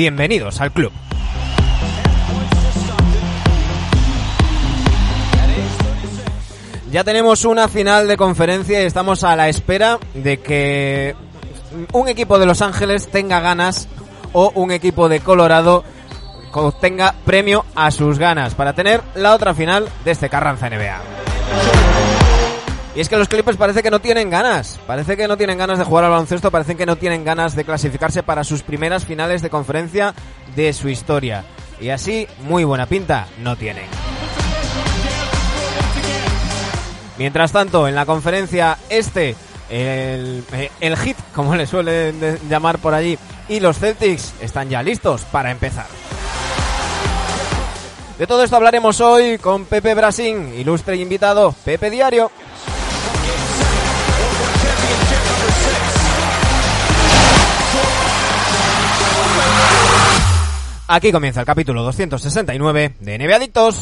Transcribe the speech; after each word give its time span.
bienvenidos 0.00 0.62
al 0.62 0.72
club. 0.72 0.90
Ya 6.90 7.04
tenemos 7.04 7.44
una 7.44 7.68
final 7.68 8.08
de 8.08 8.16
conferencia 8.16 8.82
y 8.82 8.86
estamos 8.86 9.24
a 9.24 9.36
la 9.36 9.50
espera 9.50 9.98
de 10.14 10.40
que 10.40 11.14
un 11.92 12.08
equipo 12.08 12.38
de 12.38 12.46
Los 12.46 12.62
Ángeles 12.62 13.08
tenga 13.08 13.40
ganas 13.40 13.88
o 14.32 14.50
un 14.54 14.70
equipo 14.70 15.10
de 15.10 15.20
Colorado 15.20 15.84
tenga 16.80 17.14
premio 17.26 17.66
a 17.74 17.90
sus 17.90 18.18
ganas 18.18 18.54
para 18.54 18.72
tener 18.72 19.02
la 19.14 19.34
otra 19.34 19.52
final 19.52 19.86
de 20.06 20.12
este 20.12 20.30
Carranza 20.30 20.70
NBA. 20.70 21.79
Y 22.94 23.00
es 23.00 23.08
que 23.08 23.16
los 23.16 23.28
Clippers 23.28 23.56
parece 23.56 23.82
que 23.82 23.90
no 23.90 24.00
tienen 24.00 24.30
ganas, 24.30 24.80
parece 24.86 25.16
que 25.16 25.28
no 25.28 25.36
tienen 25.36 25.58
ganas 25.58 25.78
de 25.78 25.84
jugar 25.84 26.04
al 26.04 26.10
baloncesto, 26.10 26.50
parece 26.50 26.74
que 26.76 26.86
no 26.86 26.96
tienen 26.96 27.24
ganas 27.24 27.54
de 27.54 27.64
clasificarse 27.64 28.24
para 28.24 28.42
sus 28.42 28.62
primeras 28.62 29.04
finales 29.04 29.42
de 29.42 29.50
conferencia 29.50 30.12
de 30.56 30.72
su 30.72 30.88
historia. 30.88 31.44
Y 31.80 31.90
así, 31.90 32.26
muy 32.42 32.64
buena 32.64 32.86
pinta, 32.86 33.28
no 33.38 33.54
tienen. 33.56 33.84
Mientras 37.16 37.52
tanto, 37.52 37.86
en 37.86 37.94
la 37.94 38.06
conferencia 38.06 38.76
este, 38.88 39.36
el, 39.68 40.42
eh, 40.52 40.70
el 40.80 40.96
hit, 40.96 41.16
como 41.32 41.54
le 41.54 41.66
suelen 41.66 42.40
llamar 42.48 42.78
por 42.78 42.94
allí, 42.94 43.16
y 43.48 43.60
los 43.60 43.78
Celtics 43.78 44.34
están 44.40 44.68
ya 44.68 44.82
listos 44.82 45.22
para 45.26 45.52
empezar. 45.52 45.86
De 48.18 48.26
todo 48.26 48.44
esto 48.44 48.56
hablaremos 48.56 49.00
hoy 49.00 49.38
con 49.38 49.64
Pepe 49.64 49.94
Brasín, 49.94 50.52
ilustre 50.58 50.96
invitado, 50.96 51.54
Pepe 51.64 51.88
Diario. 51.88 52.30
Aquí 60.92 61.12
comienza 61.12 61.40
el 61.40 61.46
capítulo 61.46 61.84
269 61.84 62.96
de 62.98 63.18
NBA 63.18 63.36
Adictos. 63.36 63.76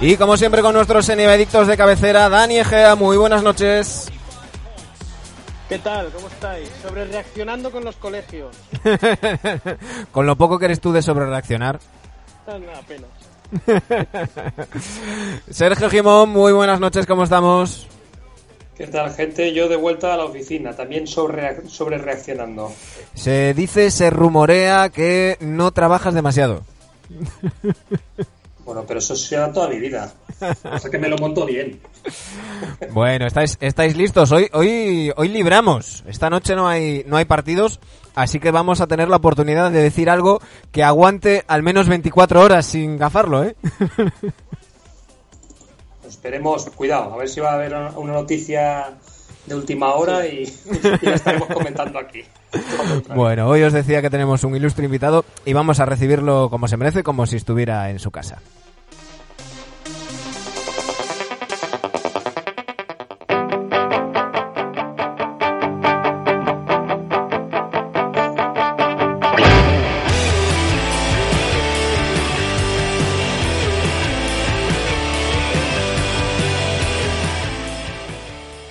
Y 0.00 0.16
como 0.16 0.36
siempre 0.36 0.62
con 0.62 0.74
nuestros 0.74 1.08
adictos 1.08 1.66
de 1.66 1.76
cabecera, 1.76 2.28
Dani 2.28 2.58
Egea, 2.58 2.94
muy 2.94 3.16
buenas 3.16 3.42
noches. 3.42 4.08
¿Qué 5.68 5.80
tal? 5.80 6.12
¿Cómo 6.12 6.28
estáis? 6.28 6.70
Sobre 6.80 7.06
reaccionando 7.06 7.72
con 7.72 7.84
los 7.84 7.96
colegios. 7.96 8.54
con 10.12 10.26
lo 10.26 10.36
poco 10.36 10.60
que 10.60 10.66
eres 10.66 10.80
tú 10.80 10.92
de 10.92 11.02
sobre 11.02 11.26
reaccionar. 11.26 11.80
apenas. 12.46 13.10
Sergio 15.50 15.90
Gimón, 15.90 16.30
muy 16.30 16.52
buenas 16.52 16.80
noches, 16.80 17.06
¿cómo 17.06 17.24
estamos? 17.24 17.86
¿Qué 18.76 18.86
tal, 18.86 19.12
gente? 19.14 19.54
Yo 19.54 19.68
de 19.68 19.76
vuelta 19.76 20.12
a 20.12 20.18
la 20.18 20.24
oficina, 20.24 20.74
también 20.74 21.06
sobre, 21.06 21.66
sobre 21.68 21.98
reaccionando. 21.98 22.72
Se 23.14 23.54
dice, 23.54 23.90
se 23.90 24.10
rumorea 24.10 24.90
que 24.90 25.38
no 25.40 25.70
trabajas 25.70 26.12
demasiado. 26.12 26.62
Bueno, 28.66 28.84
pero 28.86 28.98
eso 28.98 29.16
se 29.16 29.36
da 29.36 29.52
toda 29.52 29.68
mi 29.68 29.78
vida. 29.78 30.12
O 30.40 30.78
sea 30.78 30.90
que 30.90 30.98
me 30.98 31.08
lo 31.08 31.16
monto 31.16 31.46
bien. 31.46 31.80
Bueno, 32.90 33.26
estáis, 33.26 33.56
estáis 33.60 33.96
listos. 33.96 34.32
Hoy, 34.32 34.50
hoy, 34.52 35.12
hoy 35.16 35.28
libramos. 35.28 36.02
Esta 36.06 36.28
noche 36.28 36.56
no 36.56 36.68
hay, 36.68 37.04
no 37.06 37.16
hay 37.16 37.24
partidos, 37.24 37.78
así 38.16 38.40
que 38.40 38.50
vamos 38.50 38.80
a 38.80 38.88
tener 38.88 39.08
la 39.08 39.18
oportunidad 39.18 39.70
de 39.70 39.80
decir 39.80 40.10
algo 40.10 40.40
que 40.72 40.82
aguante 40.82 41.44
al 41.46 41.62
menos 41.62 41.88
24 41.88 42.40
horas 42.40 42.66
sin 42.66 42.96
gafarlo, 42.96 43.44
¿eh? 43.44 43.54
Esperemos, 46.08 46.68
cuidado, 46.70 47.14
a 47.14 47.16
ver 47.18 47.28
si 47.28 47.38
va 47.40 47.52
a 47.52 47.54
haber 47.54 47.72
una 47.96 48.12
noticia 48.12 48.96
de 49.46 49.54
última 49.54 49.94
hora 49.94 50.26
y, 50.26 50.42
y 51.02 51.06
la 51.06 51.14
estaremos 51.14 51.48
comentando 51.48 51.98
aquí. 52.00 52.22
Bueno, 53.14 53.48
hoy 53.48 53.62
os 53.62 53.72
decía 53.72 54.00
que 54.00 54.08
tenemos 54.08 54.42
un 54.42 54.56
ilustre 54.56 54.86
invitado 54.86 55.24
y 55.44 55.52
vamos 55.52 55.78
a 55.78 55.84
recibirlo 55.84 56.48
como 56.48 56.68
se 56.68 56.78
merece, 56.78 57.02
como 57.02 57.26
si 57.26 57.36
estuviera 57.36 57.90
en 57.90 57.98
su 57.98 58.10
casa. 58.10 58.40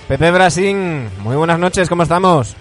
Pepe 0.08 0.30
Brasín, 0.30 1.08
muy 1.24 1.34
buenas 1.34 1.58
noches, 1.58 1.88
¿cómo 1.88 2.04
estamos? 2.04 2.54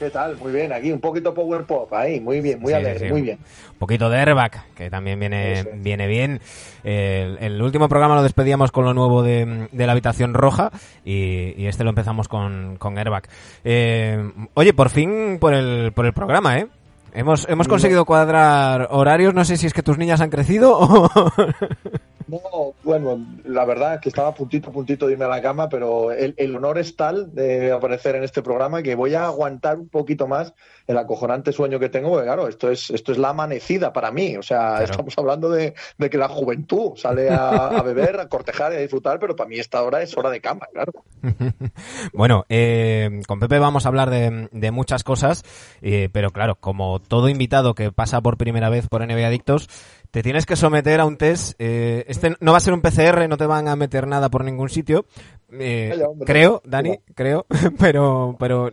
¿Qué 0.00 0.10
tal? 0.10 0.36
Muy 0.36 0.50
bien, 0.50 0.72
aquí 0.72 0.90
un 0.90 0.98
poquito 0.98 1.32
power 1.32 1.62
pop, 1.62 1.92
ahí, 1.92 2.20
muy 2.20 2.40
bien, 2.40 2.58
muy 2.60 2.72
alegre, 2.72 3.08
muy 3.08 3.22
bien. 3.22 3.38
Un 3.74 3.78
poquito 3.78 4.10
de 4.10 4.18
airbag, 4.18 4.64
que 4.74 4.90
también 4.90 5.20
viene, 5.20 5.62
viene 5.76 6.08
bien. 6.08 6.40
El, 6.82 7.62
último 7.62 7.88
programa 7.88 8.16
lo 8.16 8.24
despedíamos 8.24 8.72
con 8.72 8.84
lo 8.84 8.94
nuevo 8.94 9.22
de, 9.22 9.68
la 9.72 9.92
habitación 9.92 10.34
roja 10.34 10.72
y, 11.04 11.66
este 11.66 11.84
lo 11.84 11.90
empezamos 11.90 12.26
con, 12.26 12.78
con 12.78 12.98
airbag. 12.98 13.28
Eh, 13.62 14.32
oye, 14.54 14.74
por 14.74 14.90
fin 14.90 15.38
por 15.38 15.54
el, 15.54 15.92
por 15.92 16.04
el 16.04 16.12
programa, 16.12 16.58
¿eh? 16.58 16.66
Hemos, 17.14 17.46
hemos 17.48 17.68
conseguido 17.68 18.04
cuadrar 18.06 18.88
horarios, 18.90 19.34
no 19.34 19.44
sé 19.44 19.56
si 19.56 19.68
es 19.68 19.74
que 19.74 19.84
tus 19.84 19.98
niñas 19.98 20.20
han 20.20 20.30
crecido 20.30 20.76
o... 20.80 21.10
No, 22.26 22.74
bueno, 22.82 23.24
la 23.44 23.64
verdad 23.64 24.00
que 24.00 24.08
estaba 24.08 24.34
puntito 24.34 24.70
a 24.70 24.72
puntito 24.72 25.06
de 25.06 25.12
irme 25.12 25.24
a 25.24 25.28
la 25.28 25.42
cama, 25.42 25.68
pero 25.68 26.12
el, 26.12 26.56
honor 26.56 26.78
es 26.78 26.96
tal 26.96 27.34
de 27.34 27.72
aparecer 27.72 28.16
en 28.16 28.24
este 28.24 28.42
programa 28.42 28.82
que 28.82 28.94
voy 28.94 29.14
a 29.14 29.26
aguantar 29.26 29.78
un 29.78 29.88
poquito 29.88 30.26
más 30.26 30.54
el 30.86 30.98
acojonante 30.98 31.52
sueño 31.52 31.78
que 31.78 31.88
tengo, 31.88 32.10
porque 32.10 32.26
claro, 32.26 32.48
esto 32.48 32.70
es, 32.70 32.90
esto 32.90 33.12
es 33.12 33.18
la 33.18 33.30
amanecida 33.30 33.92
para 33.92 34.10
mí. 34.10 34.36
O 34.36 34.42
sea, 34.42 34.82
estamos 34.82 35.16
hablando 35.16 35.50
de, 35.50 35.74
que 36.10 36.18
la 36.18 36.28
juventud 36.28 36.92
sale 36.96 37.30
a, 37.30 37.82
beber, 37.82 38.20
a 38.20 38.28
cortejar 38.28 38.72
y 38.72 38.76
a 38.76 38.80
disfrutar, 38.80 39.18
pero 39.18 39.36
para 39.36 39.48
mí 39.48 39.58
esta 39.58 39.82
hora 39.82 40.02
es 40.02 40.16
hora 40.16 40.30
de 40.30 40.40
cama, 40.40 40.66
claro. 40.72 40.92
bueno, 42.12 42.44
eh, 42.48 43.20
con 43.26 43.40
Pepe 43.40 43.58
vamos 43.58 43.86
a 43.86 43.88
hablar 43.88 44.10
de, 44.10 44.70
muchas 44.72 45.04
cosas, 45.04 45.44
eh, 45.82 46.08
pero 46.12 46.30
claro, 46.30 46.56
como 46.56 46.98
todo 47.00 47.28
invitado 47.28 47.74
que 47.74 47.92
pasa 47.92 48.20
por 48.20 48.36
primera 48.36 48.70
vez 48.70 48.88
por 48.88 49.06
NBA 49.06 49.26
Adictos, 49.26 49.68
te 50.12 50.22
tienes 50.22 50.44
que 50.44 50.56
someter 50.56 51.00
a 51.00 51.06
un 51.06 51.16
test. 51.16 51.54
Eh, 51.58 52.04
este 52.06 52.36
no 52.38 52.52
va 52.52 52.58
a 52.58 52.60
ser 52.60 52.74
un 52.74 52.82
PCR, 52.82 53.26
no 53.28 53.38
te 53.38 53.46
van 53.46 53.66
a 53.66 53.76
meter 53.76 54.06
nada 54.06 54.28
por 54.28 54.44
ningún 54.44 54.68
sitio. 54.68 55.06
Eh, 55.50 55.98
creo, 56.26 56.60
Dani, 56.66 56.98
creo, 57.14 57.46
pero, 57.80 58.36
pero 58.38 58.70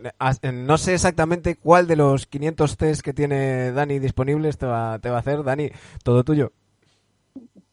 no 0.52 0.78
sé 0.78 0.94
exactamente 0.94 1.56
cuál 1.56 1.86
de 1.86 1.96
los 1.96 2.26
500 2.26 2.76
test 2.76 3.00
que 3.00 3.14
tiene 3.14 3.72
Dani 3.72 3.98
disponibles 3.98 4.58
te 4.58 4.66
va, 4.66 4.98
te 4.98 5.08
va 5.08 5.16
a 5.16 5.20
hacer. 5.20 5.42
Dani, 5.42 5.70
todo 6.04 6.24
tuyo. 6.24 6.52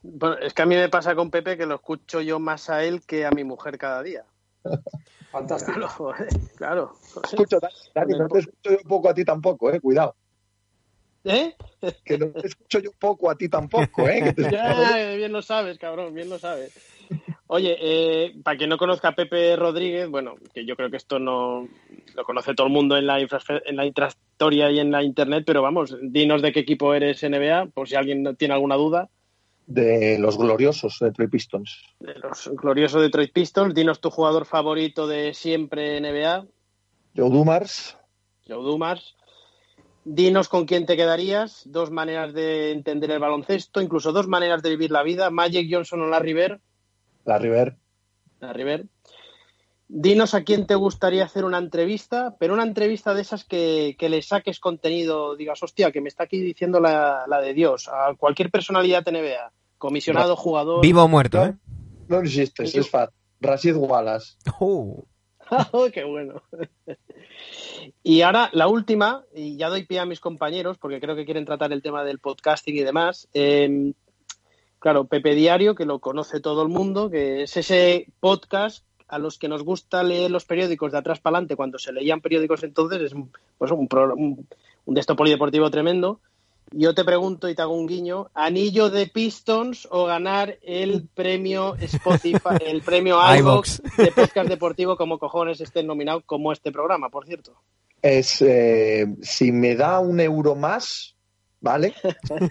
Bueno, 0.01 0.37
es 0.37 0.53
que 0.53 0.61
a 0.61 0.65
mí 0.65 0.75
me 0.75 0.87
pasa 0.87 1.13
con 1.13 1.29
Pepe 1.29 1.57
que 1.57 1.65
lo 1.65 1.75
escucho 1.75 2.21
yo 2.21 2.39
más 2.39 2.69
a 2.69 2.85
él 2.85 3.01
que 3.05 3.25
a 3.25 3.31
mi 3.31 3.43
mujer 3.43 3.77
cada 3.77 4.01
día. 4.01 4.23
Fantástico. 5.31 6.13
Claro, 6.55 6.93
Escucho, 7.21 7.59
Dani, 7.93 8.17
no 8.17 8.29
te 8.29 8.39
escucho 8.39 8.71
yo 8.71 8.77
un 8.81 8.87
poco 8.87 9.09
a 9.09 9.13
ti 9.13 9.25
tampoco, 9.25 9.69
eh, 9.69 9.81
cuidado. 9.81 10.15
¿Eh? 11.27 11.55
Que 12.05 12.17
no 12.17 12.27
te 12.27 12.47
escucho 12.47 12.79
yo 12.79 12.91
poco 12.97 13.29
a 13.29 13.35
ti 13.35 13.49
tampoco, 13.49 14.07
¿eh? 14.07 14.33
ya, 14.51 15.15
bien 15.15 15.31
lo 15.31 15.41
sabes, 15.41 15.77
cabrón, 15.77 16.13
bien 16.13 16.29
lo 16.29 16.39
sabes. 16.39 16.73
Oye, 17.47 17.77
eh, 17.79 18.35
para 18.43 18.57
quien 18.57 18.69
no 18.69 18.77
conozca 18.77 19.09
a 19.09 19.15
Pepe 19.15 19.55
Rodríguez, 19.55 20.09
bueno, 20.09 20.35
que 20.53 20.65
yo 20.65 20.75
creo 20.75 20.89
que 20.89 20.97
esto 20.97 21.19
no 21.19 21.67
lo 22.15 22.23
conoce 22.23 22.53
todo 22.53 22.67
el 22.67 22.73
mundo 22.73 22.97
en 22.97 23.07
la, 23.07 23.19
en 23.19 23.75
la 23.75 23.85
intrahistoria 23.85 24.71
y 24.71 24.79
en 24.79 24.91
la 24.91 25.03
internet, 25.03 25.43
pero 25.45 25.61
vamos, 25.61 25.95
dinos 26.01 26.41
de 26.41 26.51
qué 26.51 26.61
equipo 26.61 26.93
eres 26.93 27.23
NBA, 27.23 27.67
por 27.73 27.87
si 27.87 27.95
alguien 27.95 28.35
tiene 28.37 28.53
alguna 28.53 28.75
duda. 28.75 29.09
De 29.65 30.17
los 30.17 30.37
gloriosos 30.37 30.97
Detroit 30.99 31.29
Pistons. 31.29 31.83
De 31.99 32.15
los 32.15 32.49
gloriosos 32.53 33.01
Detroit 33.01 33.33
Pistons, 33.33 33.75
dinos 33.75 33.99
tu 33.99 34.09
jugador 34.09 34.45
favorito 34.45 35.07
de 35.07 35.33
siempre 35.33 35.99
NBA. 35.99 36.45
Joe 37.15 37.29
Dumars. 37.29 37.97
Joe 38.47 38.63
Dumars. 38.63 39.16
Dinos 40.09 40.47
con 40.47 40.65
quién 40.65 40.85
te 40.85 40.95
quedarías, 40.95 41.63
dos 41.65 41.91
maneras 41.91 42.33
de 42.33 42.71
entender 42.71 43.11
el 43.11 43.19
baloncesto, 43.19 43.81
incluso 43.81 44.13
dos 44.13 44.25
maneras 44.25 44.63
de 44.63 44.69
vivir 44.69 44.89
la 44.89 45.03
vida, 45.03 45.29
Magic 45.31 45.67
Johnson 45.69 46.01
o 46.01 46.07
Larry 46.07 46.31
Bird. 46.33 46.61
Larry 47.25 47.49
Bird. 47.49 47.75
Larry 48.39 48.63
Bird. 48.63 48.85
Dinos 49.89 50.33
a 50.33 50.45
quién 50.45 50.65
te 50.65 50.75
gustaría 50.75 51.25
hacer 51.25 51.43
una 51.43 51.57
entrevista, 51.57 52.37
pero 52.39 52.53
una 52.53 52.63
entrevista 52.63 53.13
de 53.13 53.21
esas 53.21 53.43
que, 53.43 53.97
le 53.99 54.21
saques 54.21 54.61
contenido, 54.61 55.35
digas, 55.35 55.61
hostia, 55.61 55.91
que 55.91 55.99
me 55.99 56.07
está 56.07 56.23
aquí 56.23 56.39
diciendo 56.39 56.79
la, 56.79 57.25
de 57.41 57.53
Dios, 57.53 57.89
a 57.89 58.15
cualquier 58.15 58.49
personalidad 58.49 59.03
NBA, 59.05 59.51
comisionado, 59.77 60.37
jugador. 60.37 60.81
Vivo 60.81 61.03
o 61.03 61.09
muerto, 61.09 61.43
¿eh? 61.43 61.53
No 62.07 62.21
existe, 62.21 62.63
es 62.63 62.89
fat. 62.89 63.11
Rashid 63.41 63.75
Wallace. 63.75 64.37
Oh. 64.61 65.03
oh, 65.71 65.89
qué 65.91 66.05
bueno. 66.05 66.41
Y 68.03 68.21
ahora 68.21 68.49
la 68.53 68.67
última, 68.67 69.23
y 69.35 69.57
ya 69.57 69.69
doy 69.69 69.85
pie 69.85 69.99
a 69.99 70.05
mis 70.05 70.19
compañeros 70.19 70.77
porque 70.77 70.99
creo 70.99 71.15
que 71.15 71.25
quieren 71.25 71.45
tratar 71.45 71.73
el 71.73 71.81
tema 71.81 72.03
del 72.03 72.19
podcasting 72.19 72.75
y 72.77 72.81
demás. 72.81 73.27
Em, 73.33 73.93
claro, 74.79 75.05
Pepe 75.05 75.35
Diario, 75.35 75.75
que 75.75 75.85
lo 75.85 75.99
conoce 75.99 76.39
todo 76.39 76.61
el 76.61 76.69
mundo, 76.69 77.09
que 77.09 77.43
es 77.43 77.57
ese 77.57 78.07
podcast 78.19 78.85
a 79.07 79.19
los 79.19 79.37
que 79.37 79.47
nos 79.47 79.63
gusta 79.63 80.03
leer 80.03 80.31
los 80.31 80.45
periódicos 80.45 80.91
de 80.91 80.97
atrás 80.97 81.19
para 81.19 81.37
adelante, 81.37 81.55
cuando 81.55 81.79
se 81.79 81.93
leían 81.93 82.21
periódicos 82.21 82.63
entonces, 82.63 83.01
es 83.01 83.13
pues, 83.57 83.71
un, 83.71 83.87
un, 83.91 84.47
un 84.85 84.93
de 84.93 85.15
polideportivo 85.15 85.69
tremendo. 85.69 86.19
Yo 86.71 86.93
te 86.93 87.05
pregunto 87.05 87.47
y 87.47 87.55
te 87.55 87.61
hago 87.61 87.73
un 87.73 87.87
guiño, 87.87 88.29
¿anillo 88.33 88.89
de 88.89 89.07
Pistons 89.07 89.87
o 89.89 90.05
ganar 90.05 90.57
el 90.61 91.07
premio 91.13 91.75
Spotify, 91.75 92.57
el 92.65 92.81
premio 92.81 93.19
iVoox 93.37 93.81
de 93.97 94.11
podcast 94.11 94.49
deportivo 94.49 94.97
como 94.97 95.17
cojones 95.17 95.61
esté 95.61 95.83
nominado 95.83 96.21
como 96.25 96.51
este 96.51 96.71
programa, 96.71 97.09
por 97.09 97.25
cierto? 97.25 97.55
Es, 98.01 98.41
eh, 98.41 99.07
si 99.21 99.51
me 99.51 99.75
da 99.75 99.99
un 99.99 100.19
euro 100.19 100.55
más, 100.55 101.15
¿vale? 101.61 101.93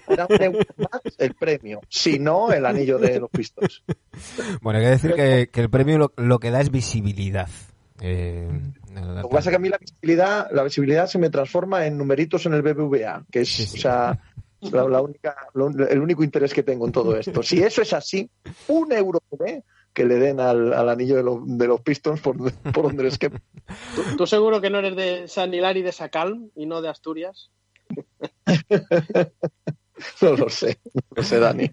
Me 0.08 0.16
da 0.16 0.26
un 0.28 0.42
euro 0.42 0.66
más 0.78 1.02
el 1.18 1.34
premio, 1.34 1.80
si 1.88 2.18
no, 2.18 2.50
el 2.50 2.64
anillo 2.64 2.98
de 2.98 3.20
los 3.20 3.30
Pistons. 3.30 3.82
Bueno, 4.62 4.78
hay 4.78 4.84
que 4.86 4.90
decir 4.90 5.14
que, 5.14 5.50
que 5.52 5.60
el 5.60 5.70
premio 5.70 6.10
lo, 6.16 6.38
que 6.38 6.50
da 6.50 6.60
es 6.60 6.70
visibilidad. 6.70 7.48
Eh, 8.00 8.48
lo 8.94 9.28
que 9.28 9.34
pasa 9.34 9.50
es 9.50 9.52
que 9.52 9.56
a 9.56 9.58
mí 9.60 9.68
la 9.68 9.78
visibilidad, 9.78 10.50
la 10.50 10.62
visibilidad 10.62 11.06
se 11.06 11.18
me 11.18 11.30
transforma 11.30 11.86
en 11.86 11.96
numeritos 11.96 12.46
en 12.46 12.54
el 12.54 12.62
BBVA, 12.62 13.24
que 13.30 13.40
es, 13.40 13.74
o 13.74 13.78
sea, 13.78 14.18
la, 14.60 15.00
única, 15.00 15.36
el 15.54 16.00
único 16.00 16.24
interés 16.24 16.52
que 16.52 16.62
tengo 16.62 16.86
en 16.86 16.92
todo 16.92 17.16
esto. 17.16 17.42
Si 17.42 17.62
eso 17.62 17.82
es 17.82 17.92
así, 17.92 18.28
un 18.68 18.92
euro 18.92 19.20
que 19.92 20.04
le 20.04 20.16
den 20.16 20.40
al, 20.40 20.88
anillo 20.88 21.16
de, 21.16 21.66
los 21.66 21.80
Pistons 21.80 22.20
por, 22.20 22.36
por 22.72 22.84
donde 22.84 23.04
les 23.04 23.18
que. 23.18 23.30
¿Tú, 24.16 24.26
seguro 24.26 24.60
que 24.60 24.70
no 24.70 24.78
eres 24.78 24.96
de 24.96 25.28
San 25.28 25.52
Hilari 25.52 25.82
de 25.82 25.92
Sacalm 25.92 26.50
y 26.54 26.66
no 26.66 26.82
de 26.82 26.88
Asturias? 26.88 27.50
No 30.22 30.32
lo 30.32 30.48
sé, 30.48 30.78
no 30.92 31.02
lo 31.16 31.22
sé, 31.22 31.38
Dani. 31.38 31.70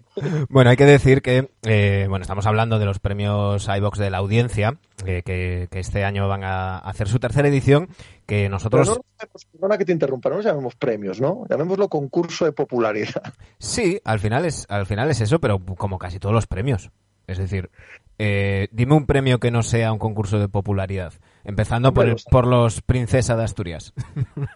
Bueno, 0.48 0.70
hay 0.70 0.76
que 0.76 0.84
decir 0.84 1.22
que, 1.22 1.50
eh, 1.62 2.06
bueno, 2.08 2.22
estamos 2.22 2.46
hablando 2.46 2.78
de 2.78 2.86
los 2.86 2.98
premios 2.98 3.68
iBox 3.68 3.98
de 3.98 4.10
la 4.10 4.18
audiencia, 4.18 4.78
eh, 5.06 5.22
que, 5.24 5.68
este 5.72 6.04
año 6.04 6.28
van 6.28 6.44
a 6.44 6.78
hacer 6.78 7.08
su 7.08 7.18
tercera 7.18 7.48
edición, 7.48 7.88
que 8.26 8.48
nosotros... 8.48 8.88
no, 8.88 9.04
perdona 9.52 9.78
que 9.78 9.84
te 9.84 9.92
interrumpa, 9.92 10.30
no 10.30 10.36
nos 10.36 10.44
llamemos 10.44 10.74
premios, 10.76 11.20
¿no? 11.20 11.44
Llamémoslo 11.48 11.88
concurso 11.88 12.44
de 12.44 12.52
popularidad. 12.52 13.34
Sí, 13.58 14.00
al 14.04 14.20
final 14.20 14.44
es, 14.44 14.66
al 14.68 14.86
final 14.86 15.10
es 15.10 15.20
eso, 15.20 15.38
pero 15.40 15.58
como 15.58 15.98
casi 15.98 16.18
todos 16.18 16.34
los 16.34 16.46
premios. 16.46 16.90
Es 17.26 17.38
decir, 17.38 17.70
eh, 18.16 18.68
dime 18.70 18.94
un 18.94 19.06
premio 19.06 19.40
que 19.40 19.50
no 19.50 19.64
sea 19.64 19.92
un 19.92 19.98
concurso 19.98 20.38
de 20.38 20.48
popularidad, 20.48 21.14
empezando 21.42 21.92
por, 21.92 22.14
por 22.30 22.46
los 22.46 22.80
Princesa 22.80 23.36
de 23.36 23.44
Asturias. 23.44 23.92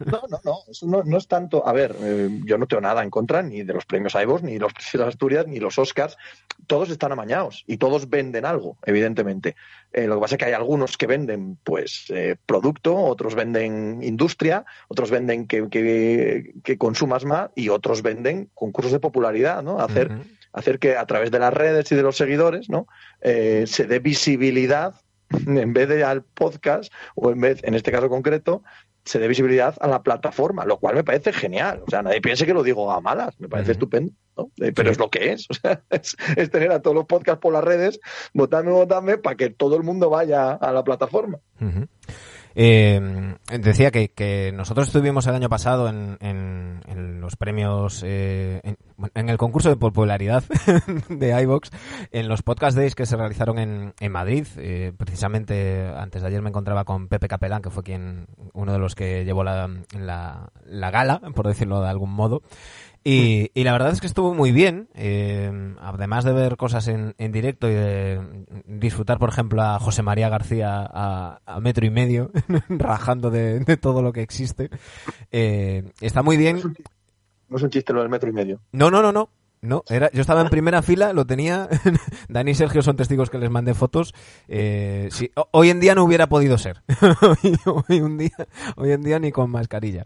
No, 0.05 0.23
no, 0.31 0.41
no, 0.45 0.59
eso 0.69 0.87
no, 0.87 1.19
es 1.19 1.29
tanto. 1.29 1.67
A 1.67 1.73
ver, 1.73 1.95
eh, 2.01 2.29
yo 2.45 2.57
no 2.57 2.67
tengo 2.67 2.81
nada 2.81 3.03
en 3.03 3.11
contra 3.11 3.43
ni 3.43 3.63
de 3.63 3.75
los 3.75 3.85
premios 3.85 4.15
Ivos, 4.15 4.43
ni 4.43 4.59
los 4.59 4.73
Princesa 4.73 5.05
de 5.05 5.09
Asturias, 5.09 5.47
ni 5.47 5.59
los 5.59 5.79
Oscars. 5.79 6.17
Todos 6.67 6.89
están 6.91 7.13
amañados 7.13 7.65
y 7.67 7.77
todos 7.77 8.09
venden 8.09 8.45
algo, 8.45 8.79
evidentemente. 8.87 9.57
Eh, 9.93 10.07
lo 10.07 10.15
que 10.15 10.21
pasa 10.21 10.35
es 10.35 10.39
que 10.39 10.45
hay 10.47 10.53
algunos 10.53 10.97
que 10.97 11.07
venden, 11.07 11.59
pues, 11.63 12.13
producto, 12.47 12.97
otros 12.97 13.35
venden 13.35 14.03
industria, 14.03 14.65
otros 14.89 15.11
venden 15.11 15.47
que, 15.47 15.69
que, 15.69 16.79
consumas 16.79 17.25
más 17.25 17.51
y 17.55 17.69
otros 17.69 18.03
venden 18.03 18.51
concursos 18.55 18.93
de 18.93 19.01
popularidad, 19.01 19.63
¿no? 19.63 19.81
Hacer 19.81 20.11
hacer 20.59 20.79
que 20.79 20.97
a 20.97 21.07
través 21.07 21.31
de 21.31 21.39
las 21.39 21.53
redes 21.53 21.91
y 21.93 21.95
de 21.95 22.03
los 22.03 22.17
seguidores 22.17 22.69
¿no? 22.69 22.87
Eh, 23.21 23.65
se 23.67 23.87
dé 23.87 23.99
visibilidad 23.99 24.95
en 25.47 25.73
vez 25.73 25.89
de 25.89 26.05
al 26.05 26.23
podcast 26.23 26.93
o 27.15 27.31
en 27.31 27.41
vez, 27.41 27.61
en 27.65 27.75
este 27.75 27.93
caso 27.93 28.09
concreto, 28.09 28.63
se 29.05 29.19
dé 29.19 29.27
visibilidad 29.27 29.75
a 29.81 29.89
la 29.89 30.03
plataforma, 30.03 30.67
lo 30.67 30.79
cual 30.79 30.95
me 30.95 31.05
parece 31.05 31.33
genial. 31.33 31.83
O 31.87 31.91
sea, 31.91 32.03
nadie 32.03 32.21
piense 32.21 32.45
que 32.45 32.53
lo 32.53 32.63
digo 32.63 32.91
a 32.93 33.01
malas, 33.01 33.41
me 33.41 33.49
parece 33.49 33.73
estupendo, 33.73 34.13
eh, 34.59 34.73
pero 34.75 34.91
es 34.91 34.99
lo 34.99 35.09
que 35.09 35.33
es. 35.33 35.47
O 35.51 35.55
sea, 35.55 35.83
es, 35.91 36.51
tener 36.51 36.71
a 36.73 36.83
todos 36.83 36.95
los 36.95 37.07
podcasts 37.07 37.41
por 37.41 37.53
las 37.53 37.65
redes, 37.65 38.01
votadme, 38.35 38.71
votadme, 38.71 39.17
para 39.17 39.37
que 39.37 39.51
todo 39.51 39.77
el 39.77 39.83
mundo 39.83 40.11
vaya 40.11 40.53
a 40.53 40.73
la 40.73 40.85
plataforma. 40.85 41.39
Eh, 42.55 43.37
decía 43.59 43.91
que, 43.91 44.53
nosotros 44.55 44.89
estuvimos 44.89 45.27
el 45.27 45.35
año 45.35 45.49
pasado 45.49 45.89
en, 45.89 47.21
los 47.21 47.37
premios, 47.37 48.03
eh, 48.05 48.61
en, 49.15 49.29
el 49.29 49.37
concurso 49.39 49.69
de 49.69 49.77
popularidad 49.77 50.43
de 51.09 51.43
iVox, 51.43 51.71
en 52.11 52.29
los 52.29 52.43
podcast 52.43 52.77
days 52.77 52.95
que 52.95 53.07
se 53.07 53.17
realizaron 53.17 53.59
en, 53.59 54.13
Madrid. 54.13 54.47
Eh, 54.57 54.93
precisamente 54.97 55.87
antes 55.97 56.23
de 56.23 56.29
ayer 56.29 56.43
me 56.43 56.49
encontraba 56.49 56.85
con 56.85 57.09
Pepe 57.09 57.29
Capelán, 57.29 57.63
que 57.63 57.71
fue 57.71 57.83
quien 57.83 58.27
uno 58.55 58.73
de 58.73 58.79
los 58.79 58.95
que 58.95 59.25
llevó 59.25 59.45
la, 59.45 59.69
la 59.99 60.91
gala, 60.91 61.21
por 61.35 61.47
decirlo 61.47 61.81
de 61.83 61.89
algún 61.89 62.11
modo. 62.11 62.43
Y, 63.09 63.51
y, 63.55 63.65
la 63.65 63.73
verdad 63.73 63.93
es 63.93 64.01
que 64.01 64.07
estuvo 64.07 64.35
muy 64.35 64.53
bien, 64.53 64.89
eh, 64.95 65.75
además 65.81 66.25
de 66.25 66.33
ver 66.33 66.57
cosas 66.59 66.89
en, 66.89 67.15
en, 67.17 67.33
directo 67.33 67.69
y 67.69 67.73
de 67.73 68.21
disfrutar, 68.67 69.19
por 69.19 69.31
ejemplo, 69.31 69.63
a 69.63 69.79
José 69.79 70.03
María 70.03 70.29
García 70.29 70.87
a, 70.87 71.41
a 71.47 71.61
metro 71.61 71.87
y 71.87 71.91
medio, 71.91 72.31
rajando 72.69 73.31
de, 73.31 73.61
de, 73.61 73.77
todo 73.79 74.03
lo 74.03 74.13
que 74.13 74.21
existe. 74.21 74.69
Eh, 75.33 75.85
está 76.03 76.23
muy 76.23 76.37
bien. 76.37 76.61
No 77.49 77.57
es 77.57 77.63
un 77.63 77.71
chiste 77.71 77.95
lo 77.95 78.01
del 78.01 78.11
metro 78.11 78.29
y 78.29 78.33
medio. 78.33 78.61
No, 78.73 78.91
no, 78.91 79.01
no, 79.01 79.11
no. 79.11 79.31
No, 79.61 79.83
era, 79.89 80.09
yo 80.13 80.21
estaba 80.21 80.41
en 80.41 80.51
primera 80.51 80.83
fila, 80.83 81.13
lo 81.13 81.27
tenía. 81.27 81.69
Dani 82.29 82.53
y 82.53 82.55
Sergio 82.55 82.81
son 82.83 82.97
testigos 82.97 83.29
que 83.29 83.39
les 83.39 83.51
mandé 83.51 83.75
fotos. 83.75 84.15
Eh, 84.47 85.09
hoy 85.51 85.71
en 85.71 85.81
día 85.81 85.97
no 85.97 86.05
hubiera 86.05 86.29
podido 86.29 86.59
ser. 86.59 86.83
hoy, 87.89 88.01
un 88.01 88.19
día, 88.19 88.47
hoy 88.77 88.93
en 88.93 89.03
día 89.03 89.19
ni 89.19 89.33
con 89.33 89.51
mascarilla. 89.51 90.05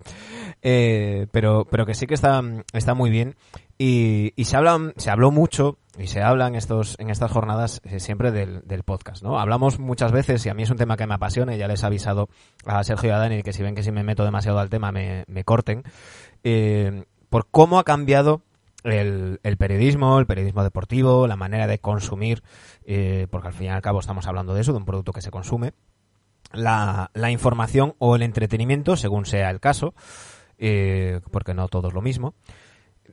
Eh, 0.63 1.27
pero, 1.33 1.67
pero 1.69 1.85
que 1.87 1.95
sí 1.95 2.07
que 2.07 2.15
está, 2.15 2.41
está 2.73 2.95
muy 2.95 3.11
bien. 3.11 3.35
Y, 3.79 4.33
y 4.37 4.45
se 4.45 4.57
habla, 4.57 4.93
se 4.97 5.11
habló 5.11 5.31
mucho 5.31 5.79
y 5.99 6.07
se 6.07 6.23
habla 6.23 6.47
en 6.47 6.55
estos, 6.55 6.97
en 6.99 7.11
estas 7.11 7.31
jornadas 7.31 7.81
eh, 7.85 8.01
siempre 8.01 8.31
del, 8.31 8.63
del, 8.67 8.83
podcast, 8.83 9.23
¿no? 9.23 9.39
Hablamos 9.39 9.79
muchas 9.79 10.13
veces 10.13 10.45
y 10.47 10.49
a 10.49 10.55
mí 10.55 10.63
es 10.63 10.71
un 10.71 10.79
tema 10.79 10.97
que 10.97 11.07
me 11.07 11.15
apasiona 11.15 11.55
y 11.55 11.59
ya 11.59 11.69
les 11.69 11.83
he 11.83 11.87
avisado 11.87 12.29
a 12.65 12.83
Sergio 12.85 13.11
y 13.11 13.13
a 13.13 13.19
Dani 13.19 13.43
que 13.43 13.53
si 13.53 13.63
ven 13.63 13.75
que 13.75 13.83
si 13.83 13.91
me 13.91 14.05
meto 14.05 14.25
demasiado 14.25 14.59
al 14.59 14.71
tema 14.71 14.93
me, 14.93 15.25
me 15.27 15.45
corten. 15.45 15.83
Eh, 16.45 17.05
por 17.29 17.49
cómo 17.51 17.79
ha 17.79 17.85
cambiado 17.85 18.43
el, 18.85 19.39
periodismo, 19.59 20.19
el 20.19 20.27
periodismo 20.27 20.63
deportivo, 20.63 21.27
la 21.27 21.37
manera 21.37 21.67
de 21.67 21.79
consumir, 21.79 22.43
eh, 22.85 23.27
porque 23.31 23.49
al 23.49 23.55
fin 23.55 23.67
y 23.67 23.71
al 23.71 23.83
cabo 23.83 24.01
estamos 24.01 24.27
hablando 24.27 24.55
de 24.55 24.61
eso, 24.61 24.73
de 24.73 24.79
un 24.79 24.85
producto 24.85 25.13
que 25.13 25.23
se 25.23 25.31
consume, 25.31 25.73
la, 26.53 27.11
la 27.15 27.31
información 27.31 27.95
o 27.99 28.17
el 28.17 28.23
entretenimiento, 28.23 28.97
según 28.97 29.25
sea 29.25 29.51
el 29.51 29.61
caso, 29.61 29.95
eh, 30.65 31.21
porque 31.33 31.55
no 31.55 31.67
todo 31.67 31.89
es 31.89 31.95
lo 31.95 32.01
mismo. 32.01 32.35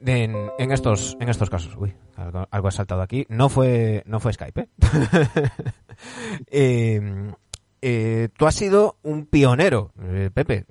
En, 0.05 0.71
estos 0.71 1.17
en 1.19 1.27
estos 1.27 1.49
casos 1.49 1.75
uy 1.75 1.93
algo, 2.15 2.67
ha 2.69 2.71
saltado 2.71 3.01
aquí 3.01 3.25
no 3.27 3.49
fue 3.49 4.01
no 4.05 4.21
fue 4.21 4.31
Skype 4.31 4.61
¿eh? 4.61 4.69
eh 6.51 7.31
eh, 7.81 8.27
tú 8.35 8.45
has 8.45 8.55
sido 8.55 8.97
un 9.03 9.25
pionero, 9.25 9.93
eh, 10.03 10.29
Pepe. 10.33 10.65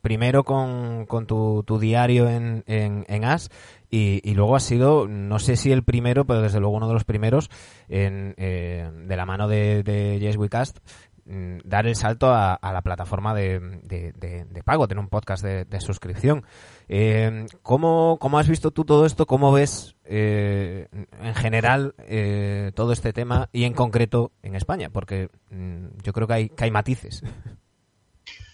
Primero 0.00 0.44
con, 0.44 1.04
con 1.04 1.26
tu, 1.26 1.62
tu, 1.62 1.78
diario 1.78 2.26
en, 2.30 2.64
en, 2.66 3.04
en 3.06 3.24
As 3.26 3.50
y, 3.90 4.32
luego 4.32 4.56
has 4.56 4.62
sido, 4.62 5.06
no 5.06 5.38
sé 5.38 5.56
si 5.56 5.72
el 5.72 5.84
primero, 5.84 6.24
pero 6.24 6.40
desde 6.40 6.60
luego 6.60 6.76
uno 6.76 6.88
de 6.88 6.94
los 6.94 7.04
primeros 7.04 7.50
en, 7.88 8.34
de 8.36 9.14
la 9.16 9.26
mano 9.26 9.46
de, 9.46 9.82
de 9.82 10.18
Yes 10.18 10.38
We 10.38 10.48
Cast 10.48 10.78
Mm, 11.26 11.60
dar 11.64 11.86
el 11.86 11.96
salto 11.96 12.26
a, 12.34 12.58
la 12.60 12.82
plataforma 12.82 13.34
de, 13.34 13.58
de, 13.58 14.62
pago, 14.62 14.86
tener 14.86 15.02
un 15.02 15.08
podcast 15.08 15.42
de, 15.42 15.80
suscripción. 15.80 16.44
Eh, 16.88 17.46
¿cómo, 17.62 18.18
has 18.38 18.48
visto 18.48 18.70
tú 18.72 18.84
todo 18.84 19.06
esto? 19.06 19.26
¿Cómo 19.26 19.50
ves 19.50 19.96
eh, 20.04 20.88
en 21.20 21.34
general 21.34 21.94
eh, 21.98 22.72
todo 22.74 22.92
este 22.92 23.14
tema 23.14 23.48
y 23.52 23.64
en 23.64 23.72
concreto 23.72 24.32
en 24.42 24.54
España? 24.54 24.90
Porque 24.90 25.30
mm, 25.50 25.86
yo 26.02 26.12
creo 26.12 26.26
que 26.26 26.34
hay, 26.34 26.48
que 26.50 26.64
hay 26.64 26.70
matices. 26.70 27.22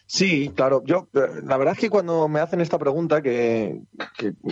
Sí, 0.06 0.52
claro. 0.54 0.82
Yo, 0.84 1.08
la 1.12 1.56
verdad 1.56 1.74
es 1.74 1.80
que 1.80 1.90
cuando 1.90 2.28
me 2.28 2.40
hacen 2.40 2.60
esta 2.60 2.78
pregunta, 2.78 3.20
que, 3.20 3.80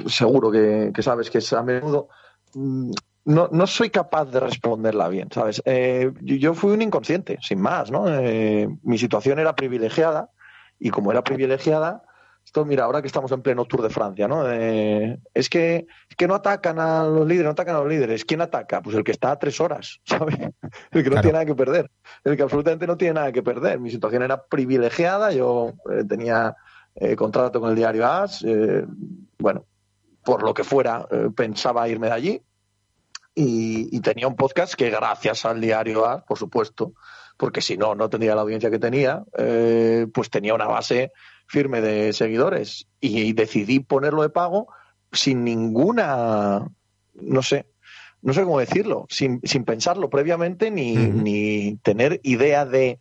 seguro 0.07 0.51
que, 0.51 0.91
que, 0.95 1.03
sabes 1.03 1.31
que 1.31 1.39
es 1.39 1.53
a 1.53 1.63
menudo, 1.63 2.09
mm, 2.55 2.91
no, 3.29 3.51
no 3.53 3.67
soy 3.67 3.91
capaz 3.91 4.25
de 4.25 4.41
responderla 4.41 5.07
bien, 5.09 5.29
¿sabes? 5.31 5.61
Eh, 5.67 6.11
yo, 6.23 6.55
fui 6.55 6.73
un 6.73 6.81
inconsciente, 6.81 7.37
sin 7.43 7.61
más, 7.61 7.91
¿no? 7.91 8.09
Eh, 8.09 8.67
mi 8.83 8.97
situación 8.97 9.39
era 9.39 9.55
privilegiada 9.55 10.31
y 10.79 10.89
como 10.89 11.13
era 11.13 11.23
privilegiada, 11.23 12.05
esto, 12.43 12.65
mira, 12.65 12.85
ahora 12.85 13.03
que 13.03 13.07
estamos 13.07 13.31
en 13.33 13.43
pleno 13.43 13.67
Tour 13.67 13.83
de 13.83 13.91
Francia, 13.91 14.29
¿no? 14.29 14.51
Eh, 14.51 15.19
es, 15.35 15.51
que, 15.51 15.87
que 16.17 16.27
no 16.27 16.37
atacan 16.37 16.79
a 16.79 17.05
los 17.05 17.27
líderes, 17.27 17.45
no 17.45 17.51
atacan 17.51 17.77
a 17.77 17.81
los 17.81 17.89
líderes. 17.89 18.25
¿Quién 18.25 18.41
ataca? 18.41 18.81
Pues 18.81 18.97
el 18.97 19.05
que 19.05 19.13
está 19.13 19.33
a 19.33 19.39
tres 19.39 19.61
horas, 19.61 20.01
¿sabes? 20.07 20.39
El 20.91 21.05
que 21.05 21.11
no 21.11 21.21
tiene 21.21 21.35
nada 21.35 21.45
que 21.45 21.55
perder. 21.55 21.91
El 22.25 22.35
que 22.35 22.45
absolutamente 22.45 22.87
no 22.87 22.97
tiene 22.97 23.13
nada 23.13 23.31
que 23.31 23.43
perder. 23.43 23.79
Mi 23.79 23.91
situación 23.91 24.23
era 24.23 24.43
privilegiada, 24.43 25.33
yo 25.33 25.75
tenía 26.09 26.57
contrato 27.17 27.61
con 27.61 27.69
el 27.69 27.77
diario 27.77 28.07
AS, 28.07 28.45
bueno, 29.39 29.67
por 30.25 30.43
lo 30.43 30.55
que 30.55 30.65
fuera, 30.65 31.07
pensaba 31.37 31.87
irme 31.89 32.07
de 32.07 32.13
allí 32.15 32.43
y, 33.41 34.01
tenía 34.01 34.27
un 34.27 34.35
podcast 34.35 34.75
que 34.75 34.91
gracias 34.91 35.45
al 35.45 35.61
diario 35.61 36.07
A, 36.07 36.25
por 36.25 36.39
supuesto, 36.39 36.95
porque 37.37 37.61
si 37.61 37.77
no, 37.77 37.95
no 37.95 38.11
tendría 38.11 38.35
la 38.35 38.41
audiencia 38.41 38.69
que 38.69 38.81
tenía, 38.81 39.23
eh, 39.39 40.09
pues 40.13 40.29
tenía 40.29 40.55
una 40.55 40.67
base 40.67 41.13
firme 41.47 41.81
de 41.81 42.13
seguidores 42.13 42.89
y, 43.01 43.33
decidí 43.35 43.79
ponerlo 43.79 44.23
de 44.23 44.31
pago 44.31 44.67
sin 45.13 45.45
ninguna, 45.45 46.67
no 47.15 47.43
sé, 47.43 47.67
no 48.23 48.33
sé 48.33 48.43
cómo 48.43 48.59
decirlo, 48.59 49.07
sin, 49.09 49.41
sin 49.45 49.65
pensarlo 49.65 50.11
previamente 50.11 50.73
ni, 50.73 50.97
ni 50.97 51.77
tener 51.77 52.21
idea 52.25 52.67
de 52.67 52.99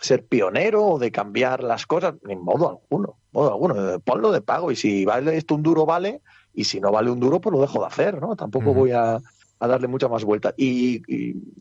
ser 0.00 0.26
pionero 0.26 0.84
o 0.84 0.98
de 0.98 1.12
cambiar 1.12 1.62
las 1.62 1.86
cosas, 1.86 2.14
en 2.28 2.42
modo 2.42 2.68
alguno, 2.68 3.18
modo 3.30 3.52
alguno. 3.52 4.00
Ponlo 4.00 4.32
de 4.32 4.40
pago 4.40 4.72
y 4.72 4.76
si 4.76 5.04
vale 5.04 5.36
esto 5.36 5.54
un 5.54 5.62
duro, 5.62 5.86
vale, 5.86 6.22
y 6.52 6.64
si 6.64 6.80
no 6.80 6.90
vale 6.90 7.10
un 7.10 7.20
duro, 7.20 7.40
pues 7.40 7.52
lo 7.52 7.60
dejo 7.60 7.80
de 7.80 7.86
hacer, 7.86 8.20
¿no? 8.20 8.34
Tampoco 8.34 8.74
voy 8.74 8.90
a, 8.90 9.20
darle 9.60 9.88
mucha 9.88 10.08
más 10.08 10.24
vuelta. 10.24 10.54
Y, 10.56 11.02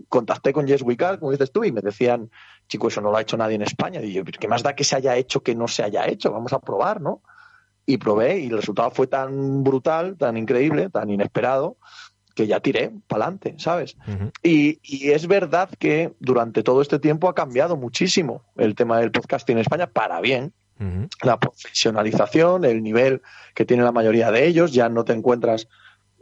contacté 0.09 0.53
con 0.53 0.67
Yes 0.67 0.81
We 0.81 0.97
como 0.97 1.31
dices 1.31 1.51
tú, 1.51 1.63
y 1.63 1.71
me 1.71 1.81
decían, 1.81 2.29
chico, 2.67 2.87
eso 2.87 3.01
no 3.01 3.11
lo 3.11 3.17
ha 3.17 3.21
hecho 3.21 3.37
nadie 3.37 3.55
en 3.55 3.61
España. 3.61 4.01
Y 4.01 4.13
yo, 4.13 4.23
¿qué 4.23 4.47
más 4.47 4.63
da 4.63 4.75
que 4.75 4.83
se 4.83 4.95
haya 4.95 5.15
hecho 5.15 5.43
que 5.43 5.55
no 5.55 5.67
se 5.67 5.83
haya 5.83 6.07
hecho? 6.07 6.31
Vamos 6.31 6.53
a 6.53 6.59
probar, 6.59 7.01
¿no? 7.01 7.21
Y 7.85 7.97
probé 7.97 8.39
y 8.39 8.47
el 8.47 8.57
resultado 8.57 8.91
fue 8.91 9.07
tan 9.07 9.63
brutal, 9.63 10.17
tan 10.17 10.37
increíble, 10.37 10.89
tan 10.89 11.09
inesperado, 11.09 11.77
que 12.35 12.47
ya 12.47 12.59
tiré 12.59 12.91
para 13.07 13.25
adelante, 13.25 13.55
¿sabes? 13.57 13.95
y, 14.43 14.79
y, 14.83 15.11
es 15.11 15.25
verdad 15.25 15.69
que 15.79 16.13
durante 16.19 16.63
todo 16.63 16.81
este 16.81 16.99
tiempo 16.99 17.29
ha 17.29 17.33
cambiado 17.33 17.77
muchísimo 17.77 18.43
el 18.57 18.75
tema 18.75 18.99
del 18.99 19.11
podcasting 19.11 19.55
en 19.55 19.61
España 19.61 19.87
para 19.87 20.19
bien. 20.19 20.53
La 21.23 21.39
profesionalización, 21.39 22.65
el 22.65 22.83
nivel 22.83 23.21
que 23.53 23.63
tiene 23.63 23.83
la 23.83 23.93
mayoría 23.93 24.29
de 24.31 24.45
ellos, 24.45 24.73
ya 24.73 24.89
no 24.89 25.05
te 25.05 25.13
encuentras 25.13 25.69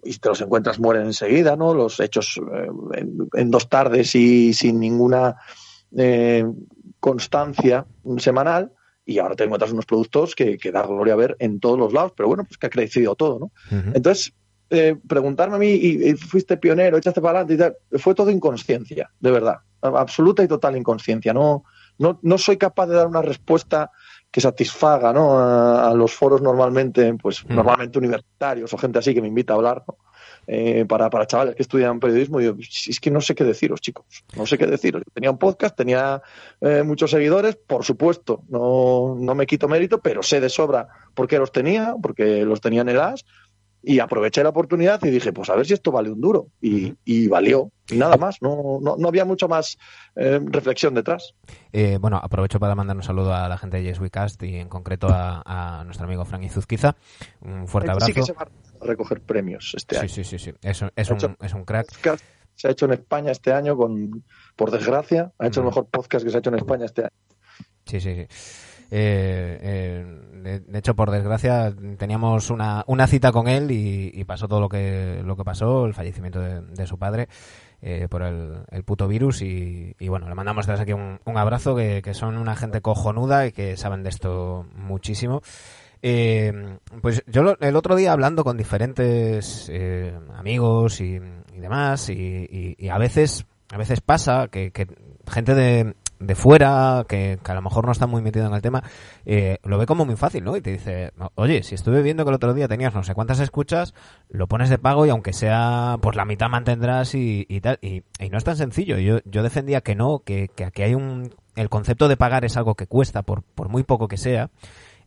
y 0.03 0.17
te 0.17 0.29
los 0.29 0.41
encuentras 0.41 0.79
mueren 0.79 1.05
enseguida, 1.05 1.55
¿no? 1.55 1.73
Los 1.73 1.99
hechos 1.99 2.39
eh, 2.55 3.03
en, 3.33 3.51
dos 3.51 3.69
tardes 3.69 4.15
y 4.15 4.53
sin 4.53 4.79
ninguna 4.79 5.35
eh, 5.95 6.45
constancia 6.99 7.85
semanal 8.17 8.71
y 9.05 9.19
ahora 9.19 9.35
te 9.35 9.43
encuentras 9.43 9.71
unos 9.71 9.85
productos 9.85 10.35
que, 10.35 10.57
que, 10.57 10.71
da 10.71 10.85
gloria 10.85 11.13
a 11.13 11.17
ver 11.17 11.35
en 11.39 11.59
todos 11.59 11.77
los 11.77 11.91
lados, 11.91 12.13
pero 12.15 12.29
bueno, 12.29 12.45
pues 12.45 12.57
que 12.57 12.67
ha 12.67 12.69
crecido 12.69 13.15
todo, 13.15 13.39
¿no? 13.39 13.51
Entonces, 13.93 14.33
eh, 14.69 14.95
preguntarme 15.07 15.55
a 15.55 15.59
mí, 15.59 15.67
y, 15.67 16.13
fuiste 16.15 16.57
pionero, 16.57 16.97
echaste 16.97 17.21
para 17.21 17.41
adelante 17.41 17.53
y 17.53 17.57
tal, 17.57 18.01
fue 18.01 18.15
todo 18.15 18.31
inconsciencia, 18.31 19.11
de 19.19 19.31
verdad, 19.31 19.57
absoluta 19.81 20.43
y 20.43 20.47
total 20.47 20.77
inconsciencia. 20.77 21.33
No, 21.33 21.65
no, 21.99 22.19
no 22.21 22.37
soy 22.37 22.57
capaz 22.57 22.87
de 22.87 22.95
dar 22.95 23.07
una 23.07 23.21
respuesta 23.21 23.91
que 24.33 24.41
satisfaga 24.41 25.13
¿no? 25.13 25.37
a, 25.37 25.93
los 25.93 26.11
foros 26.11 26.41
normalmente, 26.41 27.13
pues 27.21 27.45
mm. 27.45 27.53
normalmente 27.53 27.99
universitarios 27.99 28.73
o 28.73 28.77
gente 28.79 28.97
así 28.97 29.13
que 29.13 29.21
me 29.21 29.27
invita 29.27 29.53
a 29.53 29.57
hablar, 29.57 29.83
eh, 30.47 30.85
para, 30.89 31.07
para 31.11 31.27
chavales 31.27 31.55
que 31.55 31.61
estudian 31.61 31.99
periodismo, 31.99 32.41
y 32.41 32.45
yo, 32.45 32.55
es 32.59 32.99
que 32.99 33.11
no 33.11 33.21
sé 33.21 33.35
qué 33.35 33.43
deciros, 33.43 33.79
chicos, 33.79 34.05
no 34.35 34.47
sé 34.47 34.57
qué 34.57 34.65
deciros. 34.65 35.03
Tenía 35.13 35.29
un 35.29 35.37
podcast, 35.37 35.77
tenía 35.77 36.23
eh, 36.61 36.81
muchos 36.81 37.11
seguidores, 37.11 37.57
por 37.57 37.85
supuesto, 37.85 38.41
no, 38.49 39.15
no 39.19 39.35
me 39.35 39.45
quito 39.45 39.67
mérito, 39.67 39.99
pero 39.99 40.23
sé 40.23 40.41
de 40.41 40.49
sobra 40.49 40.87
por 41.13 41.27
qué 41.27 41.37
los 41.37 41.51
tenía, 41.51 41.93
porque 42.01 42.43
los 42.43 42.59
tenía 42.59 42.81
en 42.81 42.89
el 42.89 42.99
AS, 42.99 43.23
y 43.83 43.99
aproveché 43.99 44.41
la 44.41 44.49
oportunidad 44.49 44.99
y 45.03 45.11
dije, 45.11 45.31
pues 45.31 45.51
a 45.51 45.55
ver 45.55 45.67
si 45.67 45.73
esto 45.73 45.91
vale 45.91 46.09
un 46.09 46.21
duro. 46.21 46.47
Y, 46.59 46.95
y 47.05 47.27
valió. 47.27 47.69
Y 47.89 47.97
nada 47.97 48.15
más, 48.15 48.41
no, 48.41 48.79
no, 48.81 48.95
no 48.97 49.07
había 49.07 49.25
mucha 49.25 49.47
más 49.47 49.77
eh, 50.15 50.39
reflexión 50.41 50.93
detrás. 50.93 51.33
Eh, 51.73 51.97
bueno, 51.99 52.19
aprovecho 52.21 52.59
para 52.59 52.75
mandar 52.75 52.95
un 52.95 53.03
saludo 53.03 53.33
a 53.33 53.47
la 53.49 53.57
gente 53.57 53.77
de 53.77 53.83
Yes 53.83 53.99
We 53.99 54.09
Cast 54.09 54.41
y 54.43 54.55
en 54.55 54.69
concreto 54.69 55.07
a, 55.09 55.83
nuestro 55.85 56.05
amigo 56.05 56.23
Frank 56.23 56.43
Izuzquiza. 56.43 56.95
Un 57.41 57.67
fuerte 57.67 57.91
abrazo. 57.91 58.07
Sí 58.07 58.13
que 58.13 58.23
se 58.23 58.33
va 58.33 58.43
a 58.43 58.85
recoger 58.85 59.21
premios 59.21 59.73
este 59.75 59.97
año. 59.97 60.07
Sí, 60.07 60.23
sí, 60.23 60.39
sí. 60.39 60.53
Es, 60.61 60.83
es, 60.95 61.09
un, 61.09 61.37
es 61.41 61.53
un 61.53 61.65
crack. 61.65 61.87
Se 62.55 62.67
ha 62.67 62.71
hecho 62.71 62.85
en 62.85 62.93
España 62.93 63.31
este 63.31 63.51
año, 63.51 63.75
con 63.75 64.23
por 64.55 64.71
desgracia. 64.71 65.31
Ha 65.39 65.47
hecho 65.47 65.61
el 65.61 65.65
mejor 65.65 65.87
podcast 65.87 66.23
que 66.23 66.31
se 66.31 66.37
ha 66.37 66.39
hecho 66.39 66.51
en 66.51 66.57
España 66.57 66.85
este 66.85 67.01
año. 67.01 67.11
Sí, 67.85 67.99
sí, 67.99 68.15
sí. 68.15 68.27
Eh, 68.95 69.57
eh, 70.43 70.61
de, 70.67 70.77
hecho, 70.77 70.95
por 70.95 71.09
desgracia, 71.09 71.73
teníamos 71.97 72.51
una, 72.51 72.83
una 72.85 73.07
cita 73.07 73.31
con 73.31 73.47
él 73.47 73.71
y, 73.71 74.23
pasó 74.25 74.47
todo 74.47 74.59
lo 74.59 74.69
que, 74.69 75.23
lo 75.25 75.35
que 75.35 75.43
pasó, 75.43 75.87
el 75.87 75.95
fallecimiento 75.95 76.39
de, 76.39 76.85
su 76.85 76.99
padre 76.99 77.27
eh, 77.83 78.07
por 78.09 78.23
el, 78.23 78.63
el, 78.71 78.83
puto 78.83 79.07
virus. 79.07 79.41
Y, 79.41 79.95
bueno, 80.07 80.27
le 80.27 80.35
mandamos 80.35 80.65
desde 80.65 80.83
aquí 80.83 80.93
un, 80.93 81.19
un 81.25 81.37
abrazo, 81.37 81.75
que, 81.75 82.01
son 82.13 82.37
una 82.37 82.55
gente 82.55 82.81
cojonuda 82.81 83.45
y 83.47 83.51
que 83.51 83.77
saben 83.77 84.03
de 84.03 84.09
esto 84.09 84.65
muchísimo. 84.75 85.41
pues 86.01 87.23
yo 87.27 87.55
el 87.59 87.75
otro 87.75 87.95
día 87.95 88.13
hablando 88.13 88.43
con 88.43 88.57
diferentes 88.57 89.71
amigos 90.35 91.01
y, 91.01 91.19
demás, 91.55 92.09
y, 92.09 92.89
a 92.89 92.97
veces 92.97 93.45
a 93.71 93.77
veces 93.77 94.01
pasa 94.01 94.49
que 94.49 94.71
gente 95.27 95.55
de, 95.55 95.95
de 96.25 96.35
fuera, 96.35 97.05
que, 97.07 97.39
a 97.43 97.53
lo 97.53 97.61
mejor 97.61 97.85
no 97.85 97.91
está 97.91 98.07
muy 98.07 98.21
metido 98.21 98.47
en 98.47 98.53
el 98.53 98.61
tema, 98.61 98.83
eh, 99.25 99.57
lo 99.63 99.77
ve 99.77 99.85
como 99.85 100.05
muy 100.05 100.15
fácil, 100.15 100.43
¿no? 100.43 100.55
Y 100.57 100.61
te 100.61 100.71
dice, 100.71 101.11
oye, 101.35 101.63
si 101.63 101.75
estuve 101.75 102.01
viendo 102.01 102.23
que 102.23 102.29
el 102.29 102.35
otro 102.35 102.53
día 102.53 102.67
tenías 102.67 102.93
no 102.93 103.03
sé 103.03 103.13
cuántas 103.13 103.39
escuchas, 103.39 103.93
lo 104.29 104.47
pones 104.47 104.69
de 104.69 104.77
pago 104.77 105.05
y 105.05 105.09
aunque 105.09 105.33
sea, 105.33 105.97
pues 106.01 106.15
la 106.15 106.25
mitad 106.25 106.49
mantendrás 106.49 107.15
y, 107.15 107.45
tal. 107.61 107.79
Y, 107.81 108.03
no 108.29 108.37
es 108.37 108.43
tan 108.43 108.57
sencillo. 108.57 108.97
Yo, 108.97 109.19
yo 109.25 109.43
defendía 109.43 109.81
que 109.81 109.95
no, 109.95 110.19
que, 110.19 110.49
que 110.55 110.65
aquí 110.65 110.83
hay 110.83 110.95
un... 110.95 111.35
El 111.55 111.69
concepto 111.69 112.07
de 112.07 112.17
pagar 112.17 112.45
es 112.45 112.57
algo 112.57 112.73
que 112.75 112.87
cuesta, 112.87 113.21
por, 113.21 113.43
por 113.43 113.69
muy 113.69 113.83
poco 113.83 114.07
que 114.07 114.17
sea. 114.17 114.49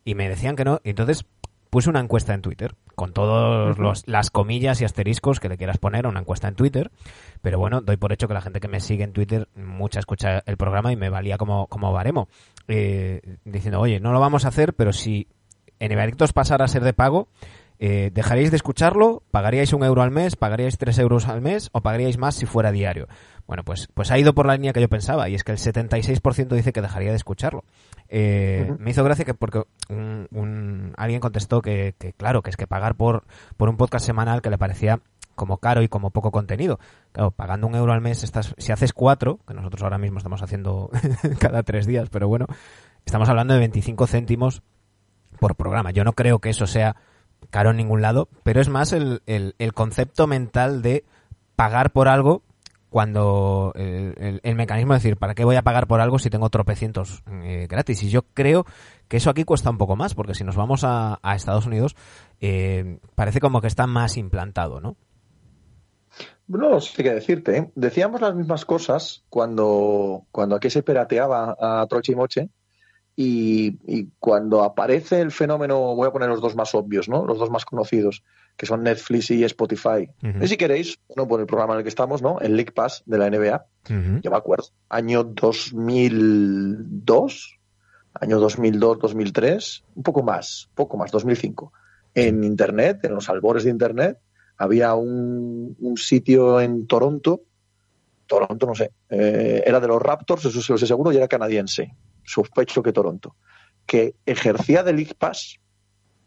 Y 0.04 0.14
me 0.14 0.28
decían 0.28 0.54
que 0.54 0.64
no. 0.64 0.80
Y 0.84 0.90
entonces 0.90 1.26
puse 1.76 1.90
una 1.90 2.00
encuesta 2.00 2.32
en 2.32 2.40
Twitter, 2.40 2.74
con 2.94 3.12
todas 3.12 4.02
las 4.06 4.30
comillas 4.30 4.80
y 4.80 4.86
asteriscos 4.86 5.40
que 5.40 5.50
le 5.50 5.58
quieras 5.58 5.76
poner 5.76 6.06
a 6.06 6.08
una 6.08 6.20
encuesta 6.20 6.48
en 6.48 6.54
Twitter. 6.54 6.90
Pero 7.42 7.58
bueno, 7.58 7.82
doy 7.82 7.98
por 7.98 8.14
hecho 8.14 8.28
que 8.28 8.32
la 8.32 8.40
gente 8.40 8.60
que 8.60 8.68
me 8.68 8.80
sigue 8.80 9.04
en 9.04 9.12
Twitter, 9.12 9.46
mucha 9.54 9.98
escucha 9.98 10.42
el 10.46 10.56
programa 10.56 10.90
y 10.90 10.96
me 10.96 11.10
valía 11.10 11.36
como, 11.36 11.66
como 11.66 11.92
baremo. 11.92 12.28
Eh, 12.66 13.20
diciendo, 13.44 13.78
oye, 13.78 14.00
no 14.00 14.12
lo 14.12 14.20
vamos 14.20 14.46
a 14.46 14.48
hacer, 14.48 14.72
pero 14.72 14.94
si 14.94 15.28
en 15.78 15.92
Everictos 15.92 16.32
pasara 16.32 16.64
a 16.64 16.68
ser 16.68 16.82
de 16.82 16.94
pago, 16.94 17.28
eh, 17.78 18.10
¿dejaríais 18.10 18.50
de 18.50 18.56
escucharlo? 18.56 19.22
¿Pagaríais 19.30 19.74
un 19.74 19.84
euro 19.84 20.00
al 20.00 20.10
mes? 20.10 20.34
¿Pagaríais 20.34 20.78
tres 20.78 20.98
euros 20.98 21.28
al 21.28 21.42
mes? 21.42 21.68
¿O 21.72 21.82
pagaríais 21.82 22.16
más 22.16 22.36
si 22.36 22.46
fuera 22.46 22.72
diario? 22.72 23.06
Bueno, 23.46 23.64
pues, 23.64 23.88
pues 23.92 24.10
ha 24.10 24.18
ido 24.18 24.34
por 24.34 24.46
la 24.46 24.54
línea 24.54 24.72
que 24.72 24.80
yo 24.80 24.88
pensaba, 24.88 25.28
y 25.28 25.34
es 25.34 25.44
que 25.44 25.52
el 25.52 25.58
76% 25.58 26.48
dice 26.48 26.72
que 26.72 26.80
dejaría 26.80 27.10
de 27.10 27.16
escucharlo. 27.16 27.64
Eh, 28.08 28.72
Me 28.78 28.90
hizo 28.90 29.04
gracia 29.04 29.24
que 29.24 29.34
porque 29.34 29.64
un, 29.88 30.92
alguien 30.96 31.20
contestó 31.20 31.62
que, 31.62 31.94
claro, 32.16 32.42
que 32.42 32.50
es 32.50 32.56
que 32.56 32.66
pagar 32.66 32.96
por, 32.96 33.24
por 33.56 33.68
un 33.68 33.76
podcast 33.76 34.06
semanal 34.06 34.42
que 34.42 34.50
le 34.50 34.58
parecía 34.58 35.00
como 35.34 35.58
caro 35.58 35.82
y 35.82 35.88
como 35.88 36.10
poco 36.10 36.30
contenido. 36.30 36.78
Claro, 37.12 37.30
pagando 37.30 37.66
un 37.66 37.74
euro 37.74 37.92
al 37.92 38.00
mes, 38.00 38.24
estás, 38.24 38.54
si 38.58 38.72
haces 38.72 38.92
cuatro, 38.92 39.38
que 39.46 39.54
nosotros 39.54 39.82
ahora 39.82 39.98
mismo 39.98 40.18
estamos 40.18 40.42
haciendo 40.42 40.90
cada 41.38 41.62
tres 41.62 41.86
días, 41.86 42.08
pero 42.10 42.26
bueno, 42.28 42.46
estamos 43.04 43.28
hablando 43.28 43.54
de 43.54 43.60
25 43.60 44.06
céntimos 44.06 44.62
por 45.38 45.54
programa. 45.56 45.90
Yo 45.90 46.04
no 46.04 46.14
creo 46.14 46.38
que 46.38 46.50
eso 46.50 46.66
sea 46.66 46.96
caro 47.50 47.70
en 47.70 47.76
ningún 47.76 48.02
lado, 48.02 48.28
pero 48.42 48.60
es 48.60 48.68
más 48.68 48.92
el, 48.92 49.22
el, 49.26 49.54
el 49.58 49.74
concepto 49.74 50.26
mental 50.26 50.82
de 50.82 51.04
pagar 51.54 51.90
por 51.90 52.08
algo 52.08 52.42
cuando 52.96 53.74
el, 53.74 54.40
el, 54.42 54.54
mecanismo 54.54 54.94
de 54.94 55.00
decir, 55.00 55.18
¿para 55.18 55.34
qué 55.34 55.44
voy 55.44 55.56
a 55.56 55.60
pagar 55.60 55.86
por 55.86 56.00
algo 56.00 56.18
si 56.18 56.30
tengo 56.30 56.48
tropecientos 56.48 57.22
eh, 57.42 57.66
gratis? 57.68 58.02
Y 58.02 58.08
yo 58.08 58.22
creo 58.22 58.64
que 59.06 59.18
eso 59.18 59.28
aquí 59.28 59.44
cuesta 59.44 59.68
un 59.68 59.76
poco 59.76 59.96
más, 59.96 60.14
porque 60.14 60.34
si 60.34 60.44
nos 60.44 60.56
vamos 60.56 60.80
a, 60.82 61.20
Estados 61.34 61.66
Unidos, 61.66 61.94
eh, 62.40 62.98
parece 63.14 63.38
como 63.38 63.60
que 63.60 63.66
está 63.66 63.86
más 63.86 64.16
implantado, 64.16 64.80
¿no? 64.80 64.96
No 66.48 66.80
sé 66.80 67.02
qué 67.02 67.12
decirte. 67.12 67.58
¿eh? 67.58 67.70
Decíamos 67.74 68.22
las 68.22 68.34
mismas 68.34 68.64
cosas 68.64 69.24
cuando, 69.28 70.24
cuando 70.32 70.56
aquí 70.56 70.70
se 70.70 70.82
pirateaba 70.82 71.54
a 71.60 71.86
troche 71.88 72.12
y 72.12 72.16
moche, 72.16 72.48
y, 73.14 74.06
cuando 74.18 74.64
aparece 74.64 75.20
el 75.20 75.32
fenómeno, 75.32 75.94
voy 75.94 76.08
a 76.08 76.12
poner 76.12 76.30
los 76.30 76.40
dos 76.40 76.56
más 76.56 76.74
obvios, 76.74 77.10
¿no? 77.10 77.26
Los 77.26 77.38
dos 77.38 77.50
más 77.50 77.66
conocidos, 77.66 78.24
que 78.56 78.66
son 78.66 78.82
Netflix 78.82 79.30
y 79.30 79.44
Spotify. 79.44 80.10
Y 80.40 80.48
si 80.48 80.56
queréis, 80.56 80.98
bueno, 81.08 81.28
por 81.28 81.40
el 81.40 81.46
programa 81.46 81.74
en 81.74 81.78
el 81.78 81.84
que 81.84 81.90
estamos, 81.90 82.22
¿no? 82.22 82.40
El 82.40 82.56
League 82.56 82.72
Pass 82.72 83.02
de 83.06 83.18
la 83.18 83.30
NBA. 83.30 83.66
Yo 84.22 84.30
me 84.30 84.36
acuerdo, 84.36 84.66
año 84.88 85.24
2002, 85.24 87.58
año 88.14 88.40
2002, 88.40 88.98
2003, 88.98 89.84
un 89.94 90.02
poco 90.02 90.22
más, 90.22 90.70
poco 90.74 90.96
más, 90.96 91.10
2005. 91.10 91.72
En 92.14 92.44
Internet, 92.44 93.04
en 93.04 93.14
los 93.14 93.28
albores 93.28 93.64
de 93.64 93.70
Internet, 93.70 94.18
había 94.56 94.94
un, 94.94 95.76
sitio 95.96 96.60
en 96.60 96.86
Toronto, 96.86 97.42
Toronto, 98.26 98.66
no 98.66 98.74
sé, 98.74 98.92
eh, 99.10 99.62
era 99.66 99.80
de 99.80 99.88
los 99.88 100.00
Raptors, 100.00 100.46
eso 100.46 100.60
sí 100.60 100.72
lo 100.72 100.78
sé 100.78 100.86
seguro, 100.86 101.12
y 101.12 101.16
era 101.16 101.28
canadiense 101.28 101.94
sospecho 102.24 102.82
que 102.82 102.92
Toronto, 102.92 103.36
que 103.86 104.16
ejercía 104.26 104.82
de 104.82 104.92
League 104.92 105.14
Pass, 105.16 105.60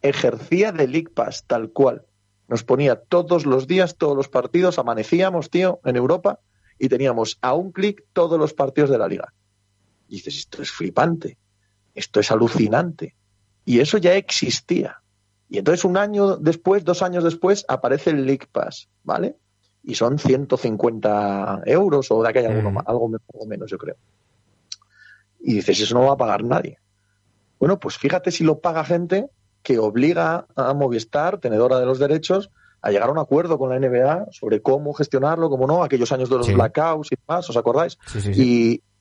ejercía 0.02 0.72
de 0.72 0.88
League 0.88 1.12
Pass 1.14 1.44
tal 1.46 1.72
cual. 1.72 2.06
Nos 2.50 2.64
ponía 2.64 2.96
todos 2.96 3.46
los 3.46 3.68
días, 3.68 3.96
todos 3.96 4.18
los 4.18 4.28
partidos, 4.28 4.80
amanecíamos, 4.80 5.50
tío, 5.50 5.80
en 5.86 5.96
Europa 5.96 6.40
y 6.78 6.90
teníamos 6.90 7.38
a 7.42 7.54
un 7.54 7.72
clic 7.72 8.04
todos 8.12 8.38
los 8.40 8.54
partidos 8.54 8.90
de 8.90 8.98
la 8.98 9.08
liga. 9.08 9.34
Y 10.08 10.16
dices, 10.16 10.38
esto 10.38 10.62
es 10.62 10.72
flipante, 10.72 11.38
esto 11.96 12.20
es 12.20 12.32
alucinante. 12.32 13.16
Y 13.66 13.80
eso 13.80 13.98
ya 13.98 14.16
existía. 14.16 15.02
Y 15.48 15.60
entonces 15.60 15.86
un 15.86 15.98
año 15.98 16.38
después, 16.38 16.84
dos 16.84 17.02
años 17.02 17.24
después, 17.24 17.66
aparece 17.68 18.10
el 18.10 18.26
League 18.26 18.48
Pass, 18.52 18.90
¿vale? 19.04 19.36
Y 19.84 19.96
son 19.96 20.20
150 20.20 21.62
euros 21.66 22.12
o 22.12 22.22
de 22.24 22.30
aquella 22.30 22.50
algo, 22.50 22.82
algo 22.86 23.46
menos, 23.46 23.70
yo 23.70 23.78
creo 23.78 23.96
y 25.40 25.56
dices, 25.56 25.80
eso 25.80 25.96
no 25.96 26.06
va 26.06 26.14
a 26.14 26.18
pagar 26.18 26.44
nadie. 26.44 26.80
Bueno, 27.60 27.80
pues 27.80 27.98
fíjate 27.98 28.32
si 28.32 28.44
lo 28.44 28.60
paga 28.60 28.84
gente 28.84 29.30
que 29.64 29.78
obliga 29.80 30.46
a 30.56 30.74
Movistar, 30.74 31.38
tenedora 31.40 31.80
de 31.80 31.86
los 31.86 32.00
derechos, 32.00 32.50
a 32.82 32.92
llegar 32.92 33.10
a 33.10 33.12
un 33.12 33.18
acuerdo 33.20 33.58
con 33.58 33.70
la 33.70 33.80
NBA 33.80 34.28
sobre 34.32 34.62
cómo 34.62 34.94
gestionarlo, 34.94 35.50
cómo 35.50 35.68
no, 35.68 35.84
aquellos 35.84 36.12
años 36.12 36.30
de 36.30 36.38
los 36.38 36.46
Sí. 36.46 36.54
blackouts 36.54 37.12
y 37.12 37.16
demás, 37.28 37.50
¿os 37.50 37.58
acordáis? 37.58 37.98
Sí, 38.08 38.22
sí, 38.22 38.34
sí. 38.34 38.42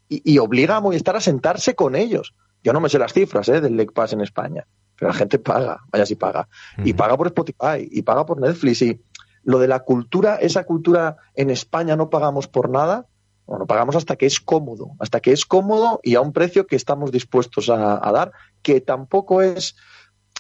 Y, 0.09 0.17
y- 0.17 0.35
y 0.35 0.39
obliga 0.39 0.77
a 0.77 0.81
Movistar 0.81 1.15
a 1.17 1.21
sentarse 1.21 1.75
con 1.75 1.95
ellos. 1.95 2.35
Yo 2.65 2.73
no 2.73 2.81
me 2.81 2.89
sé 2.89 2.99
las 2.99 3.13
cifras 3.13 3.49
¿eh? 3.51 3.61
del 3.61 3.77
League 3.77 3.93
Pass 3.93 4.13
en 4.15 4.21
España, 4.21 4.67
pero 4.97 5.11
la 5.11 5.15
gente 5.15 5.39
paga, 5.39 5.81
vaya 5.93 6.05
si 6.07 6.17
paga. 6.17 6.49
Y 6.85 6.93
paga 6.95 7.17
por 7.17 7.29
Spotify, 7.29 7.89
y 7.89 8.03
paga 8.03 8.27
por 8.27 8.41
Netflix. 8.41 8.83
Y 8.83 9.01
lo 9.45 9.61
de 9.61 9.69
la 9.69 9.79
cultura, 9.81 10.37
esa 10.37 10.65
cultura 10.65 11.17
en 11.37 11.51
España 11.51 11.95
no 11.95 12.11
pagamos 12.11 12.49
por 12.49 12.69
nada, 12.69 13.07
bueno, 13.47 13.65
pagamos 13.67 13.95
hasta 13.97 14.17
que 14.17 14.27
es 14.27 14.41
cómodo, 14.41 14.91
hasta 14.99 15.21
que 15.21 15.31
es 15.33 15.47
cómodo 15.47 16.01
y 16.03 16.17
a 16.17 16.21
un 16.21 16.33
precio 16.33 16.67
que 16.67 16.75
estamos 16.77 17.13
dispuestos 17.13 17.71
a, 17.71 18.07
a 18.07 18.13
dar, 18.13 18.33
que 18.61 18.81
tampoco 18.81 19.41
es 19.41 19.77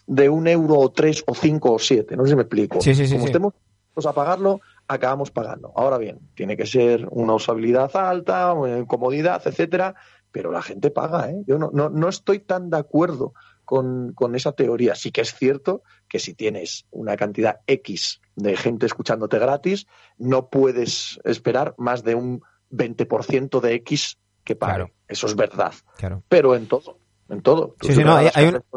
de 0.09 0.29
un 0.29 0.49
euro 0.49 0.79
o 0.79 0.91
tres 0.91 1.23
o 1.27 1.35
cinco 1.35 1.73
o 1.73 1.79
siete, 1.79 2.17
no 2.17 2.25
sé 2.25 2.31
si 2.31 2.37
me 2.37 2.43
explico. 2.43 2.81
Sí, 2.81 2.95
sí, 2.95 3.07
sí, 3.07 3.15
Como 3.15 3.27
estemos 3.27 3.53
dispuestos 3.53 4.11
a 4.11 4.15
pagarlo, 4.15 4.61
acabamos 4.88 5.31
pagando. 5.31 5.71
Ahora 5.77 5.99
bien, 5.99 6.19
tiene 6.35 6.57
que 6.57 6.67
ser 6.67 7.07
una 7.11 7.35
usabilidad 7.35 7.95
alta, 7.95 8.55
eh, 8.67 8.85
comodidad, 8.88 9.43
etcétera, 9.45 9.95
pero 10.33 10.50
la 10.50 10.62
gente 10.62 10.91
paga, 10.91 11.31
¿eh? 11.31 11.43
Yo 11.47 11.59
no, 11.59 11.71
no, 11.73 11.91
no 11.91 12.09
estoy 12.09 12.38
tan 12.38 12.71
de 12.71 12.79
acuerdo 12.79 13.35
con, 13.67 14.15
con 14.15 14.35
esa 14.35 14.53
teoría. 14.53 14.95
Sí 14.95 15.12
que 15.12 15.21
es 15.21 15.35
cierto 15.35 15.83
que 16.09 16.19
si 16.19 16.33
tienes 16.33 16.87
una 16.91 17.17
cantidad 17.17 17.61
X 17.67 18.23
de 18.35 18.57
gente 18.57 18.87
escuchándote 18.87 19.38
gratis, 19.38 19.87
no 20.17 20.49
puedes 20.49 21.21
esperar 21.25 21.75
más 21.77 22.03
de 22.03 22.15
un 22.15 22.43
20% 22.71 23.61
de 23.61 23.75
X 23.75 24.19
que 24.43 24.57
pague. 24.57 24.75
Claro. 24.75 24.91
Eso 25.07 25.27
es 25.27 25.37
verdad. 25.37 25.75
Claro. 25.99 26.23
Pero 26.29 26.55
en 26.55 26.67
todo, 26.67 26.99
en 27.29 27.43
todo. 27.43 27.75
Tú 27.79 27.89
Sí, 27.89 28.03
no, 28.03 28.17
hay- 28.17 28.31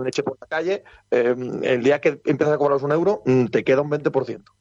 leche 0.04 0.24
por 0.24 0.38
la 0.40 0.48
calle, 0.48 0.84
eh, 1.10 1.36
el 1.64 1.84
día 1.84 2.00
que 2.02 2.22
empiezas 2.26 2.54
a 2.54 2.58
cobraros 2.58 2.84
un 2.84 2.92
euro, 2.92 3.22
mm, 3.26 3.46
te 3.48 3.64
queda 3.64 3.82
un 3.82 3.90
20%. 3.90 4.52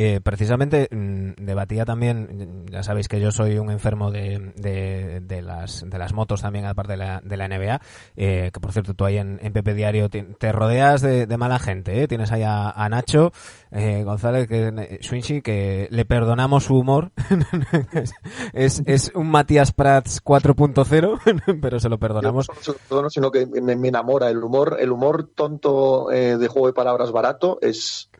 Eh, 0.00 0.20
precisamente 0.22 0.88
mm, 0.92 1.44
debatía 1.44 1.84
también, 1.84 2.66
mm, 2.68 2.70
ya 2.70 2.84
sabéis 2.84 3.08
que 3.08 3.20
yo 3.20 3.32
soy 3.32 3.58
un 3.58 3.68
enfermo 3.68 4.12
de, 4.12 4.52
de, 4.54 5.42
las, 5.42 5.84
de 5.84 5.98
las 5.98 6.12
motos 6.12 6.42
también, 6.42 6.66
aparte 6.66 6.92
de 6.92 6.98
la, 6.98 7.20
de 7.20 7.36
la 7.36 7.48
NBA, 7.48 7.80
eh, 8.16 8.50
que 8.54 8.60
por 8.60 8.70
cierto 8.70 8.94
tú 8.94 9.04
ahí 9.04 9.16
en, 9.16 9.40
en 9.42 9.52
Pepe 9.52 9.74
Diario 9.74 10.08
te, 10.08 10.52
rodeas 10.52 11.02
de, 11.02 11.26
mala 11.36 11.58
gente, 11.58 12.00
¿eh? 12.00 12.06
tienes 12.06 12.30
ahí 12.30 12.44
a, 12.44 12.70
a 12.70 12.88
Nacho 12.88 13.32
eh, 13.72 14.04
González, 14.04 14.46
que 14.46 15.00
Swinchi, 15.02 15.42
que 15.42 15.88
le 15.90 16.04
perdonamos 16.04 16.62
su 16.62 16.76
humor, 16.78 17.10
es, 18.52 18.84
es 18.86 19.10
un 19.16 19.28
Matías 19.28 19.72
Prats 19.72 20.22
4.0, 20.22 21.58
pero 21.60 21.80
se 21.80 21.88
lo 21.88 21.96
Yo 21.96 21.98
no 21.98 21.98
perdonamos. 21.98 22.46
lo 22.46 22.74
perdono, 22.74 23.10
sino 23.10 23.32
que 23.32 23.46
me, 23.46 23.74
me 23.74 23.88
enamora 23.88 24.30
el 24.30 24.44
humor, 24.44 24.76
el 24.78 24.92
humor 24.92 25.28
tonto 25.34 26.12
eh, 26.12 26.36
de 26.36 26.46
juego 26.46 26.68
de 26.68 26.72
palabras 26.72 27.10
barato 27.10 27.58
es. 27.62 28.10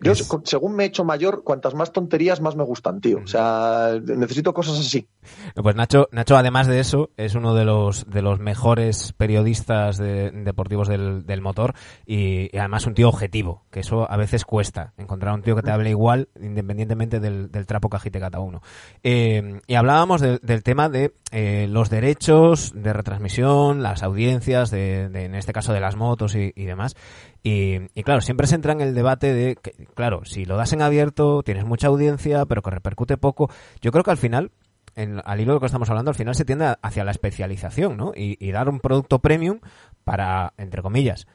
Yo, 0.00 0.12
Es- 0.12 0.28
según 0.44 0.76
me 0.76 0.84
he 0.84 0.86
hecho 0.86 1.04
mayor, 1.04 1.42
cuantas 1.42 1.74
más 1.74 1.92
tonterías 1.92 2.40
más 2.40 2.54
me 2.54 2.62
gustan, 2.62 3.00
tío. 3.00 3.18
O 3.24 3.26
sea, 3.26 3.98
necesito 4.04 4.54
cosas 4.54 4.78
así. 4.78 5.08
Pues 5.54 5.74
Nacho, 5.74 6.08
Nacho, 6.12 6.36
además 6.36 6.68
de 6.68 6.78
eso, 6.78 7.10
es 7.16 7.34
uno 7.34 7.54
de 7.54 7.64
los 7.64 8.08
de 8.08 8.22
los 8.22 8.38
mejores 8.38 9.12
periodistas 9.16 9.98
de- 9.98 10.30
deportivos 10.30 10.86
del, 10.86 11.26
del 11.26 11.40
motor 11.40 11.74
y, 12.06 12.48
y 12.54 12.58
además 12.58 12.86
un 12.86 12.94
tío 12.94 13.08
objetivo, 13.08 13.64
que 13.72 13.80
eso 13.80 14.08
a 14.08 14.16
veces 14.16 14.44
cuesta, 14.44 14.92
encontrar 14.98 15.34
un 15.34 15.42
tío 15.42 15.56
que 15.56 15.62
te 15.62 15.72
hable 15.72 15.90
igual, 15.90 16.28
independientemente 16.40 17.18
del, 17.18 17.50
del 17.50 17.66
trapo 17.66 17.88
que 17.90 17.96
agite 17.96 18.20
cada 18.20 18.38
uno. 18.38 18.62
Eh, 19.02 19.60
y 19.66 19.74
hablábamos 19.74 20.20
del- 20.20 20.38
del 20.42 20.62
tema 20.62 20.88
de 20.88 21.12
eh, 21.32 21.66
los 21.68 21.90
derechos 21.90 22.72
de 22.74 22.92
retransmisión, 22.92 23.82
las 23.82 24.02
audiencias, 24.04 24.70
de, 24.70 25.08
de- 25.08 25.24
en 25.24 25.34
este 25.34 25.52
caso 25.52 25.72
de 25.72 25.80
las 25.80 25.96
motos 25.96 26.34
y, 26.36 26.52
y 26.54 26.64
demás. 26.66 26.94
Y, 27.48 27.88
y 27.94 28.02
claro, 28.02 28.20
siempre 28.20 28.46
se 28.46 28.54
entra 28.56 28.72
en 28.72 28.80
el 28.80 28.94
debate 28.94 29.32
de 29.32 29.56
que, 29.56 29.72
claro, 29.94 30.24
si 30.24 30.44
lo 30.44 30.56
das 30.56 30.72
en 30.72 30.82
abierto, 30.82 31.42
tienes 31.42 31.64
mucha 31.64 31.86
audiencia, 31.88 32.44
pero 32.46 32.62
que 32.62 32.70
repercute 32.70 33.16
poco. 33.16 33.50
Yo 33.80 33.90
creo 33.92 34.04
que 34.04 34.10
al 34.10 34.16
final 34.18 34.50
en- 34.96 35.22
al 35.24 35.40
hilo 35.40 35.52
de 35.52 35.56
lo 35.56 35.60
que 35.60 35.66
estamos 35.66 35.88
hablando, 35.90 36.10
al 36.10 36.14
final 36.16 36.34
se 36.34 36.44
tiende 36.44 36.74
hacia 36.82 37.04
la 37.04 37.12
especialización, 37.12 37.96
¿no? 37.96 38.12
Y, 38.16 38.36
y 38.44 38.50
dar 38.50 38.68
un 38.68 38.80
producto 38.80 39.20
premium 39.20 39.60
para, 40.04 40.52
entre 40.58 40.82
comillas, 40.82 41.26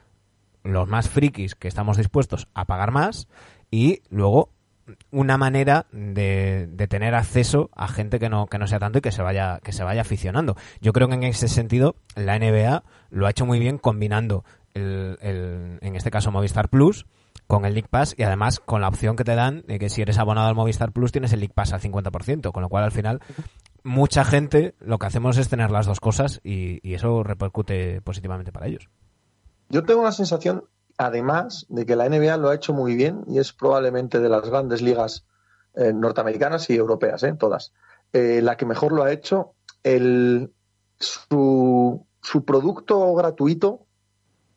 los 0.63 0.87
más 0.89 1.09
frikis 1.09 1.55
que 1.55 1.67
estamos 1.67 1.97
dispuestos 1.97 2.47
a 2.53 2.65
pagar 2.65 2.91
más 2.91 3.27
y 3.71 4.01
luego 4.09 4.49
una 5.11 5.37
manera 5.37 5.85
de, 5.93 6.67
de 6.69 6.87
tener 6.89 7.15
acceso 7.15 7.69
a 7.73 7.87
gente 7.87 8.19
que 8.19 8.27
no, 8.29 8.47
que 8.47 8.57
no 8.59 8.67
sea 8.67 8.79
tanto 8.79 8.97
y 8.97 9.01
que 9.01 9.13
se 9.13 9.21
vaya, 9.21 9.59
que 9.63 9.71
se 9.71 9.83
vaya 9.85 10.01
aficionando. 10.01 10.57
Yo 10.81 10.91
creo 10.91 11.07
que 11.07 11.15
en 11.15 11.23
ese 11.23 11.47
sentido 11.47 11.95
la 12.15 12.37
NBA 12.37 12.83
lo 13.09 13.25
ha 13.25 13.29
hecho 13.29 13.45
muy 13.45 13.59
bien 13.59 13.77
combinando 13.77 14.43
el, 14.73 15.17
en 15.81 15.95
este 15.95 16.11
caso 16.11 16.31
Movistar 16.31 16.69
Plus 16.69 17.05
con 17.47 17.65
el 17.65 17.73
League 17.73 17.89
Pass 17.89 18.15
y 18.17 18.23
además 18.23 18.59
con 18.59 18.81
la 18.81 18.87
opción 18.87 19.15
que 19.15 19.23
te 19.23 19.35
dan 19.35 19.63
de 19.67 19.79
que 19.79 19.89
si 19.89 20.01
eres 20.01 20.17
abonado 20.17 20.47
al 20.47 20.55
Movistar 20.55 20.91
Plus 20.91 21.11
tienes 21.11 21.33
el 21.33 21.39
League 21.39 21.53
Pass 21.53 21.73
al 21.73 21.81
50%, 21.81 22.51
con 22.51 22.61
lo 22.61 22.69
cual 22.69 22.83
al 22.83 22.91
final 22.91 23.21
mucha 23.83 24.23
gente 24.23 24.75
lo 24.79 24.97
que 24.97 25.07
hacemos 25.07 25.37
es 25.37 25.49
tener 25.49 25.71
las 25.71 25.85
dos 25.85 25.99
cosas 25.99 26.39
y, 26.43 26.79
y 26.87 26.93
eso 26.95 27.23
repercute 27.23 28.01
positivamente 28.01 28.51
para 28.51 28.67
ellos. 28.67 28.89
Yo 29.69 29.83
tengo 29.83 30.03
la 30.03 30.11
sensación, 30.11 30.65
además, 30.97 31.65
de 31.69 31.85
que 31.85 31.95
la 31.95 32.07
NBA 32.07 32.37
lo 32.37 32.49
ha 32.49 32.55
hecho 32.55 32.73
muy 32.73 32.95
bien 32.95 33.23
y 33.27 33.39
es 33.39 33.53
probablemente 33.53 34.19
de 34.19 34.29
las 34.29 34.49
grandes 34.49 34.81
ligas 34.81 35.25
eh, 35.75 35.91
norteamericanas 35.93 36.69
y 36.69 36.75
europeas, 36.75 37.23
¿eh? 37.23 37.33
todas, 37.37 37.73
eh, 38.13 38.41
la 38.43 38.57
que 38.57 38.65
mejor 38.65 38.91
lo 38.91 39.03
ha 39.03 39.11
hecho. 39.11 39.55
El, 39.81 40.53
su, 40.99 42.05
su 42.21 42.45
producto 42.45 43.13
gratuito 43.15 43.87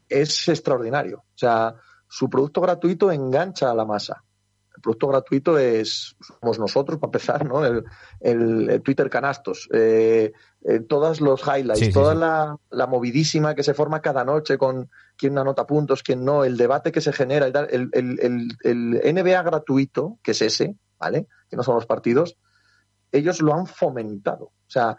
es 0.08 0.48
extraordinario. 0.48 1.18
O 1.18 1.36
sea, 1.38 1.74
su 2.08 2.28
producto 2.30 2.60
gratuito 2.60 3.10
engancha 3.10 3.70
a 3.70 3.74
la 3.74 3.84
masa. 3.84 4.22
El 4.74 4.82
producto 4.82 5.08
gratuito 5.08 5.58
es, 5.58 6.14
somos 6.20 6.58
nosotros, 6.58 6.98
para 6.98 7.08
empezar, 7.08 7.46
¿no? 7.46 7.64
El, 7.64 7.82
el- 8.20 8.68
el 8.70 8.82
Twitter 8.82 9.08
Canastos, 9.08 9.68
eh, 9.72 10.32
eh, 10.68 10.80
todos 10.80 11.20
los 11.22 11.40
highlights, 11.42 11.78
Sí, 11.86 11.92
toda 11.92 12.12
sí. 12.12 12.18
La, 12.20 12.56
la 12.70 12.86
movidísima 12.86 13.54
que 13.54 13.62
se 13.62 13.72
forma 13.72 14.02
cada 14.02 14.22
noche 14.24 14.58
con 14.58 14.90
quién 15.16 15.38
anota 15.38 15.66
puntos, 15.66 16.02
quién 16.02 16.24
no, 16.26 16.44
el 16.44 16.58
debate 16.58 16.92
que 16.92 17.00
se 17.00 17.12
genera. 17.14 17.46
El, 17.46 17.88
el- 17.92 19.14
NBA 19.14 19.42
gratuito, 19.42 20.18
que 20.22 20.32
es 20.32 20.42
ese, 20.42 20.76
¿vale? 20.98 21.26
Que 21.48 21.56
no 21.56 21.62
son 21.62 21.76
los 21.76 21.86
partidos, 21.86 22.36
ellos 23.12 23.40
lo 23.40 23.54
han 23.54 23.66
fomentado. 23.66 24.44
O 24.46 24.52
sea, 24.68 24.96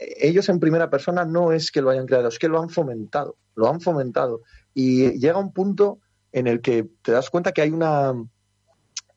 ellos 0.00 0.48
en 0.48 0.60
primera 0.60 0.88
persona 0.88 1.24
no 1.24 1.52
es 1.52 1.70
que 1.70 1.82
lo 1.82 1.90
hayan 1.90 2.06
creado, 2.06 2.28
es 2.28 2.38
que 2.38 2.48
lo 2.48 2.60
han 2.60 2.70
fomentado, 2.70 3.36
lo 3.54 3.68
han 3.68 3.80
fomentado. 3.80 4.40
Y 4.74 5.18
llega 5.18 5.38
un 5.38 5.52
punto 5.52 5.98
en 6.32 6.46
el 6.46 6.60
que 6.60 6.88
te 7.02 7.12
das 7.12 7.28
cuenta 7.30 7.52
que 7.52 7.62
hay 7.62 7.70
una 7.70 8.12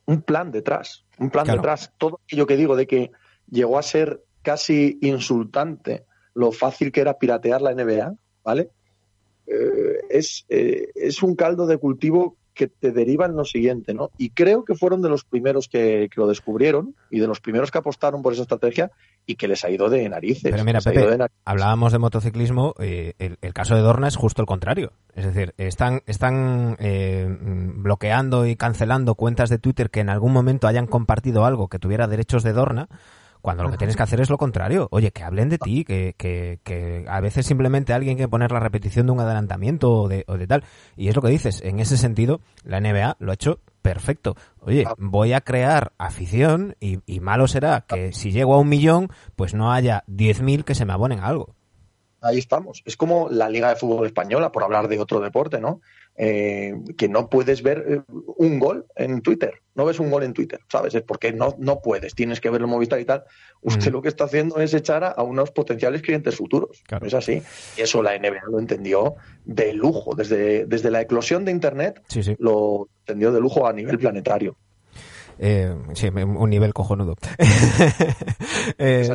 un 0.06 0.22
plan 0.22 0.52
detrás, 0.52 1.06
un 1.18 1.30
plan 1.30 1.46
Claro. 1.46 1.62
detrás. 1.62 1.92
Todo 1.98 2.20
aquello 2.26 2.46
que 2.46 2.58
digo 2.58 2.76
de 2.76 2.88
que 2.88 3.12
llegó 3.50 3.78
a 3.80 3.84
ser 3.84 4.22
casi 4.42 4.98
insultante 5.02 6.06
lo 6.34 6.52
fácil 6.52 6.92
que 6.92 7.02
era 7.02 7.18
piratear 7.18 7.62
la 7.62 7.74
NBA, 7.74 8.14
¿vale? 8.44 8.72
Eh, 9.48 10.00
es, 10.10 10.46
eh, 10.50 10.90
es 10.96 11.24
un 11.24 11.36
caldo 11.36 11.68
de 11.68 11.78
cultivo 11.78 12.38
que 12.54 12.68
te 12.68 12.92
deriva 12.92 13.26
en 13.26 13.36
lo 13.36 13.46
siguiente, 13.46 13.94
¿no? 13.94 14.12
Y 14.18 14.30
creo 14.30 14.64
que 14.64 14.76
fueron 14.76 15.02
de 15.02 15.10
los 15.10 15.24
primeros 15.24 15.68
que, 15.68 16.10
que 16.14 16.22
lo 16.22 16.28
descubrieron 16.28 16.96
y 17.10 17.20
de 17.20 17.28
los 17.28 17.40
primeros 17.40 17.72
que 17.72 17.80
apostaron 17.80 18.22
por 18.22 18.34
esa 18.34 18.44
estrategia 18.44 18.92
y 19.26 19.36
que 19.36 19.48
les 19.48 19.64
ha 19.64 19.70
ido 19.70 19.90
de 19.90 20.08
narices. 20.10 20.52
Pero 20.52 20.64
mira, 20.64 20.82
Pepe, 20.82 21.00
de 21.00 21.18
narices. 21.18 21.42
hablábamos 21.46 21.92
de 21.92 22.00
motociclismo, 22.00 22.76
eh, 22.80 23.14
el, 23.20 23.38
el 23.42 23.54
caso 23.54 23.76
de 23.76 23.82
Dorna 23.82 24.08
es 24.08 24.16
justo 24.16 24.42
el 24.42 24.46
contrario. 24.46 24.94
Es 25.16 25.26
decir, 25.26 25.54
están, 25.58 26.02
están 26.06 26.76
eh, 26.80 27.28
bloqueando 27.30 28.46
y 28.46 28.56
cancelando 28.56 29.16
cuentas 29.16 29.50
de 29.50 29.60
Twitter 29.60 29.90
que 29.90 30.00
en 30.02 30.10
algún 30.10 30.34
momento 30.34 30.68
hayan 30.68 30.88
compartido 30.88 31.46
algo 31.46 31.68
que 31.68 31.80
tuviera 31.80 32.08
derechos 32.08 32.44
de 32.44 32.54
Dorna, 32.54 32.90
cuando 33.44 33.64
lo 33.64 33.72
que 33.72 33.78
tienes 33.78 33.98
que 33.98 34.04
hacer 34.04 34.22
es 34.22 34.30
lo 34.30 34.38
contrario. 34.38 34.88
Oye, 34.90 35.12
que 35.12 35.22
hablen 35.22 35.50
de 35.50 35.58
ti, 35.58 35.84
que, 35.84 36.16
que, 36.18 36.62
que 36.64 37.04
a 37.10 37.20
veces 37.20 37.46
simplemente 37.46 37.92
alguien 37.92 38.16
quiere 38.16 38.30
poner 38.30 38.54
la 38.54 38.62
repetición 38.62 39.06
de 39.06 39.12
un 39.12 39.20
adelantamiento 39.20 39.92
o 39.92 40.08
de, 40.08 40.24
o 40.30 40.38
de 40.38 40.48
tal. 40.48 40.64
Y 40.96 41.10
es 41.10 41.16
lo 41.18 41.22
que 41.22 41.28
dices, 41.28 41.62
en 41.62 41.82
ese 41.82 41.98
sentido, 41.98 42.40
la 42.64 42.80
NBA 42.80 43.18
lo 43.20 43.32
ha 43.32 43.34
hecho 43.34 43.60
perfecto. 43.82 44.38
Oye, 44.62 44.86
voy 44.98 45.34
a 45.34 45.42
crear 45.42 45.92
afición 45.98 46.78
y, 46.80 47.00
y 47.06 47.20
malo 47.20 47.50
será 47.50 47.82
que 47.82 48.14
si 48.14 48.32
llego 48.32 48.56
a 48.56 48.60
un 48.60 48.70
millón, 48.70 49.10
pues 49.36 49.54
no 49.54 49.74
haya 49.74 50.06
10.000 50.08 50.64
que 50.64 50.74
se 50.74 50.86
me 50.86 50.94
abonen 50.94 51.20
a 51.20 51.28
algo. 51.28 51.54
Ahí 52.22 52.38
estamos. 52.38 52.82
Es 52.86 52.96
como 52.96 53.28
la 53.30 53.50
Liga 53.50 53.68
de 53.68 53.76
Fútbol 53.76 54.06
Española, 54.06 54.54
por 54.54 54.64
hablar 54.64 54.88
de 54.88 54.98
otro 54.98 55.20
deporte, 55.20 55.60
¿no? 55.60 55.82
Eh, 56.16 56.76
que 56.96 57.10
no 57.10 57.28
puedes 57.28 57.64
ver 57.64 57.86
eh, 57.88 58.02
un 58.38 58.60
gol 58.60 58.86
en 58.96 59.22
Twitter. 59.22 59.54
No 59.74 59.84
ves 59.86 60.00
un 60.00 60.12
gol 60.12 60.22
en 60.24 60.34
Twitter, 60.34 60.60
¿sabes? 60.72 60.94
Es 60.94 61.02
porque 61.02 61.34
no, 61.34 61.56
no 61.58 61.82
puedes. 61.82 62.14
Tienes 62.14 62.40
que 62.40 62.52
verlo 62.52 62.68
en 62.68 62.72
Movistar 62.72 63.00
y 63.00 63.06
tal. 63.06 63.24
Usted 63.62 63.90
Mm. 63.90 63.94
lo 63.94 64.02
que 64.04 64.10
está 64.10 64.26
haciendo 64.26 64.58
es 64.60 64.76
echar 64.76 65.04
a, 65.04 65.08
a 65.08 65.24
unos 65.24 65.50
potenciales 65.50 66.04
clientes 66.04 66.36
futuros. 66.36 66.84
Claro. 66.86 67.08
Es 67.08 67.16
así. 67.16 67.42
Y 67.78 67.82
eso 67.82 68.04
la 68.04 68.16
NBA 68.16 68.44
lo 68.52 68.60
entendió 68.60 69.16
de 69.44 69.74
lujo. 69.74 70.14
Desde, 70.14 70.66
desde 70.68 70.92
la 70.92 71.02
eclosión 71.02 71.46
de 71.46 71.52
Internet 71.52 72.04
Sí, 72.10 72.22
sí. 72.22 72.36
lo 72.38 72.90
entendió 73.00 73.32
de 73.32 73.40
lujo 73.42 73.66
a 73.66 73.74
nivel 73.74 73.98
planetario. 73.98 74.56
Eh, 75.40 75.76
sí, 75.96 76.10
un 76.10 76.50
nivel 76.52 76.74
cojonudo. 76.74 77.16
Eh, 78.78 79.10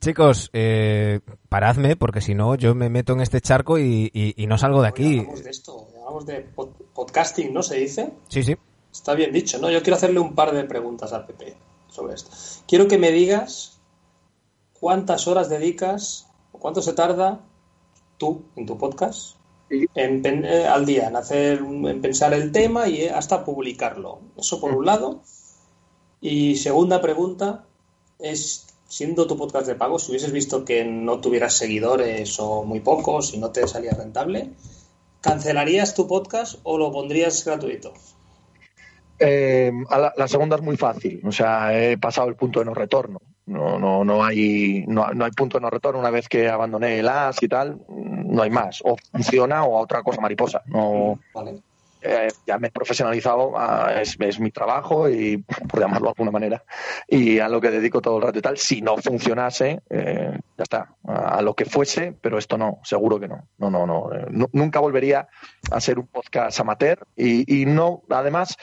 Chicos, 0.00 0.50
eh, 0.52 1.20
paradme, 1.48 1.96
porque 1.96 2.20
si 2.20 2.34
no, 2.34 2.54
yo 2.56 2.74
me 2.74 2.90
meto 2.90 3.14
en 3.14 3.20
este 3.20 3.40
charco 3.40 3.78
y, 3.78 4.10
y, 4.12 4.46
no 4.46 4.58
salgo 4.58 4.82
de 4.82 4.88
aquí. 4.88 5.18
hablamos 5.18 5.44
de 5.44 5.50
esto, 5.50 5.88
hablamos 5.98 6.26
de 6.26 6.48
podcasting, 6.94 7.54
¿no? 7.54 7.62
¿Se 7.62 7.76
dice? 7.76 8.12
Sí, 8.28 8.42
sí. 8.42 8.56
Está 8.92 9.14
bien 9.14 9.32
dicho, 9.32 9.58
¿no? 9.58 9.70
Yo 9.70 9.82
quiero 9.82 9.96
hacerle 9.96 10.20
un 10.20 10.34
par 10.34 10.52
de 10.52 10.64
preguntas 10.64 11.12
al 11.12 11.26
PP 11.26 11.56
sobre 11.88 12.14
esto. 12.14 12.30
Quiero 12.66 12.88
que 12.88 12.98
me 12.98 13.10
digas 13.12 13.80
cuántas 14.72 15.26
horas 15.26 15.48
dedicas 15.48 16.28
o 16.52 16.58
cuánto 16.58 16.82
se 16.82 16.92
tarda 16.92 17.40
tú 18.18 18.42
en 18.56 18.66
tu 18.66 18.78
podcast 18.78 19.36
en, 19.68 20.44
eh, 20.44 20.66
al 20.66 20.86
día 20.86 21.08
en 21.08 21.16
hacer 21.16 21.58
en 21.58 22.00
pensar 22.00 22.32
el 22.34 22.52
tema 22.52 22.88
y 22.88 23.06
hasta 23.06 23.44
publicarlo. 23.44 24.20
Eso 24.36 24.60
por 24.60 24.72
un 24.72 24.86
lado. 24.86 25.22
Y 26.20 26.56
segunda 26.56 27.00
pregunta 27.00 27.64
es 28.18 28.66
siendo 28.88 29.26
tu 29.26 29.36
podcast 29.36 29.66
de 29.66 29.74
pago, 29.74 29.98
si 29.98 30.10
hubieses 30.10 30.32
visto 30.32 30.64
que 30.64 30.84
no 30.84 31.20
tuvieras 31.20 31.54
seguidores 31.54 32.38
o 32.38 32.64
muy 32.64 32.80
pocos 32.80 33.34
y 33.34 33.38
no 33.38 33.50
te 33.50 33.66
salía 33.66 33.92
rentable, 33.92 34.50
¿cancelarías 35.20 35.94
tu 35.94 36.06
podcast 36.06 36.58
o 36.62 36.78
lo 36.78 36.92
pondrías 36.92 37.44
gratuito? 37.44 37.92
Eh, 39.18 39.72
la, 40.16 40.28
segunda 40.28 40.56
es 40.56 40.62
muy 40.62 40.76
fácil, 40.76 41.22
o 41.24 41.32
sea, 41.32 41.76
he 41.78 41.96
pasado 41.96 42.28
el 42.28 42.36
punto 42.36 42.60
de 42.60 42.66
no 42.66 42.74
retorno. 42.74 43.20
No, 43.46 43.78
no, 43.78 44.04
no 44.04 44.24
hay, 44.24 44.84
no, 44.88 45.04
hay 45.04 45.30
punto 45.30 45.58
de 45.58 45.62
no 45.62 45.70
retorno 45.70 46.00
una 46.00 46.10
vez 46.10 46.28
que 46.28 46.48
abandoné 46.48 46.98
el 46.98 47.08
AS 47.08 47.40
y 47.42 47.48
tal, 47.48 47.80
no 47.88 48.42
hay 48.42 48.50
más. 48.50 48.82
O 48.84 48.96
funciona 49.12 49.64
o 49.64 49.78
a 49.78 49.82
otra 49.82 50.02
cosa 50.02 50.20
mariposa. 50.20 50.62
No, 50.66 51.20
eh, 52.06 52.28
ya 52.46 52.58
me 52.58 52.68
he 52.68 52.70
profesionalizado, 52.70 53.54
es, 54.00 54.40
mi 54.40 54.50
trabajo 54.50 55.08
y 55.08 55.38
por 55.38 55.80
llamarlo 55.80 56.06
de 56.06 56.10
alguna 56.10 56.30
manera 56.30 56.64
y 57.08 57.38
a 57.38 57.48
lo 57.48 57.60
que 57.60 57.70
dedico 57.70 58.00
todo 58.00 58.16
el 58.18 58.22
rato 58.22 58.38
y 58.38 58.42
tal. 58.42 58.58
Si 58.58 58.80
no 58.82 58.96
funcionase, 58.96 59.80
eh, 59.90 60.38
ya 60.56 60.62
está, 60.62 60.94
a, 61.04 61.42
lo 61.42 61.54
que 61.54 61.64
fuese, 61.64 62.12
pero 62.20 62.38
esto 62.38 62.56
no, 62.56 62.80
seguro 62.84 63.18
que 63.18 63.28
no. 63.28 63.48
No, 63.58 63.70
no, 63.70 63.86
no. 63.86 64.12
Eh, 64.12 64.26
nunca 64.52 64.80
volvería 64.80 65.28
a 65.70 65.80
ser 65.80 65.98
un 65.98 66.06
podcast 66.06 66.58
amateur 66.60 67.06
y, 67.16 67.62
y 67.62 67.66
no, 67.66 68.02
además 68.10 68.56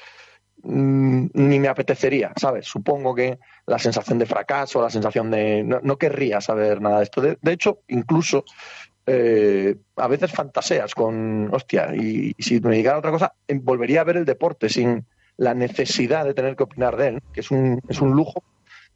Mm, 0.66 1.28
ni 1.34 1.60
me 1.60 1.68
apetecería, 1.68 2.32
¿sabes? 2.38 2.66
Supongo 2.66 3.14
que 3.14 3.38
la 3.66 3.78
sensación 3.78 4.18
de 4.18 4.26
fracaso, 4.26 4.82
la 4.82 4.90
sensación 4.90 5.30
de... 5.30 5.62
No, 5.62 5.98
querría 5.98 6.40
saber 6.40 6.80
nada 6.80 7.00
de 7.00 7.04
esto. 7.04 7.22
De, 7.22 7.52
hecho, 7.52 7.80
incluso 7.90 8.46
eh, 9.06 9.76
a 9.98 10.08
veces 10.08 10.32
fantaseas 10.32 10.94
con, 10.96 11.54
hostia, 11.54 11.94
y, 11.96 12.34
si 12.40 12.60
me 12.62 12.72
dedicara 12.72 12.96
a 12.96 13.00
otra 13.00 13.12
cosa, 13.12 13.34
em, 13.48 13.64
volvería 13.64 14.02
a 14.02 14.06
ver 14.06 14.18
el 14.18 14.26
deporte 14.26 14.70
sin 14.70 15.06
la 15.38 15.54
necesidad 15.54 16.26
de 16.26 16.34
tener 16.34 16.56
que 16.56 16.64
opinar 16.64 16.96
de 16.96 17.08
él, 17.10 17.22
que 17.34 17.42
es 17.42 17.52
un, 17.52 17.82
es 17.88 18.00
un 18.02 18.12
lujo. 18.12 18.44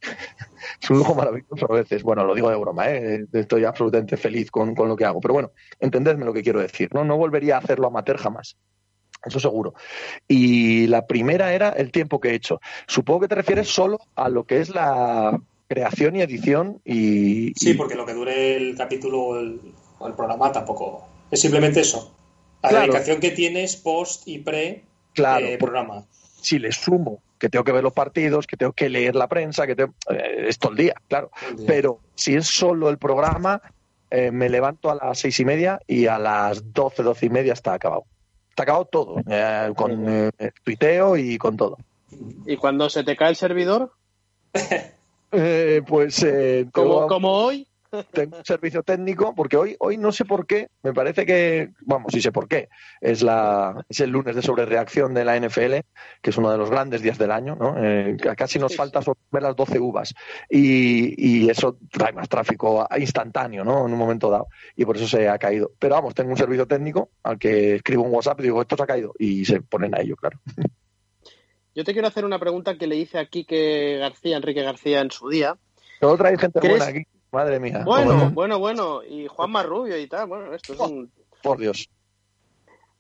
es 0.82 0.90
un 0.90 1.00
lujo 1.00 1.16
maravilloso 1.16 1.72
a 1.72 1.76
veces. 1.76 2.04
Bueno, 2.04 2.24
lo 2.24 2.36
digo 2.36 2.50
de 2.50 2.56
broma, 2.56 2.90
¿eh? 2.90 3.26
estoy 3.34 3.66
absolutamente 3.66 4.16
feliz 4.16 4.52
con, 4.52 4.76
con, 4.76 4.88
lo 4.88 4.96
que 4.96 5.06
hago. 5.06 5.20
Pero 5.20 5.34
bueno, 5.34 5.52
entendedme 5.80 6.26
lo 6.26 6.34
que 6.34 6.44
quiero 6.44 6.62
decir. 6.62 6.90
No, 6.94 7.04
no 7.04 7.18
volvería 7.18 7.56
a 7.56 7.60
hacerlo 7.60 7.88
amateur 7.88 8.18
jamás. 8.18 8.56
Eso 9.26 9.40
seguro. 9.40 9.74
Y 10.28 10.88
la 10.88 11.08
primera 11.08 11.54
era 11.54 11.70
el 11.70 11.92
tiempo 11.92 12.20
que 12.20 12.30
he 12.30 12.36
hecho. 12.36 12.62
Supongo 12.88 13.22
que 13.22 13.28
te 13.28 13.36
refieres 13.36 13.68
solo 13.68 14.00
a 14.16 14.30
lo 14.30 14.46
que 14.46 14.62
es 14.62 14.70
la 14.70 15.40
creación 15.68 16.16
y 16.16 16.22
edición 16.22 16.82
y... 16.86 17.54
Sí, 17.56 17.74
porque 17.74 17.96
lo 17.96 18.06
que 18.06 18.14
dure 18.14 18.56
el 18.56 18.76
capítulo 18.78 19.20
o 19.20 19.40
el, 20.06 20.14
programa 20.14 20.52
tampoco... 20.52 21.08
Es 21.30 21.42
simplemente 21.42 21.82
eso. 21.82 22.14
La 22.64 22.82
dedicación 22.82 23.20
que 23.20 23.32
tienes 23.32 23.76
post 23.76 24.28
y 24.28 24.40
pre 24.40 24.84
claro, 25.14 25.46
eh, 25.46 25.58
programa. 25.58 26.06
Si 26.42 26.60
le 26.60 26.72
sumo 26.72 27.22
que 27.38 27.50
tengo 27.50 27.64
que 27.64 27.72
ver 27.72 27.84
los 27.84 27.94
partidos, 27.94 28.48
que 28.48 28.58
tengo 28.58 28.74
que 28.74 28.90
leer 28.90 29.16
la 29.16 29.28
prensa, 29.28 29.68
que 29.68 29.76
tengo... 29.76 29.94
Eh, 30.10 30.46
es 30.48 30.58
todo 30.58 30.72
el 30.72 30.78
día, 30.78 30.96
claro. 31.08 31.32
Pero 31.66 32.00
si 32.16 32.36
es 32.36 32.48
solo 32.48 32.90
el 32.90 32.98
programa, 32.98 33.62
eh, 34.10 34.32
me 34.32 34.50
levanto 34.50 34.90
a 34.90 34.96
las 34.96 35.20
seis 35.20 35.40
y 35.40 35.46
media 35.46 35.80
y 35.86 36.08
a 36.08 36.18
las 36.18 36.74
doce, 36.74 37.04
doce 37.04 37.26
y 37.26 37.30
media 37.30 37.54
está 37.54 37.74
acabado 37.74 38.06
está 38.58 38.64
acabado 38.64 38.86
todo, 38.86 39.18
eh, 39.30 39.72
con 39.76 40.10
eh, 40.10 40.32
tuiteo 40.64 41.16
y 41.16 41.38
con 41.38 41.56
todo. 41.56 41.78
¿Y 42.48 42.58
cuando 42.58 42.90
se 42.90 43.04
te 43.04 43.16
cae 43.16 43.30
el 43.30 43.36
servidor? 43.36 43.92
Eh, 45.30 45.82
pues... 45.86 46.26
¿Como, 46.72 47.30
hoy? 47.30 47.67
Tengo 48.12 48.38
un 48.38 48.46
servicio 48.46 48.84
técnico, 48.84 49.34
porque 49.36 49.58
hoy, 49.58 49.76
hoy 49.80 49.98
no 49.98 50.12
sé 50.12 50.26
por 50.26 50.46
qué, 50.46 50.70
me 50.84 50.94
parece 50.94 51.26
que, 51.26 51.72
vamos, 51.82 52.12
sí 52.12 52.22
sé 52.22 52.32
por 52.32 52.48
qué, 52.48 52.70
es, 53.02 53.22
la, 53.22 53.86
es 53.90 54.00
el 54.00 54.10
lunes 54.10 54.36
de 54.36 54.42
sobrereacción 54.42 55.14
de 55.14 55.26
la 55.26 55.40
NFL, 55.40 55.76
que 56.22 56.30
es 56.30 56.38
uno 56.38 56.52
de 56.52 56.58
los 56.58 56.70
grandes 56.70 57.02
días 57.02 57.18
del 57.18 57.32
año, 57.32 57.56
¿no? 57.56 57.76
casi 58.36 58.60
nos 58.60 58.76
falta 58.76 59.00
ver 59.32 59.44
las 59.44 59.56
12 59.56 59.80
uvas 59.80 60.14
y, 60.50 61.44
y, 61.44 61.50
eso 61.50 61.78
trae 61.92 62.14
más 62.14 62.30
tráfico 62.30 62.88
instantáneo, 62.98 63.64
¿no? 63.64 63.86
En 63.86 63.94
un 63.94 64.00
momento 64.00 64.30
dado, 64.30 64.48
y 64.76 64.86
por 64.86 64.98
eso 64.98 65.08
se 65.08 65.30
ha 65.30 65.38
caído. 65.38 65.72
Pero 65.80 65.96
vamos, 65.96 66.14
tengo 66.14 66.32
un 66.32 66.38
servicio 66.38 66.68
técnico 66.68 67.10
al 67.24 67.40
que 67.40 67.76
escribo 67.76 68.04
un 68.04 68.14
WhatsApp 68.14 68.40
y 68.40 68.44
digo, 68.44 68.62
esto 68.62 68.76
se 68.76 68.84
ha 68.84 68.88
caído, 68.88 69.14
y 69.18 69.46
se 69.46 69.62
ponen 69.62 69.96
a 69.96 70.02
ello, 70.02 70.16
claro. 70.16 70.40
Yo 71.78 71.84
te 71.84 71.94
quiero 71.94 72.08
hacer 72.08 72.26
una 72.26 72.40
pregunta 72.40 72.76
que 72.76 72.88
le 72.88 72.96
hice 72.96 73.20
a 73.20 73.28
Quique 73.28 73.98
García, 74.00 74.38
Enrique 74.38 74.64
García, 74.64 75.00
en 75.00 75.12
su 75.12 75.30
día. 75.30 75.58
Otra 76.02 76.30
hay 76.30 76.38
gente 76.40 76.60
buena 76.60 76.86
aquí. 76.86 77.04
Madre 77.32 77.60
mía. 77.60 77.84
Bueno, 77.86 78.32
bueno, 78.32 78.60
bueno. 78.60 79.04
Y 79.04 79.28
Juan 79.28 79.52
Marrubio 79.52 79.98
y 79.98 80.08
tal. 80.08 80.28
Bueno, 80.28 80.54
esto 80.54 80.74
es 80.74 80.80
un. 80.80 81.12
Por 81.44 81.58
Dios. 81.58 81.90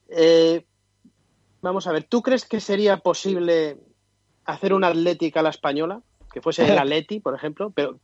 Eh, 0.09 0.65
vamos 1.61 1.87
a 1.87 1.91
ver, 1.91 2.03
¿tú 2.03 2.21
crees 2.21 2.45
que 2.45 2.59
sería 2.59 2.97
posible 2.97 3.77
hacer 4.45 4.73
una 4.73 4.87
atlética 4.87 5.39
a 5.39 5.43
la 5.43 5.49
española? 5.49 6.01
Que 6.31 6.41
fuese 6.41 6.65
el 6.65 6.77
Atleti, 6.77 7.19
por 7.19 7.35
ejemplo. 7.35 7.71
Pero 7.71 7.97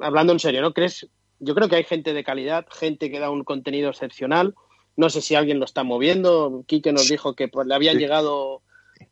hablando 0.00 0.32
en 0.32 0.40
serio, 0.40 0.62
¿no? 0.62 0.72
¿Crees? 0.72 1.08
Yo 1.40 1.54
creo 1.54 1.68
que 1.68 1.76
hay 1.76 1.84
gente 1.84 2.14
de 2.14 2.24
calidad, 2.24 2.66
gente 2.70 3.10
que 3.10 3.20
da 3.20 3.30
un 3.30 3.44
contenido 3.44 3.90
excepcional. 3.90 4.54
No 4.96 5.10
sé 5.10 5.20
si 5.20 5.34
alguien 5.34 5.58
lo 5.58 5.64
está 5.64 5.82
moviendo. 5.82 6.64
Quique 6.66 6.92
nos 6.92 7.08
dijo 7.08 7.34
que 7.34 7.48
pues, 7.48 7.66
le 7.66 7.74
habían 7.74 7.98
llegado 7.98 8.62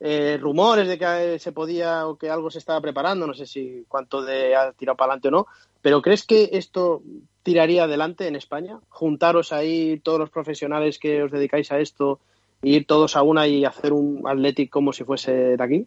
eh, 0.04 0.36
rumores 0.36 0.88
de 0.88 0.98
que 0.98 1.38
se 1.38 1.52
podía 1.52 2.08
o 2.08 2.16
que 2.16 2.28
algo 2.28 2.50
se 2.50 2.58
estaba 2.58 2.80
preparando, 2.80 3.24
no 3.24 3.34
sé 3.34 3.46
si 3.46 3.84
cuánto 3.86 4.22
de 4.22 4.56
ha 4.56 4.72
tirado 4.72 4.96
para 4.96 5.12
adelante 5.12 5.28
o 5.28 5.30
no, 5.30 5.46
pero 5.80 6.02
¿crees 6.02 6.24
que 6.24 6.50
esto 6.54 7.02
tiraría 7.44 7.84
adelante 7.84 8.26
en 8.26 8.34
España? 8.34 8.80
Juntaros 8.88 9.52
ahí 9.52 10.00
todos 10.02 10.18
los 10.18 10.30
profesionales 10.30 10.98
que 10.98 11.22
os 11.22 11.30
dedicáis 11.30 11.70
a 11.70 11.78
esto, 11.78 12.18
ir 12.62 12.84
todos 12.84 13.14
a 13.14 13.22
una 13.22 13.46
y 13.46 13.64
hacer 13.64 13.92
un 13.92 14.24
Athletic 14.26 14.70
como 14.70 14.92
si 14.92 15.04
fuese 15.04 15.32
de 15.56 15.62
aquí? 15.62 15.86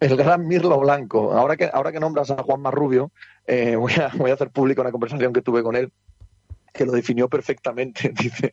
El 0.00 0.16
gran 0.16 0.48
Mirlo 0.48 0.80
Blanco. 0.80 1.34
Ahora 1.34 1.58
que, 1.58 1.68
ahora 1.70 1.92
que 1.92 2.00
nombras 2.00 2.30
a 2.30 2.42
Juan 2.42 2.62
Marrubio, 2.62 3.10
eh, 3.46 3.76
voy, 3.76 3.92
a, 3.92 4.10
voy 4.16 4.30
a 4.30 4.34
hacer 4.34 4.48
público 4.48 4.80
una 4.80 4.92
conversación 4.92 5.34
que 5.34 5.42
tuve 5.42 5.62
con 5.62 5.76
él, 5.76 5.92
que 6.72 6.86
lo 6.86 6.92
definió 6.92 7.28
perfectamente. 7.28 8.08
Dice, 8.18 8.50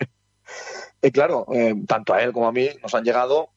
y 1.02 1.10
claro, 1.12 1.46
eh, 1.54 1.74
tanto 1.88 2.14
a 2.14 2.22
él 2.22 2.34
como 2.34 2.50
a 2.50 2.52
mí 2.52 2.68
nos 2.84 2.94
han 2.94 3.06
llegado 3.06 3.50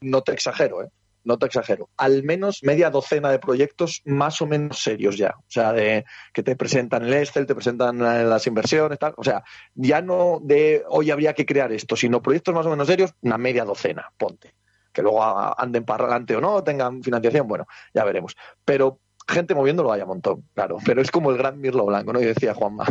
no 0.00 0.22
te 0.22 0.32
exagero, 0.32 0.82
¿eh? 0.82 0.88
no 1.26 1.38
te 1.38 1.46
exagero, 1.46 1.90
al 1.96 2.22
menos 2.22 2.62
media 2.62 2.88
docena 2.88 3.30
de 3.30 3.40
proyectos 3.40 4.00
más 4.04 4.40
o 4.40 4.46
menos 4.46 4.80
serios 4.80 5.18
ya. 5.18 5.34
O 5.36 5.44
sea, 5.48 5.72
de 5.72 6.04
que 6.32 6.44
te 6.44 6.54
presentan 6.54 7.04
el 7.04 7.14
Excel, 7.14 7.46
te 7.46 7.54
presentan 7.54 7.98
las 7.98 8.46
inversiones, 8.46 8.96
tal. 8.98 9.12
O 9.16 9.24
sea, 9.24 9.42
ya 9.74 10.00
no 10.00 10.38
de 10.40 10.84
hoy 10.88 11.10
habría 11.10 11.34
que 11.34 11.44
crear 11.44 11.72
esto, 11.72 11.96
sino 11.96 12.22
proyectos 12.22 12.54
más 12.54 12.64
o 12.64 12.70
menos 12.70 12.86
serios, 12.86 13.12
una 13.22 13.38
media 13.38 13.64
docena, 13.64 14.08
ponte. 14.16 14.54
Que 14.92 15.02
luego 15.02 15.20
anden 15.58 15.84
para 15.84 16.04
adelante 16.04 16.36
o 16.36 16.40
no, 16.40 16.62
tengan 16.62 17.02
financiación, 17.02 17.48
bueno, 17.48 17.66
ya 17.92 18.04
veremos. 18.04 18.36
Pero 18.64 19.00
gente 19.26 19.56
moviéndolo 19.56 19.92
hay 19.92 20.02
un 20.02 20.08
montón, 20.08 20.44
claro. 20.54 20.78
Pero 20.86 21.02
es 21.02 21.10
como 21.10 21.32
el 21.32 21.38
gran 21.38 21.60
Mirlo 21.60 21.86
Blanco, 21.86 22.12
¿no? 22.12 22.20
Y 22.20 22.24
decía 22.24 22.54
Juanma, 22.54 22.86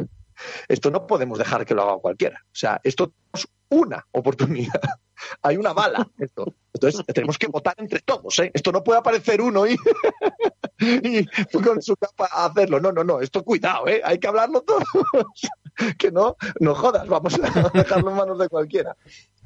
esto 0.68 0.92
no 0.92 1.08
podemos 1.08 1.40
dejar 1.40 1.66
que 1.66 1.74
lo 1.74 1.84
haga 1.84 2.00
cualquiera. 2.00 2.42
O 2.44 2.56
sea, 2.56 2.82
esto 2.84 3.14
es 3.34 3.48
una 3.70 4.06
oportunidad. 4.12 4.82
Hay 5.42 5.58
una 5.58 5.74
bala. 5.74 6.08
Esto. 6.18 6.46
Entonces 6.74 7.06
tenemos 7.14 7.38
que 7.38 7.48
votar 7.48 7.76
entre 7.78 8.00
todos. 8.02 8.38
¿eh? 8.40 8.52
Esto 8.54 8.72
no 8.72 8.84
puede 8.84 9.00
aparecer 9.00 9.42
uno 9.42 9.66
y, 9.66 9.78
con 11.64 11.82
su 11.82 11.96
capa 11.96 12.30
a 12.32 12.46
hacerlo. 12.46 12.80
No, 12.80 12.92
no, 12.92 13.04
no. 13.04 13.22
Esto 13.22 13.44
cuidado, 13.44 13.88
¿eh? 13.88 14.02
hay 14.04 14.20
que 14.20 14.28
hablarlo 14.28 14.62
todos. 14.62 14.84
que 15.98 16.12
no, 16.12 16.38
no 16.60 16.76
jodas, 16.76 17.08
vamos 17.08 17.36
a 17.36 17.70
dejarlo 17.74 18.10
en 18.10 18.16
manos 18.16 18.40
de 18.40 18.50
cualquiera. 18.50 18.96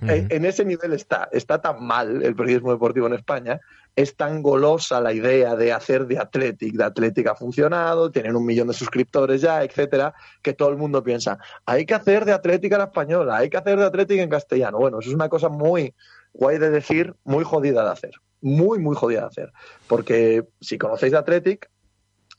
En 0.01 0.45
ese 0.45 0.63
nivel 0.63 0.93
está. 0.93 1.29
Está 1.31 1.61
tan 1.61 1.83
mal 1.83 2.23
el 2.23 2.35
periodismo 2.35 2.71
deportivo 2.71 3.07
en 3.07 3.13
España, 3.13 3.59
es 3.95 4.15
tan 4.15 4.41
golosa 4.41 5.01
la 5.01 5.11
idea 5.11 5.55
de 5.55 5.73
hacer 5.73 6.07
de 6.07 6.17
Athletic. 6.17 6.73
De 6.73 6.83
Athletic 6.85 7.27
ha 7.27 7.35
funcionado, 7.35 8.11
tienen 8.11 8.35
un 8.35 8.45
millón 8.45 8.67
de 8.69 8.73
suscriptores 8.73 9.41
ya, 9.41 9.63
etcétera, 9.63 10.13
que 10.41 10.53
todo 10.53 10.69
el 10.69 10.77
mundo 10.77 11.03
piensa, 11.03 11.37
hay 11.65 11.85
que 11.85 11.93
hacer 11.93 12.23
de 12.25 12.31
Athletic 12.31 12.71
a 12.73 12.77
la 12.77 12.83
española, 12.85 13.37
hay 13.37 13.49
que 13.49 13.57
hacer 13.57 13.77
de 13.77 13.85
Athletic 13.85 14.19
en 14.19 14.29
castellano. 14.29 14.77
Bueno, 14.77 14.99
eso 14.99 15.09
es 15.09 15.15
una 15.15 15.27
cosa 15.27 15.49
muy 15.49 15.93
guay 16.33 16.59
de 16.59 16.69
decir, 16.69 17.15
muy 17.25 17.43
jodida 17.43 17.83
de 17.83 17.91
hacer. 17.91 18.11
Muy, 18.41 18.79
muy 18.79 18.95
jodida 18.95 19.21
de 19.21 19.27
hacer. 19.27 19.53
Porque 19.87 20.45
si 20.61 20.77
conocéis 20.77 21.11
de 21.11 21.17
Athletic, 21.17 21.69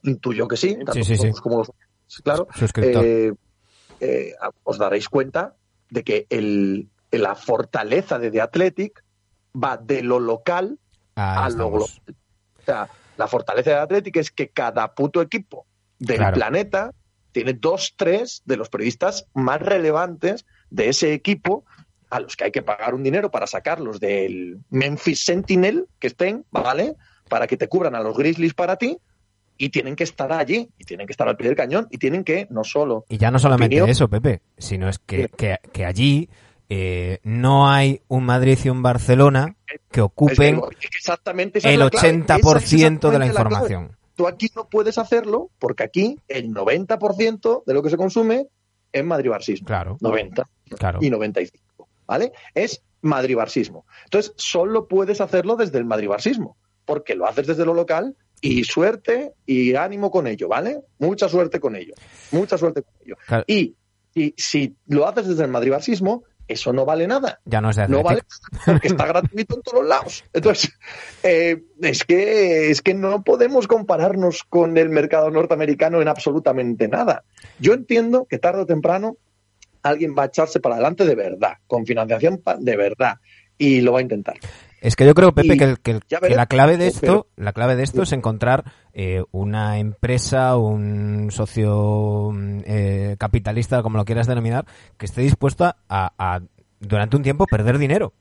intuyo 0.02 0.48
que 0.48 0.56
sí, 0.56 0.76
tanto 0.76 1.04
sí, 1.04 1.14
como 1.42 1.58
los 1.58 1.70
claro, 2.24 2.48
eh, 2.76 3.32
eh, 4.00 4.34
os 4.64 4.78
daréis 4.78 5.08
cuenta 5.10 5.54
de 5.90 6.02
que 6.02 6.26
el, 6.30 6.88
la 7.18 7.34
fortaleza 7.34 8.18
de 8.18 8.30
The 8.30 8.40
Athletic 8.40 9.02
va 9.54 9.76
de 9.76 10.02
lo 10.02 10.18
local 10.20 10.78
a 11.16 11.48
lo 11.50 11.70
global. 11.70 11.90
O 12.60 12.62
sea, 12.64 12.88
La 13.16 13.26
fortaleza 13.28 13.70
del 13.70 13.78
Atlético 13.80 14.18
es 14.20 14.30
que 14.30 14.48
cada 14.48 14.94
puto 14.94 15.20
equipo 15.20 15.66
del 15.98 16.16
Claro. 16.18 16.34
planeta 16.36 16.92
tiene 17.32 17.52
dos, 17.52 17.92
tres 17.96 18.40
de 18.46 18.56
los 18.56 18.70
periodistas 18.70 19.26
más 19.34 19.60
relevantes 19.60 20.46
de 20.70 20.88
ese 20.88 21.12
equipo 21.12 21.64
a 22.08 22.20
los 22.20 22.34
que 22.36 22.44
hay 22.44 22.50
que 22.50 22.62
pagar 22.62 22.94
un 22.94 23.02
dinero 23.02 23.30
para 23.30 23.46
sacarlos 23.46 24.00
del 24.00 24.60
Memphis 24.70 25.24
Sentinel 25.24 25.86
que 25.98 26.06
estén, 26.06 26.44
¿vale? 26.50 26.96
Para 27.28 27.46
que 27.46 27.56
te 27.58 27.68
cubran 27.68 27.94
a 27.94 28.00
los 28.00 28.16
Grizzlies 28.16 28.54
para 28.54 28.76
ti 28.76 28.98
y 29.58 29.68
tienen 29.68 29.94
que 29.96 30.04
estar 30.04 30.32
allí 30.32 30.70
y 30.78 30.84
tienen 30.84 31.06
que 31.06 31.12
estar 31.12 31.28
al 31.28 31.36
pie 31.36 31.48
del 31.48 31.56
cañón 31.56 31.86
y 31.90 31.98
tienen 31.98 32.24
que 32.24 32.46
no 32.50 32.64
solo 32.64 33.04
Y 33.10 33.18
ya 33.18 33.30
no 33.30 33.38
solamente 33.38 33.76
Opinión. 33.76 33.90
eso, 33.90 34.08
Pepe, 34.08 34.40
sino 34.56 34.88
es 34.88 34.98
que, 34.98 35.28
que, 35.28 35.58
que 35.72 35.84
allí 35.84 36.30
eh, 36.72 37.18
no 37.24 37.68
hay 37.68 38.00
un 38.06 38.24
Madrid 38.24 38.56
y 38.64 38.68
un 38.68 38.80
Barcelona 38.80 39.56
que 39.90 40.00
ocupen 40.00 40.60
exactamente 40.82 41.58
el 41.58 41.80
la 41.80 41.90
clave. 41.90 42.08
Esa 42.08 42.16
es 42.16 42.42
80% 42.44 43.10
de 43.10 43.18
la 43.18 43.26
información. 43.26 43.96
Tú 44.14 44.28
aquí 44.28 44.48
no 44.54 44.68
puedes 44.68 44.96
hacerlo 44.96 45.50
porque 45.58 45.82
aquí 45.82 46.20
el 46.28 46.54
90% 46.54 47.64
de 47.66 47.74
lo 47.74 47.82
que 47.82 47.90
se 47.90 47.96
consume 47.96 48.46
es 48.92 49.04
madribarsismo. 49.04 49.66
Claro, 49.66 49.98
90 50.00 50.48
claro. 50.78 51.00
y 51.02 51.10
95, 51.10 51.88
¿vale? 52.06 52.32
Es 52.54 52.84
madribarsismo. 53.02 53.84
Entonces, 54.04 54.32
solo 54.36 54.86
puedes 54.86 55.20
hacerlo 55.20 55.56
desde 55.56 55.78
el 55.78 55.86
madribarsismo, 55.86 56.56
porque 56.84 57.16
lo 57.16 57.26
haces 57.26 57.48
desde 57.48 57.66
lo 57.66 57.74
local 57.74 58.14
y 58.40 58.62
suerte 58.62 59.32
y 59.44 59.74
ánimo 59.74 60.12
con 60.12 60.28
ello, 60.28 60.46
¿vale? 60.46 60.82
Mucha 61.00 61.28
suerte 61.28 61.58
con 61.58 61.74
ello. 61.74 61.94
Mucha 62.30 62.56
suerte 62.56 62.82
con 62.82 62.94
ello. 63.04 63.16
Claro. 63.26 63.44
Y, 63.48 63.74
y 64.14 64.34
si 64.36 64.76
lo 64.86 65.08
haces 65.08 65.26
desde 65.26 65.44
el 65.44 65.50
madribarsismo, 65.50 66.22
eso 66.52 66.72
no 66.72 66.84
vale 66.84 67.06
nada. 67.06 67.40
Ya 67.44 67.60
no 67.60 67.70
es 67.70 67.76
de 67.76 67.88
No 67.88 68.02
vale 68.02 68.22
nada, 68.22 68.62
porque 68.66 68.88
está 68.88 69.06
gratuito 69.06 69.56
en 69.56 69.62
todos 69.62 69.86
lados. 69.86 70.24
Entonces, 70.32 70.72
eh, 71.22 71.62
es, 71.80 72.04
que, 72.04 72.70
es 72.70 72.82
que 72.82 72.94
no 72.94 73.22
podemos 73.22 73.66
compararnos 73.66 74.44
con 74.44 74.76
el 74.76 74.88
mercado 74.88 75.30
norteamericano 75.30 76.02
en 76.02 76.08
absolutamente 76.08 76.88
nada. 76.88 77.24
Yo 77.58 77.72
entiendo 77.72 78.26
que 78.28 78.38
tarde 78.38 78.62
o 78.62 78.66
temprano 78.66 79.16
alguien 79.82 80.14
va 80.18 80.24
a 80.24 80.26
echarse 80.26 80.60
para 80.60 80.76
adelante 80.76 81.04
de 81.04 81.14
verdad, 81.14 81.54
con 81.66 81.86
financiación 81.86 82.42
de 82.58 82.76
verdad, 82.76 83.14
y 83.56 83.80
lo 83.80 83.92
va 83.92 84.00
a 84.00 84.02
intentar. 84.02 84.36
Es 84.80 84.96
que 84.96 85.04
yo 85.04 85.14
creo, 85.14 85.32
Pepe, 85.32 85.78
que, 85.82 86.00
la 86.34 86.46
clave 86.46 86.76
de 86.76 86.86
esto, 86.86 87.28
la 87.36 87.52
clave 87.52 87.76
de 87.76 87.82
esto 87.82 88.02
es 88.02 88.12
encontrar 88.12 88.64
eh, 88.92 89.22
una 89.30 89.78
empresa, 89.78 90.56
un 90.56 91.30
socio 91.30 92.30
mm, 92.32 92.60
eh, 92.64 93.16
capitalista, 93.18 93.82
como 93.82 93.98
lo 93.98 94.04
quieras 94.04 94.26
denominar, 94.26 94.64
que 94.96 95.06
esté 95.06 95.20
dispuesta 95.20 95.76
a, 95.88 96.12
a, 96.18 96.40
durante 96.80 97.16
un 97.16 97.22
tiempo 97.22 97.46
perder 97.46 97.78
dinero. 97.78 98.14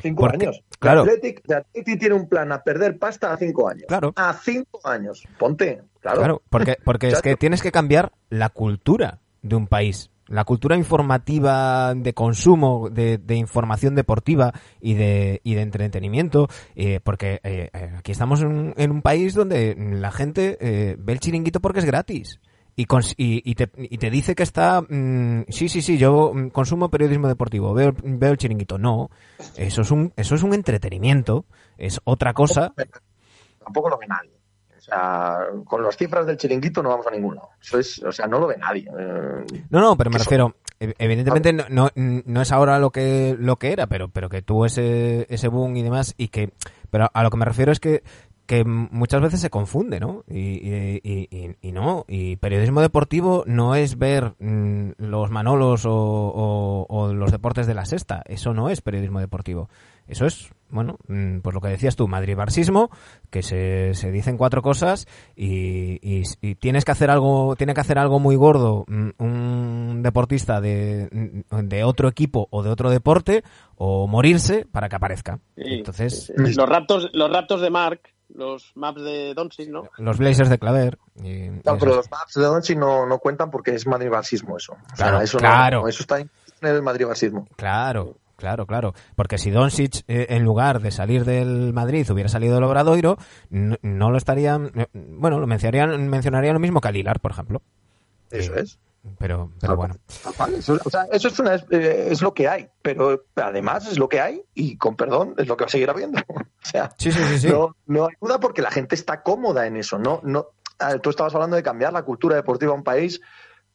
Cinco 0.00 0.22
Porque- 0.22 0.46
años. 0.46 0.62
claro. 0.78 1.04
The 1.04 1.10
Athletic, 1.10 1.42
The 1.46 1.54
Athletic 1.54 2.00
tiene 2.00 2.14
un 2.14 2.28
plan 2.28 2.50
a 2.50 2.62
perder 2.62 2.98
pasta 2.98 3.32
a 3.32 3.36
cinco 3.36 3.68
años. 3.68 3.84
Claro. 3.86 4.12
A 4.16 4.32
cinco 4.32 4.80
años. 4.84 5.22
Ponte, 5.38 5.82
claro. 6.00 6.18
Claro, 6.18 6.42
porque, 6.48 6.76
porque 6.84 7.08
es 7.08 7.22
que 7.22 7.36
tienes 7.36 7.62
que 7.62 7.72
cambiar 7.72 8.12
la 8.30 8.48
cultura 8.48 9.20
de 9.42 9.56
un 9.56 9.66
país. 9.66 10.10
La 10.32 10.44
cultura 10.44 10.78
informativa 10.78 11.94
de 11.94 12.14
consumo, 12.14 12.88
de, 12.90 13.18
de 13.18 13.34
información 13.36 13.94
deportiva 13.94 14.52
y 14.80 14.94
de, 14.94 15.42
y 15.44 15.52
de 15.52 15.60
entretenimiento, 15.60 16.48
eh, 16.74 17.00
porque 17.04 17.40
eh, 17.44 17.68
eh, 17.72 17.92
aquí 17.98 18.12
estamos 18.12 18.40
en, 18.40 18.72
en 18.78 18.90
un 18.90 19.02
país 19.02 19.34
donde 19.34 19.76
la 19.76 20.10
gente 20.10 20.56
eh, 20.58 20.96
ve 20.98 21.12
el 21.12 21.20
chiringuito 21.20 21.60
porque 21.60 21.80
es 21.80 21.84
gratis. 21.84 22.40
Y, 22.74 22.86
y, 23.18 23.54
te, 23.54 23.70
y 23.76 23.98
te 23.98 24.08
dice 24.08 24.34
que 24.34 24.42
está, 24.42 24.80
mm, 24.80 25.44
sí, 25.50 25.68
sí, 25.68 25.82
sí, 25.82 25.98
yo 25.98 26.32
mm, 26.34 26.48
consumo 26.48 26.88
periodismo 26.88 27.28
deportivo, 27.28 27.74
veo, 27.74 27.92
veo 28.02 28.30
el 28.30 28.38
chiringuito. 28.38 28.78
No, 28.78 29.10
eso 29.56 29.82
es 29.82 29.90
un, 29.90 30.14
eso 30.16 30.34
es 30.34 30.42
un 30.42 30.54
entretenimiento, 30.54 31.44
es 31.76 32.00
otra 32.04 32.32
cosa. 32.32 32.72
Tampoco 33.62 33.90
lo 33.90 33.98
ve. 33.98 34.06
O 34.82 34.84
sea, 34.84 35.38
con 35.64 35.80
las 35.84 35.96
cifras 35.96 36.26
del 36.26 36.36
chiringuito 36.36 36.82
no 36.82 36.88
vamos 36.88 37.06
a 37.06 37.12
ningún 37.12 37.36
lado. 37.36 37.50
Eso 37.60 37.78
es, 37.78 38.02
o 38.02 38.10
sea, 38.10 38.26
no 38.26 38.40
lo 38.40 38.48
ve 38.48 38.56
nadie. 38.58 38.82
Eh, 38.98 39.62
No, 39.70 39.80
no, 39.80 39.96
pero 39.96 40.10
me 40.10 40.18
son- 40.18 40.24
refiero, 40.24 40.54
ev- 40.80 40.96
evidentemente 40.98 41.52
no, 41.52 41.64
no, 41.68 41.88
no 41.94 42.42
es 42.42 42.50
ahora 42.50 42.80
lo 42.80 42.90
que 42.90 43.36
lo 43.38 43.56
que 43.56 43.72
era, 43.72 43.86
pero 43.86 44.08
pero 44.08 44.28
que 44.28 44.42
tuvo 44.42 44.66
ese 44.66 45.26
ese 45.32 45.46
boom 45.46 45.76
y 45.76 45.82
demás 45.84 46.14
y 46.18 46.28
que 46.28 46.52
pero 46.90 47.08
a 47.14 47.22
lo 47.22 47.30
que 47.30 47.36
me 47.36 47.44
refiero 47.44 47.70
es 47.70 47.78
que 47.78 48.02
que 48.44 48.64
muchas 48.64 49.22
veces 49.22 49.40
se 49.40 49.50
confunde, 49.50 50.00
¿no? 50.00 50.24
Y, 50.28 50.34
y, 50.38 51.00
y- 51.04 51.28
y- 51.30 51.56
y 51.62 51.72
no, 51.72 52.04
y 52.08 52.34
periodismo 52.36 52.80
deportivo 52.80 53.44
no 53.46 53.76
es 53.76 53.96
ver 53.98 54.34
mm, 54.40 54.90
los 54.98 55.30
Manolos 55.30 55.86
o, 55.86 55.92
o- 55.94 56.86
o 56.88 57.14
los 57.14 57.30
deportes 57.30 57.68
de 57.68 57.74
la 57.74 57.84
sexta, 57.84 58.22
eso 58.26 58.52
no 58.52 58.68
es 58.68 58.80
periodismo 58.80 59.20
deportivo, 59.20 59.68
eso 60.08 60.26
es, 60.26 60.50
bueno, 60.68 60.96
mm, 61.08 61.38
pues 61.40 61.54
lo 61.54 61.60
que 61.60 61.68
decías 61.68 61.96
tú, 61.96 62.08
madrid-barsismo, 62.08 62.90
que 63.30 63.42
se, 63.42 63.94
se 63.94 64.10
dicen 64.10 64.36
cuatro 64.38 64.62
cosas 64.62 65.06
y, 65.36 65.98
y- 66.02 66.22
y 66.40 66.54
tienes 66.54 66.84
que 66.84 66.92
hacer 66.92 67.10
algo, 67.10 67.56
tiene 67.56 67.74
que 67.74 67.80
hacer 67.80 67.98
algo 67.98 68.18
muy 68.18 68.36
gordo 68.36 68.84
mm, 68.88 69.10
un 69.18 70.00
deportista 70.02 70.60
de, 70.60 71.44
de 71.50 71.84
otro 71.84 72.08
equipo 72.08 72.48
o 72.50 72.62
de 72.62 72.70
otro 72.70 72.90
deporte 72.90 73.44
o 73.76 74.06
morirse 74.06 74.66
para 74.70 74.88
que 74.88 74.96
aparezca. 74.96 75.38
Sí, 75.56 75.62
Entonces, 75.66 76.26
sí, 76.26 76.32
sí. 76.46 76.54
Los 76.54 76.68
raptos, 76.68 77.10
los 77.12 77.30
raptos 77.30 77.60
de 77.60 77.70
Mark, 77.70 78.00
los 78.34 78.72
maps 78.74 79.02
de 79.02 79.34
Doncic, 79.34 79.68
¿no? 79.68 79.82
los 79.98 80.16
Blazers 80.16 80.48
de 80.48 80.58
Claver. 80.58 80.98
y- 81.22 81.48
No, 81.50 81.76
pero 81.78 81.90
eso. 81.92 81.96
los 81.96 82.10
maps 82.10 82.34
de 82.34 82.42
Doncic 82.44 82.78
no, 82.78 83.04
no 83.06 83.18
cuentan 83.18 83.50
porque 83.50 83.74
es 83.74 83.86
madribarsismo 83.86 84.56
eso. 84.56 84.72
O 84.72 84.96
sea, 84.96 85.08
Claro, 85.08 85.20
eso 85.20 85.36
no- 85.36 85.40
claro. 85.40 85.88
eso 85.88 86.02
está 86.02 86.18
en 86.18 86.30
el 86.62 86.80
madribarsismo. 86.82 87.46
Claro, 87.56 88.16
claro, 88.42 88.66
claro. 88.66 88.92
Porque 89.14 89.38
si 89.38 89.52
Doncic, 89.52 90.02
eh, 90.08 90.26
en 90.30 90.42
lugar 90.42 90.80
de 90.80 90.90
salir 90.90 91.24
del 91.24 91.72
Madrid, 91.72 92.10
hubiera 92.10 92.28
salido 92.28 92.56
del 92.56 92.64
Obradoiro, 92.64 93.16
no, 93.50 93.76
no 93.82 94.10
lo 94.10 94.18
estarían. 94.18 94.72
eh, 94.74 94.86
Bueno, 94.92 95.38
lo 95.38 95.46
mencionarían, 95.46 96.08
mencionarían 96.08 96.54
lo 96.54 96.58
mismo 96.60 96.80
que 96.80 96.88
Alilar, 96.88 97.20
por 97.20 97.30
ejemplo. 97.30 97.62
Eso 98.32 98.56
es. 98.56 98.80
Pero, 99.18 99.50
pero 99.60 99.76
bueno. 99.76 99.94
Vale, 100.38 100.58
eso, 100.58 100.76
o 100.84 100.90
sea, 100.90 101.04
eso 101.12 101.28
es, 101.28 101.38
una, 101.38 101.54
eh, 101.54 102.08
es 102.10 102.20
lo 102.20 102.34
que 102.34 102.48
hay, 102.48 102.68
pero 102.82 103.24
además 103.36 103.86
es 103.90 103.98
lo 103.98 104.08
que 104.08 104.20
hay 104.20 104.42
y 104.54 104.76
con 104.76 104.96
perdón 104.96 105.34
es 105.38 105.46
lo 105.46 105.56
que 105.56 105.64
va 105.64 105.66
a 105.66 105.70
seguir 105.70 105.90
habiendo. 105.90 106.20
o 106.28 106.44
sea, 106.62 106.90
Sí, 106.98 107.12
sí, 107.12 107.38
sí, 107.38 107.48
no 107.86 108.06
hay 108.06 108.14
duda 108.20 108.40
porque 108.40 108.62
la 108.62 108.70
gente 108.72 108.96
está 108.96 109.22
cómoda 109.22 109.66
en 109.66 109.76
eso. 109.76 109.98
No, 109.98 110.20
no, 110.24 110.46
ah, 110.80 110.98
tú 110.98 111.10
estabas 111.10 111.34
hablando 111.34 111.56
de 111.56 111.62
cambiar 111.62 111.92
la 111.92 112.02
cultura 112.04 112.36
deportiva 112.36 112.72
a 112.72 112.76
un 112.76 112.84
país. 112.84 113.20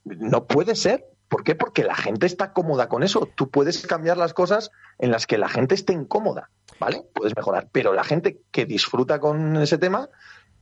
No 0.03 0.45
puede 0.45 0.75
ser. 0.75 1.05
¿Por 1.29 1.43
qué? 1.43 1.55
Porque 1.55 1.83
la 1.83 1.95
gente 1.95 2.25
está 2.25 2.53
cómoda 2.53 2.87
con 2.87 3.03
eso. 3.03 3.27
Tú 3.35 3.49
puedes 3.49 3.85
cambiar 3.85 4.17
las 4.17 4.33
cosas 4.33 4.71
en 4.97 5.11
las 5.11 5.27
que 5.27 5.37
la 5.37 5.49
gente 5.49 5.75
esté 5.75 5.93
incómoda, 5.93 6.49
¿vale? 6.79 7.03
Puedes 7.13 7.35
mejorar. 7.35 7.67
Pero 7.71 7.93
la 7.93 8.03
gente 8.03 8.39
que 8.51 8.65
disfruta 8.65 9.19
con 9.19 9.57
ese 9.57 9.77
tema, 9.77 10.09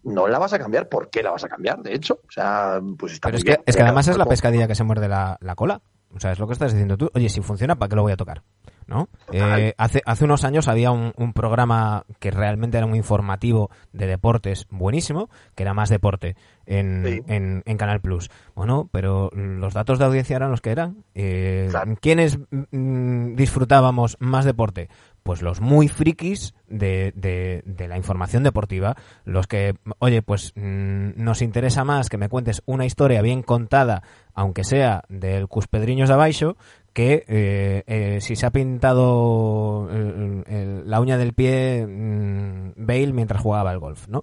no 0.03 0.27
la 0.27 0.39
vas 0.39 0.53
a 0.53 0.59
cambiar. 0.59 0.89
¿Por 0.89 1.09
qué 1.09 1.21
la 1.23 1.31
vas 1.31 1.43
a 1.43 1.49
cambiar? 1.49 1.79
De 1.81 1.93
hecho, 1.93 2.15
o 2.27 2.31
sea, 2.31 2.79
pues 2.97 3.13
está 3.13 3.27
Pero 3.27 3.37
es 3.37 3.43
que, 3.43 3.59
es 3.65 3.75
que 3.75 3.83
además 3.83 4.07
es 4.07 4.17
la 4.17 4.23
Como- 4.23 4.31
pescadilla 4.31 4.67
que 4.67 4.75
se 4.75 4.83
muerde 4.83 5.07
la, 5.07 5.37
la 5.41 5.55
cola. 5.55 5.81
O 6.15 6.19
sea, 6.19 6.31
es 6.31 6.39
lo 6.39 6.47
que 6.47 6.53
estás 6.53 6.71
diciendo 6.71 6.97
tú. 6.97 7.09
Oye, 7.13 7.29
si 7.29 7.41
funciona, 7.41 7.75
¿para 7.75 7.89
qué 7.89 7.95
lo 7.95 8.01
voy 8.03 8.13
a 8.13 8.17
tocar? 8.17 8.41
¿No? 8.87 9.09
Eh, 9.31 9.73
hace, 9.77 10.01
hace 10.05 10.25
unos 10.25 10.43
años 10.43 10.67
había 10.67 10.91
un, 10.91 11.11
un 11.17 11.33
programa 11.33 12.05
que 12.19 12.29
realmente 12.29 12.77
era 12.77 12.85
un 12.85 12.95
informativo 12.95 13.71
de 13.93 14.05
deportes 14.05 14.67
buenísimo, 14.69 15.29
que 15.55 15.63
era 15.63 15.73
más 15.73 15.89
deporte 15.89 16.35
en, 16.67 17.03
Sí. 17.03 17.21
en, 17.27 17.63
en 17.65 17.77
Canal 17.77 17.99
Plus. 17.99 18.29
Bueno, 18.53 18.87
pero 18.91 19.31
los 19.33 19.73
datos 19.73 19.97
de 19.97 20.05
audiencia 20.05 20.35
eran 20.35 20.51
los 20.51 20.61
que 20.61 20.69
eran. 20.71 21.03
Eh, 21.15 21.67
Claro. 21.71 21.95
¿Quiénes 21.99 22.37
mm, 22.51 23.33
disfrutábamos 23.35 24.17
más 24.19 24.45
deporte? 24.45 24.89
Pues 25.23 25.41
los 25.41 25.59
muy 25.59 25.87
frikis 25.87 26.53
de, 26.67 27.11
de, 27.15 27.63
de 27.65 27.87
la 27.87 27.97
información 27.97 28.43
deportiva, 28.43 28.95
los 29.23 29.47
que, 29.47 29.73
oye, 29.97 30.21
pues 30.21 30.51
mm, 30.55 31.13
nos 31.15 31.41
interesa 31.41 31.83
más 31.83 32.09
que 32.09 32.19
me 32.19 32.29
cuentes 32.29 32.61
una 32.67 32.85
historia 32.85 33.23
bien 33.23 33.41
contada, 33.41 34.03
aunque 34.35 34.63
sea 34.63 35.03
del 35.09 35.47
Cuspedriños 35.47 36.09
de 36.09 36.13
Abaixo, 36.13 36.57
que 36.95 37.25
eh, 37.27 37.83
eh, 37.87 38.19
si 38.21 38.37
se 38.37 38.45
ha 38.45 38.51
pintado 38.51 39.89
el- 39.91 40.89
la 40.89 41.01
uña 41.01 41.17
del 41.17 41.33
pie 41.33 41.85
mm, 41.85 42.73
Bale 42.77 43.11
mientras 43.11 43.41
jugaba 43.41 43.69
al 43.71 43.79
golf, 43.79 44.07
¿no? 44.07 44.21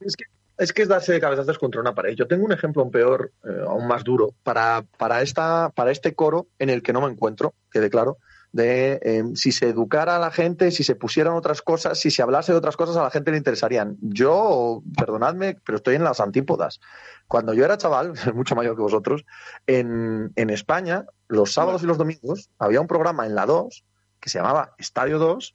Es 0.00 0.14
que, 0.14 0.24
es 0.58 0.72
que 0.74 0.82
es 0.82 0.88
darse 0.88 1.14
de 1.14 1.20
cabezazos 1.20 1.58
contra 1.58 1.80
una 1.80 1.94
pared. 1.94 2.14
Yo 2.14 2.26
tengo 2.26 2.44
un 2.44 2.52
ejemplo 2.52 2.82
aún 2.82 2.90
peor, 2.90 3.32
eh, 3.42 3.62
aún 3.66 3.86
más 3.88 4.04
duro, 4.04 4.34
para, 4.42 4.84
para, 4.98 5.22
esta, 5.22 5.70
para 5.74 5.90
este 5.90 6.14
coro 6.14 6.48
en 6.58 6.68
el 6.68 6.82
que 6.82 6.92
no 6.92 7.00
me 7.00 7.10
encuentro, 7.10 7.54
quede 7.70 7.88
claro, 7.88 8.18
de 8.52 8.98
eh, 9.02 9.24
si 9.34 9.52
se 9.52 9.68
educara 9.68 10.16
a 10.16 10.18
la 10.18 10.30
gente, 10.30 10.70
si 10.70 10.82
se 10.82 10.94
pusieran 10.94 11.34
otras 11.34 11.62
cosas, 11.62 11.98
si 11.98 12.10
se 12.10 12.22
hablase 12.22 12.52
de 12.52 12.58
otras 12.58 12.76
cosas, 12.76 12.96
a 12.96 13.02
la 13.02 13.10
gente 13.10 13.30
le 13.30 13.36
interesarían. 13.36 13.96
Yo, 14.00 14.82
perdonadme, 14.96 15.58
pero 15.64 15.76
estoy 15.76 15.96
en 15.96 16.04
las 16.04 16.20
antípodas. 16.20 16.80
Cuando 17.26 17.52
yo 17.52 17.64
era 17.64 17.76
chaval, 17.76 18.14
mucho 18.34 18.54
mayor 18.54 18.74
que 18.76 18.82
vosotros, 18.82 19.24
en, 19.66 20.32
en 20.36 20.50
España, 20.50 21.06
los 21.28 21.52
sábados 21.52 21.82
y 21.82 21.86
los 21.86 21.98
domingos, 21.98 22.50
había 22.58 22.80
un 22.80 22.86
programa 22.86 23.26
en 23.26 23.34
la 23.34 23.46
2 23.46 23.84
que 24.20 24.30
se 24.30 24.38
llamaba 24.38 24.74
Estadio 24.78 25.18
2, 25.18 25.54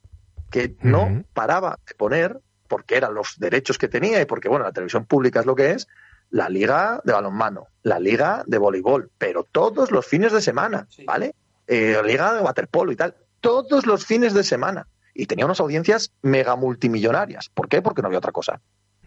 que 0.50 0.76
no 0.80 1.24
paraba 1.34 1.78
de 1.86 1.94
poner, 1.94 2.40
porque 2.68 2.96
eran 2.96 3.14
los 3.14 3.38
derechos 3.38 3.76
que 3.76 3.88
tenía 3.88 4.20
y 4.22 4.24
porque, 4.24 4.48
bueno, 4.48 4.64
la 4.64 4.72
televisión 4.72 5.04
pública 5.04 5.40
es 5.40 5.46
lo 5.46 5.54
que 5.54 5.72
es, 5.72 5.86
la 6.30 6.48
liga 6.48 7.00
de 7.04 7.12
balonmano, 7.12 7.66
la 7.82 8.00
liga 8.00 8.42
de 8.46 8.58
voleibol, 8.58 9.10
pero 9.18 9.44
todos 9.44 9.90
los 9.90 10.06
fines 10.06 10.32
de 10.32 10.40
semana, 10.40 10.86
Sí. 10.88 11.04
¿vale? 11.04 11.34
Eh, 11.66 12.00
liga 12.04 12.34
de 12.34 12.42
waterpolo 12.42 12.92
y 12.92 12.96
tal, 12.96 13.14
todos 13.40 13.86
los 13.86 14.04
fines 14.04 14.34
de 14.34 14.44
semana. 14.44 14.86
Y 15.14 15.26
tenía 15.26 15.44
unas 15.44 15.60
audiencias 15.60 16.12
mega 16.22 16.56
multimillonarias. 16.56 17.48
¿Por 17.48 17.68
qué? 17.68 17.80
Porque 17.80 18.02
no 18.02 18.08
había 18.08 18.18
otra 18.18 18.32
cosa. 18.32 18.60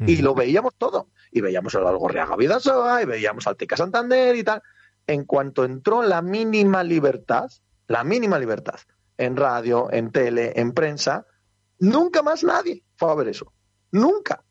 Y 0.06 0.18
lo 0.18 0.36
veíamos 0.36 0.76
todo. 0.78 1.10
Y 1.32 1.42
veíamos 1.42 1.74
al 1.74 1.88
Algorriaga 1.88 2.36
Vidasoa, 2.36 3.02
y 3.02 3.06
veíamos 3.06 3.48
al 3.48 3.58
Teca 3.58 3.76
Santander 3.76 4.36
y 4.36 4.44
tal. 4.44 4.62
En 5.08 5.26
cuanto 5.26 5.66
entró 5.66 6.04
la 6.04 6.22
mínima 6.22 6.84
libertad, 6.84 7.50
la 7.88 8.04
mínima 8.04 8.38
libertad, 8.38 8.80
en 9.18 9.36
radio, 9.36 9.90
en 9.92 10.12
tele, 10.12 10.54
en 10.56 10.74
prensa, 10.74 11.26
nunca 11.80 12.22
más 12.22 12.44
nadie 12.44 12.84
fue 12.96 13.12
a 13.12 13.16
ver 13.16 13.30
eso. 13.30 13.52
Nunca. 13.92 14.44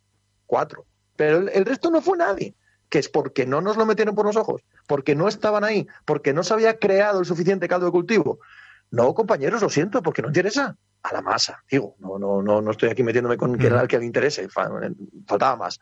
Cuatro. 0.47 0.85
Pero 1.15 1.39
el, 1.39 1.49
el 1.51 1.65
resto 1.65 1.91
no 1.91 2.03
fue 2.03 2.19
nadie. 2.19 2.57
Que 2.89 2.99
es 2.99 3.09
porque 3.09 3.47
no 3.47 3.61
nos 3.61 3.77
lo 3.77 3.87
metieron 3.87 4.15
por 4.15 4.27
los 4.27 4.37
ojos, 4.37 4.63
porque 4.87 5.15
no 5.15 5.29
estaban 5.29 5.65
ahí, 5.65 5.87
porque 6.05 6.33
no 6.33 6.43
se 6.43 6.55
había 6.55 6.79
creado 6.79 7.21
el 7.21 7.27
suficiente 7.27 7.69
caldo 7.69 7.87
de 7.87 7.93
cultivo. 7.93 8.39
No, 8.91 9.13
compañeros, 9.15 9.63
lo 9.63 9.69
siento, 9.69 10.03
porque 10.03 10.23
no 10.23 10.29
interesa. 10.29 10.77
A 11.03 11.13
la 11.13 11.23
masa, 11.23 11.63
digo, 11.71 11.95
no, 12.01 12.19
no, 12.19 12.43
no, 12.43 12.61
no 12.61 12.71
estoy 12.73 12.89
aquí 12.89 13.05
metiéndome 13.05 13.37
con 13.37 13.57
que 13.57 13.69
el 13.69 13.87
que 13.87 13.99
le 13.99 14.07
interese, 14.07 14.49
fa- 14.49 14.69
faltaba 15.27 15.55
más. 15.57 15.79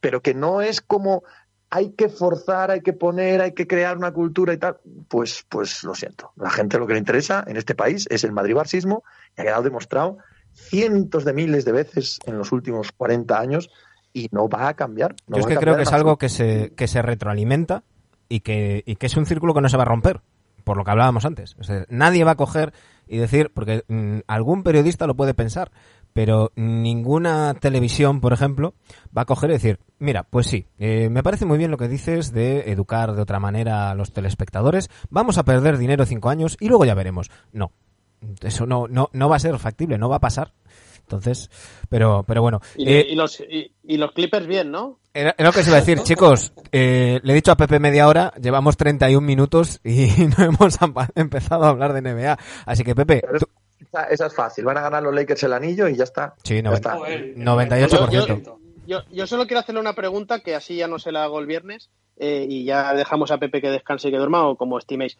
Pero 0.00 0.20
que 0.22 0.34
no 0.34 0.60
es 0.60 0.80
como 0.80 1.22
hay 1.70 1.92
que 1.92 2.08
forzar, 2.08 2.70
hay 2.72 2.80
que 2.80 2.92
poner, 2.92 3.40
hay 3.42 3.52
que 3.52 3.66
crear 3.68 3.96
una 3.96 4.12
cultura 4.12 4.52
y 4.52 4.56
tal. 4.56 4.78
Pues, 5.08 5.44
pues 5.48 5.84
lo 5.84 5.94
siento. 5.94 6.32
La 6.36 6.50
gente 6.50 6.78
lo 6.78 6.86
que 6.86 6.94
le 6.94 6.98
interesa 6.98 7.44
en 7.46 7.56
este 7.56 7.74
país 7.76 8.06
es 8.10 8.24
el 8.24 8.32
madrid-barcismo 8.32 9.04
y 9.36 9.40
ha 9.40 9.44
quedado 9.44 9.62
demostrado 9.62 10.18
cientos 10.52 11.24
de 11.24 11.32
miles 11.32 11.64
de 11.64 11.72
veces 11.72 12.18
en 12.26 12.38
los 12.38 12.50
últimos 12.50 12.90
40 12.92 13.38
años 13.38 13.70
y 14.16 14.30
no 14.32 14.48
va 14.48 14.68
a 14.68 14.74
cambiar. 14.74 15.14
no 15.26 15.36
Yo 15.36 15.40
es 15.42 15.46
que 15.46 15.56
creo 15.56 15.76
que 15.76 15.82
es 15.82 15.92
algo 15.92 16.16
que 16.16 16.30
se, 16.30 16.72
que 16.74 16.88
se 16.88 17.02
retroalimenta 17.02 17.84
y 18.30 18.40
que, 18.40 18.82
y 18.86 18.96
que 18.96 19.06
es 19.06 19.16
un 19.18 19.26
círculo 19.26 19.52
que 19.52 19.60
no 19.60 19.68
se 19.68 19.76
va 19.76 19.82
a 19.82 19.86
romper, 19.86 20.22
por 20.64 20.78
lo 20.78 20.84
que 20.84 20.90
hablábamos 20.90 21.26
antes. 21.26 21.54
O 21.58 21.64
sea, 21.64 21.84
nadie 21.90 22.24
va 22.24 22.30
a 22.30 22.36
coger 22.36 22.72
y 23.06 23.18
decir, 23.18 23.52
porque 23.52 23.84
mm, 23.88 24.20
algún 24.26 24.62
periodista 24.62 25.06
lo 25.06 25.16
puede 25.16 25.34
pensar, 25.34 25.70
pero 26.14 26.50
ninguna 26.56 27.52
televisión, 27.60 28.22
por 28.22 28.32
ejemplo, 28.32 28.72
va 29.14 29.22
a 29.22 29.26
coger 29.26 29.50
y 29.50 29.52
decir, 29.52 29.80
mira, 29.98 30.22
pues 30.22 30.46
sí, 30.46 30.66
eh, 30.78 31.10
me 31.10 31.22
parece 31.22 31.44
muy 31.44 31.58
bien 31.58 31.70
lo 31.70 31.76
que 31.76 31.86
dices 31.86 32.32
de 32.32 32.72
educar 32.72 33.12
de 33.12 33.20
otra 33.20 33.38
manera 33.38 33.90
a 33.90 33.94
los 33.94 34.14
telespectadores, 34.14 34.88
vamos 35.10 35.36
a 35.36 35.44
perder 35.44 35.76
dinero 35.76 36.06
cinco 36.06 36.30
años 36.30 36.56
y 36.58 36.68
luego 36.68 36.86
ya 36.86 36.94
veremos. 36.94 37.30
No, 37.52 37.70
eso 38.40 38.64
no, 38.64 38.88
no, 38.88 39.10
no 39.12 39.28
va 39.28 39.36
a 39.36 39.40
ser 39.40 39.58
factible, 39.58 39.98
no 39.98 40.08
va 40.08 40.16
a 40.16 40.20
pasar. 40.20 40.52
Entonces, 41.06 41.50
pero, 41.88 42.24
pero 42.26 42.42
bueno. 42.42 42.60
Y, 42.76 42.88
eh, 42.92 43.06
y 43.10 43.14
los, 43.14 43.38
y, 43.40 43.72
y 43.84 43.96
los 43.96 44.10
Clippers 44.12 44.46
bien, 44.46 44.70
¿no? 44.72 44.98
era, 45.14 45.34
era 45.38 45.48
lo 45.48 45.52
que 45.54 45.62
se 45.62 45.70
iba 45.70 45.76
a 45.78 45.80
decir, 45.80 46.00
chicos. 46.02 46.52
eh, 46.72 47.20
le 47.22 47.32
he 47.32 47.36
dicho 47.36 47.52
a 47.52 47.56
Pepe 47.56 47.78
media 47.78 48.08
hora, 48.08 48.32
llevamos 48.42 48.76
31 48.76 49.24
minutos 49.24 49.80
y 49.84 50.08
no 50.38 50.44
hemos 50.44 50.76
empezado 51.14 51.64
a 51.64 51.68
hablar 51.68 51.92
de 51.92 52.02
NBA. 52.02 52.36
Así 52.66 52.82
que, 52.82 52.94
Pepe, 52.96 53.22
tú- 53.38 53.46
Esa, 53.80 54.04
esa 54.04 54.26
es 54.26 54.34
fácil. 54.34 54.64
Van 54.64 54.78
a 54.78 54.82
ganar 54.82 55.02
los 55.04 55.14
Lakers 55.14 55.44
el 55.44 55.52
anillo 55.52 55.86
y 55.88 55.94
ya 55.96 56.04
está. 56.04 56.34
Sí, 56.42 56.56
Ya 56.56 56.62
no, 56.62 56.72
está. 56.74 56.96
Joder, 56.96 57.36
98%. 57.36 58.56
Yo, 58.88 59.00
yo 59.12 59.26
solo 59.26 59.46
quiero 59.46 59.60
hacerle 59.60 59.80
una 59.80 59.94
pregunta 59.94 60.40
que 60.40 60.54
así 60.54 60.76
ya 60.76 60.86
no 60.88 60.98
se 60.98 61.12
la 61.12 61.24
hago 61.24 61.38
el 61.40 61.46
viernes 61.46 61.88
eh, 62.18 62.46
y 62.48 62.64
ya 62.64 62.94
dejamos 62.94 63.30
a 63.30 63.38
Pepe 63.38 63.60
que 63.60 63.70
descanse 63.70 64.08
y 64.08 64.10
que 64.10 64.16
duerma 64.18 64.46
o 64.46 64.56
como 64.56 64.78
estiméis. 64.78 65.18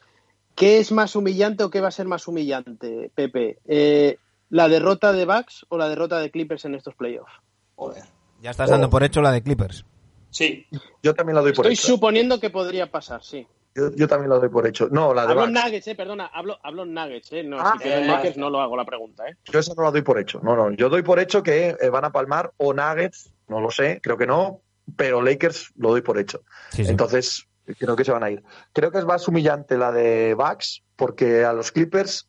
¿Qué 0.54 0.78
es 0.78 0.90
más 0.90 1.14
humillante 1.16 1.64
o 1.64 1.70
qué 1.70 1.80
va 1.80 1.88
a 1.88 1.92
ser 1.92 2.06
más 2.06 2.26
humillante, 2.28 3.10
Pepe? 3.14 3.58
Eh, 3.66 4.16
¿La 4.50 4.68
derrota 4.68 5.12
de 5.12 5.24
Bucks 5.24 5.66
o 5.68 5.76
la 5.78 5.88
derrota 5.88 6.18
de 6.20 6.30
Clippers 6.30 6.64
en 6.64 6.74
estos 6.74 6.94
playoffs? 6.94 7.32
Joder. 7.74 8.04
ya 8.40 8.50
estás 8.50 8.70
dando 8.70 8.88
por 8.88 9.02
hecho 9.02 9.20
la 9.20 9.32
de 9.32 9.42
Clippers. 9.42 9.84
Sí, 10.30 10.66
Yo 11.02 11.14
también 11.14 11.34
la 11.36 11.40
doy 11.42 11.52
por 11.52 11.64
Estoy 11.66 11.74
hecho. 11.74 11.86
suponiendo 11.94 12.38
que 12.40 12.50
podría 12.50 12.90
pasar, 12.90 13.22
sí. 13.22 13.46
Yo, 13.74 13.90
yo 13.94 14.08
también 14.08 14.30
la 14.30 14.36
doy 14.38 14.48
por 14.48 14.66
hecho. 14.66 14.88
No, 14.90 15.12
la 15.14 15.22
de 15.26 15.32
Hablo 15.32 15.44
en 15.44 15.52
Bucks. 15.54 15.64
Nuggets, 15.64 15.88
eh, 15.88 15.94
perdona, 15.94 16.26
hablo, 16.26 16.58
hablo 16.62 16.82
en 16.84 16.94
Nuggets, 16.94 17.32
eh. 17.32 17.42
No, 17.42 17.58
Ah, 17.60 17.74
si 17.80 17.88
eh, 17.88 18.04
Lakers 18.06 18.36
no 18.36 18.48
lo 18.50 18.60
hago 18.60 18.76
la 18.76 18.84
pregunta, 18.84 19.26
eh. 19.28 19.36
Yo 19.44 19.58
esa 19.58 19.74
no 19.74 19.82
la 19.82 19.90
doy 19.90 20.02
por 20.02 20.18
hecho. 20.18 20.40
No, 20.42 20.56
no. 20.56 20.70
Yo 20.72 20.88
doy 20.88 21.02
por 21.02 21.18
hecho 21.18 21.42
que 21.42 21.76
eh, 21.80 21.88
van 21.90 22.04
a 22.04 22.12
palmar 22.12 22.52
o 22.58 22.72
Nuggets, 22.72 23.32
no 23.48 23.60
lo 23.60 23.70
sé, 23.70 24.00
creo 24.02 24.16
que 24.16 24.26
no, 24.26 24.60
pero 24.96 25.20
Lakers 25.22 25.72
lo 25.76 25.90
doy 25.90 26.00
por 26.02 26.18
hecho. 26.18 26.40
Sí, 26.70 26.84
sí. 26.84 26.90
Entonces, 26.90 27.46
creo 27.78 27.96
que 27.96 28.04
se 28.04 28.12
van 28.12 28.22
a 28.24 28.30
ir. 28.30 28.42
Creo 28.72 28.90
que 28.90 28.98
es 28.98 29.04
más 29.04 29.26
humillante 29.28 29.76
la 29.78 29.92
de 29.92 30.34
Bucks 30.34 30.82
porque 30.96 31.44
a 31.44 31.52
los 31.52 31.72
Clippers, 31.72 32.28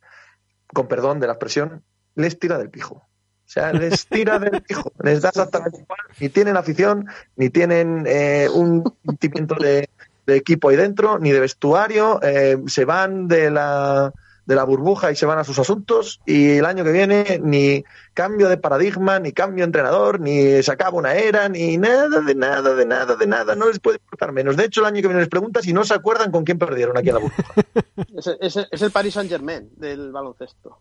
con 0.73 0.87
perdón 0.87 1.19
de 1.21 1.27
la 1.27 1.33
expresión, 1.33 1.83
les 2.17 2.37
tira 2.37 2.57
del 2.57 2.69
pijo. 2.69 2.95
O 2.95 3.49
sea, 3.49 3.71
les 3.71 4.05
tira 4.07 4.39
del 4.39 4.61
pijo. 4.61 4.91
Les 5.03 5.21
da 5.21 5.29
exactamente 5.29 5.79
igual. 5.79 5.99
Ni 6.19 6.27
tienen 6.27 6.57
afición, 6.57 7.07
ni 7.37 7.49
tienen 7.49 8.03
eh, 8.05 8.49
un 8.53 8.83
sentimiento 9.05 9.55
de, 9.55 9.87
equipo 10.27 10.67
ahí 10.67 10.75
dentro, 10.75 11.17
ni 11.17 11.31
de 11.31 11.39
vestuario. 11.39 12.19
eh, 12.21 12.57
se 12.67 12.83
van 12.83 13.29
de 13.29 13.49
la, 13.49 14.11
de 14.45 14.53
la 14.55 14.65
burbuja 14.65 15.11
y 15.13 15.15
se 15.15 15.25
van 15.25 15.39
a 15.39 15.45
sus 15.45 15.57
asuntos. 15.59 16.19
Y 16.25 16.57
el 16.57 16.65
año 16.65 16.83
que 16.83 16.91
viene, 16.91 17.39
ni 17.41 17.85
cambio 18.13 18.49
de 18.49 18.57
paradigma, 18.57 19.17
ni 19.21 19.31
cambio 19.31 19.61
de 19.63 19.67
entrenador, 19.67 20.19
ni 20.19 20.61
se 20.61 20.69
acaba 20.69 20.97
una 20.97 21.13
era, 21.15 21.47
ni 21.47 21.77
nada, 21.77 22.19
de 22.19 22.35
nada, 22.35 22.75
de 22.75 22.85
nada, 22.85 23.15
de 23.15 23.27
nada. 23.27 23.55
No 23.55 23.67
les 23.69 23.79
puede 23.79 23.95
importar 24.03 24.33
menos. 24.33 24.57
De 24.57 24.65
hecho, 24.65 24.81
el 24.81 24.87
año 24.87 25.01
que 25.01 25.07
viene 25.07 25.21
les 25.21 25.29
preguntas 25.29 25.63
si 25.63 25.71
no 25.71 25.85
se 25.85 25.93
acuerdan 25.93 26.31
con 26.31 26.43
quién 26.43 26.59
perdieron 26.59 26.97
aquí 26.97 27.07
en 27.07 27.15
la 27.15 27.21
burbuja. 27.21 27.53
Es, 28.41 28.57
es- 28.57 28.81
el 28.81 28.91
Paris 28.91 29.13
Saint 29.13 29.29
Germain 29.29 29.69
del 29.77 30.11
baloncesto. 30.11 30.79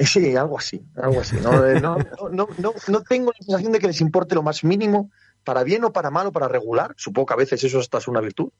Eh, 0.00 0.06
Sí, 0.06 0.34
algo 0.34 0.58
así, 0.58 0.82
algo 0.96 1.20
así. 1.20 1.36
No, 1.36 1.66
Eh, 1.66 1.80
no, 1.80 1.96
no, 1.96 2.28
no, 2.30 2.48
no, 2.58 2.72
no 2.88 3.02
tengo 3.02 3.32
la 3.32 3.44
sensación 3.44 3.72
de 3.72 3.78
que 3.78 3.86
les 3.86 4.00
importe 4.00 4.34
lo 4.34 4.42
más 4.42 4.64
mínimo, 4.64 5.10
para 5.44 5.62
bien 5.62 5.84
o 5.84 5.92
para 5.92 6.10
mal 6.10 6.26
o 6.26 6.32
para 6.32 6.48
regular. 6.48 6.94
Supongo 6.96 7.26
que 7.26 7.34
a 7.34 7.36
veces 7.36 7.62
eso 7.62 7.78
hasta 7.78 7.98
es 7.98 8.08
una 8.08 8.20
virtud. 8.20 8.50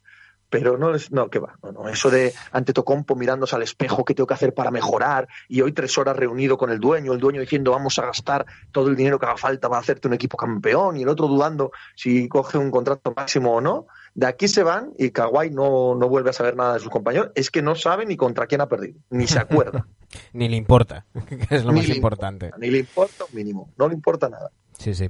Pero 0.51 0.77
no, 0.77 0.93
es, 0.95 1.13
no, 1.13 1.31
que 1.31 1.39
va. 1.39 1.57
No, 1.63 1.71
no. 1.71 1.89
Eso 1.89 2.11
de 2.11 2.35
ante 2.51 2.73
Tocompo 2.73 3.15
mirándose 3.15 3.55
al 3.55 3.63
espejo, 3.63 4.05
¿qué 4.05 4.15
tengo 4.15 4.27
que 4.27 4.35
hacer 4.35 4.53
para 4.53 4.73
mejorar? 4.73 5.29
Y 5.49 5.61
hoy 5.61 5.73
tres 5.73 5.97
horas 5.97 6.17
reunido 6.17 6.59
con 6.59 6.71
el 6.71 6.81
dueño, 6.81 7.13
el 7.13 7.21
dueño 7.21 7.41
diciendo 7.41 7.71
vamos 7.71 7.99
a 8.01 8.07
gastar 8.07 8.45
todo 8.73 8.89
el 8.89 8.97
dinero 8.97 9.21
que 9.21 9.27
haga 9.27 9.37
falta 9.37 9.69
para 9.69 9.81
hacerte 9.81 10.09
un 10.09 10.15
equipo 10.15 10.37
campeón, 10.37 10.97
y 10.97 11.03
el 11.03 11.09
otro 11.09 11.29
dudando 11.29 11.71
si 11.95 12.29
coge 12.29 12.59
un 12.59 12.73
contrato 12.73 13.13
máximo 13.15 13.55
o 13.55 13.61
no. 13.61 13.87
De 14.15 14.27
aquí 14.27 14.49
se 14.49 14.65
van 14.65 14.93
y 14.99 15.11
Kawhi 15.11 15.51
no, 15.51 15.95
no 15.95 16.09
vuelve 16.09 16.31
a 16.31 16.33
saber 16.33 16.57
nada 16.57 16.75
de 16.75 16.81
sus 16.81 16.91
compañeros. 16.91 17.31
Es 17.37 17.53
que 17.53 17.63
no 17.63 17.77
sabe 17.77 18.05
ni 18.05 18.17
contra 18.17 18.49
quién 18.49 18.61
ha 18.61 18.69
perdido, 18.69 18.99
ni 19.09 19.29
se 19.29 19.39
acuerda. 19.39 19.87
Ni 20.33 20.49
le 20.49 20.57
importa, 20.57 21.07
que 21.49 21.55
es 21.57 21.65
lo 21.65 21.73
Ni 21.73 21.81
más 21.81 21.89
importante. 21.89 22.51
Ni 22.59 22.71
le 22.71 22.79
importa 22.79 23.25
un 23.31 23.37
mínimo, 23.37 23.71
no 23.77 23.89
le 23.89 23.95
importa 23.95 24.29
nada. 24.29 24.51
Sí, 24.79 24.95
sí. 24.95 25.09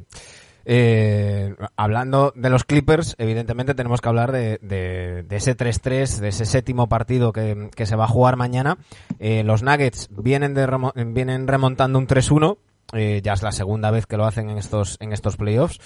Eh, 0.66 1.54
hablando 1.76 2.32
de 2.36 2.50
los 2.50 2.64
Clippers, 2.64 3.14
evidentemente 3.18 3.74
tenemos 3.74 4.00
que 4.00 4.08
hablar 4.08 4.30
de, 4.30 4.58
de- 4.62 5.22
de 5.26 5.36
ese 5.36 5.56
3-3, 5.56 6.18
de 6.18 6.28
ese 6.28 6.44
séptimo 6.44 6.88
partido 6.88 7.32
que, 7.32 7.70
que 7.74 7.86
se 7.86 7.96
va 7.96 8.04
a 8.04 8.08
jugar 8.08 8.36
mañana. 8.36 8.76
Eh, 9.18 9.42
los 9.42 9.62
Nuggets 9.62 10.08
vienen, 10.10 10.52
de 10.54 10.66
remo- 10.66 10.92
vienen 10.94 11.48
remontando 11.48 11.98
un 11.98 12.06
3-1. 12.06 12.58
eh, 12.92 13.20
ya 13.24 13.32
es 13.32 13.42
la 13.42 13.52
segunda 13.52 13.90
vez 13.90 14.06
que 14.06 14.16
lo 14.18 14.26
hacen 14.26 14.50
en 14.50 14.58
estos, 14.58 14.96
en 15.00 15.12
estos 15.12 15.36
playoffs. 15.38 15.80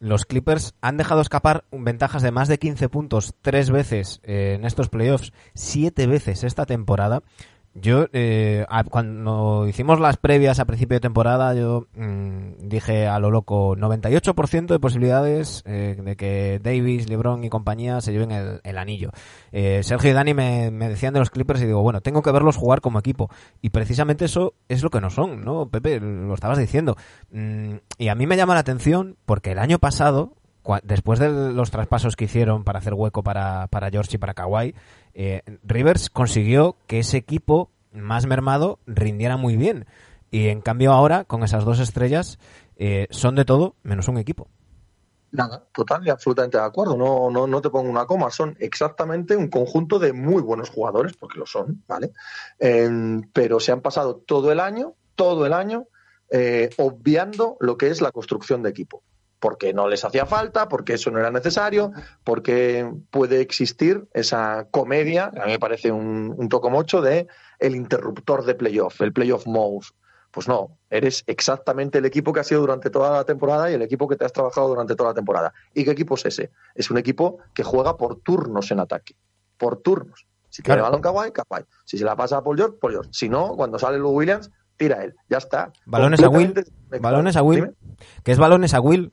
Los 0.00 0.26
Clippers 0.26 0.74
han 0.82 0.96
dejado 0.98 1.20
escapar 1.22 1.64
ventajas 1.72 2.22
de 2.22 2.32
más 2.32 2.48
de 2.48 2.58
15 2.58 2.88
puntos 2.88 3.34
tres 3.40 3.70
veces 3.70 4.20
en 4.24 4.64
estos 4.64 4.88
playoffs, 4.90 5.32
siete 5.54 6.06
veces 6.06 6.44
esta 6.44 6.66
temporada. 6.66 7.22
Yo, 7.78 8.06
eh, 8.14 8.64
cuando 8.90 9.68
hicimos 9.68 10.00
las 10.00 10.16
previas 10.16 10.58
a 10.60 10.64
principio 10.64 10.96
de 10.96 11.00
temporada, 11.00 11.52
yo 11.52 11.88
mm, 11.94 12.68
dije 12.68 13.06
a 13.06 13.18
lo 13.18 13.30
loco 13.30 13.76
98% 13.76 14.66
de 14.66 14.78
posibilidades 14.78 15.62
eh, 15.66 15.94
de 16.02 16.16
que 16.16 16.58
Davis, 16.62 17.10
LeBron 17.10 17.44
y 17.44 17.50
compañía 17.50 18.00
se 18.00 18.12
lleven 18.12 18.30
el, 18.30 18.60
el 18.64 18.78
anillo. 18.78 19.10
Eh, 19.52 19.82
Sergio 19.82 20.10
y 20.10 20.14
Dani 20.14 20.32
me, 20.32 20.70
decían 20.70 21.12
de 21.12 21.20
los 21.20 21.28
Clippers 21.28 21.60
y 21.60 21.66
digo, 21.66 21.82
bueno, 21.82 22.00
tengo 22.00 22.22
que 22.22 22.32
verlos 22.32 22.56
jugar 22.56 22.80
como 22.80 22.98
equipo. 22.98 23.30
Y 23.60 23.68
precisamente 23.68 24.24
eso 24.24 24.54
es 24.68 24.82
lo 24.82 24.88
que 24.88 25.02
no 25.02 25.10
son, 25.10 25.44
¿no? 25.44 25.68
Pepe, 25.68 26.00
lo 26.00 26.32
estabas 26.32 26.56
diciendo. 26.56 26.96
Mm, 27.30 27.74
y 27.98 28.08
a 28.08 28.14
mí 28.14 28.26
me 28.26 28.38
llama 28.38 28.54
la 28.54 28.60
atención 28.60 29.18
porque 29.26 29.52
el 29.52 29.58
año 29.58 29.78
pasado, 29.78 30.32
después 30.82 31.18
de 31.18 31.28
los 31.30 31.70
traspasos 31.70 32.16
que 32.16 32.24
hicieron 32.24 32.64
para 32.64 32.78
hacer 32.78 32.94
hueco 32.94 33.22
para, 33.22 33.66
para 33.68 33.90
George 33.90 34.16
y 34.16 34.18
para 34.18 34.34
Kawhi, 34.34 34.74
eh, 35.14 35.42
Rivers 35.64 36.10
consiguió 36.10 36.76
que 36.86 36.98
ese 36.98 37.16
equipo 37.16 37.70
más 37.92 38.26
mermado 38.26 38.78
rindiera 38.86 39.36
muy 39.36 39.56
bien. 39.56 39.86
Y 40.30 40.48
en 40.48 40.60
cambio 40.60 40.92
ahora, 40.92 41.24
con 41.24 41.44
esas 41.44 41.64
dos 41.64 41.78
estrellas, 41.78 42.38
eh, 42.76 43.06
son 43.10 43.36
de 43.36 43.44
todo 43.44 43.76
menos 43.82 44.08
un 44.08 44.18
equipo. 44.18 44.48
Nada, 45.30 45.64
total 45.72 46.06
y 46.06 46.10
absolutamente 46.10 46.58
de 46.58 46.64
acuerdo. 46.64 46.96
No, 46.96 47.30
no, 47.30 47.46
no 47.46 47.60
te 47.60 47.70
pongo 47.70 47.90
una 47.90 48.06
coma. 48.06 48.30
Son 48.30 48.56
exactamente 48.58 49.36
un 49.36 49.48
conjunto 49.48 49.98
de 49.98 50.12
muy 50.12 50.42
buenos 50.42 50.70
jugadores, 50.70 51.14
porque 51.16 51.38
lo 51.38 51.46
son, 51.46 51.82
¿vale? 51.86 52.12
Pero 53.32 53.60
se 53.60 53.72
han 53.72 53.80
pasado 53.80 54.16
todo 54.16 54.50
el 54.52 54.60
año, 54.60 54.94
todo 55.14 55.46
el 55.46 55.52
año, 55.52 55.86
eh, 56.30 56.70
obviando 56.78 57.56
lo 57.60 57.76
que 57.76 57.88
es 57.88 58.00
la 58.00 58.12
construcción 58.12 58.62
de 58.62 58.70
equipo. 58.70 59.02
Porque 59.46 59.72
no 59.72 59.86
les 59.86 60.04
hacía 60.04 60.26
falta, 60.26 60.68
porque 60.68 60.94
eso 60.94 61.12
no 61.12 61.20
era 61.20 61.30
necesario, 61.30 61.92
porque 62.24 62.90
puede 63.12 63.40
existir 63.40 64.08
esa 64.12 64.66
comedia, 64.72 65.26
a 65.26 65.46
mí 65.46 65.52
me 65.52 65.58
parece 65.60 65.92
un, 65.92 66.34
un 66.36 66.48
tocomocho 66.48 67.00
de 67.00 67.28
el 67.60 67.76
interruptor 67.76 68.44
de 68.44 68.56
playoff, 68.56 69.00
el 69.02 69.12
playoff 69.12 69.46
mode. 69.46 69.86
Pues 70.32 70.48
no, 70.48 70.78
eres 70.90 71.22
exactamente 71.28 71.98
el 71.98 72.06
equipo 72.06 72.32
que 72.32 72.40
has 72.40 72.48
sido 72.48 72.60
durante 72.60 72.90
toda 72.90 73.10
la 73.18 73.24
temporada 73.24 73.70
y 73.70 73.74
el 73.74 73.82
equipo 73.82 74.08
que 74.08 74.16
te 74.16 74.24
has 74.24 74.32
trabajado 74.32 74.66
durante 74.66 74.96
toda 74.96 75.10
la 75.10 75.14
temporada. 75.14 75.52
¿Y 75.72 75.84
qué 75.84 75.92
equipo 75.92 76.16
es 76.16 76.26
ese? 76.26 76.50
Es 76.74 76.90
un 76.90 76.98
equipo 76.98 77.38
que 77.54 77.62
juega 77.62 77.96
por 77.96 78.16
turnos 78.22 78.68
en 78.72 78.80
ataque. 78.80 79.14
Por 79.56 79.76
turnos. 79.80 80.26
Si 80.48 80.60
tiene 80.60 80.80
Claro. 80.80 80.90
balón 80.90 81.02
Kawhi, 81.02 81.30
Kawhi. 81.30 81.62
Si 81.84 81.98
se 81.98 82.04
la 82.04 82.16
pasa 82.16 82.38
a 82.38 82.42
Paul 82.42 82.56
George, 82.56 82.78
Paul 82.80 82.92
George. 82.94 83.10
Si 83.12 83.28
no, 83.28 83.50
cuando 83.54 83.78
sale 83.78 83.96
Lou 83.98 84.10
Williams, 84.10 84.50
tira 84.76 85.04
él. 85.04 85.14
Ya 85.28 85.38
está. 85.38 85.70
Balones 85.86 86.20
a 86.20 86.28
Will. 86.28 86.52
Balones 87.00 87.36
a 87.36 87.42
Will. 87.44 87.60
Dime. 87.60 87.72
Que 88.24 88.32
es 88.32 88.38
balones 88.38 88.74
a 88.74 88.80
Will, 88.80 89.12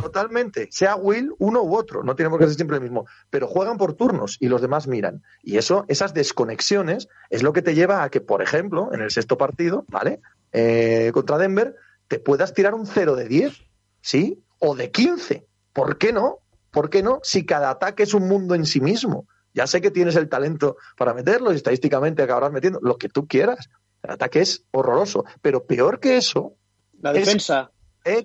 Totalmente. 0.00 0.68
Sea 0.70 0.96
Will, 0.96 1.34
uno 1.38 1.62
u 1.62 1.74
otro. 1.74 2.02
No 2.02 2.14
tiene 2.14 2.30
por 2.30 2.38
qué 2.38 2.46
ser 2.46 2.56
siempre 2.56 2.76
el 2.76 2.82
mismo. 2.82 3.06
Pero 3.30 3.46
juegan 3.46 3.78
por 3.78 3.94
turnos 3.94 4.36
y 4.40 4.48
los 4.48 4.60
demás 4.60 4.86
miran. 4.86 5.22
Y 5.42 5.56
eso, 5.56 5.84
esas 5.88 6.14
desconexiones, 6.14 7.08
es 7.30 7.42
lo 7.42 7.52
que 7.52 7.62
te 7.62 7.74
lleva 7.74 8.02
a 8.02 8.10
que, 8.10 8.20
por 8.20 8.42
ejemplo, 8.42 8.90
en 8.92 9.00
el 9.00 9.10
sexto 9.10 9.38
partido, 9.38 9.84
¿vale? 9.88 10.20
Eh, 10.52 11.10
contra 11.12 11.38
Denver, 11.38 11.74
te 12.08 12.18
puedas 12.18 12.52
tirar 12.52 12.74
un 12.74 12.86
0 12.86 13.16
de 13.16 13.26
10, 13.26 13.54
¿sí? 14.00 14.42
O 14.58 14.74
de 14.74 14.90
15. 14.90 15.46
¿Por 15.72 15.98
qué 15.98 16.12
no? 16.12 16.40
¿Por 16.70 16.90
qué 16.90 17.02
no? 17.02 17.20
Si 17.22 17.46
cada 17.46 17.70
ataque 17.70 18.02
es 18.02 18.14
un 18.14 18.28
mundo 18.28 18.54
en 18.54 18.66
sí 18.66 18.80
mismo. 18.80 19.26
Ya 19.54 19.66
sé 19.66 19.80
que 19.80 19.90
tienes 19.90 20.16
el 20.16 20.28
talento 20.28 20.76
para 20.98 21.14
meterlo 21.14 21.52
y 21.52 21.56
estadísticamente 21.56 22.22
acabarás 22.22 22.52
metiendo 22.52 22.78
lo 22.82 22.98
que 22.98 23.08
tú 23.08 23.26
quieras. 23.26 23.70
El 24.02 24.10
ataque 24.10 24.40
es 24.40 24.66
horroroso. 24.72 25.24
Pero 25.40 25.64
peor 25.64 26.00
que 26.00 26.18
eso. 26.18 26.54
La 27.00 27.14
defensa. 27.14 27.70
Es, 27.72 27.75
eh, 28.06 28.24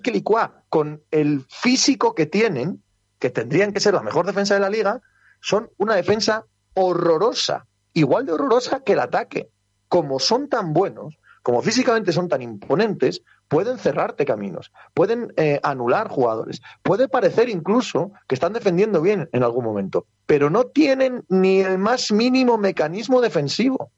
con 0.68 1.02
el 1.10 1.44
físico 1.48 2.14
que 2.14 2.26
tienen, 2.26 2.82
que 3.18 3.30
tendrían 3.30 3.72
que 3.72 3.80
ser 3.80 3.94
la 3.94 4.02
mejor 4.02 4.26
defensa 4.26 4.54
de 4.54 4.60
la 4.60 4.70
liga, 4.70 5.00
son 5.40 5.70
una 5.76 5.94
defensa 5.94 6.46
horrorosa. 6.74 7.66
Igual 7.92 8.26
de 8.26 8.32
horrorosa 8.32 8.80
que 8.80 8.92
el 8.92 9.00
ataque. 9.00 9.50
Como 9.88 10.18
son 10.18 10.48
tan 10.48 10.72
buenos, 10.72 11.18
como 11.42 11.60
físicamente 11.60 12.12
son 12.12 12.28
tan 12.28 12.40
imponentes, 12.40 13.22
pueden 13.48 13.78
cerrarte 13.78 14.24
caminos, 14.24 14.72
pueden 14.94 15.32
eh, 15.36 15.60
anular 15.62 16.08
jugadores, 16.08 16.62
puede 16.82 17.08
parecer 17.08 17.50
incluso 17.50 18.12
que 18.26 18.34
están 18.34 18.54
defendiendo 18.54 19.02
bien 19.02 19.28
en 19.32 19.42
algún 19.42 19.64
momento, 19.64 20.06
pero 20.24 20.48
no 20.48 20.64
tienen 20.64 21.24
ni 21.28 21.60
el 21.60 21.76
más 21.78 22.12
mínimo 22.12 22.56
mecanismo 22.56 23.20
defensivo. 23.20 23.90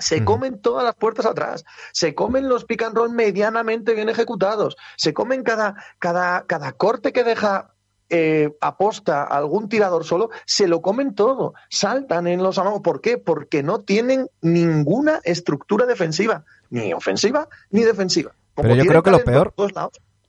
Se 0.00 0.24
comen 0.24 0.60
todas 0.60 0.84
las 0.84 0.94
puertas 0.94 1.26
atrás, 1.26 1.64
se 1.92 2.14
comen 2.14 2.48
los 2.48 2.64
pick 2.64 2.82
and 2.82 2.96
roll 2.96 3.10
medianamente 3.10 3.94
bien 3.94 4.08
ejecutados, 4.08 4.76
se 4.96 5.14
comen 5.14 5.42
cada, 5.42 5.76
cada, 5.98 6.44
cada 6.46 6.72
corte 6.72 7.12
que 7.12 7.22
deja 7.22 7.74
eh, 8.12 8.52
aposta 8.60 9.22
algún 9.22 9.68
tirador 9.68 10.04
solo, 10.04 10.30
se 10.44 10.66
lo 10.66 10.82
comen 10.82 11.14
todo, 11.14 11.54
saltan 11.68 12.26
en 12.26 12.42
los 12.42 12.58
amagos. 12.58 12.80
¿Por 12.82 13.00
qué? 13.00 13.18
Porque 13.18 13.62
no 13.62 13.82
tienen 13.82 14.28
ninguna 14.40 15.20
estructura 15.22 15.86
defensiva, 15.86 16.44
ni 16.70 16.92
ofensiva 16.92 17.48
ni 17.70 17.82
defensiva. 17.82 18.32
pero 18.56 18.74
yo 18.74 18.84
creo 18.84 19.02
que 19.04 19.12
lo 19.12 19.22
peor. 19.22 19.54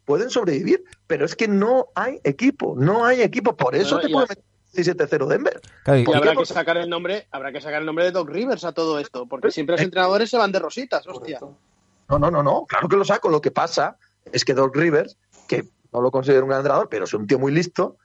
pueden 0.06 0.30
sobrevivir, 0.30 0.84
pero 1.08 1.26
es 1.26 1.36
que 1.36 1.48
no 1.48 1.88
hay 1.96 2.20
equipo, 2.24 2.76
no 2.78 3.04
hay 3.04 3.24
equipo. 3.24 3.58
Por 3.58 3.76
eso 3.76 4.00
te 4.00 4.10
puede 4.10 4.28
meter 4.30 4.51
17-0 4.74 5.28
Denver. 5.28 5.62
y 5.88 6.14
habrá 6.14 6.36
que 6.36 6.46
sacar 6.46 6.78
el 6.78 6.90
nombre, 6.90 7.28
habrá 7.32 7.52
que 7.52 7.62
sacar 7.62 7.82
el 7.82 7.86
nombre 7.86 8.06
de 8.06 8.12
Doc 8.12 8.30
Rivers 8.30 8.64
a 8.64 8.72
todo 8.72 9.00
esto, 9.00 9.26
porque 9.26 9.52
siempre 9.52 9.74
los 9.74 9.82
entrenadores 9.82 10.30
se 10.30 10.38
van 10.38 10.52
de 10.52 10.60
rositas, 10.60 11.06
hostia. 11.08 11.40
No, 12.10 12.20
no, 12.20 12.32
no, 12.32 12.44
no, 12.44 12.66
claro 12.66 12.90
que 12.90 12.98
lo 12.98 13.06
saco. 13.06 13.30
Lo 13.30 13.42
que 13.42 13.52
pasa 13.52 13.98
es 14.32 14.44
que 14.46 14.54
Doc 14.54 14.76
Rivers, 14.76 15.18
que 15.48 15.66
no 15.94 16.02
lo 16.02 16.12
considero 16.12 16.44
un 16.44 16.50
gran 16.50 16.60
entrenador, 16.60 16.90
pero 16.90 17.06
es 17.06 17.14
un 17.14 17.28
tío 17.28 17.40
muy 17.40 17.52
listo. 17.52 17.98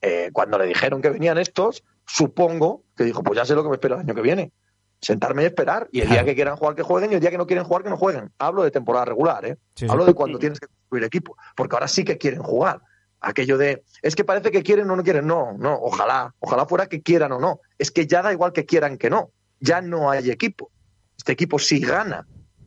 Eh, 0.00 0.30
cuando 0.32 0.58
le 0.58 0.66
dijeron 0.66 1.02
que 1.02 1.10
venían 1.10 1.38
estos, 1.38 1.82
supongo 2.06 2.82
que 2.96 3.04
dijo, 3.04 3.22
pues 3.22 3.36
ya 3.36 3.44
sé 3.44 3.54
lo 3.54 3.62
que 3.62 3.68
me 3.68 3.74
espera 3.74 3.96
el 3.96 4.02
año 4.02 4.14
que 4.14 4.22
viene. 4.22 4.52
Sentarme 5.00 5.42
y 5.42 5.46
esperar, 5.46 5.88
y 5.92 6.00
el 6.00 6.08
día 6.08 6.24
que 6.24 6.34
quieran 6.34 6.56
jugar 6.56 6.74
que 6.74 6.82
jueguen, 6.82 7.12
y 7.12 7.14
el 7.14 7.20
día 7.20 7.30
que 7.30 7.38
no 7.38 7.46
quieren 7.46 7.64
jugar 7.64 7.84
que 7.84 7.90
no 7.90 7.96
jueguen. 7.96 8.32
Hablo 8.38 8.64
de 8.64 8.72
temporada 8.72 9.04
regular, 9.04 9.44
¿eh? 9.44 9.56
Hablo 9.88 10.04
de 10.04 10.14
cuando 10.14 10.40
tienes 10.40 10.58
que 10.58 10.66
construir 10.66 11.04
equipo, 11.04 11.36
porque 11.54 11.76
ahora 11.76 11.86
sí 11.86 12.04
que 12.04 12.18
quieren 12.18 12.42
jugar. 12.42 12.80
Aquello 13.20 13.58
de, 13.58 13.82
es 14.02 14.14
que 14.14 14.24
parece 14.24 14.50
que 14.50 14.62
quieren 14.62 14.90
o 14.90 14.96
no 14.96 15.02
quieren, 15.02 15.26
no, 15.26 15.52
no, 15.58 15.74
ojalá, 15.80 16.34
ojalá 16.38 16.66
fuera 16.66 16.86
que 16.86 17.02
quieran 17.02 17.32
o 17.32 17.40
no. 17.40 17.60
Es 17.78 17.90
que 17.90 18.06
ya 18.06 18.22
da 18.22 18.32
igual 18.32 18.52
que 18.52 18.64
quieran 18.64 18.96
que 18.96 19.10
no, 19.10 19.30
ya 19.60 19.80
no 19.80 20.10
hay 20.10 20.30
equipo. 20.30 20.70
Este 21.16 21.32
equipo 21.32 21.58
si 21.58 21.80
gana 21.80 22.26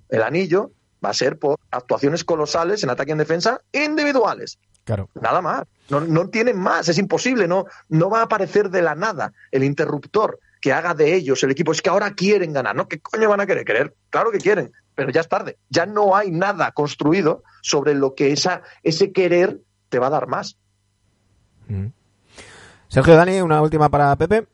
el 0.09 0.21
anillo, 0.21 0.71
va 1.03 1.09
a 1.09 1.13
ser 1.13 1.39
por 1.39 1.57
actuaciones 1.71 2.23
colosales 2.23 2.83
en 2.83 2.89
ataque 2.89 3.11
y 3.11 3.13
en 3.13 3.17
defensa 3.17 3.61
individuales. 3.71 4.59
Claro. 4.83 5.09
Nada 5.13 5.41
más. 5.41 5.63
No, 5.89 6.01
no 6.01 6.29
tienen 6.29 6.57
más, 6.57 6.89
es 6.89 6.97
imposible, 6.97 7.47
no, 7.47 7.65
no 7.89 8.09
va 8.09 8.19
a 8.19 8.23
aparecer 8.23 8.69
de 8.69 8.81
la 8.81 8.95
nada 8.95 9.33
el 9.51 9.63
interruptor 9.63 10.39
que 10.61 10.73
haga 10.73 10.93
de 10.93 11.15
ellos 11.15 11.43
el 11.43 11.51
equipo. 11.51 11.71
Es 11.71 11.81
que 11.81 11.89
ahora 11.89 12.13
quieren 12.13 12.53
ganar, 12.53 12.75
¿no? 12.75 12.87
¿Qué 12.87 12.99
coño 12.99 13.29
van 13.29 13.41
a 13.41 13.47
querer? 13.47 13.65
Querer, 13.65 13.95
claro 14.09 14.31
que 14.31 14.37
quieren, 14.37 14.71
pero 14.95 15.11
ya 15.11 15.21
es 15.21 15.27
tarde. 15.27 15.57
Ya 15.69 15.85
no 15.85 16.15
hay 16.15 16.31
nada 16.31 16.71
construido 16.71 17.43
sobre 17.61 17.95
lo 17.95 18.15
que 18.15 18.31
esa, 18.31 18.61
ese 18.83 19.11
querer 19.11 19.59
te 19.91 19.99
va 19.99 20.07
a 20.07 20.11
dar 20.11 20.27
más. 20.27 20.57
Mm. 21.67 21.87
Sergio 22.87 23.15
Dani, 23.15 23.41
una 23.41 23.61
última 23.61 23.89
para 23.89 24.15
Pepe. 24.15 24.47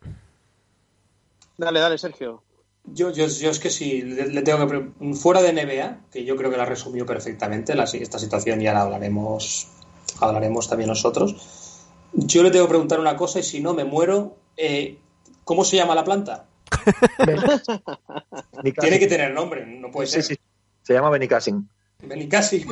Dale, 1.57 1.79
dale, 1.79 1.97
Sergio. 1.97 2.43
Yo, 2.83 3.11
yo, 3.11 3.27
yo 3.27 3.49
es 3.49 3.59
que 3.59 3.69
sí, 3.69 4.01
le, 4.01 4.41
tengo 4.41 4.67
que. 4.67 5.15
Fuera 5.15 5.41
de 5.41 5.53
NBA, 5.53 6.09
que 6.11 6.25
yo 6.25 6.35
creo 6.35 6.51
que 6.51 6.57
la 6.57 6.65
resumió 6.65 7.05
perfectamente 7.05 7.75
la, 7.75 7.83
esta 7.83 8.19
situación 8.19 8.61
y 8.61 8.67
ahora 8.67 8.81
hablaremos, 8.81 9.67
hablaremos 10.19 10.67
también 10.67 10.89
nosotros. 10.89 11.85
Yo 12.13 12.43
le 12.43 12.51
tengo 12.51 12.65
que 12.65 12.71
preguntar 12.71 12.99
una 12.99 13.15
cosa 13.15 13.39
y 13.39 13.43
si 13.43 13.61
no 13.61 13.73
me 13.73 13.85
muero. 13.85 14.35
Eh, 14.55 14.99
¿Cómo 15.43 15.63
se 15.63 15.77
llama 15.77 15.95
la 15.95 16.03
planta? 16.03 16.45
Tiene 18.81 18.99
que 18.99 19.07
tener 19.07 19.33
nombre, 19.33 19.65
no 19.65 19.91
puede 19.91 20.07
ser. 20.07 20.23
Sí, 20.23 20.35
sí. 20.35 20.41
Se 20.83 20.93
llama 20.93 21.09
Benicassin. 21.09 21.69
Benicassin. 22.01 22.67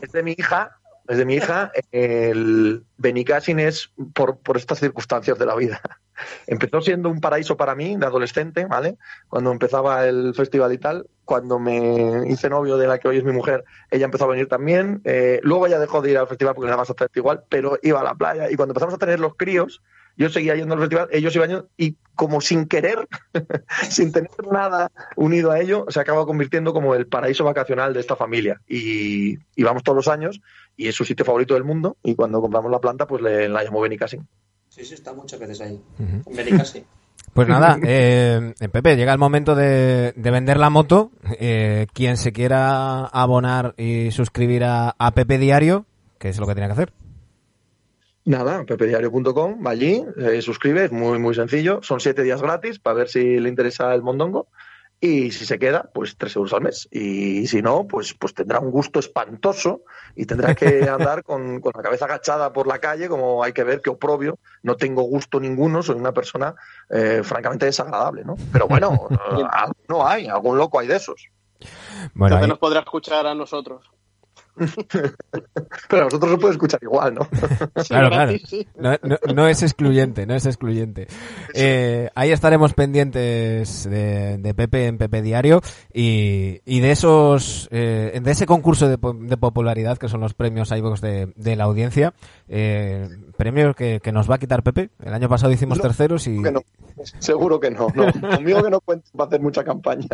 es 0.00 0.12
de 0.12 0.22
mi 0.22 0.32
hija, 0.32 0.78
es 1.08 1.18
de 1.18 1.24
mi 1.24 1.34
hija. 1.34 1.72
El 1.90 2.84
Benicassin 2.96 3.58
es 3.58 3.90
por, 4.14 4.38
por 4.38 4.56
estas 4.56 4.78
circunstancias 4.78 5.38
de 5.38 5.46
la 5.46 5.54
vida. 5.54 5.80
Empezó 6.46 6.80
siendo 6.80 7.08
un 7.08 7.20
paraíso 7.20 7.56
para 7.56 7.74
mí 7.74 7.96
de 7.96 8.06
adolescente, 8.06 8.66
¿vale? 8.66 8.96
Cuando 9.28 9.50
empezaba 9.50 10.06
el 10.06 10.34
festival 10.34 10.72
y 10.72 10.78
tal, 10.78 11.06
cuando 11.24 11.58
me 11.58 12.28
hice 12.28 12.48
novio 12.48 12.76
de 12.76 12.86
la 12.86 12.98
que 12.98 13.08
hoy 13.08 13.18
es 13.18 13.24
mi 13.24 13.32
mujer, 13.32 13.64
ella 13.90 14.04
empezó 14.04 14.24
a 14.24 14.28
venir 14.28 14.48
también. 14.48 15.00
Eh, 15.04 15.40
luego 15.42 15.66
ella 15.66 15.78
dejó 15.78 16.02
de 16.02 16.10
ir 16.10 16.18
al 16.18 16.28
festival 16.28 16.54
porque 16.54 16.68
era 16.68 16.76
más 16.76 16.86
exactamente 16.86 17.20
igual, 17.20 17.44
pero 17.48 17.78
iba 17.82 18.00
a 18.00 18.04
la 18.04 18.14
playa. 18.14 18.50
Y 18.50 18.56
cuando 18.56 18.72
empezamos 18.72 18.94
a 18.94 18.98
tener 18.98 19.18
los 19.20 19.36
críos, 19.36 19.82
yo 20.16 20.28
seguía 20.28 20.54
yendo 20.54 20.74
al 20.74 20.80
festival, 20.80 21.08
ellos 21.10 21.34
iban 21.36 21.48
yendo, 21.48 21.68
y 21.76 21.96
como 22.14 22.40
sin 22.40 22.66
querer, 22.66 23.08
sin 23.88 24.12
tener 24.12 24.30
nada 24.50 24.90
unido 25.16 25.50
a 25.50 25.60
ello, 25.60 25.86
se 25.88 26.00
acaba 26.00 26.26
convirtiendo 26.26 26.72
como 26.72 26.94
el 26.94 27.06
paraíso 27.06 27.44
vacacional 27.44 27.94
de 27.94 28.00
esta 28.00 28.16
familia. 28.16 28.60
Y, 28.68 29.38
y 29.56 29.62
vamos 29.62 29.82
todos 29.82 29.96
los 29.96 30.08
años, 30.08 30.40
y 30.76 30.88
es 30.88 30.94
su 30.94 31.04
sitio 31.04 31.24
favorito 31.24 31.54
del 31.54 31.64
mundo, 31.64 31.96
y 32.02 32.14
cuando 32.14 32.40
compramos 32.40 32.70
la 32.70 32.80
planta, 32.80 33.06
pues 33.06 33.22
le, 33.22 33.48
la 33.48 33.62
llamo 33.62 33.80
Benicassin. 33.80 34.26
Sí, 34.68 34.84
sí, 34.84 34.94
está 34.94 35.12
muchas 35.12 35.38
veces 35.38 35.60
ahí. 35.60 35.80
Benicassin. 36.34 36.84
Pues 37.34 37.48
nada, 37.48 37.78
eh, 37.82 38.52
Pepe, 38.70 38.94
llega 38.94 39.12
el 39.12 39.18
momento 39.18 39.54
de, 39.54 40.12
de 40.14 40.30
vender 40.30 40.58
la 40.58 40.68
moto. 40.68 41.12
Eh, 41.38 41.86
quien 41.94 42.18
se 42.18 42.32
quiera 42.32 43.06
abonar 43.06 43.74
y 43.78 44.10
suscribir 44.10 44.64
a, 44.64 44.94
a 44.98 45.12
Pepe 45.12 45.38
Diario, 45.38 45.86
¿qué 46.18 46.28
es 46.28 46.38
lo 46.38 46.46
que 46.46 46.54
tiene 46.54 46.68
que 46.68 46.72
hacer? 46.72 46.92
Nada, 48.24 48.64
pepediario.com, 48.64 49.66
va 49.66 49.70
allí, 49.70 50.04
eh, 50.16 50.42
suscribe, 50.42 50.84
es 50.84 50.92
muy, 50.92 51.18
muy 51.18 51.34
sencillo. 51.34 51.80
Son 51.82 51.98
siete 51.98 52.22
días 52.22 52.40
gratis 52.40 52.78
para 52.78 52.94
ver 52.94 53.08
si 53.08 53.40
le 53.40 53.48
interesa 53.48 53.92
el 53.94 54.02
mondongo. 54.02 54.46
Y 55.04 55.32
si 55.32 55.46
se 55.46 55.58
queda, 55.58 55.90
pues 55.92 56.16
tres 56.16 56.36
euros 56.36 56.52
al 56.52 56.60
mes. 56.60 56.86
Y 56.92 57.48
si 57.48 57.60
no, 57.60 57.88
pues, 57.88 58.14
pues 58.14 58.34
tendrá 58.34 58.60
un 58.60 58.70
gusto 58.70 59.00
espantoso 59.00 59.82
y 60.14 60.26
tendrá 60.26 60.54
que 60.54 60.88
andar 60.88 61.24
con, 61.24 61.60
con 61.60 61.72
la 61.74 61.82
cabeza 61.82 62.04
agachada 62.04 62.52
por 62.52 62.68
la 62.68 62.78
calle, 62.78 63.08
como 63.08 63.42
hay 63.42 63.52
que 63.52 63.64
ver 63.64 63.80
que 63.80 63.90
oprobio. 63.90 64.38
No 64.62 64.76
tengo 64.76 65.02
gusto 65.02 65.40
ninguno, 65.40 65.82
soy 65.82 65.96
una 65.96 66.12
persona 66.12 66.54
eh, 66.88 67.22
francamente 67.24 67.66
desagradable, 67.66 68.24
¿no? 68.24 68.36
Pero 68.52 68.68
bueno, 68.68 69.08
no 69.88 70.06
hay, 70.06 70.28
algún 70.28 70.56
loco 70.56 70.78
hay 70.78 70.86
de 70.86 70.94
esos. 70.94 71.26
Bueno, 72.14 72.36
Entonces 72.36 72.48
nos 72.50 72.58
podrá 72.60 72.78
escuchar 72.78 73.26
a 73.26 73.34
nosotros. 73.34 73.90
Pero 75.88 76.02
a 76.02 76.04
vosotros 76.04 76.32
os 76.32 76.38
puede 76.38 76.52
escuchar 76.52 76.80
igual, 76.82 77.14
¿no? 77.14 77.28
claro, 77.88 78.10
claro. 78.10 78.32
No, 78.76 78.96
no, 79.02 79.34
no, 79.34 79.48
es 79.48 79.62
excluyente, 79.62 80.26
no 80.26 80.34
es 80.34 80.44
excluyente. 80.46 81.06
Eh, 81.54 82.10
ahí 82.14 82.30
estaremos 82.30 82.74
pendientes 82.74 83.88
de, 83.88 84.38
de, 84.38 84.54
Pepe 84.54 84.86
en 84.86 84.98
Pepe 84.98 85.22
Diario 85.22 85.62
y, 85.92 86.60
y 86.66 86.80
de 86.80 86.90
esos, 86.90 87.68
eh, 87.70 88.20
de 88.22 88.30
ese 88.30 88.46
concurso 88.46 88.88
de, 88.88 88.98
de, 88.98 89.36
popularidad 89.36 89.96
que 89.96 90.08
son 90.08 90.20
los 90.20 90.34
premios 90.34 90.70
iVox 90.70 91.00
de, 91.00 91.32
de 91.34 91.56
la 91.56 91.64
audiencia. 91.64 92.12
Eh, 92.48 93.08
premio 93.42 93.74
que, 93.74 93.98
que, 94.00 94.12
nos 94.12 94.30
va 94.30 94.36
a 94.36 94.38
quitar 94.38 94.62
Pepe. 94.62 94.90
El 95.04 95.12
año 95.12 95.28
pasado 95.28 95.52
hicimos 95.52 95.78
no, 95.78 95.82
terceros 95.82 96.26
y. 96.28 96.40
Que 96.40 96.52
no. 96.52 96.60
Seguro 97.18 97.58
que 97.58 97.70
no, 97.72 97.88
no. 97.94 98.12
Conmigo 98.36 98.62
que 98.62 98.70
no 98.70 98.80
cuentes 98.80 99.10
para 99.10 99.26
hacer 99.26 99.40
mucha 99.40 99.64
campaña. 99.64 100.06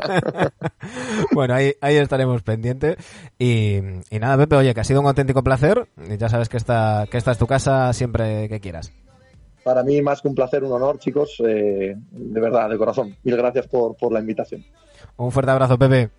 bueno, 1.33 1.55
ahí, 1.55 1.75
ahí 1.83 1.97
estaremos 1.97 2.43
pendientes. 2.43 2.97
Y, 3.39 3.77
y, 4.11 4.19
nada, 4.19 4.39
Pepe, 4.39 4.57
oye, 4.57 4.73
que 4.73 4.81
ha 4.81 4.85
sido 4.85 5.01
un 5.03 5.07
auténtico 5.07 5.45
placer. 5.45 5.89
Ya 6.19 6.31
sabes 6.31 6.49
que 6.49 6.57
esta, 6.57 7.07
que 7.11 7.19
esta 7.19 7.33
es 7.33 7.39
tu 7.39 7.47
casa 7.47 7.93
siempre 7.93 8.49
que 8.49 8.61
quieras. 8.61 8.93
Para 9.63 9.83
mí, 9.83 10.01
más 10.01 10.23
que 10.23 10.29
un 10.29 10.35
placer, 10.35 10.65
un 10.65 10.73
honor, 10.73 10.99
chicos. 10.99 11.43
Eh, 11.47 11.95
de 12.11 12.41
verdad, 12.41 12.71
de 12.71 12.79
corazón. 12.79 13.15
Mil 13.25 13.37
gracias 13.37 13.67
por, 13.67 13.95
por 13.97 14.11
la 14.11 14.21
invitación. 14.21 14.65
Un 15.19 15.31
fuerte 15.31 15.51
abrazo, 15.51 15.79
Pepe. 15.79 16.11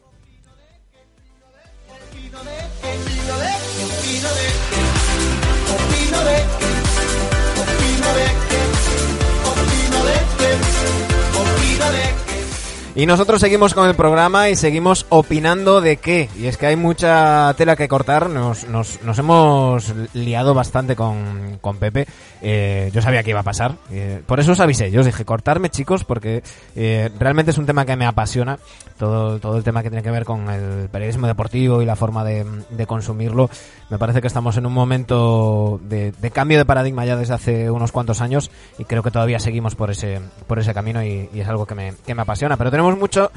Y 12.95 13.05
nosotros 13.05 13.39
seguimos 13.39 13.75
con 13.75 13.87
el 13.87 13.95
programa 13.95 14.49
y 14.49 14.55
seguimos 14.55 15.05
opinando 15.09 15.79
de 15.79 15.97
qué. 15.97 16.27
Y 16.37 16.47
es 16.47 16.57
que 16.57 16.65
hay 16.65 16.75
mucha 16.75 17.53
tela 17.55 17.75
que 17.75 17.87
cortar. 17.87 18.29
Nos, 18.29 18.67
nos, 18.67 19.01
nos 19.03 19.19
hemos 19.19 19.93
liado 20.13 20.53
bastante 20.55 20.95
con, 20.95 21.59
con 21.61 21.77
Pepe. 21.77 22.07
Eh, 22.41 22.89
yo 22.91 23.01
sabía 23.01 23.21
que 23.21 23.29
iba 23.29 23.41
a 23.41 23.43
pasar. 23.43 23.75
Eh, 23.91 24.21
por 24.25 24.39
eso 24.39 24.53
os 24.53 24.59
avisé. 24.59 24.89
Yo 24.89 25.01
os 25.01 25.05
dije, 25.05 25.23
cortarme 25.23 25.69
chicos, 25.69 26.03
porque 26.03 26.41
eh, 26.75 27.11
realmente 27.19 27.51
es 27.51 27.57
un 27.59 27.67
tema 27.67 27.85
que 27.85 27.95
me 27.95 28.05
apasiona. 28.07 28.57
Todo, 28.97 29.39
todo 29.39 29.55
el 29.55 29.63
tema 29.63 29.81
que 29.81 29.89
tiene 29.89 30.03
que 30.03 30.11
ver 30.11 30.25
con 30.25 30.49
el 30.49 30.89
periodismo 30.89 31.27
deportivo 31.27 31.81
y 31.81 31.85
la 31.85 31.95
forma 31.95 32.25
de, 32.25 32.45
de 32.69 32.87
consumirlo. 32.87 33.49
Me 33.89 33.97
parece 33.97 34.19
que 34.19 34.27
estamos 34.27 34.57
en 34.57 34.65
un 34.65 34.73
momento 34.73 35.79
de, 35.83 36.11
de, 36.11 36.31
cambio 36.31 36.57
de 36.57 36.65
paradigma 36.65 37.05
ya 37.05 37.15
desde 37.15 37.33
hace 37.33 37.71
unos 37.71 37.93
cuantos 37.93 38.19
años 38.19 38.51
y 38.77 38.83
creo 38.83 39.01
que 39.01 39.09
todavía 39.09 39.39
seguimos 39.39 39.75
por 39.75 39.89
ese, 39.89 40.19
por 40.47 40.59
ese 40.59 40.73
camino 40.73 41.01
y, 41.03 41.29
y 41.33 41.39
es 41.39 41.47
algo 41.47 41.65
que 41.65 41.75
me, 41.75 41.93
que 42.05 42.13
me 42.13 42.23
apasiona. 42.23 42.57
Pero 42.57 42.71
tenemos 42.79 42.97
mucho 42.97 43.29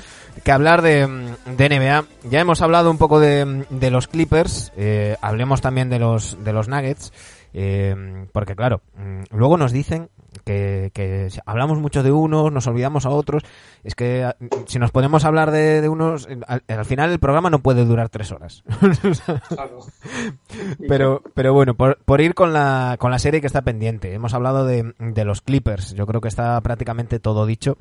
que 0.45 0.53
hablar 0.53 0.83
de, 0.83 1.35
de 1.47 1.69
NBA. 1.69 2.05
Ya 2.31 2.41
hemos 2.41 2.63
hablado 2.63 2.93
un 2.93 2.99
poco 2.99 3.19
de, 3.19 3.67
de 3.71 3.91
los 3.91 4.07
Clippers, 4.07 4.73
eh, 4.77 5.17
hablemos 5.21 5.61
también 5.61 5.91
de 5.91 5.99
los, 5.99 6.45
de 6.45 6.53
los 6.53 6.69
Nuggets. 6.69 7.13
Eh, 7.55 8.27
porque 8.33 8.55
claro, 8.55 8.83
mm, 8.97 9.37
luego 9.37 9.59
nos 9.59 9.73
dicen 9.73 10.09
que, 10.45 10.91
que, 10.95 11.29
hablamos 11.45 11.81
mucho 11.81 12.03
de 12.05 12.13
unos, 12.13 12.53
nos 12.53 12.69
olvidamos 12.69 13.05
a 13.05 13.11
otros. 13.11 13.43
Es 13.83 13.97
que 13.97 14.33
mm, 14.39 14.47
si 14.67 14.79
nos 14.79 14.93
podemos 14.93 15.25
hablar 15.25 15.51
de, 15.51 15.81
de 15.81 15.89
unos, 15.89 16.29
al, 16.47 16.63
al, 16.69 16.85
final 16.85 17.11
el 17.11 17.19
programa 17.19 17.51
no 17.51 17.59
puede 17.59 17.85
durar 17.85 18.11
tres 18.11 18.31
horas. 18.31 18.63
claro. 19.49 19.81
pero, 20.89 21.21
pero 21.35 21.53
bueno, 21.53 21.75
por, 21.75 21.99
por, 22.05 22.21
ir 22.21 22.35
con 22.35 22.53
la, 22.53 22.95
con 23.01 23.11
la 23.11 23.19
serie 23.19 23.41
que 23.41 23.49
está 23.49 23.63
pendiente. 23.63 24.15
Hemos 24.15 24.35
hablado 24.35 24.65
de, 24.65 24.95
de 25.01 25.25
los 25.25 25.41
Clippers. 25.41 25.95
Yo 25.95 26.07
creo 26.07 26.21
que 26.21 26.29
está 26.29 26.61
prácticamente 26.61 27.19
todo 27.19 27.45
dicho. 27.45 27.77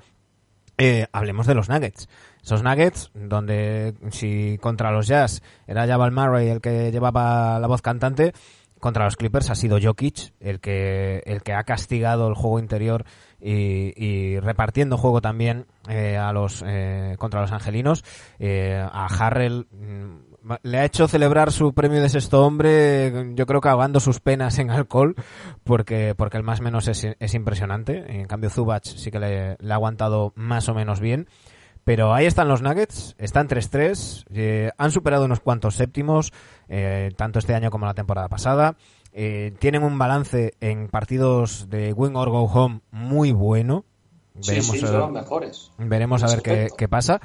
Eh, 0.78 1.08
hablemos 1.12 1.48
de 1.48 1.56
los 1.56 1.70
Nuggets. 1.70 2.10
Esos 2.44 2.64
Nuggets, 2.64 3.12
donde 3.14 3.94
si 4.10 4.58
contra 4.62 4.92
los 4.92 5.08
Jazz 5.08 5.44
era 5.68 5.86
Jabal 5.86 6.12
Murray 6.12 6.50
el 6.50 6.62
que 6.62 6.92
llevaba 6.92 7.60
la 7.60 7.68
voz 7.68 7.82
cantante, 7.82 8.34
contra 8.82 9.06
los 9.06 9.16
Clippers 9.16 9.50
ha 9.50 9.56
sido 9.56 9.78
Jokic 9.82 10.34
el 10.40 10.60
que 10.60 11.22
el 11.26 11.44
que 11.44 11.54
ha 11.54 11.64
castigado 11.64 12.28
el 12.28 12.34
juego 12.34 12.60
interior 12.60 13.06
y, 13.40 13.94
y 13.96 14.40
repartiendo 14.40 14.98
juego 14.98 15.22
también 15.22 15.68
eh, 15.88 16.18
a 16.18 16.34
los 16.34 16.64
eh, 16.68 17.16
contra 17.18 17.42
los 17.42 17.52
angelinos 17.52 18.04
eh, 18.40 18.84
a 18.84 19.06
Harrell 19.06 19.68
le 20.64 20.80
ha 20.80 20.86
hecho 20.86 21.08
celebrar 21.08 21.52
su 21.52 21.74
premio 21.74 22.02
de 22.02 22.10
sexto 22.10 22.46
hombre 22.46 23.34
yo 23.36 23.46
creo 23.46 23.62
que 23.62 23.70
ahogando 23.70 24.00
sus 24.00 24.20
penas 24.20 24.58
en 24.60 24.72
alcohol 24.72 25.16
porque 25.64 26.16
porque 26.18 26.38
el 26.38 26.44
más 26.44 26.62
menos 26.62 26.88
es, 26.88 27.06
es 27.20 27.34
impresionante 27.34 28.20
en 28.20 28.26
cambio 28.28 28.50
Zubac 28.50 28.84
sí 28.84 29.12
que 29.12 29.20
le, 29.20 29.58
le 29.60 29.72
ha 29.72 29.76
aguantado 29.76 30.34
más 30.36 30.68
o 30.70 30.74
menos 30.74 31.00
bien 31.00 31.28
pero 31.84 32.14
ahí 32.14 32.26
están 32.26 32.48
los 32.48 32.62
Nuggets, 32.62 33.16
están 33.18 33.48
3-3, 33.48 34.26
eh, 34.34 34.72
han 34.78 34.92
superado 34.92 35.26
unos 35.26 35.40
cuantos 35.40 35.76
séptimos, 35.76 36.32
eh, 36.70 37.12
tanto 37.18 37.40
este 37.40 37.56
año 37.56 37.72
como 37.72 37.86
la 37.86 37.94
temporada 37.94 38.30
pasada. 38.30 38.76
Eh, 39.14 39.54
tienen 39.60 39.84
un 39.84 39.98
balance 39.98 40.54
en 40.62 40.88
partidos 40.88 41.70
de 41.70 41.92
win 41.94 42.16
or 42.16 42.30
go 42.30 42.44
home 42.44 42.82
muy 42.92 43.32
bueno. 43.32 43.84
Veremos 44.34 44.72
sí, 44.72 44.80
sí, 44.80 44.86
los 44.86 45.12
mejores. 45.12 45.72
Veremos 45.78 46.24
a 46.24 46.28
ver 46.28 46.42
qué, 46.42 46.70
qué, 46.78 46.88
pasa. 46.88 47.20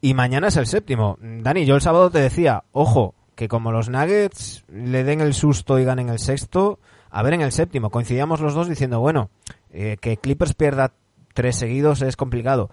Y 0.00 0.14
mañana 0.14 0.48
es 0.48 0.56
el 0.56 0.66
séptimo. 0.66 1.18
Dani, 1.20 1.64
yo 1.64 1.74
el 1.74 1.80
sábado 1.80 2.10
te 2.10 2.20
decía, 2.20 2.64
ojo, 2.72 3.14
que 3.34 3.48
como 3.48 3.72
los 3.72 3.88
Nuggets 3.88 4.64
le 4.68 5.04
den 5.04 5.20
el 5.20 5.34
susto 5.34 5.78
y 5.78 5.84
ganen 5.84 6.08
el 6.08 6.18
sexto, 6.18 6.78
a 7.10 7.22
ver 7.22 7.34
en 7.34 7.40
el 7.40 7.52
séptimo. 7.52 7.90
Coincidíamos 7.90 8.40
los 8.40 8.54
dos 8.54 8.68
diciendo, 8.68 9.00
bueno, 9.00 9.30
eh, 9.70 9.96
que 10.00 10.16
Clippers 10.16 10.54
pierda 10.54 10.92
tres 11.34 11.56
seguidos 11.56 12.02
es 12.02 12.16
complicado 12.16 12.70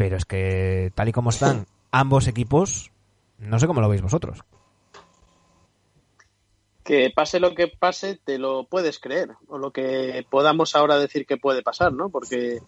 pero 0.00 0.16
es 0.16 0.24
que 0.24 0.92
tal 0.94 1.10
y 1.10 1.12
como 1.12 1.28
están 1.28 1.66
ambos 1.90 2.26
equipos, 2.26 2.90
no 3.36 3.58
sé 3.58 3.66
cómo 3.66 3.82
lo 3.82 3.88
veis 3.90 4.00
vosotros. 4.00 4.40
Que 6.82 7.12
pase 7.14 7.38
lo 7.38 7.54
que 7.54 7.68
pase, 7.68 8.18
te 8.24 8.38
lo 8.38 8.64
puedes 8.64 8.98
creer, 8.98 9.32
o 9.46 9.58
lo 9.58 9.72
que 9.72 10.24
podamos 10.30 10.74
ahora 10.74 10.96
decir 10.96 11.26
que 11.26 11.36
puede 11.36 11.62
pasar, 11.62 11.92
¿no? 11.92 12.08
Porque 12.08 12.60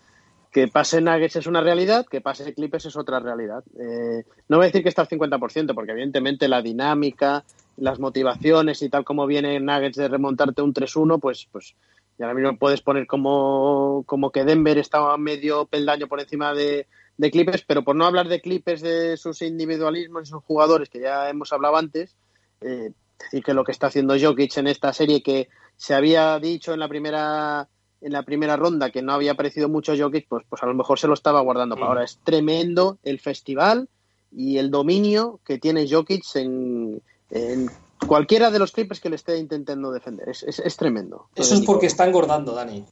que 0.52 0.68
pase 0.68 1.00
Nuggets 1.00 1.36
es 1.36 1.46
una 1.46 1.62
realidad, 1.62 2.04
que 2.06 2.20
pase 2.20 2.52
Clippers 2.52 2.84
es 2.84 2.96
otra 2.96 3.18
realidad. 3.20 3.64
Eh, 3.78 4.24
no 4.48 4.58
voy 4.58 4.64
a 4.64 4.66
decir 4.66 4.82
que 4.82 4.90
está 4.90 5.02
al 5.02 5.08
50%, 5.08 5.74
porque 5.74 5.92
evidentemente 5.92 6.46
la 6.46 6.60
dinámica, 6.60 7.44
las 7.78 7.98
motivaciones 7.98 8.82
y 8.82 8.90
tal 8.90 9.04
como 9.04 9.26
viene 9.26 9.58
Nuggets 9.60 9.96
de 9.96 10.08
remontarte 10.08 10.60
un 10.60 10.74
3-1, 10.74 11.18
pues, 11.20 11.48
pues 11.50 11.74
y 12.18 12.22
ahora 12.22 12.34
mismo 12.34 12.58
puedes 12.58 12.82
poner 12.82 13.06
como, 13.06 14.04
como 14.06 14.30
que 14.30 14.44
Denver 14.44 14.76
estaba 14.76 15.16
medio 15.16 15.64
peldaño 15.64 16.06
por 16.06 16.20
encima 16.20 16.52
de, 16.52 16.86
de 17.16 17.30
Clippers, 17.30 17.64
pero 17.66 17.82
por 17.82 17.96
no 17.96 18.04
hablar 18.04 18.28
de 18.28 18.42
Clippers, 18.42 18.82
de 18.82 19.16
sus 19.16 19.40
individualismos 19.40 20.24
y 20.24 20.30
sus 20.30 20.44
jugadores, 20.44 20.90
que 20.90 21.00
ya 21.00 21.30
hemos 21.30 21.52
hablado 21.52 21.76
antes, 21.76 22.14
eh, 22.60 22.92
decir 23.18 23.42
que 23.42 23.54
lo 23.54 23.64
que 23.64 23.72
está 23.72 23.86
haciendo 23.86 24.16
Jokic 24.20 24.56
en 24.58 24.66
esta 24.66 24.92
serie, 24.92 25.22
que 25.22 25.48
se 25.76 25.94
había 25.94 26.38
dicho 26.38 26.74
en 26.74 26.80
la 26.80 26.88
primera 26.88 27.68
en 28.02 28.12
la 28.12 28.22
primera 28.22 28.56
ronda 28.56 28.90
que 28.90 29.02
no 29.02 29.12
había 29.12 29.32
aparecido 29.32 29.68
mucho 29.68 29.94
Jokic, 29.96 30.26
pues, 30.28 30.44
pues 30.48 30.62
a 30.62 30.66
lo 30.66 30.74
mejor 30.74 30.98
se 30.98 31.06
lo 31.06 31.14
estaba 31.14 31.40
guardando 31.40 31.76
para 31.76 31.86
ahora. 31.86 32.04
Es 32.04 32.18
tremendo 32.24 32.98
el 33.02 33.20
festival 33.20 33.88
y 34.30 34.58
el 34.58 34.70
dominio 34.70 35.40
que 35.44 35.58
tiene 35.58 35.88
Jokic 35.88 36.24
en, 36.34 37.02
en 37.30 37.70
cualquiera 38.06 38.50
de 38.50 38.58
los 38.58 38.72
Clippers 38.72 39.00
que 39.00 39.10
le 39.10 39.16
esté 39.16 39.38
intentando 39.38 39.92
defender. 39.92 40.28
Es, 40.28 40.42
es, 40.42 40.58
es 40.58 40.76
tremendo. 40.76 41.28
Eso 41.34 41.54
es 41.54 41.60
porque 41.62 41.86
está 41.86 42.06
engordando, 42.06 42.54
Dani. 42.54 42.84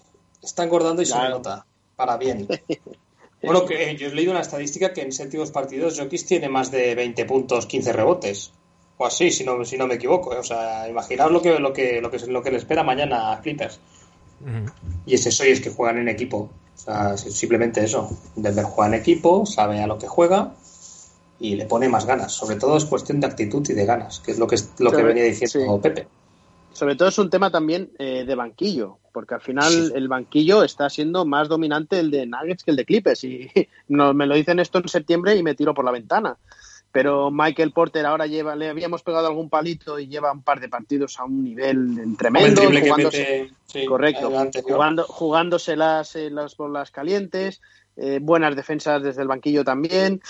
Está 0.43 0.65
engordando 0.65 1.03
y 1.03 1.07
claro. 1.07 1.25
se 1.25 1.31
nota. 1.31 1.67
Para 1.97 2.17
bien. 2.17 2.47
Bueno, 3.43 3.65
que 3.65 3.97
yo 3.97 4.09
he 4.09 4.15
leído 4.15 4.33
una 4.33 4.43
estadística 4.43 4.93
que 4.93 5.01
en 5.01 5.13
séptimos 5.13 5.51
partidos 5.51 5.99
Jokic 5.99 6.27
tiene 6.27 6.49
más 6.49 6.71
de 6.71 6.95
20 6.95 7.25
puntos, 7.25 7.67
15 7.67 7.93
rebotes. 7.93 8.53
O 8.99 9.07
así, 9.07 9.31
si 9.31 9.45
no, 9.45 9.65
si 9.65 9.79
no 9.79 9.87
me 9.87 9.95
equivoco. 9.95 10.35
¿eh? 10.35 10.39
O 10.39 10.43
sea, 10.43 10.87
imaginaos 10.89 11.33
lo 11.33 11.41
que, 11.41 11.59
lo 11.59 11.73
que, 11.73 12.03
lo 12.03 12.11
que, 12.11 12.19
lo 12.27 12.43
que 12.43 12.51
le 12.51 12.59
espera 12.59 12.83
mañana 12.83 13.33
a 13.33 13.41
Clippers. 13.41 13.81
Uh 14.41 14.49
-huh. 14.49 14.72
Y 15.07 15.14
es 15.14 15.26
eso, 15.26 15.45
y 15.45 15.49
es 15.49 15.61
que 15.61 15.70
juegan 15.70 15.99
en 15.99 16.09
equipo. 16.09 16.51
O 16.76 16.78
sea, 16.78 17.16
simplemente 17.16 17.84
eso. 17.84 18.11
Denver 18.36 18.64
juega 18.64 18.95
en 18.95 19.01
equipo, 19.01 19.45
sabe 19.47 19.82
a 19.82 19.86
lo 19.86 19.99
que 19.99 20.09
juega 20.09 20.55
y 21.38 21.57
le 21.57 21.66
pone 21.66 21.88
más 21.88 22.07
ganas. 22.07 22.32
Sobre 22.32 22.57
todo 22.57 22.76
es 22.76 22.84
cuestión 22.84 23.20
de 23.20 23.26
actitud 23.26 23.68
y 23.68 23.74
de 23.74 23.84
ganas, 23.84 24.20
que 24.20 24.32
es 24.32 24.38
lo 24.38 24.47
que, 24.47 24.57
lo 24.78 24.91
que 24.91 25.03
venía 25.03 25.24
diciendo 25.24 25.76
sí. 25.76 25.82
Pepe 25.82 26.07
sobre 26.72 26.97
todo 26.97 27.09
es 27.09 27.18
un 27.18 27.30
tema 27.30 27.51
también 27.51 27.91
eh, 27.99 28.24
de 28.24 28.34
banquillo, 28.34 28.99
porque 29.12 29.34
al 29.34 29.41
final 29.41 29.70
sí. 29.70 29.93
el 29.95 30.09
banquillo 30.09 30.62
está 30.62 30.88
siendo 30.88 31.24
más 31.24 31.49
dominante 31.49 31.99
el 31.99 32.11
de 32.11 32.26
Nuggets 32.26 32.64
que 32.64 32.70
el 32.70 32.76
de 32.76 32.84
Clippers. 32.84 33.24
Y 33.24 33.51
no, 33.88 34.14
me 34.14 34.26
lo 34.26 34.34
dicen 34.34 34.61
esto 34.61 34.78
en 34.78 34.88
septiembre 34.88 35.36
y 35.36 35.43
me 35.43 35.55
tiro 35.55 35.74
por 35.74 35.84
la 35.84 35.91
ventana. 35.91 36.38
Pero 36.93 37.30
Michael 37.30 37.72
Porter 37.72 38.05
ahora 38.05 38.26
lleva, 38.26 38.57
le 38.57 38.68
habíamos 38.68 39.03
pegado 39.03 39.28
algún 39.28 39.49
palito 39.49 39.99
y 39.99 40.09
lleva 40.09 40.32
un 40.32 40.43
par 40.43 40.59
de 40.61 40.68
partidos 40.68 41.20
a 41.20 41.24
un 41.24 41.45
nivel 41.45 42.16
tremendo. 42.18 42.62
Jugándose, 42.62 43.53
correcto, 43.86 44.32
jugando, 44.64 45.05
jugándose 45.05 45.76
las, 45.76 46.16
eh, 46.16 46.30
las 46.30 46.57
bolas 46.57 46.91
calientes, 46.91 47.61
eh, 47.97 48.18
buenas 48.20 48.57
defensas 48.57 49.03
desde 49.03 49.22
el 49.22 49.28
banquillo 49.28 49.62
también. 49.62 50.20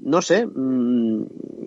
No 0.00 0.22
sé, 0.22 0.46
mmm, 0.46 1.24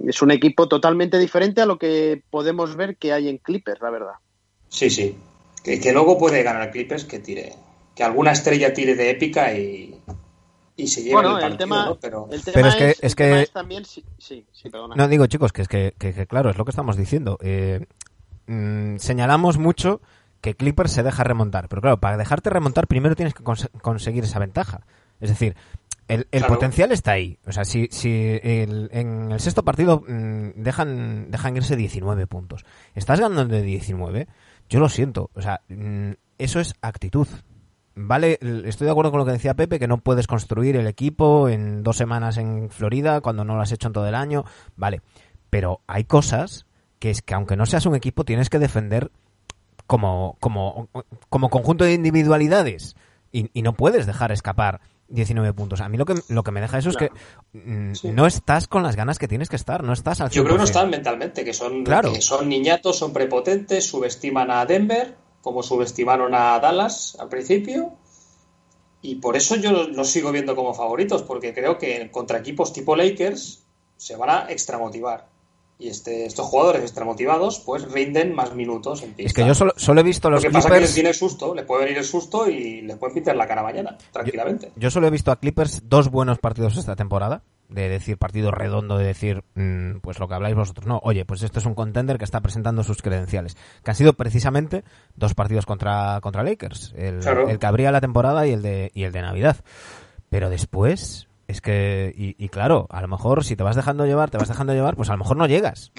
es 0.07 0.21
un 0.23 0.31
equipo 0.31 0.67
totalmente 0.67 1.19
diferente 1.19 1.61
a 1.61 1.67
lo 1.67 1.77
que 1.77 2.23
podemos 2.31 2.75
ver 2.75 2.97
que 2.97 3.13
hay 3.13 3.29
en 3.29 3.37
Clippers, 3.37 3.81
la 3.81 3.91
verdad. 3.91 4.13
Sí, 4.69 4.89
sí. 4.89 5.15
Que, 5.63 5.79
que 5.79 5.93
luego 5.93 6.17
puede 6.17 6.41
ganar 6.41 6.71
Clippers 6.71 7.05
que 7.05 7.19
tire. 7.19 7.53
Que 7.95 8.03
alguna 8.03 8.31
estrella 8.31 8.73
tire 8.73 8.95
de 8.95 9.09
épica 9.11 9.53
y, 9.53 9.99
y 10.83 10.87
se 10.87 11.01
lleve 11.01 11.13
bueno, 11.13 11.29
el 11.29 11.33
partido, 11.35 11.51
el 11.51 11.57
tema, 11.57 11.85
¿no? 11.85 11.95
Pero, 11.95 12.27
el 12.31 12.41
tema 12.43 12.53
Pero 12.53 12.67
es 12.69 12.75
que- 12.75 12.89
es, 12.91 12.97
es 13.01 13.03
el 13.11 13.15
tema 13.15 13.35
que- 13.35 13.41
es 13.43 13.51
también 13.51 13.85
sí, 13.85 14.03
sí, 14.17 14.45
sí, 14.51 14.69
perdona. 14.69 14.95
No 14.95 15.07
digo, 15.07 15.25
chicos, 15.27 15.51
que 15.51 15.61
es 15.63 15.67
que, 15.67 15.93
que- 15.97 16.13
que 16.13 16.27
claro, 16.27 16.49
es 16.49 16.57
lo 16.57 16.65
que 16.65 16.71
estamos 16.71 16.97
diciendo. 16.97 17.37
Eh, 17.41 17.85
mm, 18.47 18.97
señalamos 18.97 19.57
mucho 19.57 20.01
que 20.41 20.55
Clippers 20.55 20.91
se 20.91 21.03
deja 21.03 21.23
remontar, 21.23 21.67
pero 21.67 21.81
claro, 21.81 21.99
para 21.99 22.17
dejarte 22.17 22.49
remontar 22.49 22.87
primero 22.87 23.15
tienes 23.15 23.33
que 23.33 23.43
cons- 23.43 23.69
conseguir 23.81 24.23
esa 24.23 24.39
ventaja. 24.39 24.81
Es 25.19 25.29
decir, 25.29 25.55
el, 26.07 26.27
el 26.31 26.39
Claro. 26.41 26.55
potencial 26.55 26.91
está 26.91 27.11
ahí. 27.11 27.37
O 27.45 27.51
sea, 27.51 27.65
si, 27.65 27.87
si 27.91 28.39
el- 28.41 28.89
en 28.93 29.31
el 29.33 29.39
sexto 29.41 29.63
partido 29.63 30.01
mm, 30.07 30.51
dejan, 30.55 31.29
dejan 31.29 31.57
irse 31.57 31.75
19 31.75 32.25
puntos, 32.25 32.65
estás 32.95 33.19
ganando 33.19 33.53
de 33.53 33.61
19, 33.61 34.27
yo 34.69 34.79
lo 34.79 34.87
siento. 34.89 35.29
O 35.35 35.41
sea, 35.41 35.61
mm, 35.67 36.11
eso 36.37 36.59
es 36.61 36.73
actitud. 36.81 37.27
Vale, 38.01 38.39
estoy 38.65 38.85
de 38.85 38.91
acuerdo 38.91 39.11
con 39.11 39.19
lo 39.19 39.25
que 39.25 39.33
decía 39.33 39.55
Pepe, 39.55 39.77
que 39.79 39.87
no 39.87 39.97
puedes 39.97 40.25
construir 40.27 40.77
el 40.77 40.87
equipo 40.87 41.49
en 41.49 41.83
dos 41.83 41.97
semanas 41.97 42.37
en 42.37 42.69
Florida 42.69 43.19
cuando 43.21 43.43
no 43.43 43.55
lo 43.55 43.61
has 43.61 43.71
hecho 43.71 43.87
en 43.87 43.93
todo 43.93 44.07
el 44.07 44.15
año. 44.15 44.45
Vale, 44.77 45.01
pero 45.49 45.81
hay 45.87 46.05
cosas 46.05 46.65
que 46.99 47.09
es 47.09 47.21
que 47.21 47.33
aunque 47.33 47.55
no 47.57 47.65
seas 47.65 47.85
un 47.85 47.95
equipo 47.95 48.23
tienes 48.23 48.49
que 48.49 48.59
defender 48.59 49.11
como, 49.87 50.37
como, 50.39 50.87
como 51.29 51.49
conjunto 51.49 51.83
de 51.83 51.93
individualidades 51.93 52.95
y, 53.31 53.49
y 53.53 53.61
no 53.63 53.73
puedes 53.73 54.05
dejar 54.05 54.31
escapar 54.31 54.79
19 55.09 55.53
puntos. 55.53 55.81
A 55.81 55.89
mí 55.89 55.97
lo 55.97 56.05
que, 56.05 56.13
lo 56.29 56.43
que 56.43 56.51
me 56.51 56.61
deja 56.61 56.77
eso 56.77 56.91
Claro. 56.91 57.13
es 57.13 57.21
que 57.53 57.59
mm, 57.59 57.95
Sí. 57.95 58.11
no 58.11 58.27
estás 58.27 58.67
con 58.67 58.83
las 58.83 58.95
ganas 58.95 59.17
que 59.17 59.27
tienes 59.27 59.49
que 59.49 59.55
estar, 59.55 59.83
no 59.83 59.91
estás 59.93 60.21
al 60.21 60.29
Yo 60.29 60.43
creo 60.43 60.55
que 60.55 60.59
no 60.61 60.65
100%. 60.65 60.69
están 60.69 60.89
mentalmente, 60.89 61.43
que 61.43 61.53
son, 61.53 61.83
Claro. 61.83 62.13
que 62.13 62.21
son 62.21 62.47
niñatos, 62.47 62.97
son 62.97 63.11
prepotentes, 63.11 63.87
subestiman 63.89 64.51
a 64.51 64.65
Denver, 64.65 65.15
como 65.41 65.63
subestimaron 65.63 66.33
a 66.35 66.59
Dallas 66.59 67.17
al 67.19 67.29
principio, 67.29 67.93
Y 69.01 69.15
por 69.15 69.37
eso 69.37 69.55
yo 69.55 69.71
los 69.87 70.09
sigo 70.09 70.31
viendo 70.31 70.55
como 70.55 70.73
favoritos, 70.73 71.23
porque 71.23 71.53
creo 71.53 71.77
que 71.77 72.11
contra 72.11 72.39
equipos 72.39 72.73
tipo 72.73 72.95
Lakers 72.95 73.63
se 73.95 74.17
van 74.17 74.29
a 74.29 74.51
extramotivar. 74.51 75.27
Y 75.81 75.87
este, 75.87 76.25
estos 76.25 76.45
jugadores 76.47 76.81
extramotivados 76.81 77.59
pues 77.59 77.89
rinden 77.89 78.35
más 78.35 78.53
minutos 78.53 79.01
en 79.01 79.13
pista. 79.13 79.29
Es 79.29 79.33
que 79.33 79.47
yo 79.47 79.55
solo, 79.55 79.71
solo 79.77 80.01
he 80.01 80.03
visto 80.03 80.29
los 80.29 80.39
Lo 80.39 80.41
que 80.41 80.47
Clippers... 80.49 80.65
pasa 80.65 80.75
es 80.75 80.79
que 80.79 80.85
les 80.87 80.95
viene 80.95 81.09
el 81.09 81.15
susto, 81.15 81.55
les 81.55 81.63
puede 81.63 81.85
venir 81.85 81.97
el 81.99 82.03
susto 82.03 82.49
y 82.49 82.81
les 82.81 82.97
pueden 82.97 83.13
pintar 83.15 83.37
la 83.37 83.47
cara 83.47 83.63
mañana, 83.63 83.97
tranquilamente. 84.11 84.73
Yo 84.75 84.91
solo 84.91 85.07
he 85.07 85.09
visto 85.09 85.31
a 85.31 85.37
Clippers 85.37 85.83
dos 85.87 86.11
buenos 86.11 86.37
partidos 86.39 86.75
esta 86.75 86.97
temporada. 86.97 87.43
De 87.69 87.87
decir 87.87 88.17
partido 88.17 88.49
redondo, 88.51 88.97
de 88.97 89.05
decir, 89.05 89.43
mm, 89.53 89.99
pues 90.01 90.17
lo 90.19 90.27
que 90.27 90.33
habláis 90.33 90.55
vosotros. 90.55 90.87
No, 90.87 90.99
oye, 91.03 91.23
pues 91.23 91.43
este 91.43 91.59
es 91.59 91.65
un 91.67 91.75
contender 91.75 92.17
que 92.17 92.23
está 92.23 92.41
presentando 92.41 92.83
sus 92.83 93.01
credenciales. 93.03 93.55
Que 93.83 93.91
han 93.91 93.95
sido 93.95 94.13
precisamente 94.13 94.83
dos 95.15 95.35
partidos 95.35 95.65
contra, 95.67 96.19
contra 96.21 96.43
Lakers. 96.43 96.93
El, 96.97 97.19
Claro. 97.19 97.47
el 97.47 97.59
que 97.59 97.65
abría 97.67 97.91
la 97.91 98.01
temporada 98.01 98.47
y 98.47 98.53
el 98.53 98.63
de, 98.63 98.91
y 98.95 99.03
el 99.03 99.11
de 99.11 99.21
Navidad. 99.21 99.57
Pero 100.29 100.49
después, 100.49 101.27
es 101.47 101.61
que, 101.61 102.11
y, 102.17 102.35
y 102.43 102.49
claro, 102.49 102.87
a 102.89 103.01
lo 103.01 103.07
mejor 103.07 103.43
si 103.43 103.55
te 103.55 103.63
vas 103.63 103.75
dejando 103.75 104.05
llevar, 104.05 104.31
te 104.31 104.37
vas 104.39 104.47
dejando 104.47 104.73
llevar, 104.73 104.95
pues 104.95 105.09
a 105.09 105.13
lo 105.13 105.19
mejor 105.19 105.37
no 105.37 105.45
llegas. 105.45 105.91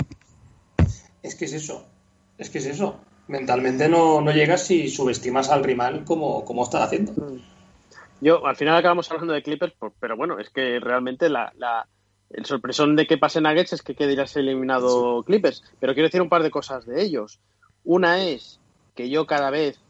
Es 1.22 1.34
que 1.36 1.44
es 1.44 1.52
eso, 1.52 1.86
es 2.38 2.50
que 2.50 2.58
es 2.58 2.66
eso. 2.66 2.98
Mentalmente 3.28 3.88
no, 3.88 4.20
no 4.20 4.32
llegas 4.32 4.64
si 4.66 4.88
subestimas 4.88 5.50
al 5.50 5.62
rival 5.62 6.04
como, 6.04 6.44
como 6.44 6.64
están 6.64 6.82
haciendo. 6.82 7.12
Yo, 8.20 8.46
al 8.46 8.56
final 8.56 8.76
acabamos 8.76 9.10
hablando 9.10 9.32
de 9.32 9.42
Clippers, 9.42 9.74
pero 9.98 10.16
bueno, 10.16 10.38
es 10.38 10.50
que 10.50 10.78
realmente 10.80 11.28
la, 11.28 11.52
la- 11.56 11.86
el 12.30 12.44
sorpresón 12.44 12.94
de 12.94 13.06
que 13.06 13.18
pase 13.18 13.40
Nuggets 13.40 13.72
es 13.72 13.82
que 13.82 13.94
quedarías 13.96 14.36
eliminado 14.36 15.22
Clippers. 15.24 15.64
Pero 15.80 15.94
quiero 15.94 16.06
decir 16.06 16.22
un 16.22 16.28
par 16.28 16.42
de 16.42 16.50
cosas 16.50 16.86
de 16.86 17.02
ellos. 17.02 17.40
Una 17.82 18.22
es 18.24 18.60
que 18.94 19.08
yo 19.10 19.26
cada 19.26 19.50
vez, 19.50 19.80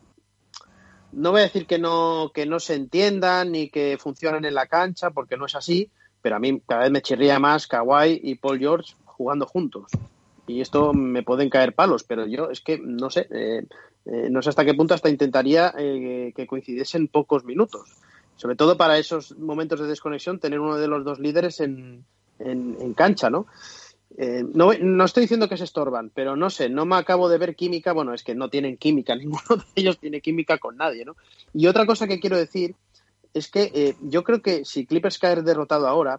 no 1.12 1.32
voy 1.32 1.40
a 1.40 1.44
decir 1.44 1.66
que 1.66 1.78
no, 1.78 2.30
que 2.32 2.46
no 2.46 2.60
se 2.60 2.74
entiendan 2.76 3.52
ni 3.52 3.68
que 3.68 3.98
funcionen 3.98 4.44
en 4.44 4.54
la 4.54 4.66
cancha, 4.66 5.10
porque 5.10 5.36
no 5.36 5.46
es 5.46 5.54
así, 5.54 5.90
pero 6.22 6.36
a 6.36 6.38
mí 6.38 6.62
cada 6.66 6.82
vez 6.82 6.90
me 6.92 7.02
chirría 7.02 7.38
más 7.38 7.66
Kawhi 7.66 8.20
y 8.22 8.36
Paul 8.36 8.58
George 8.58 8.94
jugando 9.04 9.46
juntos. 9.46 9.90
Y 10.46 10.60
esto 10.60 10.92
me 10.94 11.22
pueden 11.22 11.50
caer 11.50 11.74
palos, 11.74 12.04
pero 12.04 12.26
yo 12.26 12.50
es 12.50 12.60
que 12.60 12.78
no 12.78 13.10
sé, 13.10 13.26
eh, 13.30 13.66
eh, 14.06 14.28
no 14.30 14.40
sé 14.40 14.48
hasta 14.48 14.64
qué 14.64 14.74
punto 14.74 14.94
hasta 14.94 15.08
intentaría 15.10 15.74
eh, 15.76 16.32
que 16.34 16.46
coincidiesen 16.46 17.08
pocos 17.08 17.44
minutos 17.44 17.90
sobre 18.40 18.56
todo 18.56 18.78
para 18.78 18.96
esos 18.96 19.36
momentos 19.36 19.80
de 19.80 19.86
desconexión, 19.86 20.38
tener 20.38 20.60
uno 20.60 20.78
de 20.78 20.88
los 20.88 21.04
dos 21.04 21.18
líderes 21.18 21.60
en, 21.60 22.06
en, 22.38 22.94
cancha, 22.94 23.28
¿no? 23.28 23.46
Eh, 24.16 24.42
no, 24.54 24.72
no 24.72 25.04
estoy 25.04 25.24
diciendo 25.24 25.46
que 25.46 25.58
se 25.58 25.64
estorban, 25.64 26.10
pero 26.14 26.36
no 26.36 26.48
sé, 26.48 26.70
no 26.70 26.86
me 26.86 26.96
acabo 26.96 27.28
de 27.28 27.36
ver 27.36 27.54
química, 27.54 27.92
bueno, 27.92 28.14
es 28.14 28.24
que 28.24 28.34
no 28.34 28.48
tienen 28.48 28.78
química, 28.78 29.14
ninguno 29.16 29.56
de 29.56 29.64
ellos 29.74 29.98
tiene 29.98 30.22
química 30.22 30.56
con 30.56 30.78
nadie, 30.78 31.04
¿no? 31.04 31.16
Y 31.52 31.66
otra 31.66 31.84
cosa 31.84 32.06
que 32.06 32.18
quiero 32.18 32.38
decir 32.38 32.76
es 33.34 33.50
que 33.50 33.70
eh, 33.74 33.94
yo 34.00 34.24
creo 34.24 34.40
que 34.40 34.64
si 34.64 34.86
Clippers 34.86 35.18
caer 35.18 35.42
derrotado 35.42 35.86
ahora, 35.86 36.18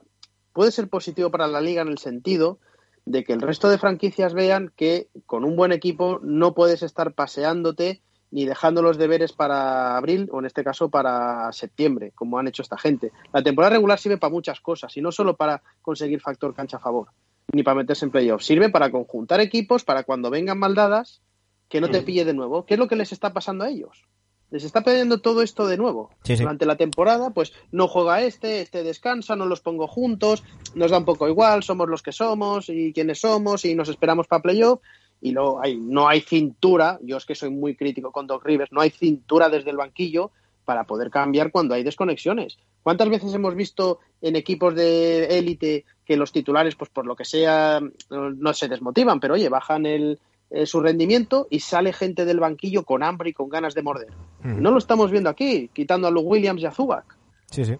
puede 0.53 0.71
ser 0.71 0.89
positivo 0.89 1.31
para 1.31 1.47
la 1.47 1.59
liga 1.59 1.81
en 1.81 1.87
el 1.87 1.97
sentido 1.97 2.59
de 3.05 3.23
que 3.23 3.33
el 3.33 3.41
resto 3.41 3.67
de 3.67 3.79
franquicias 3.79 4.35
vean 4.35 4.71
que 4.75 5.07
con 5.25 5.43
un 5.43 5.55
buen 5.55 5.71
equipo 5.71 6.19
no 6.21 6.53
puedes 6.53 6.83
estar 6.83 7.13
paseándote 7.13 7.99
ni 8.31 8.45
dejando 8.45 8.81
los 8.81 8.97
deberes 8.97 9.33
para 9.33 9.97
abril 9.97 10.29
o 10.31 10.39
en 10.39 10.45
este 10.45 10.63
caso 10.63 10.89
para 10.89 11.51
septiembre, 11.51 12.13
como 12.15 12.39
han 12.39 12.47
hecho 12.47 12.61
esta 12.61 12.77
gente. 12.77 13.11
La 13.33 13.43
temporada 13.43 13.75
regular 13.75 13.99
sirve 13.99 14.17
para 14.17 14.33
muchas 14.33 14.61
cosas 14.61 14.95
y 14.97 15.01
no 15.01 15.11
solo 15.11 15.35
para 15.35 15.61
conseguir 15.81 16.21
factor 16.21 16.55
cancha 16.55 16.77
a 16.77 16.79
favor, 16.79 17.09
ni 17.51 17.61
para 17.61 17.75
meterse 17.75 18.05
en 18.05 18.11
playoffs. 18.11 18.45
Sirve 18.45 18.69
para 18.69 18.89
conjuntar 18.89 19.41
equipos 19.41 19.83
para 19.83 20.03
cuando 20.03 20.29
vengan 20.29 20.57
maldadas 20.57 21.21
que 21.67 21.81
no 21.81 21.89
te 21.89 22.01
pille 22.01 22.25
de 22.25 22.33
nuevo. 22.33 22.65
¿Qué 22.65 22.73
es 22.73 22.79
lo 22.79 22.87
que 22.87 22.95
les 22.95 23.11
está 23.11 23.33
pasando 23.33 23.63
a 23.63 23.69
ellos? 23.69 24.05
Les 24.49 24.65
está 24.65 24.81
pidiendo 24.81 25.21
todo 25.21 25.41
esto 25.41 25.65
de 25.65 25.77
nuevo. 25.77 26.09
Sí, 26.23 26.35
sí. 26.35 26.43
Durante 26.43 26.65
la 26.65 26.75
temporada, 26.75 27.29
pues 27.29 27.53
no 27.71 27.87
juega 27.87 28.21
este, 28.21 28.61
este 28.61 28.83
descansa, 28.83 29.37
no 29.37 29.45
los 29.45 29.61
pongo 29.61 29.87
juntos, 29.87 30.43
nos 30.75 30.91
da 30.91 30.97
un 30.97 31.05
poco 31.05 31.29
igual, 31.29 31.63
somos 31.63 31.87
los 31.87 32.01
que 32.01 32.11
somos 32.11 32.67
y 32.67 32.91
quiénes 32.91 33.21
somos 33.21 33.63
y 33.63 33.75
nos 33.75 33.87
esperamos 33.87 34.27
para 34.27 34.41
playoff 34.41 34.81
y 35.21 35.31
luego 35.31 35.61
hay, 35.61 35.77
no 35.77 36.07
hay 36.07 36.21
cintura, 36.21 36.99
yo 37.03 37.17
es 37.17 37.25
que 37.25 37.35
soy 37.35 37.51
muy 37.51 37.75
crítico 37.75 38.11
con 38.11 38.27
Doc 38.27 38.43
Rivers, 38.43 38.71
no 38.71 38.81
hay 38.81 38.89
cintura 38.89 39.49
desde 39.49 39.69
el 39.69 39.77
banquillo 39.77 40.31
para 40.65 40.83
poder 40.85 41.11
cambiar 41.11 41.51
cuando 41.51 41.75
hay 41.75 41.83
desconexiones. 41.83 42.57
¿Cuántas 42.83 43.09
veces 43.09 43.33
hemos 43.33 43.55
visto 43.55 43.99
en 44.21 44.35
equipos 44.35 44.73
de 44.73 45.37
élite 45.37 45.85
que 46.05 46.17
los 46.17 46.31
titulares, 46.31 46.75
pues 46.75 46.89
por 46.89 47.05
lo 47.05 47.15
que 47.15 47.25
sea, 47.25 47.79
no, 48.09 48.53
se 48.53 48.67
desmotivan, 48.67 49.19
pero 49.19 49.35
oye, 49.35 49.49
bajan 49.49 49.85
el, 49.85 50.19
eh, 50.49 50.65
su 50.65 50.81
rendimiento 50.81 51.47
y 51.49 51.59
sale 51.59 51.93
gente 51.93 52.25
del 52.25 52.39
banquillo 52.39 52.83
con 52.83 53.03
hambre 53.03 53.29
y 53.29 53.33
con 53.33 53.49
ganas 53.49 53.75
de 53.75 53.83
morder? 53.83 54.11
Mm. 54.43 54.61
No 54.61 54.71
lo 54.71 54.79
estamos 54.79 55.11
viendo 55.11 55.29
aquí, 55.29 55.69
quitando 55.73 56.07
a 56.07 56.11
Luke 56.11 56.27
Williams 56.27 56.61
y 56.61 56.65
a 56.65 56.71
Zubac. 56.71 57.20
Sí, 57.51 57.65
sí. 57.65 57.75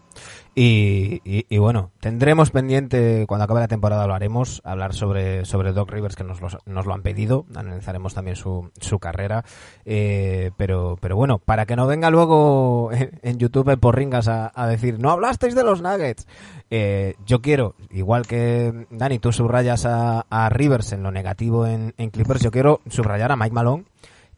Y, 0.54 1.22
y- 1.24 1.46
y 1.48 1.58
bueno, 1.58 1.92
tendremos 2.02 2.52
pendiente, 2.52 3.24
cuando 3.26 3.46
acabe 3.46 3.62
la 3.62 3.70
temporada 3.70 4.06
lo 4.06 4.14
haremos, 4.14 4.62
hablar 4.66 4.94
sobre, 4.94 5.46
sobre 5.46 5.72
Doc 5.72 5.90
Rivers, 5.90 6.18
que 6.18 6.26
nos, 6.26 6.40
nos 6.66 6.86
lo 6.86 6.94
han 6.94 7.02
pedido, 7.04 7.46
analizaremos 7.56 8.14
también 8.14 8.36
su, 8.36 8.70
su 8.82 9.00
carrera, 9.00 9.46
eh, 9.86 10.52
pero, 10.58 10.98
pero 11.00 11.16
bueno, 11.16 11.40
para 11.40 11.66
que 11.66 11.78
no 11.78 11.88
venga 11.88 12.10
luego 12.10 12.92
en, 12.92 13.18
en 13.24 13.38
YouTube 13.38 13.80
Porringas 13.80 14.28
a, 14.28 14.52
a 14.54 14.68
decir, 14.68 15.00
no 15.00 15.10
hablasteis 15.12 15.56
de 15.56 15.64
los 15.64 15.82
Nuggets, 15.82 16.28
eh, 16.70 17.16
yo 17.26 17.42
quiero, 17.42 17.76
igual 17.90 18.28
que 18.28 18.88
Dani, 18.92 19.20
tú 19.20 19.32
subrayas 19.32 19.86
a, 19.86 20.26
a 20.30 20.50
Rivers 20.50 20.92
en 20.92 21.02
lo 21.04 21.12
negativo 21.12 21.66
en, 21.66 21.94
en 21.98 22.10
Clippers, 22.10 22.42
yo 22.44 22.52
quiero 22.52 22.82
subrayar 22.90 23.32
a 23.32 23.38
Mike 23.38 23.56
Malone, 23.56 23.86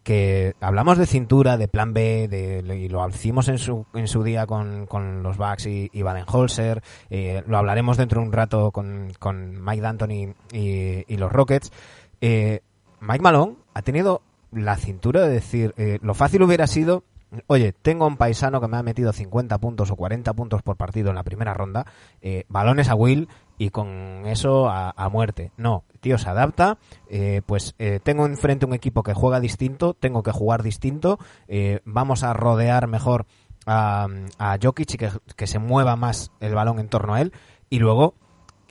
que 0.03 0.55
hablamos 0.59 0.97
de 0.97 1.05
cintura, 1.05 1.57
de 1.57 1.67
plan 1.67 1.93
B, 1.93 2.27
de, 2.27 2.63
y 2.75 2.89
lo 2.89 3.07
hicimos 3.07 3.47
en 3.47 3.57
su, 3.57 3.85
en 3.93 4.07
su 4.07 4.23
día 4.23 4.45
con, 4.45 4.85
con 4.85 5.23
los 5.23 5.37
Bucks 5.37 5.65
y, 5.65 5.89
y 5.93 6.01
Baden-Holzer, 6.01 6.83
eh, 7.09 7.43
lo 7.47 7.57
hablaremos 7.57 7.97
dentro 7.97 8.21
de 8.21 8.27
un 8.27 8.33
rato 8.33 8.71
con, 8.71 9.11
con 9.19 9.63
Mike 9.63 9.81
D'Antoni 9.81 10.33
y, 10.51 11.17
los 11.17 11.31
Rockets. 11.31 11.71
Eh, 12.19 12.59
Mike 12.99 13.21
Malone 13.21 13.55
ha 13.73 13.81
tenido 13.81 14.21
la 14.51 14.75
cintura 14.77 15.21
de 15.21 15.29
decir, 15.29 15.73
eh, 15.77 15.99
lo 16.01 16.13
fácil 16.13 16.43
hubiera 16.43 16.67
sido, 16.67 17.03
oye, 17.47 17.73
tengo 17.73 18.07
un 18.07 18.17
paisano 18.17 18.61
que 18.61 18.67
me 18.67 18.77
ha 18.77 18.83
metido 18.83 19.11
50 19.11 19.57
puntos 19.57 19.91
o 19.91 19.95
40 19.95 20.33
puntos 20.33 20.61
por 20.61 20.75
partido 20.75 21.09
en 21.09 21.15
la 21.15 21.23
primera 21.23 21.53
ronda, 21.53 21.85
eh, 22.21 22.45
balones 22.49 22.89
a 22.89 22.95
Will 22.95 23.27
y 23.57 23.69
con 23.69 24.23
eso 24.25 24.67
a, 24.69 24.93
a 24.95 25.09
muerte. 25.09 25.51
No, 25.57 25.83
tío, 26.03 26.17
se 26.17 26.29
adapta, 26.29 26.77
eh, 27.09 27.41
pues 27.45 27.75
eh, 27.79 27.99
tengo 28.03 28.25
enfrente 28.25 28.65
un 28.65 28.73
equipo 28.73 29.03
que 29.03 29.13
juega 29.13 29.39
distinto, 29.39 29.93
tengo 29.93 30.21
que 30.21 30.31
jugar 30.31 30.61
distinto, 30.61 31.17
eh, 31.47 31.79
vamos 31.85 32.23
a 32.23 32.33
rodear 32.33 32.87
mejor 32.87 33.25
a, 33.65 34.07
Jokic 34.61 34.93
y 34.93 34.97
que, 34.97 35.09
que 35.35 35.47
se 35.47 35.59
mueva 35.59 35.95
más 35.95 36.31
el 36.41 36.53
balón 36.53 36.79
en 36.79 36.89
torno 36.89 37.15
a 37.15 37.21
él 37.21 37.31
y 37.69 37.79
luego, 37.79 38.15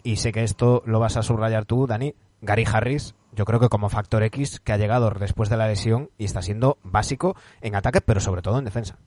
y 0.03 0.17
sé 0.17 0.31
que 0.31 0.45
esto 0.45 0.83
lo 0.85 1.01
vas 1.01 1.17
a 1.17 1.23
subrayar 1.23 1.65
tú, 1.65 1.87
Dani, 1.87 2.15
Gary 2.43 2.67
Harris, 2.71 3.15
yo 3.33 3.47
creo 3.47 3.61
que 3.61 3.71
como 3.71 3.89
factor 3.89 4.23
X 4.25 4.61
que 4.61 4.73
ha 4.73 4.77
llegado 4.77 5.11
después 5.11 5.49
de 5.49 5.57
la 5.57 5.67
lesión 5.67 6.11
y 6.19 6.27
está 6.27 6.43
siendo 6.43 6.77
básico 6.83 7.35
en 7.63 7.75
ataque, 7.75 8.03
pero 8.03 8.21
sobre 8.21 8.43
todo 8.43 8.59
en 8.59 8.67
defensa. 8.67 8.99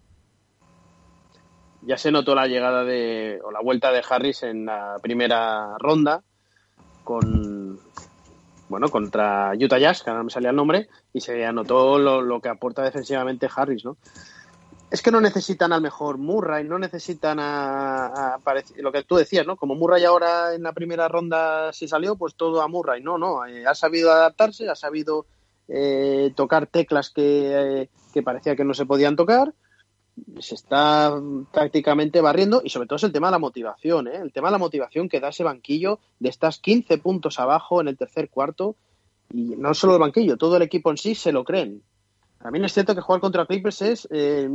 Ya 1.86 1.98
se 1.98 2.12
notó 2.12 2.36
la 2.36 2.48
llegada 2.48 2.84
de, 2.84 3.40
o 3.44 3.52
la 3.52 3.62
vuelta 3.62 3.92
de 3.92 4.04
Harris 4.08 4.44
en 4.44 4.66
la 4.66 4.98
primera 5.02 5.78
ronda 5.78 6.24
con, 7.04 7.80
bueno, 8.70 8.90
contra 8.90 9.54
Utah 9.54 9.78
Jazz, 9.78 10.04
que 10.04 10.10
ahora 10.10 10.24
me 10.24 10.32
salía 10.32 10.50
el 10.50 10.56
nombre, 10.56 10.90
y 11.14 11.22
se 11.22 11.46
anotó 11.46 12.00
lo, 12.00 12.22
lo 12.22 12.42
que 12.42 12.50
aporta 12.50 12.84
defensivamente 12.84 13.48
Harris, 13.56 13.86
¿no? 13.86 13.98
Es 14.92 15.02
que 15.02 15.12
no 15.12 15.20
necesitan 15.20 15.74
al 15.74 15.82
mejor 15.82 16.18
Murray, 16.18 16.64
no 16.64 16.78
necesitan 16.78 17.38
a, 17.40 18.38
lo 18.78 18.92
que 18.92 19.04
tú 19.04 19.16
decías, 19.16 19.46
¿no? 19.46 19.58
Como 19.58 19.76
Murray 19.76 20.06
ahora 20.06 20.54
en 20.54 20.64
la 20.64 20.74
primera 20.74 21.08
ronda 21.08 21.74
se 21.74 21.88
salió, 21.88 22.16
pues 22.16 22.36
todo 22.36 22.62
a 22.62 22.68
Murray. 22.68 23.02
No, 23.02 23.18
no, 23.18 23.46
eh, 23.46 23.66
ha 23.66 23.76
sabido 23.76 24.12
adaptarse, 24.12 24.70
ha 24.70 24.76
sabido 24.76 25.26
eh, 25.68 26.32
tocar 26.36 26.68
teclas 26.68 27.10
que, 27.10 27.82
eh, 27.82 27.90
que 28.14 28.24
parecía 28.24 28.56
que 28.56 28.64
no 28.64 28.74
se 28.74 28.86
podían 28.86 29.16
tocar 29.16 29.54
se 30.40 30.56
está 30.56 31.14
prácticamente 31.52 32.22
barriendo 32.22 32.62
y 32.64 32.70
sobre 32.70 32.88
todo 32.88 32.98
es 32.98 33.04
el 33.04 33.12
tema 33.12 33.28
de 33.28 33.32
la 33.32 33.40
motivación, 33.40 34.08
¿eh? 34.08 34.18
el 34.22 34.32
tema 34.32 34.48
de 34.48 34.54
la 34.54 34.58
motivación 34.58 35.10
que 35.10 35.20
da 35.20 35.30
ese 35.30 35.44
banquillo 35.44 36.00
de 36.20 36.30
estas 36.30 36.60
15 36.60 36.98
puntos 37.00 37.40
abajo 37.40 37.82
en 37.82 37.88
el 37.88 37.98
tercer 37.98 38.30
cuarto 38.30 38.76
y 39.34 39.56
no 39.58 39.74
solo 39.74 39.94
el 39.94 40.00
banquillo, 40.00 40.38
todo 40.38 40.58
el 40.58 40.64
equipo 40.64 40.92
en 40.92 40.98
sí 40.98 41.16
se 41.16 41.32
lo 41.32 41.44
creen. 41.44 41.82
También 42.42 42.66
es 42.66 42.74
cierto 42.74 42.94
que 42.94 43.02
jugar 43.02 43.22
contra 43.22 43.46
Clippers 43.46 43.82
es, 43.82 44.08
eh, 44.12 44.48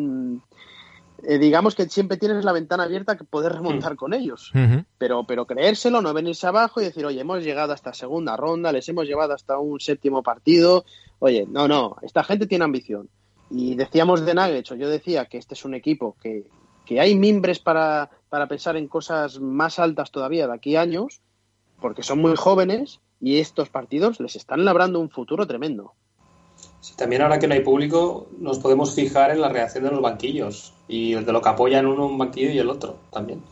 eh, 1.24 1.38
digamos 1.38 1.74
que 1.74 1.88
siempre 1.88 2.16
tienes 2.16 2.44
la 2.44 2.52
ventana 2.52 2.84
abierta 2.84 3.16
que 3.16 3.24
poder 3.24 3.52
remontar 3.52 3.96
con 3.96 4.14
ellos, 4.14 4.52
pero, 4.96 5.24
pero 5.24 5.46
creérselo, 5.46 6.00
no 6.00 6.14
venirse 6.14 6.46
abajo 6.46 6.80
y 6.80 6.84
decir, 6.84 7.04
oye, 7.04 7.20
hemos 7.20 7.42
llegado 7.42 7.72
hasta 7.72 7.92
segunda 7.92 8.36
ronda, 8.36 8.72
les 8.72 8.88
hemos 8.88 9.06
llevado 9.06 9.34
hasta 9.34 9.58
un 9.58 9.80
séptimo 9.80 10.22
partido, 10.22 10.84
oye, 11.18 11.46
no, 11.48 11.66
no, 11.66 11.96
esta 12.02 12.22
gente 12.22 12.46
tiene 12.46 12.64
ambición. 12.64 13.08
Y 13.50 13.74
decíamos 13.74 14.24
de 14.24 14.34
Nuggets, 14.34 14.72
o 14.72 14.76
yo 14.76 14.88
decía 14.88 15.26
que 15.26 15.38
este 15.38 15.54
es 15.54 15.64
un 15.64 15.74
equipo 15.74 16.16
que, 16.22 16.46
que 16.84 17.00
hay 17.00 17.16
mimbres 17.16 17.58
para, 17.58 18.10
para 18.28 18.46
pensar 18.46 18.76
en 18.76 18.86
cosas 18.86 19.40
más 19.40 19.78
altas 19.78 20.10
todavía 20.10 20.46
de 20.46 20.54
aquí 20.54 20.76
a 20.76 20.82
años, 20.82 21.20
porque 21.80 22.02
son 22.02 22.20
muy 22.20 22.36
jóvenes 22.36 23.00
y 23.20 23.38
estos 23.38 23.68
partidos 23.68 24.20
les 24.20 24.36
están 24.36 24.64
labrando 24.64 25.00
un 25.00 25.10
futuro 25.10 25.46
tremendo. 25.46 25.92
Si 26.80 26.94
también 26.96 27.22
ahora 27.22 27.38
que 27.38 27.46
no 27.46 27.54
hay 27.54 27.60
público, 27.60 28.28
nos 28.38 28.58
podemos 28.58 28.94
fijar 28.94 29.30
en 29.30 29.40
la 29.40 29.48
reacción 29.48 29.84
de 29.84 29.90
los 29.90 30.00
banquillos 30.00 30.72
y 30.88 31.14
de 31.14 31.32
lo 31.32 31.42
que 31.42 31.48
apoyan 31.48 31.86
uno 31.86 32.06
un 32.06 32.18
banquillo 32.18 32.50
y 32.50 32.58
el 32.58 32.70
otro 32.70 32.96
también. 33.10 33.42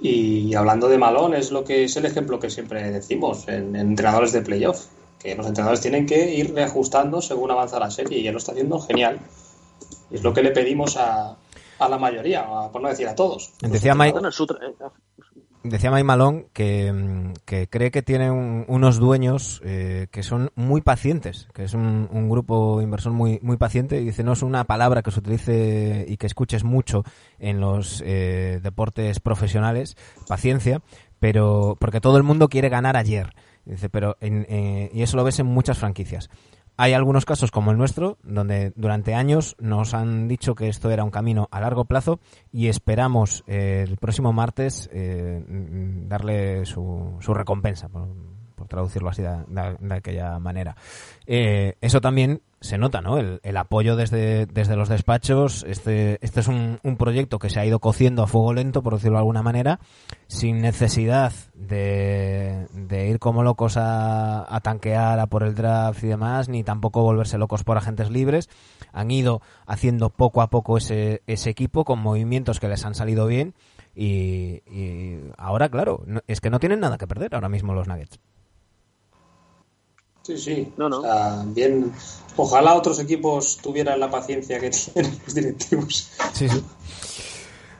Y 0.00 0.54
hablando 0.54 0.88
de 0.88 0.98
Malón, 0.98 1.34
es 1.34 1.50
lo 1.50 1.64
que 1.64 1.84
es 1.84 1.96
el 1.96 2.06
ejemplo 2.06 2.38
que 2.38 2.50
siempre 2.50 2.90
decimos 2.90 3.48
en, 3.48 3.74
en 3.74 3.88
entrenadores 3.88 4.32
de 4.32 4.42
playoff, 4.42 4.86
que 5.18 5.34
los 5.34 5.46
entrenadores 5.46 5.80
tienen 5.80 6.06
que 6.06 6.34
ir 6.34 6.54
reajustando 6.54 7.20
según 7.20 7.50
avanza 7.50 7.78
la 7.80 7.90
serie 7.90 8.18
y 8.18 8.26
él 8.26 8.32
lo 8.32 8.38
está 8.38 8.52
haciendo 8.52 8.78
genial. 8.80 9.18
Y 10.10 10.16
es 10.16 10.22
lo 10.22 10.32
que 10.32 10.42
le 10.42 10.50
pedimos 10.52 10.96
a, 10.96 11.36
a 11.78 11.88
la 11.88 11.98
mayoría, 11.98 12.42
a- 12.42 12.70
por 12.70 12.80
no 12.82 12.88
decir 12.88 13.08
a 13.08 13.14
todos. 13.14 13.52
Decía 13.60 13.94
Mike, 13.94 14.18
eh, 14.62 14.72
decía 15.64 15.90
Mike 15.90 16.04
Malone 16.04 16.46
que, 16.52 16.92
mm, 16.92 17.32
que 17.44 17.68
cree 17.68 17.90
que 17.90 18.02
tiene 18.02 18.30
un- 18.30 18.64
unos 18.68 18.98
dueños 18.98 19.60
eh, 19.64 20.06
que 20.10 20.22
son 20.22 20.50
muy 20.54 20.80
pacientes, 20.82 21.48
que 21.52 21.64
es 21.64 21.74
un, 21.74 22.08
un 22.10 22.28
grupo 22.30 22.80
inversor 22.80 23.12
muy, 23.12 23.38
muy 23.42 23.56
paciente 23.56 24.00
y 24.00 24.04
dice 24.04 24.22
no 24.22 24.32
es 24.32 24.42
una 24.42 24.64
palabra 24.64 25.02
que 25.02 25.10
se 25.10 25.18
utilice 25.20 26.06
y 26.08 26.16
que 26.16 26.26
escuches 26.26 26.64
mucho 26.64 27.02
en 27.38 27.60
los 27.60 28.02
eh, 28.06 28.60
deportes 28.62 29.20
profesionales, 29.20 29.96
paciencia, 30.28 30.80
pero 31.18 31.76
porque 31.78 32.00
todo 32.00 32.16
el 32.16 32.22
mundo 32.22 32.48
quiere 32.48 32.68
ganar 32.68 32.96
ayer. 32.96 33.34
Dice, 33.68 33.88
pero 33.90 34.16
en- 34.20 34.46
eh, 34.48 34.90
y 34.92 35.02
eso 35.02 35.16
lo 35.16 35.24
ves 35.24 35.38
en 35.38 35.46
muchas 35.46 35.78
franquicias. 35.78 36.30
Hay 36.80 36.92
algunos 36.92 37.24
casos 37.24 37.50
como 37.50 37.72
el 37.72 37.76
nuestro, 37.76 38.18
donde 38.22 38.72
durante 38.76 39.12
años 39.14 39.56
nos 39.58 39.94
han 39.94 40.28
dicho 40.28 40.54
que 40.54 40.68
esto 40.68 40.90
era 40.90 41.02
un 41.02 41.10
camino 41.10 41.48
a 41.50 41.60
largo 41.60 41.84
plazo 41.86 42.20
y 42.52 42.68
esperamos 42.68 43.42
eh, 43.48 43.84
el 43.86 43.96
próximo 43.96 44.32
martes 44.32 44.88
eh, 44.92 45.44
darle 46.06 46.64
su, 46.66 47.16
su 47.20 47.34
recompensa, 47.34 47.88
por, 47.88 48.06
por 48.58 48.68
traducirlo 48.68 49.08
así 49.08 49.22
de, 49.22 49.44
de- 49.48 49.94
aquella 49.94 50.38
manera. 50.38 50.76
Eh, 51.26 51.76
eso 51.80 52.00
también 52.00 52.42
se 52.60 52.76
nota, 52.76 53.00
¿no? 53.00 53.18
El, 53.18 53.56
apoyo 53.56 53.94
desde, 53.94 54.46
desde 54.46 54.76
los 54.76 54.88
despachos. 54.88 55.64
Este, 55.66 56.18
este 56.24 56.40
es 56.40 56.48
un, 56.48 56.78
proyecto 56.98 57.38
que 57.38 57.50
se 57.50 57.60
ha 57.60 57.64
ido 57.66 57.78
cociendo 57.78 58.22
a 58.22 58.26
fuego 58.26 58.52
lento, 58.52 58.82
por 58.82 58.94
decirlo 58.94 59.16
de 59.16 59.20
alguna 59.20 59.42
manera, 59.42 59.78
sin 60.26 60.60
necesidad 60.60 61.32
de, 61.54 62.66
ir 63.08 63.18
como 63.20 63.44
locos 63.44 63.76
a, 63.76 64.52
a 64.54 64.60
tanquear 64.60 65.20
a 65.20 65.28
por 65.28 65.44
el 65.44 65.54
draft 65.54 66.02
y 66.02 66.08
demás, 66.08 66.48
ni 66.48 66.64
tampoco 66.64 67.02
volverse 67.02 67.38
locos 67.38 67.62
por 67.62 67.78
agentes 67.78 68.10
libres. 68.10 68.48
Han 68.92 69.10
ido 69.10 69.40
haciendo 69.66 70.10
poco 70.10 70.42
a 70.42 70.50
poco 70.50 70.76
ese, 70.78 71.22
ese 71.26 71.50
equipo 71.50 71.84
con 71.84 72.00
movimientos 72.00 72.58
que 72.58 72.68
les 72.68 72.84
han 72.84 72.94
salido 72.94 73.26
bien. 73.26 73.54
Y, 73.94 74.62
ahora, 75.36 75.68
claro, 75.68 76.04
es 76.28 76.40
que 76.40 76.50
no 76.50 76.60
tienen 76.60 76.78
nada 76.78 76.98
que 76.98 77.08
perder 77.08 77.34
ahora 77.34 77.48
mismo 77.48 77.74
los 77.74 77.88
Nuggets. 77.88 78.20
Sí, 80.28 80.36
sí. 80.36 80.72
No, 80.76 80.90
no. 80.90 80.98
O 80.98 81.02
sea, 81.02 81.42
bien. 81.46 81.90
Ojalá 82.36 82.74
otros 82.74 83.00
equipos 83.00 83.56
tuvieran 83.62 83.98
la 83.98 84.10
paciencia 84.10 84.60
que 84.60 84.68
tienen 84.92 85.18
los 85.24 85.34
directivos. 85.34 86.10
Sí, 86.34 86.48
sí. 86.50 86.62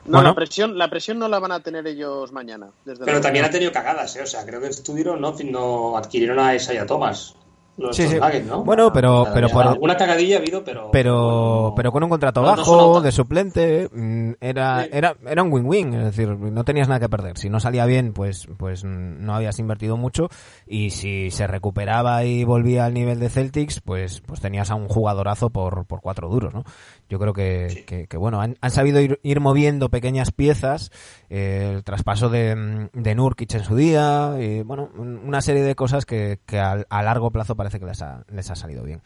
No, 0.05 0.13
Bueno. 0.13 0.29
la 0.29 0.35
presión, 0.35 0.75
la 0.75 0.89
presión 0.89 1.19
no 1.19 1.27
la 1.27 1.37
van 1.37 1.51
a 1.51 1.59
tener 1.61 1.85
ellos 1.85 2.31
mañana. 2.31 2.71
Desde 2.85 3.05
Pero 3.05 3.21
también 3.21 3.45
ha 3.45 3.51
tenido 3.51 3.71
cagadas, 3.71 4.15
¿eh? 4.15 4.23
O 4.23 4.25
sea, 4.25 4.43
creo 4.47 4.59
que 4.59 4.67
estuvieron, 4.69 5.21
no, 5.21 5.35
no 5.45 5.95
adquirieron 5.95 6.39
a 6.39 6.55
Isaiah 6.55 6.87
Thomas. 6.87 7.35
Los 7.79 7.95
Sí, 7.95 8.07
sí. 8.07 8.15
Nuggets, 8.19 8.45
¿no? 8.45 8.63
Bueno, 8.63 8.91
pero- 8.93 9.25
pero 9.33 9.49
por- 9.49 9.67
Alguna 9.67 9.95
cagadilla 9.95 10.35
ha 10.35 10.39
habido, 10.39 10.63
pero. 10.63 10.89
pero 10.91 11.73
pero 11.75 11.91
con 11.91 12.03
un 12.03 12.09
contrato 12.09 12.41
no- 12.41 12.47
bajo 12.47 13.01
de 13.01 13.11
suplente 13.11 13.89
mm, 13.91 14.33
era 14.41 14.83
Sí. 14.83 14.89
era 14.91 15.15
era 15.27 15.43
un 15.43 15.51
win-win 15.53 15.93
es 15.93 16.03
decir 16.05 16.29
no 16.29 16.63
tenías 16.63 16.87
nada 16.87 16.99
que 16.99 17.09
perder 17.09 17.37
si 17.37 17.49
no 17.49 17.59
salía 17.59 17.85
bien 17.85 18.13
pues 18.13 18.47
pues 18.57 18.83
no 18.83 19.33
habías 19.35 19.59
invertido 19.59 19.97
mucho 19.97 20.27
y 20.67 20.89
si 20.91 21.31
se 21.31 21.47
recuperaba 21.47 22.23
y 22.25 22.43
volvía 22.43 22.85
al 22.85 22.93
nivel 22.93 23.19
de 23.19 23.29
Celtics 23.29 23.79
pues 23.81 24.21
pues 24.21 24.41
tenías 24.41 24.71
a 24.71 24.75
un 24.75 24.87
jugadorazo 24.87 25.49
por 25.49 25.85
por 25.85 26.01
cuatro 26.01 26.29
duros 26.29 26.53
no 26.53 26.63
yo 27.09 27.19
creo 27.19 27.33
que, 27.33 27.83
que, 27.87 28.07
que, 28.07 28.17
bueno 28.17 28.39
han, 28.41 28.55
han 28.61 28.71
sabido 28.71 29.01
ir, 29.01 29.19
ir 29.23 29.39
moviendo 29.39 29.89
pequeñas 29.89 30.31
piezas 30.31 30.91
eh, 31.29 31.73
el 31.75 31.83
traspaso 31.83 32.29
de, 32.29 32.87
de 32.93 33.15
Nurkic 33.15 33.53
en 33.55 33.63
su 33.63 33.75
día 33.75 34.35
y 34.39 34.61
bueno 34.61 34.89
un- 34.95 35.17
una 35.17 35.41
serie 35.41 35.63
de 35.63 35.75
cosas 35.75 36.05
que, 36.05 36.39
que 36.45 36.59
a, 36.59 36.85
a 36.89 37.03
largo 37.03 37.31
plazo 37.31 37.55
parece 37.55 37.79
que 37.79 37.85
les 37.87 38.01
ha, 38.01 38.23
les 38.31 38.49
ha 38.51 38.55
salido 38.55 38.83
bien. 38.83 39.01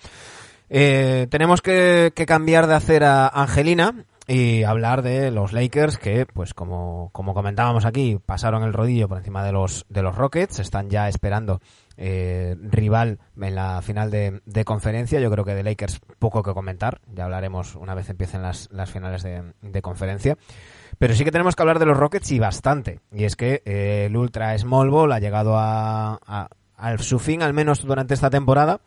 Eh, 0.69 1.27
tenemos 1.29 1.61
que, 1.61 2.11
que 2.15 2.25
cambiar 2.25 2.67
de 2.67 2.75
hacer 2.75 3.03
a 3.03 3.27
Angelina 3.27 4.05
y 4.27 4.63
hablar 4.63 5.01
de 5.01 5.29
los 5.31 5.51
Lakers 5.51 5.97
que, 5.97 6.25
pues 6.25 6.53
como, 6.53 7.09
como 7.11 7.33
comentábamos 7.33 7.85
aquí, 7.85 8.17
pasaron 8.25 8.63
el 8.63 8.71
rodillo 8.73 9.09
por 9.09 9.17
encima 9.17 9.43
de 9.43 9.51
los, 9.51 9.85
de 9.89 10.01
los 10.01 10.15
Rockets, 10.15 10.59
están 10.59 10.89
ya 10.89 11.09
esperando 11.09 11.59
eh, 11.97 12.55
rival 12.59 13.19
en 13.39 13.55
la 13.55 13.81
final 13.81 14.09
de, 14.09 14.41
conferencia. 14.65 15.19
Yo 15.19 15.29
creo 15.31 15.45
que 15.45 15.55
de 15.55 15.63
Lakers 15.63 15.99
poco 16.19 16.43
que 16.43 16.53
comentar, 16.53 17.01
ya 17.13 17.25
hablaremos 17.25 17.75
una 17.75 17.93
vez 17.95 18.09
empiecen 18.09 18.41
las, 18.41 18.69
las 18.71 18.91
finales 18.91 19.23
de, 19.23 19.81
conferencia. 19.81 20.37
Pero 20.97 21.13
sí 21.15 21.23
que 21.23 21.31
tenemos 21.31 21.55
que 21.55 21.63
hablar 21.63 21.79
de 21.79 21.85
los 21.85 21.97
Rockets 21.97 22.31
y 22.31 22.39
bastante. 22.39 22.99
Y 23.11 23.25
es 23.25 23.35
que 23.35 23.61
eh, 23.65 24.05
el 24.07 24.17
Ultra 24.17 24.57
Small 24.57 24.89
Ball 24.89 25.11
ha 25.11 25.19
llegado 25.19 25.55
a, 25.57 26.49
su 26.99 27.19
fin, 27.19 27.41
al 27.41 27.53
menos 27.53 27.83
durante 27.83 28.13
esta 28.13 28.29
temporada. 28.29 28.81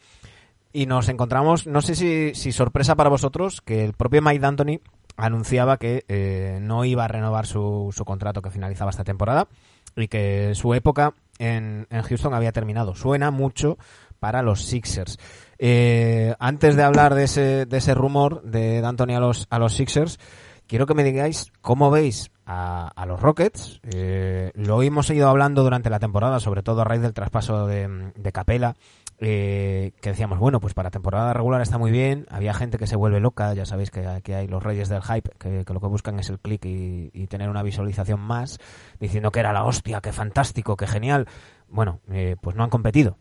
Y 0.72 0.86
nos 0.86 1.09
encontramos, 1.09 1.66
no 1.66 1.80
sé 1.80 1.94
si, 1.94 2.34
si 2.34 2.52
sorpresa 2.52 2.96
para 2.96 3.09
vosotros, 3.09 3.62
que 3.62 3.84
el 3.84 3.94
propio 3.94 4.20
Mike 4.20 4.40
D'Antoni 4.40 4.80
anunciaba 5.16 5.78
que 5.78 6.04
eh, 6.09 6.59
no 6.61 6.84
iba 6.84 7.04
a 7.04 7.09
renovar 7.09 7.46
su, 7.46 7.92
su 7.96 8.04
contrato 8.04 8.42
que 8.42 8.50
finalizaba 8.50 8.90
esta 8.90 9.04
temporada 9.04 9.48
y 9.96 10.09
que 10.09 10.54
su 10.54 10.74
época 10.74 11.14
en, 11.39 11.87
en 11.91 12.03
Houston 12.03 12.34
había 12.34 12.53
terminado. 12.53 12.95
Suena 12.95 13.30
mucho 13.30 13.78
para 14.18 14.43
los 14.43 14.62
Sixers. 14.64 15.18
Eh, 15.59 16.34
antes 16.39 16.76
de 16.76 16.82
hablar 16.82 17.14
de 17.14 17.24
ese, 17.24 17.66
de 17.66 17.76
ese 17.78 17.95
rumor 17.95 18.43
de 18.43 18.80
D'Antoni 18.80 19.14
a 19.14 19.20
los, 19.20 19.47
a 19.51 19.59
los 19.59 19.74
Sixers, 19.74 20.18
quiero 20.66 20.86
que 20.86 20.94
me 20.94 21.04
digáis 21.04 21.52
cómo 21.60 21.90
veis 21.90 22.30
a, 22.44 22.88
a 22.88 23.06
los 23.06 23.20
Rockets. 23.20 23.80
Eh, 23.94 24.52
lo 24.54 24.82
hemos 24.82 25.10
ido 25.10 25.28
hablando 25.28 25.62
durante 25.62 25.90
la 25.90 25.98
temporada, 25.98 26.40
sobre 26.40 26.62
todo 26.62 26.80
a 26.80 26.84
raíz 26.84 27.02
del 27.02 27.12
traspaso 27.12 27.66
de, 27.66 28.12
Capela 28.32 28.76
eh, 29.18 29.92
que 30.00 30.10
decíamos, 30.10 30.38
bueno, 30.38 30.60
pues 30.60 30.74
para 30.74 30.90
temporada 30.90 31.32
regular 31.32 31.62
está 31.62 31.78
muy 31.78 31.90
bien, 31.90 32.26
había 32.28 32.52
gente 32.52 32.76
que 32.76 32.86
se 32.86 32.96
vuelve 32.96 33.20
loca, 33.20 33.54
ya 33.54 33.64
sabéis 33.64 33.90
que 33.90 34.06
aquí 34.06 34.32
hay 34.32 34.46
los 34.46 34.62
reyes 34.62 34.88
del 34.88 35.02
hype, 35.02 35.30
que, 35.38 35.64
lo 35.72 35.80
que 35.80 35.86
buscan 35.86 36.18
es 36.18 36.28
el 36.28 36.38
click 36.38 36.64
y, 36.66 37.10
y 37.14 37.26
tener 37.26 37.48
una 37.48 37.62
visualización 37.62 38.20
más, 38.20 38.58
diciendo 39.00 39.30
que 39.32 39.40
era 39.40 39.54
la 39.54 39.64
hostia, 39.64 40.00
que 40.00 40.12
fantástico, 40.12 40.76
que 40.76 40.86
genial. 40.86 41.26
Bueno, 41.68 42.00
eh, 42.10 42.36
pues 42.40 42.56
no 42.56 42.64
han 42.64 42.70
competido, 42.70 43.16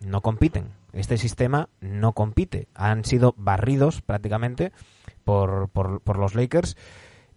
no 0.00 0.22
compiten. 0.22 0.72
Este 0.92 1.18
sistema 1.18 1.68
no 1.80 2.12
compite. 2.12 2.68
Han 2.74 3.04
sido 3.04 3.34
barridos 3.36 4.00
prácticamente 4.00 4.72
por, 5.24 5.68
por, 5.68 6.00
por 6.00 6.18
los 6.18 6.34
Lakers. 6.34 6.76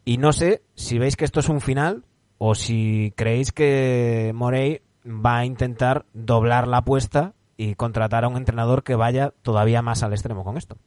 Y 0.06 0.18
no 0.18 0.32
sé 0.34 0.62
si 0.76 1.00
veis 1.00 1.16
que 1.16 1.26
esto 1.26 1.40
es 1.40 1.50
un 1.50 1.62
final 1.62 2.04
o 2.38 2.56
si 2.56 3.14
creéis 3.16 3.52
que 3.52 4.32
Morey 4.36 4.82
va 5.06 5.38
a 5.38 5.46
intentar 5.46 6.06
doblar 6.14 6.68
la 6.68 6.78
apuesta 6.78 7.34
y 7.58 7.76
contratar 7.76 8.24
a 8.24 8.28
un 8.28 8.38
entrenador 8.38 8.84
que 8.84 8.96
vaya 8.96 9.34
todavía 9.42 9.82
más 9.82 10.04
al 10.04 10.14
extremo 10.14 10.44
con 10.44 10.58
esto. 10.58 10.78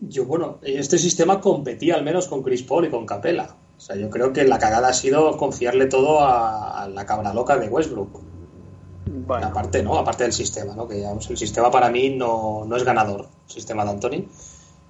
Yo, 0.00 0.26
bueno, 0.26 0.58
este 0.62 0.98
sistema 0.98 1.40
competía 1.40 1.94
al 1.94 2.04
menos 2.04 2.28
con 2.28 2.42
Chris 2.42 2.62
Paul 2.62 2.84
y 2.84 2.90
con 2.90 3.06
Capela. 3.06 3.56
O 3.76 3.80
sea, 3.80 3.96
yo 3.96 4.10
creo 4.10 4.32
que 4.32 4.44
la 4.44 4.58
cagada 4.58 4.88
ha 4.88 4.92
sido 4.92 5.36
confiarle 5.36 5.86
todo 5.86 6.20
a, 6.20 6.82
a 6.82 6.88
la 6.88 7.06
cabra 7.06 7.32
loca 7.32 7.56
de 7.56 7.68
Westbrook. 7.68 8.20
Bueno, 9.06 9.46
Aparte, 9.46 9.82
¿no? 9.82 9.96
Aparte 9.96 10.24
del 10.24 10.32
sistema, 10.32 10.74
¿no? 10.74 10.86
Que 10.86 10.96
digamos, 10.96 11.28
el 11.30 11.36
sistema 11.36 11.70
para 11.70 11.90
mí 11.90 12.10
no, 12.10 12.64
no 12.66 12.76
es 12.76 12.84
ganador, 12.84 13.28
el 13.46 13.52
sistema 13.52 13.84
de 13.84 13.90
Anthony. 13.90 14.24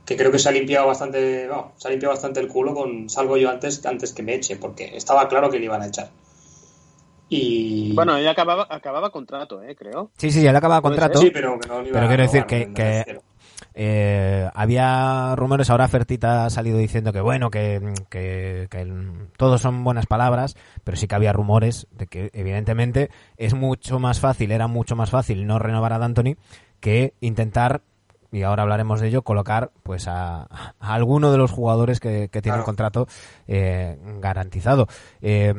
Que 0.06 0.16
creo 0.16 0.30
que 0.30 0.38
se 0.38 0.48
ha 0.48 0.52
limpiado 0.52 0.86
bastante, 0.86 1.46
no, 1.48 1.72
se 1.76 1.88
ha 1.88 1.90
limpiado 1.90 2.14
bastante 2.14 2.40
el 2.40 2.46
culo 2.48 2.74
con 2.74 3.10
salgo 3.10 3.36
yo 3.36 3.50
antes, 3.50 3.84
antes 3.84 4.12
que 4.12 4.22
me 4.22 4.34
eche, 4.34 4.56
porque 4.56 4.96
estaba 4.96 5.28
claro 5.28 5.50
que 5.50 5.58
le 5.58 5.64
iban 5.64 5.82
a 5.82 5.86
echar. 5.88 6.08
Y 7.28 7.92
bueno, 7.94 8.16
ella 8.16 8.30
acababa, 8.30 8.66
acababa 8.70 9.10
contrato, 9.10 9.60
eh, 9.62 9.74
creo. 9.74 10.12
Sí, 10.16 10.30
sí, 10.30 10.42
ya 10.42 10.52
le 10.52 10.58
acaba 10.58 10.80
Puede 10.80 10.94
contrato. 10.94 11.18
sí, 11.20 11.30
pero 11.32 11.58
que 11.58 11.66
no 11.68 11.82
le 11.82 11.88
iban 11.88 11.92
Pero 11.92 12.04
a 12.06 12.08
quiero 12.08 12.22
decir 12.22 12.44
que-. 12.46 13.18
Eh, 13.78 14.48
había 14.54 15.34
rumores, 15.36 15.68
ahora 15.70 15.88
Fertita 15.88 16.46
ha 16.46 16.50
salido 16.50 16.78
diciendo 16.78 17.12
que 17.12 17.20
bueno, 17.20 17.50
que, 17.50 17.80
que- 18.08 18.68
que 18.70 18.80
el- 18.80 19.28
todos 19.36 19.60
son 19.60 19.82
buenas 19.84 20.06
palabras, 20.06 20.56
pero 20.84 20.96
sí 20.96 21.06
que 21.06 21.14
había 21.14 21.32
rumores 21.32 21.86
de 21.90 22.06
que 22.06 22.30
evidentemente 22.32 23.10
es 23.36 23.52
mucho 23.54 23.98
más 23.98 24.20
fácil, 24.20 24.52
era 24.52 24.66
mucho 24.66 24.94
más 24.96 25.10
fácil 25.10 25.46
no 25.46 25.58
renovar 25.58 25.92
a 25.92 25.98
D'Antoni 25.98 26.36
que 26.80 27.12
intentar, 27.20 27.82
y 28.36 28.42
ahora 28.42 28.64
hablaremos 28.64 29.00
de 29.00 29.08
ello, 29.08 29.22
colocar 29.22 29.70
pues 29.82 30.08
a, 30.08 30.42
a 30.42 30.74
alguno 30.78 31.32
de 31.32 31.38
los 31.38 31.50
jugadores 31.50 32.00
que, 32.00 32.28
que 32.28 32.42
tienen 32.42 32.58
Claro. 32.58 32.64
contrato 32.66 33.08
eh, 33.48 33.98
garantizado. 34.20 34.88
Eh, 35.22 35.54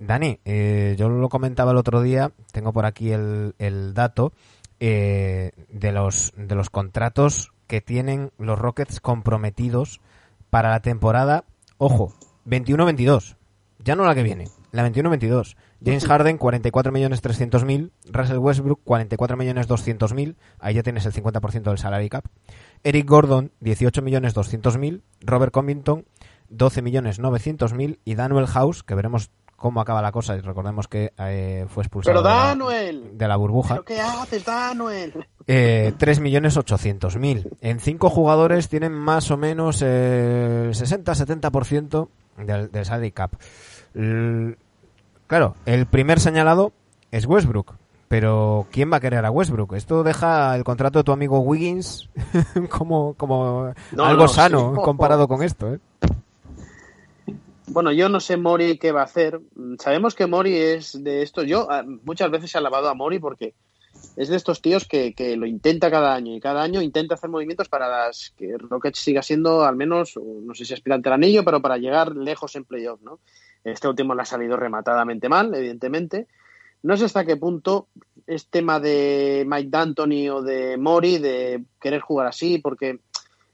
Dani, 0.00 0.40
eh, 0.44 0.96
yo 0.98 1.08
lo 1.08 1.28
comentaba 1.28 1.70
el 1.70 1.76
otro 1.76 2.02
día, 2.02 2.32
tengo 2.50 2.72
por 2.72 2.84
aquí 2.84 3.12
el, 3.12 3.54
el 3.58 3.94
dato 3.94 4.32
eh, 4.80 5.52
de 5.68 5.92
los 5.92 6.32
de 6.36 6.54
los 6.56 6.68
contratos 6.68 7.52
que 7.68 7.80
tienen 7.80 8.32
los 8.38 8.58
Rockets 8.58 9.00
comprometidos 9.00 10.00
para 10.50 10.70
la 10.70 10.80
temporada, 10.80 11.44
ojo, 11.78 12.12
21-22, 12.46 13.36
ya 13.84 13.94
no 13.94 14.04
la 14.04 14.16
que 14.16 14.24
viene, 14.24 14.48
la 14.72 14.88
21-22. 14.88 15.54
James 15.84 16.06
Harden, 16.06 16.38
44 16.38 16.90
millones 16.92 17.20
300 17.20 17.64
mil. 17.64 17.92
Russell 18.10 18.38
Westbrook, 18.38 18.80
44 18.84 19.36
millones 19.36 19.66
200 19.66 20.14
mil. 20.14 20.36
Ahí 20.58 20.74
ya 20.74 20.82
tienes 20.82 21.04
el 21.06 21.12
50% 21.12 21.62
del 21.62 21.78
salary 21.78 22.08
cap. 22.08 22.24
Eric 22.82 23.06
Gordon, 23.08 23.52
18 23.60 24.02
millones 24.02 24.34
200 24.34 24.78
mil. 24.78 25.02
Robert 25.20 25.52
Covington, 25.52 26.04
12 26.48 26.82
millones 26.82 27.18
900 27.18 27.72
mil. 27.74 28.00
Y 28.04 28.14
Daniel 28.14 28.46
House, 28.46 28.82
que 28.82 28.94
veremos 28.94 29.30
cómo 29.56 29.80
acaba 29.80 30.02
la 30.02 30.12
cosa. 30.12 30.36
Y 30.36 30.40
recordemos 30.40 30.88
que 30.88 31.12
eh, 31.18 31.66
fue 31.68 31.82
expulsado 31.82 32.22
Pero 32.22 32.22
de 32.22 32.34
la- 32.34 32.46
de 33.12 33.28
la 33.28 33.36
burbuja. 33.36 33.74
¿Pero 33.74 33.84
qué 33.84 34.00
haces, 34.00 34.44
Danuel? 34.44 35.26
Eh, 35.46 35.92
3.800.000. 35.98 37.48
En 37.60 37.80
cinco 37.80 38.10
jugadores 38.10 38.68
tienen 38.68 38.92
más 38.92 39.30
o 39.30 39.36
menos 39.36 39.82
eh, 39.84 40.70
60-70% 40.72 42.08
del, 42.38 42.70
del 42.72 42.84
salary 42.84 43.12
cap. 43.12 43.34
Claro, 45.26 45.54
el 45.66 45.86
primer 45.86 46.20
señalado 46.20 46.72
es 47.10 47.26
Westbrook. 47.26 47.74
Pero 48.08 48.68
¿quién 48.70 48.92
va 48.92 48.98
a 48.98 49.00
querer 49.00 49.24
a 49.24 49.32
Westbrook? 49.32 49.74
Esto 49.74 50.04
deja 50.04 50.54
el 50.54 50.62
contrato 50.62 51.00
de 51.00 51.04
tu 51.04 51.10
amigo 51.10 51.40
Wiggins 51.40 52.08
como, 52.70 53.14
como 53.14 53.72
No, 53.90 54.04
algo 54.04 54.22
no, 54.22 54.28
sano 54.28 54.74
sí. 54.76 54.80
comparado 54.82 55.26
con 55.26 55.42
esto. 55.42 55.74
¿eh? 55.74 55.80
Bueno, 57.66 57.90
yo 57.90 58.08
no 58.08 58.20
sé 58.20 58.36
Mori 58.36 58.78
qué 58.78 58.92
va 58.92 59.00
a 59.00 59.04
hacer. 59.04 59.40
Sabemos 59.80 60.14
que 60.14 60.28
Mori 60.28 60.56
es 60.56 61.02
de 61.02 61.22
estos. 61.22 61.46
Yo 61.46 61.66
ah, 61.68 61.82
muchas 62.04 62.30
veces 62.30 62.54
he 62.54 62.58
alabado 62.58 62.88
a 62.88 62.94
Mori 62.94 63.18
porque 63.18 63.54
es 64.16 64.28
de 64.28 64.36
estos 64.36 64.62
tíos 64.62 64.86
que, 64.86 65.12
que 65.12 65.36
lo 65.36 65.46
intenta 65.46 65.90
cada 65.90 66.14
año 66.14 66.32
y 66.34 66.40
cada 66.40 66.62
año 66.62 66.80
intenta 66.80 67.14
hacer 67.14 67.28
movimientos 67.28 67.68
para 67.68 67.88
las 67.88 68.32
que 68.38 68.56
Rockets 68.56 69.00
siga 69.00 69.20
siendo 69.22 69.64
al 69.64 69.74
menos, 69.74 70.16
no 70.16 70.54
sé 70.54 70.64
si 70.64 70.74
aspirante 70.74 71.08
al 71.08 71.14
anillo, 71.14 71.44
pero 71.44 71.60
para 71.60 71.76
llegar 71.76 72.14
lejos 72.14 72.54
en 72.54 72.64
playoff, 72.64 73.00
¿no? 73.02 73.18
Este 73.66 73.88
último 73.88 74.14
le 74.14 74.22
ha 74.22 74.26
salido 74.26 74.56
rematadamente 74.56 75.28
mal, 75.28 75.54
evidentemente. 75.54 76.26
No 76.82 76.96
sé 76.96 77.06
hasta 77.06 77.24
qué 77.24 77.36
punto 77.36 77.88
es 78.26 78.48
tema 78.48 78.78
de 78.78 79.44
Mike 79.46 79.70
D'Antoni 79.70 80.28
o 80.30 80.42
de 80.42 80.76
Mori 80.76 81.18
de 81.18 81.64
querer 81.80 82.00
jugar 82.00 82.28
así, 82.28 82.58
porque 82.58 83.00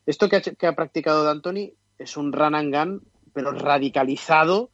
esto 0.05 0.29
que 0.29 0.37
ha, 0.37 0.41
que 0.41 0.67
ha 0.67 0.75
practicado 0.75 1.25
D'Antoni 1.25 1.73
es 1.99 2.17
un 2.17 2.33
run 2.33 2.55
and 2.55 2.75
gun, 2.75 3.03
pero 3.33 3.53
radicalizado 3.53 4.71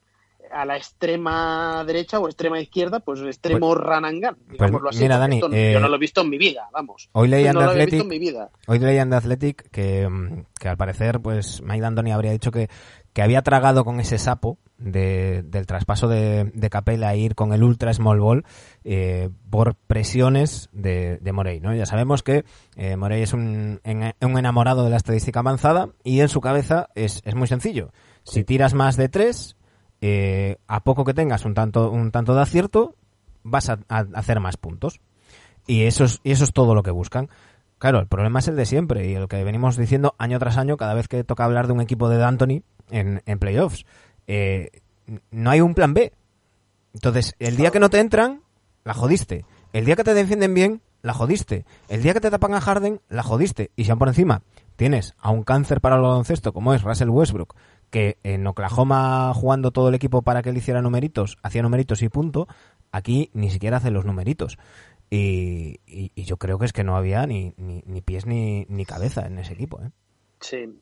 a 0.51 0.65
la 0.65 0.77
extrema 0.79 1.85
derecha 1.87 2.19
o 2.19 2.27
extrema 2.27 2.59
izquierda, 2.59 3.01
pues 3.01 3.21
extremo 3.21 3.75
run 3.75 4.05
and 4.07 4.25
gun, 4.25 4.37
digámoslo 4.51 4.89
así. 4.89 5.03
mira, 5.03 5.19
Dani, 5.19 5.37
esto 5.37 5.51
eh, 5.53 5.73
yo 5.75 5.81
no 5.81 5.89
lo 5.89 5.97
he 5.97 5.99
visto 5.99 6.23
en 6.23 6.31
mi 6.31 6.39
vida, 6.39 6.69
vamos. 6.73 7.11
Hoy 7.13 7.29
leían 7.29 7.55
no 7.55 7.61
Athletic- 7.61 7.91
visto 7.91 8.03
en 8.03 8.09
mi 8.09 8.19
vida. 8.19 8.51
Hoy 8.67 8.79
leían 8.79 9.11
de 9.11 9.17
Athletic 9.17 9.71
que, 9.71 10.09
mm, 10.09 10.45
que 10.59 10.69
al 10.69 10.77
parecer, 10.79 11.21
pues 11.21 11.61
Mike 11.63 11.83
D'Antoni 11.83 12.13
habría 12.13 12.33
dicho 12.33 12.51
que, 12.51 12.69
que 13.13 13.23
había 13.23 13.43
tragado 13.43 13.85
con 13.85 14.01
ese 14.01 14.19
sapo 14.19 14.59
de- 14.79 15.43
del 15.43 15.67
traspaso 15.67 16.07
de, 16.09 16.45
de 16.55 16.71
Capela 16.71 17.09
a 17.09 17.17
ir 17.17 17.35
con 17.35 17.53
el 17.53 17.65
ultra 17.65 17.93
small 17.93 18.21
ball 18.21 18.45
eh, 18.85 19.29
por 19.51 19.75
presiones 19.75 20.69
de, 20.73 21.19
de 21.19 21.33
Morey, 21.33 21.61
¿no? 21.61 21.75
Ya 21.75 21.85
sabemos 21.87 22.23
que 22.23 22.45
eh, 22.77 22.97
Morey 22.97 23.23
es 23.23 23.33
un, 23.33 23.81
en- 23.85 24.15
un 24.23 24.39
enamorado 24.39 24.85
de 24.85 24.91
la 24.91 24.97
estadística 24.97 25.41
avanzada 25.41 25.89
y 26.05 26.21
en 26.21 26.29
su 26.29 26.41
cabeza 26.41 26.89
es, 26.95 27.23
es 27.25 27.35
muy 27.35 27.49
sencillo. 27.49 27.91
Si 28.23 28.45
tiras 28.45 28.75
más 28.75 28.97
de 28.97 29.09
tres, 29.09 29.57
eh, 30.01 30.59
a 30.69 30.85
poco 30.85 31.05
que 31.05 31.15
tengas 31.15 31.45
un 31.45 31.55
tanto, 31.55 31.91
un 31.91 32.13
tanto 32.13 32.35
de 32.37 32.43
acierto, 32.43 32.95
vas 33.43 33.69
a- 33.71 33.81
a 33.89 34.07
hacer 34.15 34.39
más 34.39 34.57
puntos. 34.57 35.01
Y 35.67 35.83
eso 35.85 36.05
es, 36.05 36.21
y 36.23 36.31
eso 36.31 36.45
es 36.45 36.53
todo 36.53 36.75
lo 36.75 36.83
que 36.83 36.91
buscan. 36.93 37.29
Claro, 37.79 38.01
el 38.01 38.07
problema 38.07 38.41
es 38.41 38.49
el 38.49 38.57
de 38.57 38.67
siempre 38.67 39.09
y 39.09 39.15
el 39.15 39.29
que 39.29 39.43
venimos 39.45 39.77
diciendo 39.77 40.15
año 40.19 40.39
tras 40.39 40.57
año 40.57 40.77
cada 40.77 40.95
vez 40.95 41.09
que 41.09 41.23
toca 41.25 41.45
hablar 41.45 41.67
de 41.67 41.73
un 41.75 41.81
equipo 41.81 42.09
de 42.09 42.19
D'Antoni 42.19 42.63
en, 42.91 43.23
en 43.25 43.39
playoffs. 43.39 43.87
Eh, 44.27 44.71
no 45.31 45.51
hay 45.51 45.61
un 45.61 45.75
plan 45.75 45.95
B. 45.95 46.13
Entonces, 46.93 47.35
el 47.39 47.57
día 47.57 47.71
que 47.71 47.81
no 47.81 47.91
te 47.91 48.01
entran, 48.01 48.43
la 48.85 48.95
jodiste. 48.95 49.45
El 49.73 49.85
día 49.85 49.97
que 49.97 50.05
te 50.05 50.15
defienden 50.15 50.55
bien, 50.55 50.83
la 51.03 51.15
jodiste. 51.15 51.65
El 51.89 52.03
día 52.03 52.15
que 52.15 52.21
te 52.21 52.31
tapan 52.31 52.55
a 52.55 52.61
Harden, 52.61 53.01
la 53.09 53.23
jodiste. 53.23 53.71
Y 53.77 53.85
si 53.85 53.91
aún 53.91 53.99
por 53.99 54.09
encima 54.09 54.43
tienes 54.77 55.15
a 55.19 55.31
un 55.31 55.43
cáncer 55.43 55.81
para 55.81 55.97
el 55.97 56.03
baloncesto 56.03 56.53
como 56.53 56.75
es 56.75 56.83
Russell 56.83 57.09
Westbrook, 57.09 57.55
que 57.91 58.19
en 58.23 58.47
Oklahoma 58.47 59.33
jugando 59.35 59.71
todo 59.71 59.89
el 59.89 59.95
equipo 59.95 60.23
para 60.23 60.43
que 60.43 60.51
él 60.51 60.57
hiciera 60.57 60.83
numeritos, 60.83 61.37
hacía 61.43 61.63
numeritos 61.63 62.03
y 62.03 62.09
punto, 62.09 62.49
aquí 62.93 63.31
ni 63.35 63.51
siquiera 63.51 63.79
hace 63.79 63.91
los 63.91 64.05
numeritos. 64.05 64.59
Y, 65.11 65.81
y- 65.87 66.13
yo 66.25 66.37
creo 66.37 66.59
que 66.59 66.67
es 66.67 66.73
que 66.73 66.85
no 66.85 66.97
había 66.97 67.27
ni, 67.27 67.55
ni, 67.57 67.83
ni 67.87 68.01
pies 68.03 68.27
ni, 68.27 68.67
ni 68.69 68.85
cabeza 68.85 69.27
en 69.27 69.39
ese 69.39 69.55
equipo. 69.55 69.81
¿eh? 69.83 69.91
Sí. 70.41 70.81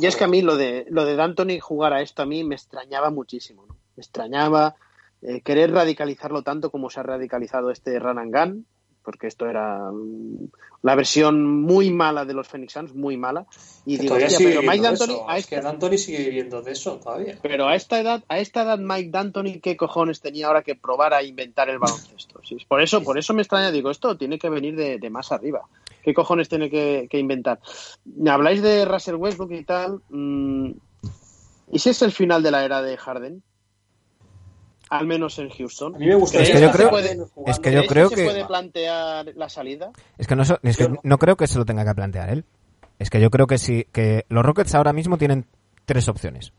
Y 0.00 0.06
es 0.06 0.16
que 0.16 0.24
a 0.24 0.28
mí 0.28 0.42
lo 0.42 0.56
de 0.56 0.86
lo 0.90 1.04
de 1.04 1.14
D'Antoni 1.16 1.58
jugar 1.60 1.92
a 1.92 2.02
esto 2.02 2.22
a 2.22 2.26
mí 2.26 2.44
me 2.44 2.54
extrañaba 2.56 3.10
muchísimo, 3.10 3.64
¿no? 3.66 3.76
Me 3.96 4.00
extrañaba 4.02 4.74
eh, 5.22 5.40
querer 5.40 5.70
radicalizarlo 5.70 6.42
tanto 6.42 6.70
como 6.70 6.90
se 6.90 7.00
ha 7.00 7.04
radicalizado 7.04 7.70
este 7.70 7.98
Run 7.98 8.18
and 8.18 8.34
Gun, 8.36 8.66
porque 9.02 9.26
esto 9.26 9.46
era 9.46 9.90
mm, 9.92 10.48
la 10.82 10.94
versión 10.94 11.62
muy 11.62 11.90
mala 11.90 12.24
de 12.24 12.34
los 12.34 12.48
Phoenix 12.48 12.72
Suns, 12.72 12.94
muy 12.94 13.16
mala. 13.16 13.46
Y 13.84 13.96
Que 13.96 14.02
digo, 14.02 14.14
todavía 14.14 14.26
hostia, 14.28 14.38
sigue 14.38 14.50
pero 14.50 14.70
Mike 14.70 14.82
D'Antoni 14.82 15.16
a 15.26 15.36
Es 15.38 15.46
que 15.46 15.60
D'Antoni 15.60 15.98
sigue 15.98 16.18
viviendo 16.18 16.62
de 16.62 16.72
eso 16.72 16.96
todavía. 16.98 17.38
pero 17.42 17.68
a 17.68 17.74
esta 17.74 18.00
edad, 18.00 18.22
a 18.28 18.38
esta 18.38 18.62
edad 18.62 18.78
Mike 18.78 19.10
D'Antoni 19.10 19.60
qué 19.60 19.76
cojones 19.76 20.20
tenía 20.20 20.46
ahora 20.46 20.62
que 20.62 20.74
probar 20.74 21.14
a 21.14 21.22
inventar 21.22 21.68
el 21.68 21.78
baloncesto. 21.78 22.40
Sí, 22.44 22.56
por 22.66 22.80
eso, 22.80 23.02
por 23.02 23.18
eso 23.18 23.34
me 23.34 23.42
extraña, 23.42 23.70
digo, 23.70 23.90
esto 23.90 24.16
tiene 24.16 24.38
que 24.38 24.48
venir 24.48 24.76
de, 24.76 24.98
de 24.98 25.10
más 25.10 25.32
arriba. 25.32 25.62
¿Qué 26.02 26.14
cojones 26.14 26.48
tiene 26.48 26.68
que, 26.68 27.06
que 27.10 27.18
inventar? 27.18 27.60
Habláis 28.28 28.60
de 28.62 28.84
Russell 28.84 29.14
Westbrook 29.14 29.52
y 29.52 29.64
tal. 29.64 30.00
mm, 30.08 30.70
¿Y 31.72 31.78
si 31.78 31.90
es 31.90 32.02
el 32.02 32.12
final 32.12 32.42
de 32.42 32.50
la 32.50 32.64
era 32.64 32.82
de 32.82 32.96
Harden? 32.96 33.42
Al 34.98 35.06
menos 35.06 35.38
en 35.38 35.48
Houston. 35.48 35.94
A 35.94 35.98
mí 35.98 36.06
me 36.06 36.14
gustaría 36.16 36.46
Es 36.48 36.52
que 36.54 36.60
yo 36.60 36.70
creo- 36.70 36.98
es 36.98 37.58
que 37.58 37.72
yo 37.72 37.80
¿Creéis 37.80 37.88
creo 37.88 38.08
se 38.10 38.14
que- 38.16 38.24
puede 38.24 38.44
plantear 38.44 39.32
la 39.36 39.48
salida? 39.48 39.90
Es 40.18 40.26
que 40.26 40.36
no, 40.36 40.42
es 40.42 40.76
que 40.76 40.88
no 41.02 41.18
creo 41.18 41.36
que 41.36 41.46
se 41.46 41.58
lo 41.58 41.64
tenga 41.64 41.84
que 41.84 41.94
plantear 41.94 42.28
él. 42.30 42.44
Es 42.98 43.08
que 43.10 43.20
yo 43.20 43.30
creo 43.30 43.46
que 43.46 43.58
sí, 43.58 43.86
que 43.90 44.26
los 44.28 44.44
Rockets 44.44 44.74
ahora 44.74 44.92
mismo 44.92 45.16
tienen 45.18 45.46
tres 45.86 46.08
opciones. 46.08 46.52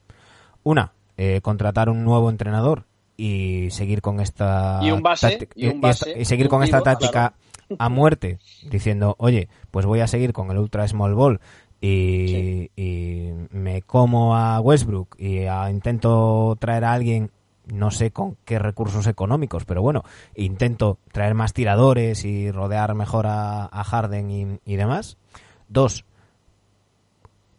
Una, 0.63 0.93
eh, 1.17 1.41
contratar 1.41 1.89
un 1.89 2.03
nuevo 2.03 2.29
entrenador 2.29 2.85
y 3.15 3.69
seguir 3.69 4.01
con 4.01 4.19
esta 4.19 4.79
Y 4.81 4.89
un 4.91 5.03
base, 5.03 5.27
táctica- 5.29 5.53
y 5.55 5.67
un 5.67 5.79
base, 5.81 6.19
y 6.19 6.25
seguir 6.25 6.47
un 6.47 6.49
con 6.49 6.63
esta 6.63 6.81
táctica 6.81 7.35
a 7.77 7.89
muerte, 7.89 8.39
diciendo, 8.69 9.15
oye, 9.19 9.47
pues 9.69 9.85
voy 9.85 9.99
a 9.99 10.07
seguir 10.07 10.33
con 10.33 10.49
el 10.49 10.57
ultra 10.57 10.87
small 10.87 11.13
ball 11.13 11.39
y, 11.79 12.71
y 12.75 13.31
me 13.51 13.81
como 13.83 14.35
a 14.35 14.59
Westbrook 14.59 15.15
y 15.19 15.45
a- 15.45 15.69
intento 15.69 16.57
traer 16.59 16.85
a 16.85 16.93
alguien 16.93 17.29
no 17.67 17.91
sé 17.91 18.11
con 18.11 18.37
qué 18.45 18.59
recursos 18.59 19.07
económicos, 19.07 19.65
pero 19.65 19.81
bueno, 19.81 20.03
intento 20.35 20.97
traer 21.11 21.33
más 21.33 21.53
tiradores 21.53 22.25
y 22.25 22.51
rodear 22.51 22.93
mejor 22.95 23.27
a, 23.27 23.65
a 23.65 23.83
Harden 23.83 24.31
y, 24.31 24.59
y 24.65 24.75
demás. 24.75 25.17
Dos, 25.69 26.05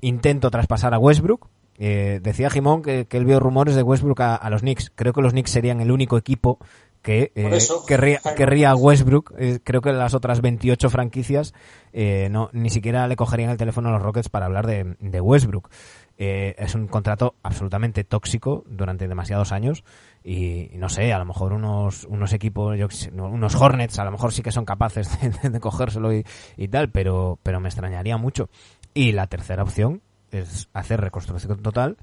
intento 0.01 0.51
traspasar 0.51 0.95
a 0.95 0.99
Westbrook. 0.99 1.49
Eh, 1.77 2.21
decía 2.23 2.51
Jimón 2.51 2.83
que, 2.83 3.07
que 3.07 3.17
él 3.17 3.25
vio 3.25 3.41
rumores 3.41 3.75
de 3.75 3.83
Westbrook 3.83 4.21
a, 4.21 4.37
a 4.37 4.51
los 4.51 4.61
Knicks. 4.61 4.93
Creo 4.95 5.13
que 5.13 5.23
los 5.23 5.33
Knicks 5.33 5.51
serían 5.51 5.81
el 5.81 5.91
único 5.91 6.17
equipo 6.17 6.59
que 7.05 7.33
eh, 7.35 7.51
eso, 7.53 7.85
querría 7.87 8.71
a 8.71 8.75
Westbrook. 8.75 9.35
Eh, 9.39 9.61
creo 9.63 9.83
que 9.83 9.93
las 9.93 10.15
otras 10.15 10.41
28 10.41 10.89
franquicias 10.89 11.53
eh, 11.93 12.29
no 12.31 12.49
ni 12.53 12.71
siquiera 12.71 13.07
le 13.07 13.15
cogerían 13.15 13.51
el 13.51 13.59
teléfono 13.59 13.91
a 13.91 13.93
los 13.93 14.03
Rockets 14.03 14.31
para 14.31 14.47
hablar 14.47 14.67
de, 14.67 14.97
de 14.99 15.21
Westbrook. 15.21 15.69
Eh, 16.17 16.55
es 16.59 16.77
un 16.77 16.87
contrato 16.87 17.35
absolutamente 17.43 18.05
tóxico 18.05 18.63
durante 18.69 19.09
demasiados 19.09 19.51
años 19.51 19.83
y, 20.23 20.69
no 20.75 20.89
sé, 20.89 21.13
a 21.13 21.19
lo 21.19 21.25
mejor 21.25 21.53
unos, 21.53 22.05
unos 22.05 22.33
equipos, 22.33 22.79
yo 22.79 22.87
unos 23.21 23.55
Hornets 23.57 23.99
a 23.99 24.05
lo 24.05 24.13
mejor 24.13 24.33
sí 24.33 24.43
que 24.43 24.53
son 24.53 24.65
capaces 24.65 25.09
de, 25.43 25.51
de 25.51 25.61
cogérselo 25.61 26.13
y, 26.13 26.25
tal, 26.71 26.91
pero, 26.91 27.39
pero 27.43 27.59
me 27.61 27.69
extrañaría 27.69 28.17
mucho. 28.17 28.49
Y 28.95 29.11
la 29.13 29.27
tercera 29.27 29.65
opción 29.65 30.03
es 30.31 30.69
hacer 30.73 31.01
reconstrucción 31.01 31.61
total 31.63 31.97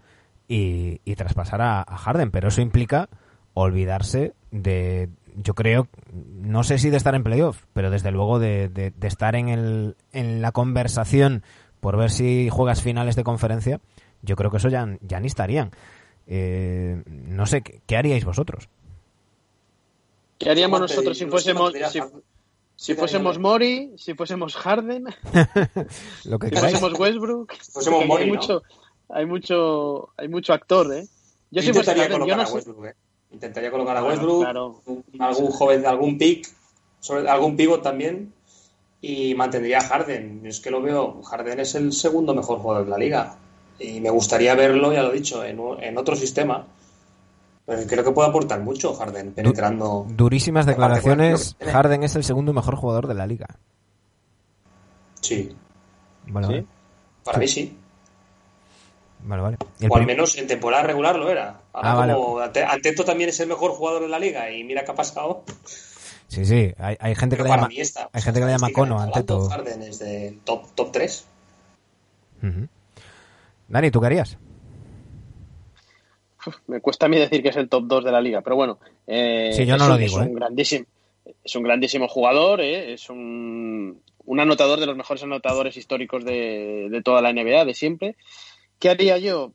y, 0.47 0.99
y 1.05 1.15
traspasar 1.15 1.61
a, 1.61 1.79
a 1.81 1.97
Harden, 1.97 2.31
pero 2.31 2.49
eso 2.49 2.61
implica 2.61 3.07
olvidarse 3.53 4.33
de, 4.51 5.09
yo 5.35 5.53
creo, 5.55 5.87
no 6.13 6.63
sé 6.63 6.77
si 6.79 6.89
de 6.89 6.97
estar 6.97 7.15
en 7.15 7.23
playoff, 7.23 7.63
pero 7.73 7.89
desde 7.89 8.11
luego 8.11 8.39
de, 8.39 8.69
de- 8.69 8.91
de 8.91 9.07
estar 9.07 9.35
en, 9.35 9.49
el, 9.49 9.95
en 10.11 10.41
la 10.41 10.51
conversación 10.51 11.43
por 11.79 11.97
ver 11.97 12.11
si 12.11 12.49
juegas 12.49 12.81
finales 12.81 13.15
de 13.15 13.23
conferencia, 13.23 13.79
yo 14.23 14.35
creo 14.35 14.51
que 14.51 14.57
eso 14.57 14.69
ya, 14.69 14.87
ya 15.01 15.19
ni 15.19 15.27
estarían. 15.27 15.71
Eh, 16.27 17.01
no 17.07 17.45
sé, 17.45 17.61
¿qué, 17.61 17.81
qué 17.85 17.97
haríais 17.97 18.23
vosotros? 18.25 18.69
¿Qué 20.37 20.49
haríamos 20.49 20.79
nosotros 20.79 21.17
si 21.17 21.25
fuésemos, 21.27 21.73
si, 21.91 21.99
si 22.75 22.95
fuésemos. 22.95 23.37
Mori, 23.39 23.91
si 23.97 24.13
fuésemos 24.15 24.55
Harden, 24.55 25.03
Lo 26.25 26.39
que 26.39 26.47
si 26.47 26.53
queráis. 26.55 26.79
fuésemos 26.79 26.99
Westbrook? 26.99 27.53
fuésemos 27.71 27.99
Porque 27.99 28.05
Mori, 28.07 28.23
hay 28.23 28.29
¿no? 28.31 28.35
mucho, 28.35 28.63
hay 29.09 29.25
mucho, 29.25 30.09
hay 30.17 30.27
mucho 30.27 30.53
actor, 30.53 30.91
¿eh? 30.93 31.05
Yo 31.51 31.61
Yo 31.61 31.61
si 31.61 31.73
fuese 31.73 31.91
intentaría 31.91 32.03
Harden, 32.03 32.11
yo 32.11 32.19
colocar 32.19 32.37
no 32.37 32.43
a. 32.43 32.53
Westbrook, 32.53 32.85
¿eh? 32.85 32.95
Intentaría 33.31 33.71
colocar 33.71 33.97
a 33.97 34.03
Westbrook, 34.03 34.41
claro. 34.41 34.81
un- 34.85 35.03
algún 35.19 35.47
joven, 35.51 35.85
algún 35.85 36.17
pick, 36.17 36.47
sobre, 36.99 37.29
algún 37.29 37.55
pivot 37.55 37.81
también, 37.83 38.33
y 39.01 39.35
mantendría 39.35 39.77
a 39.77 39.83
Harden. 39.83 40.41
Es 40.45 40.59
que 40.59 40.71
lo 40.71 40.81
veo, 40.81 41.21
Harden 41.23 41.59
es 41.59 41.75
el 41.75 41.93
segundo 41.93 42.33
mejor 42.33 42.59
jugador 42.59 42.85
de 42.85 42.89
la 42.91 42.97
liga. 42.97 43.37
Y 43.83 43.99
me 44.01 44.09
gustaría 44.09 44.53
verlo, 44.55 44.93
ya 44.93 45.01
lo 45.03 45.11
he 45.11 45.15
dicho, 45.15 45.43
en, 45.43 45.59
en 45.81 45.97
otro 45.97 46.15
sistema. 46.15 46.67
Pero 47.65 47.87
creo 47.87 48.03
que 48.03 48.11
puede 48.11 48.29
aportar 48.29 48.59
mucho 48.59 48.93
Harden, 48.93 49.31
penetrando. 49.33 50.05
Durísimas 50.09 50.65
declaraciones. 50.65 51.55
Harden 51.59 52.03
es 52.03 52.15
el 52.15 52.23
segundo 52.23 52.53
mejor 52.53 52.75
jugador 52.75 53.07
de 53.07 53.13
la 53.15 53.25
liga. 53.27 53.47
Sí. 55.21 55.55
Vale, 56.27 56.47
¿Sí? 56.47 56.53
vale. 56.53 56.65
Para 57.23 57.37
mí 57.37 57.47
sí. 57.47 57.77
Vale, 59.23 59.41
vale. 59.41 59.57
O 59.89 59.95
al 59.95 60.05
menos 60.05 60.35
en 60.37 60.47
temporada 60.47 60.83
regular 60.83 61.15
lo 61.15 61.29
era. 61.29 61.59
Ahora 61.73 61.91
Ah, 61.91 61.95
vale. 61.95 62.13
como 62.15 62.39
Ante- 62.39 62.63
Anteto 62.63 63.05
también 63.05 63.29
es 63.29 63.39
el 63.39 63.47
mejor 63.47 63.71
jugador 63.71 64.01
de 64.01 64.07
la 64.09 64.17
liga 64.19 64.49
y 64.51 64.63
mira 64.63 64.83
qué 64.83 64.91
ha 64.91 64.95
pasado. 64.95 65.43
Sí, 66.27 66.43
sí. 66.45 66.73
Hay, 66.79 66.97
hay 66.99 67.13
gente 67.15 67.37
que 67.37 67.43
le 67.43 67.49
llama. 67.49 67.69
está. 67.77 68.09
hay 68.11 68.21
gente 68.21 68.39
que 68.39 68.45
le 68.47 68.51
llama 68.53 68.69
cono 68.73 68.99
ante 68.99 69.23
todo. 69.23 69.49
Harden 69.49 69.83
es 69.83 69.99
de 69.99 70.39
top, 70.43 70.65
top 70.73 70.91
3. 70.91 71.25
Ujú. 72.41 72.67
Dani, 73.71 73.89
¿tú 73.91 73.99
qué 73.99 74.07
harías? 74.07 74.37
Me 76.67 76.81
cuesta 76.81 77.05
a 77.05 77.09
mí 77.09 77.17
decir 77.17 77.43
que 77.43 77.49
es 77.49 77.55
el 77.55 77.69
top 77.69 77.83
2 77.85 78.03
de 78.03 78.11
la 78.11 78.19
liga, 78.21 78.41
pero 78.41 78.55
bueno. 78.55 78.79
eh, 79.07 79.51
Sí, 79.53 79.65
yo 79.65 79.77
no 79.77 79.83
es 79.83 79.89
lo 79.89 79.97
digo, 79.97 80.19
Es 80.19 80.25
¿eh? 80.25 80.29
un 80.29 80.35
grandísimo, 80.35 80.85
es 81.43 81.55
un 81.55 81.63
grandísimo 81.63 82.07
jugador, 82.07 82.61
¿eh? 82.61 82.93
es 82.93 83.09
un, 83.09 84.01
un 84.25 84.39
anotador 84.39 84.79
de 84.79 84.87
los 84.87 84.97
mejores 84.97 85.23
anotadores 85.23 85.77
históricos 85.77 86.25
de, 86.25 86.87
de 86.89 87.01
toda 87.03 87.21
la 87.21 87.31
NBA, 87.31 87.65
de 87.65 87.73
siempre. 87.75 88.15
¿Qué 88.79 88.89
haría 88.89 89.19
yo? 89.19 89.53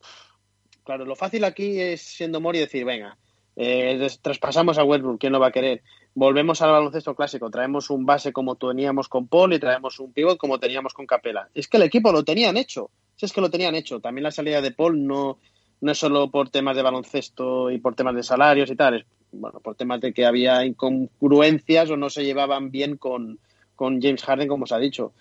Claro, 0.85 1.03
lo 1.03 1.15
fácil 1.17 1.43
aquí 1.43 1.79
es, 1.81 2.01
siendo 2.01 2.39
Mori, 2.39 2.59
decir, 2.59 2.85
venga, 2.85 3.17
eh, 3.57 4.07
traspasamos 4.21 4.77
a 4.77 4.85
Westbrook, 4.85 5.19
¿quién 5.19 5.33
lo 5.33 5.41
va 5.41 5.47
a 5.47 5.51
querer? 5.51 5.81
Volvemos 6.15 6.61
al 6.61 6.71
baloncesto 6.71 7.13
clásico, 7.15 7.49
traemos 7.51 7.89
un 7.89 8.05
base 8.05 8.31
como 8.31 8.55
teníamos 8.55 9.09
con 9.09 9.27
Paul 9.27 9.53
y 9.53 9.59
traemos 9.59 9.99
un 9.99 10.13
pivot 10.13 10.37
como 10.37 10.57
teníamos 10.57 10.93
con 10.93 11.05
Capela. 11.05 11.49
Es 11.53 11.67
que 11.67 11.75
el 11.75 11.83
equipo 11.83 12.13
lo 12.13 12.23
tenían 12.23 12.55
hecho, 12.55 12.89
si 13.17 13.25
es 13.25 13.33
que 13.33 13.41
lo 13.41 13.49
tenían 13.49 13.75
hecho. 13.75 13.99
También 13.99 14.23
la 14.23 14.31
salida 14.31 14.61
de 14.61 14.71
Paul 14.71 15.05
no, 15.05 15.37
no 15.81 15.91
es 15.91 15.97
solo 15.97 16.31
por 16.31 16.49
temas 16.49 16.75
de 16.75 16.83
baloncesto 16.83 17.69
y 17.71 17.79
por 17.79 17.95
temas 17.95 18.15
de 18.15 18.23
salarios 18.23 18.71
y 18.71 18.75
tal, 18.75 18.95
es 18.95 19.05
bueno, 19.31 19.59
por 19.59 19.75
temas 19.75 19.99
de 20.01 20.13
que 20.13 20.25
había 20.25 20.65
incongruencias 20.65 21.89
o 21.89 21.97
no 21.97 22.09
se 22.09 22.23
llevaban 22.23 22.71
bien 22.71 22.97
con, 22.97 23.39
con 23.75 24.01
James 24.01 24.23
Harden, 24.23 24.47
como 24.47 24.65
se 24.65 24.75
ha 24.75 24.79
dicho. 24.79 25.13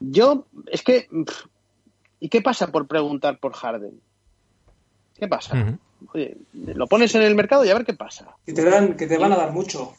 Yo, 0.00 0.46
es 0.66 0.82
que, 0.82 1.08
¿y 2.20 2.28
qué 2.28 2.40
pasa 2.40 2.70
por 2.70 2.86
preguntar 2.86 3.38
por 3.40 3.52
Harden? 3.52 4.00
¿Qué 5.14 5.26
pasa? 5.26 5.80
Oye, 6.14 6.36
lo 6.52 6.86
pones 6.86 7.14
en 7.16 7.22
el 7.22 7.34
mercado 7.34 7.64
y 7.64 7.70
a 7.70 7.74
ver 7.74 7.84
qué 7.84 7.94
pasa. 7.94 8.36
Que 8.46 8.52
te, 8.52 8.64
dan, 8.64 8.96
que 8.96 9.08
te 9.08 9.18
van 9.18 9.32
a 9.32 9.36
dar 9.36 9.52
mucho. 9.52 9.94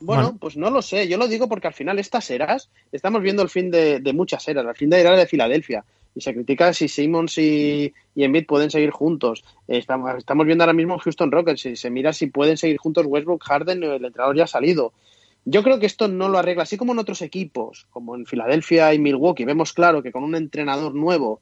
Bueno, 0.00 0.22
Bueno. 0.24 0.38
pues 0.40 0.56
no 0.56 0.70
lo 0.70 0.82
sé. 0.82 1.08
Yo 1.08 1.16
lo 1.16 1.28
digo 1.28 1.48
porque 1.48 1.68
al 1.68 1.74
final 1.74 1.98
estas 1.98 2.30
eras, 2.30 2.68
estamos 2.92 3.22
viendo 3.22 3.42
el 3.42 3.48
fin 3.48 3.70
de, 3.70 4.00
de 4.00 4.12
muchas 4.12 4.46
eras, 4.48 4.64
el 4.66 4.74
fin 4.74 4.90
de 4.90 5.00
era 5.00 5.16
de 5.16 5.26
Filadelfia. 5.26 5.84
Y 6.16 6.20
se 6.20 6.32
critica 6.32 6.72
si 6.72 6.86
Simmons 6.86 7.38
y, 7.38 7.92
y 8.14 8.22
Embiid 8.24 8.46
pueden 8.46 8.70
seguir 8.70 8.90
juntos. 8.90 9.44
Estamos, 9.66 10.16
estamos 10.16 10.46
viendo 10.46 10.62
ahora 10.62 10.72
mismo 10.72 10.98
Houston 10.98 11.32
Rockets. 11.32 11.66
Y 11.66 11.76
se 11.76 11.90
mira 11.90 12.12
si 12.12 12.26
pueden 12.28 12.56
seguir 12.56 12.76
juntos 12.78 13.06
Westbrook, 13.06 13.42
Harden, 13.42 13.82
el 13.82 14.04
entrenador 14.04 14.36
ya 14.36 14.44
ha 14.44 14.48
salido. 14.48 14.92
Yo 15.44 15.62
creo 15.62 15.78
que 15.78 15.86
esto 15.86 16.08
no 16.08 16.28
lo 16.28 16.38
arregla, 16.38 16.62
así 16.62 16.76
como 16.76 16.92
en 16.92 17.00
otros 17.00 17.20
equipos, 17.20 17.86
como 17.90 18.14
en 18.14 18.26
Filadelfia 18.26 18.94
y 18.94 18.98
Milwaukee. 18.98 19.44
Vemos 19.44 19.72
claro 19.72 20.02
que 20.02 20.12
con 20.12 20.22
un 20.24 20.34
entrenador 20.36 20.94
nuevo, 20.94 21.40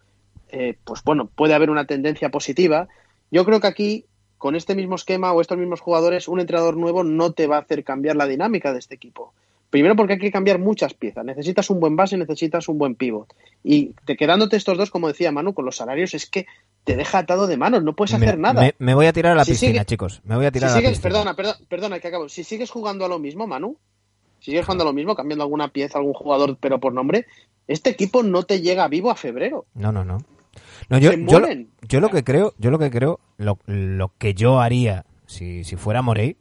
eh, 0.48 0.74
pues 0.84 1.04
bueno, 1.04 1.26
puede 1.26 1.54
haber 1.54 1.70
una 1.70 1.84
tendencia 1.86 2.30
positiva. 2.30 2.88
Yo 3.30 3.44
creo 3.44 3.60
que 3.60 3.66
aquí, 3.68 4.04
con 4.42 4.56
este 4.56 4.74
mismo 4.74 4.96
esquema 4.96 5.32
o 5.32 5.40
estos 5.40 5.56
mismos 5.56 5.80
jugadores, 5.80 6.26
un 6.26 6.40
entrenador 6.40 6.76
nuevo 6.76 7.04
no 7.04 7.30
te 7.30 7.46
va 7.46 7.58
a 7.58 7.60
hacer 7.60 7.84
cambiar 7.84 8.16
la 8.16 8.26
dinámica 8.26 8.72
de 8.72 8.80
este 8.80 8.96
equipo. 8.96 9.32
Primero 9.70 9.94
porque 9.94 10.14
hay 10.14 10.18
que 10.18 10.32
cambiar 10.32 10.58
muchas 10.58 10.94
piezas. 10.94 11.24
Necesitas 11.24 11.70
un 11.70 11.78
buen 11.78 11.94
base, 11.94 12.16
necesitas 12.16 12.66
un 12.68 12.76
buen 12.76 12.96
pivot. 12.96 13.32
Y 13.62 13.94
te 14.04 14.16
quedándote 14.16 14.56
estos 14.56 14.76
dos, 14.76 14.90
como 14.90 15.06
decía 15.06 15.30
Manu, 15.30 15.54
con 15.54 15.64
los 15.64 15.76
salarios, 15.76 16.12
es 16.14 16.26
que 16.28 16.46
te 16.82 16.96
deja 16.96 17.18
atado 17.18 17.46
de 17.46 17.56
manos, 17.56 17.84
no 17.84 17.92
puedes 17.94 18.14
hacer 18.14 18.36
nada. 18.36 18.60
Me, 18.62 18.74
me 18.80 18.94
voy 18.96 19.06
a 19.06 19.12
tirar 19.12 19.30
a 19.32 19.36
la 19.36 19.44
Si 19.44 19.52
piscina, 19.52 19.72
sigue- 19.74 19.84
chicos. 19.84 20.20
Me 20.24 20.34
voy 20.34 20.46
a 20.46 20.48
Si 20.48 20.54
tirar 20.54 20.70
a 20.70 20.72
la 20.72 20.78
sigues, 20.78 20.90
piscina. 20.98 21.02
perdona, 21.08 21.36
perdona, 21.36 21.58
perdona, 21.68 22.00
que 22.00 22.08
acabo. 22.08 22.28
Si 22.28 22.42
sigues 22.42 22.68
jugando 22.68 23.04
a 23.04 23.08
lo 23.08 23.20
mismo, 23.20 23.46
Manu, 23.46 23.76
si 24.40 24.46
sigues 24.50 24.66
jugando 24.66 24.82
a 24.82 24.88
lo 24.88 24.92
mismo, 24.92 25.14
cambiando 25.14 25.44
alguna 25.44 25.68
pieza, 25.68 25.98
algún 25.98 26.14
jugador, 26.14 26.56
pero 26.60 26.80
por 26.80 26.92
nombre, 26.92 27.26
este 27.68 27.90
equipo 27.90 28.24
no 28.24 28.42
te 28.42 28.60
llega 28.60 28.88
vivo 28.88 29.08
a 29.12 29.14
febrero. 29.14 29.66
No, 29.74 29.92
no, 29.92 30.04
no. 30.04 30.18
No, 30.92 30.98
yo, 30.98 31.12
yo, 31.12 31.40
lo, 31.40 31.48
yo 31.88 32.00
lo 32.00 32.10
que 32.10 32.22
creo, 32.22 32.54
yo 32.58 32.70
lo 32.70 32.78
que 32.78 32.90
creo, 32.90 33.18
lo, 33.38 33.58
lo 33.66 34.12
que 34.18 34.34
yo 34.34 34.60
haría 34.60 35.04
si, 35.26 35.64
si 35.64 35.76
fuera 35.76 36.02
Morey, 36.02 36.36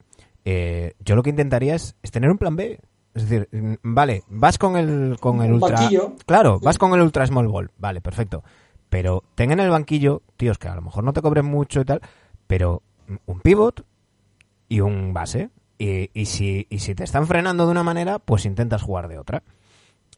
eh, 0.45 0.93
yo 0.99 1.15
lo 1.15 1.23
que 1.23 1.29
intentaría 1.29 1.73
es, 1.75 1.95
es 2.03 2.11
tener 2.11 2.29
un 2.29 2.37
plan 2.37 2.55
B. 2.55 2.79
Es 3.13 3.27
decir, 3.29 3.47
mm, 3.51 3.75
vale, 3.81 4.23
vas 4.29 4.57
con 4.57 4.77
el, 4.77 5.17
con 5.19 5.41
el 5.41 5.53
Un 5.53 5.63
ultra. 5.63 5.79
banquillo. 5.79 6.15
Claro, 6.25 6.59
vas 6.59 6.77
con 6.77 6.93
el 6.93 7.01
ultra 7.01 7.25
small 7.25 7.47
ball. 7.47 7.71
Vale, 7.77 8.01
perfecto. 8.01 8.43
Pero 8.89 9.23
ten 9.35 9.51
en 9.51 9.59
el 9.61 9.69
banquillo, 9.69 10.21
tíos, 10.37 10.57
que 10.57 10.67
a 10.67 10.75
lo 10.75 10.81
mejor 10.81 11.03
no 11.03 11.13
te 11.13 11.21
cobren 11.21 11.45
mucho 11.45 11.81
y 11.81 11.85
tal, 11.85 12.01
pero 12.47 12.81
un 13.25 13.39
pivot 13.39 13.85
y 14.67 14.81
un 14.81 15.13
base. 15.13 15.49
Y, 15.77 16.09
y 16.13 16.25
si, 16.25 16.67
y 16.69 16.79
si 16.79 16.93
te 16.93 17.03
están 17.03 17.25
frenando 17.25 17.65
de 17.65 17.71
una 17.71 17.83
manera, 17.83 18.19
pues 18.19 18.45
intentas 18.45 18.81
jugar 18.81 19.07
de 19.07 19.17
otra. 19.17 19.43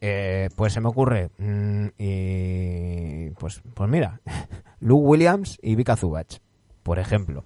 Eh, 0.06 0.50
pues 0.54 0.74
se 0.74 0.80
me 0.82 0.88
ocurre. 0.88 1.30
mm, 1.38 1.86
y 1.98 3.30
pues, 3.38 3.62
pues 3.72 3.88
mira, 3.88 4.20
Luke 4.80 5.06
Williams 5.06 5.58
y 5.62 5.74
Vika 5.76 5.96
Zubac, 5.96 6.40
por 6.82 6.98
ejemplo. 6.98 7.44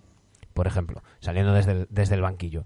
Por 0.55 0.67
ejemplo, 0.67 1.03
saliendo 1.21 1.53
desde 1.53 1.71
el, 1.73 1.87
desde 1.89 2.17
el 2.17 2.23
banquillo. 2.23 2.65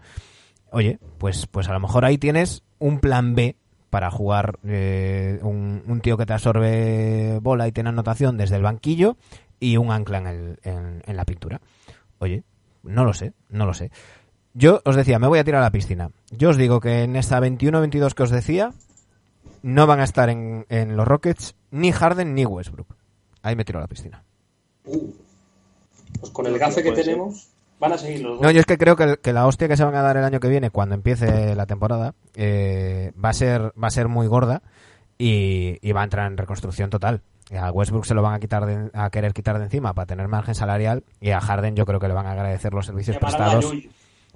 Oye, 0.70 0.98
pues, 1.18 1.46
pues 1.46 1.68
a 1.68 1.74
lo 1.74 1.80
mejor 1.80 2.06
ahí 2.06 2.16
tienes 2.16 2.62
un 2.78 3.00
plan 3.00 3.34
B 3.34 3.56
para 3.90 4.10
jugar 4.10 4.58
eh, 4.64 5.38
un, 5.42 6.00
tío 6.02 6.16
que 6.16 6.24
te 6.24 6.32
absorbe 6.32 7.38
bola 7.42 7.68
y 7.68 7.72
tiene 7.72 7.90
anotación 7.90 8.38
desde 8.38 8.56
el 8.56 8.62
banquillo 8.62 9.18
y 9.60 9.76
un 9.76 9.90
ancla 9.90 10.18
en, 10.18 10.26
el- 10.26 10.58
en 10.64 11.16
la 11.16 11.26
pintura. 11.26 11.60
Oye, 12.18 12.44
no 12.82 13.04
lo 13.04 13.12
sé, 13.12 13.34
no 13.50 13.66
lo 13.66 13.74
sé. 13.74 13.90
Yo 14.54 14.80
os 14.86 14.96
decía, 14.96 15.18
me 15.18 15.28
voy 15.28 15.38
a 15.38 15.44
tirar 15.44 15.60
a 15.60 15.64
la 15.64 15.70
piscina. 15.70 16.10
Yo 16.30 16.48
os 16.48 16.56
digo 16.56 16.80
que 16.80 17.02
en 17.02 17.16
esta 17.16 17.38
21-22 17.40 18.14
que 18.14 18.22
os 18.22 18.30
decía, 18.30 18.72
no 19.62 19.86
van 19.86 20.00
a 20.00 20.04
estar 20.04 20.28
en, 20.28 20.66
en 20.68 20.96
los 20.96 21.06
Rockets 21.06 21.54
ni 21.70 21.92
Harden 21.92 22.34
ni 22.34 22.44
Westbrook. 22.44 22.94
Ahí 23.42 23.56
me 23.56 23.64
tiro 23.64 23.78
a 23.78 23.82
la 23.82 23.88
piscina. 23.88 24.22
Uh. 24.84 25.10
Pues 26.20 26.30
con 26.32 26.46
el 26.46 26.58
gafe 26.58 26.82
que 26.82 26.94
ser. 26.94 27.04
tenemos, 27.04 27.48
van 27.80 27.92
a 27.92 27.98
seguir 27.98 28.22
los 28.22 28.32
dos. 28.34 28.42
No, 28.42 28.50
yo 28.50 28.60
es 28.60 28.66
que 28.66 28.78
creo 28.78 28.96
que, 28.96 29.16
que 29.16 29.32
la 29.32 29.46
hostia 29.46 29.66
que 29.68 29.76
se 29.76 29.84
van 29.84 29.94
a 29.94 30.02
dar 30.02 30.16
el 30.16 30.24
año 30.24 30.40
que 30.40 30.48
viene, 30.48 30.70
cuando 30.70 30.94
empiece 30.94 31.54
la 31.56 31.66
temporada, 31.66 32.14
eh, 32.34 33.12
va 33.22 33.30
a 33.30 33.32
ser 33.34 33.72
va 33.82 33.88
a 33.88 33.90
ser 33.90 34.08
muy 34.08 34.26
gorda 34.26 34.62
y, 35.18 35.78
y 35.80 35.92
va 35.92 36.02
a 36.02 36.04
entrar 36.04 36.30
en 36.30 36.36
reconstrucción 36.36 36.90
total. 36.90 37.22
A 37.58 37.70
Westbrook 37.70 38.04
se 38.06 38.14
lo 38.14 38.22
van 38.22 38.34
a 38.34 38.40
quitar 38.40 38.66
de- 38.66 38.90
a 38.94 39.10
querer 39.10 39.32
quitar 39.34 39.58
de 39.58 39.64
encima 39.64 39.92
para 39.94 40.06
tener 40.06 40.28
margen 40.28 40.54
salarial 40.54 41.04
y 41.20 41.30
a 41.30 41.40
Harden 41.40 41.74
yo 41.76 41.84
creo 41.86 41.98
que 42.00 42.08
le 42.08 42.14
van 42.14 42.26
a 42.26 42.32
agradecer 42.32 42.72
los 42.72 42.86
servicios 42.86 43.18
prestados 43.18 43.72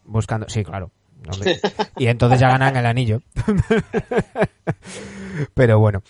buscando, 0.05 0.49
sí, 0.49 0.65
claro. 0.65 0.91
Hombre. 1.31 1.61
Y 1.97 2.07
entonces 2.07 2.41
ya 2.41 2.49
ganan 2.49 2.77
el 2.77 2.87
anillo. 2.87 3.21
Pero 5.55 5.79
bueno, 5.79 6.03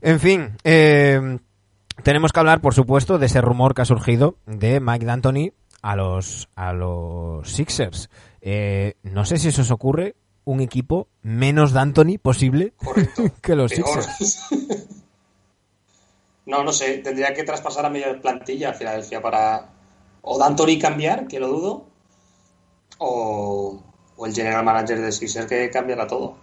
en 0.00 0.20
fin, 0.20 0.56
eh, 0.64 1.38
tenemos 2.02 2.32
que 2.32 2.40
hablar, 2.40 2.60
por 2.60 2.74
supuesto, 2.74 3.18
de 3.18 3.26
ese 3.26 3.40
rumor 3.40 3.74
que 3.74 3.82
ha 3.82 3.86
surgido 3.86 4.36
de 4.46 4.80
Mike 4.80 5.06
D'Antoni 5.06 5.52
a 5.82 5.96
los 5.96 6.48
a 6.54 6.72
los 6.72 7.50
Sixers. 7.50 8.10
Eh, 8.40 8.94
no 9.02 9.24
sé 9.24 9.38
si 9.38 9.48
eso 9.48 9.62
os 9.62 9.70
ocurre 9.70 10.16
un 10.44 10.60
equipo 10.60 11.08
menos 11.22 11.72
D'Antoni 11.72 12.18
posible 12.18 12.72
Correcto. 12.76 13.24
que 13.42 13.54
los 13.54 13.72
Peor. 13.72 14.02
Sixers. 14.02 14.48
no, 16.46 16.64
no 16.64 16.72
sé. 16.72 16.98
Tendría 16.98 17.34
que 17.34 17.44
traspasar 17.44 17.86
a 17.86 17.90
media 17.90 18.20
plantilla 18.20 18.70
a 18.70 18.74
Filadelfia 18.74 19.20
para 19.20 19.68
o 20.22 20.38
D'Antoni 20.38 20.78
cambiar, 20.78 21.26
que 21.26 21.40
lo 21.40 21.48
dudo, 21.48 21.86
o, 22.98 23.82
o 24.16 24.26
el 24.26 24.34
general 24.34 24.64
manager 24.64 25.00
de 25.00 25.12
Sixers 25.12 25.46
que 25.46 25.70
cambiará 25.70 26.06
todo. 26.06 26.36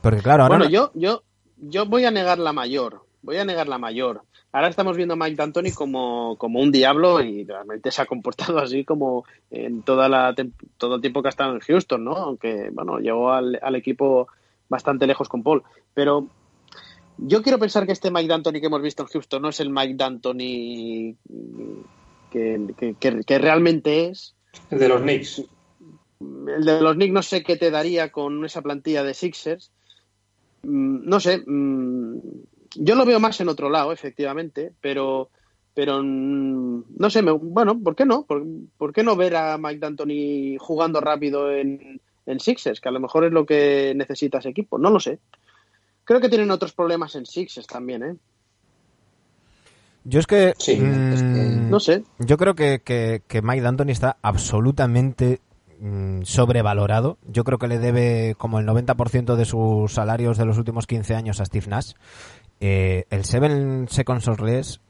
Porque 0.00 0.20
claro, 0.22 0.44
ahora 0.44 0.56
Bueno, 0.56 0.64
no- 0.64 0.70
yo, 0.70 0.90
yo, 0.94 1.22
yo 1.58 1.86
voy 1.86 2.04
a 2.04 2.10
negar 2.10 2.38
la 2.38 2.52
mayor. 2.52 3.04
Voy 3.22 3.36
a 3.36 3.44
negar 3.44 3.68
la 3.68 3.76
mayor. 3.78 4.22
Ahora 4.52 4.68
estamos 4.68 4.96
viendo 4.96 5.14
a 5.14 5.16
Mike 5.16 5.36
D'Antoni 5.36 5.70
como, 5.72 6.36
como 6.38 6.58
un 6.60 6.72
diablo 6.72 7.20
y 7.22 7.44
realmente 7.44 7.90
se 7.90 8.02
ha 8.02 8.06
comportado 8.06 8.58
así 8.58 8.84
como 8.84 9.24
en 9.50 9.82
toda 9.82 10.08
la 10.08 10.34
todo 10.78 10.94
el 10.96 11.00
tiempo 11.00 11.22
que 11.22 11.28
ha 11.28 11.30
estado 11.30 11.52
en 11.54 11.60
Houston, 11.60 12.02
¿no? 12.02 12.16
Aunque, 12.16 12.70
bueno, 12.72 12.98
llegó 12.98 13.30
al, 13.32 13.58
al 13.62 13.76
equipo 13.76 14.26
bastante 14.68 15.06
lejos 15.06 15.28
con 15.28 15.42
Paul. 15.42 15.62
Pero 15.94 16.26
yo 17.18 17.42
quiero 17.42 17.58
pensar 17.58 17.84
que 17.86 17.92
este 17.92 18.10
Mike 18.10 18.28
D'Antoni 18.28 18.60
que 18.60 18.66
hemos 18.66 18.82
visto 18.82 19.02
en 19.02 19.08
Houston 19.10 19.42
no 19.42 19.50
es 19.50 19.60
el 19.60 19.70
Mike 19.70 19.94
D'Antoni 19.96 21.16
que, 22.30 22.60
que, 22.76 22.94
que- 22.98 23.20
que 23.24 23.38
realmente 23.38 24.06
es. 24.08 24.34
El 24.70 24.78
de 24.78 24.88
los 24.88 25.02
Knicks. 25.02 25.42
El 26.20 26.64
de 26.64 26.80
los 26.80 26.94
Knicks 26.94 27.12
no 27.14 27.22
sé 27.22 27.42
qué 27.42 27.56
te 27.56 27.70
daría 27.70 28.12
con 28.12 28.44
esa 28.44 28.60
plantilla 28.62 29.02
de 29.02 29.14
Sixers. 29.14 29.70
Mm, 30.62 31.08
No 31.08 31.20
sé. 31.20 31.42
mm, 31.46 32.18
Yo 32.76 32.94
lo 32.94 33.04
veo 33.04 33.18
más 33.18 33.40
en 33.40 33.48
otro 33.48 33.68
lado, 33.70 33.92
efectivamente, 33.92 34.72
pero 34.80 35.30
pero 35.72 36.02
mm, 36.02 36.84
no 36.98 37.10
sé, 37.10 37.22
me- 37.22 37.30
bueno, 37.32 37.78
¿por 37.80 37.94
qué 37.96 38.04
no? 38.04 38.24
¿Por, 38.24 38.44
por 38.76 38.92
qué 38.92 39.02
no 39.02 39.16
ver 39.16 39.36
a 39.36 39.56
Mike 39.56 39.78
D'Antoni 39.78 40.56
jugando 40.58 41.00
rápido 41.00 41.50
en, 41.50 42.00
en 42.26 42.40
Sixers? 42.40 42.80
Que 42.80 42.88
a 42.88 42.92
lo 42.92 43.00
mejor 43.00 43.24
es 43.24 43.32
lo 43.32 43.46
que 43.46 43.92
necesita 43.96 44.38
ese 44.38 44.50
equipo, 44.50 44.78
no 44.78 44.90
lo 44.90 45.00
sé. 45.00 45.18
Creo 46.04 46.20
que 46.20 46.28
tienen 46.28 46.50
otros 46.50 46.72
problemas 46.72 47.14
en 47.14 47.24
Sixers 47.24 47.66
también, 47.66 48.02
¿eh? 48.02 48.16
yo 50.04 50.18
es 50.20 50.26
que, 50.26 50.54
Sí, 50.58 50.72
es 50.72 51.22
que- 51.22 51.68
no 51.70 51.78
sé. 51.80 52.02
Yo 52.18 52.36
creo 52.36 52.54
que, 52.54 52.80
que, 52.84 53.22
que 53.26 53.42
Mike 53.42 53.62
D'Antoni 53.62 53.92
está 53.92 54.16
absolutamente 54.22 55.40
mm, 55.80 56.22
sobrevalorado. 56.22 57.18
Yo 57.26 57.44
creo 57.44 57.58
que 57.58 57.68
le 57.68 57.78
debe 57.78 58.34
como 58.36 58.58
el 58.58 58.66
90% 58.66 59.36
de 59.36 59.44
sus 59.44 59.92
salarios 59.92 60.38
de 60.38 60.44
los 60.44 60.58
últimos 60.58 60.86
15 60.86 61.14
años 61.14 61.40
a 61.40 61.44
Steve 61.44 61.66
Nash. 61.68 61.92
Eh, 62.60 63.06
el 63.10 63.24
Seven 63.24 63.88
Seconds 63.88 64.28
of 64.28 64.40
Less 64.40 64.80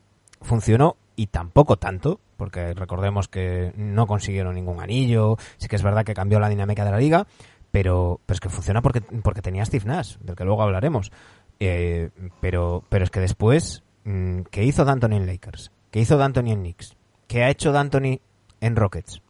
funcionó 0.43 0.97
y 1.16 1.28
tampoco 1.28 1.76
tanto, 1.76 2.20
porque 2.36 2.74
recordemos 2.74 3.28
que 3.28 3.72
no 3.76 4.07
consiguieron 4.07 4.55
ningún 4.55 4.80
anillo, 4.80 5.36
sí 5.59 5.68
que 5.68 5.76
es 5.76 5.82
verdad 5.82 6.05
que 6.05 6.14
cambió 6.14 6.41
la 6.41 6.49
dinámica 6.49 6.84
de 6.84 6.91
la 6.91 6.99
liga, 6.99 7.26
pero, 7.70 8.20
pero 8.26 8.34
es 8.34 8.41
que 8.41 8.49
funciona 8.49 8.82
porque, 8.82 9.01
porque 9.01 9.43
tenía 9.43 9.64
Steve 9.64 9.84
Nash, 9.84 10.16
del 10.18 10.34
que 10.34 10.45
luego 10.45 10.62
hablaremos. 10.62 11.12
Eh, 11.61 12.11
pero, 12.41 12.82
pero 12.88 13.05
es 13.05 13.11
que 13.11 13.20
después, 13.20 13.82
mm, 14.05 14.41
¿qué 14.51 14.64
hizo 14.64 14.84
D'Antoni 14.84 15.16
en 15.16 15.26
Lakers? 15.26 15.70
¿Qué 15.91 16.01
hizo 16.01 16.16
D'Antoni 16.16 16.53
en 16.53 16.61
Knicks? 16.61 16.97
¿Qué 17.26 17.45
ha 17.45 17.51
hecho 17.51 17.70
D'Antoni 17.70 18.20
en 18.61 18.76
Rockets? 18.76 19.22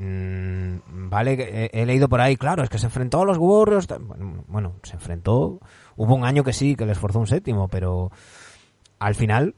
Mm, 0.00 1.10
vale, 1.10 1.34
he, 1.34 1.70
he, 1.74 1.84
leído 1.84 2.08
por 2.08 2.22
ahí, 2.22 2.36
claro, 2.36 2.62
es 2.62 2.70
que 2.70 2.78
se 2.78 2.86
enfrentó 2.86 3.20
a 3.20 3.26
los 3.26 3.36
Warriors. 3.36 3.86
Bueno, 4.48 4.76
se 4.82 4.94
enfrentó. 4.94 5.60
Hubo 5.96 6.14
un 6.14 6.24
año 6.24 6.42
que 6.42 6.54
sí, 6.54 6.74
que 6.74 6.86
les 6.86 6.98
forzó 6.98 7.18
un 7.18 7.26
séptimo, 7.26 7.68
pero 7.68 8.10
al 8.98 9.14
final 9.14 9.54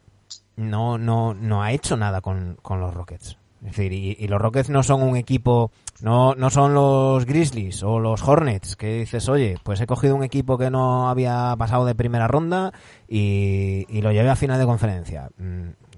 no, 0.57 0.99
no, 0.99 1.33
no 1.33 1.63
ha 1.63 1.71
hecho 1.71 1.97
nada 1.97 2.21
con, 2.21 2.59
con 2.61 2.81
los 2.81 2.93
Rockets. 2.93 3.39
Es 3.65 3.77
decir, 3.77 3.93
y, 3.93 4.27
los 4.27 4.43
Rockets 4.43 4.71
no 4.71 4.83
son 4.83 5.05
un 5.05 5.17
equipo, 5.17 5.71
no, 6.01 6.35
no 6.35 6.51
son 6.51 6.75
los 6.75 7.25
Grizzlies 7.25 7.85
o 7.85 8.01
los 8.01 8.27
Hornets, 8.27 8.75
que 8.75 8.99
dices, 8.99 9.29
oye, 9.29 9.55
pues 9.63 9.81
he 9.81 9.87
cogido 9.87 10.17
un 10.17 10.25
equipo 10.25 10.59
que 10.59 10.69
no 10.69 11.09
había 11.09 11.55
pasado 11.57 11.85
de 11.85 11.95
primera 11.95 12.27
ronda 12.27 12.73
y, 13.07 13.87
y 13.89 14.03
lo 14.03 14.11
llevé 14.11 14.31
a 14.31 14.37
final 14.37 14.59
de 14.59 14.67
conferencia. 14.67 15.31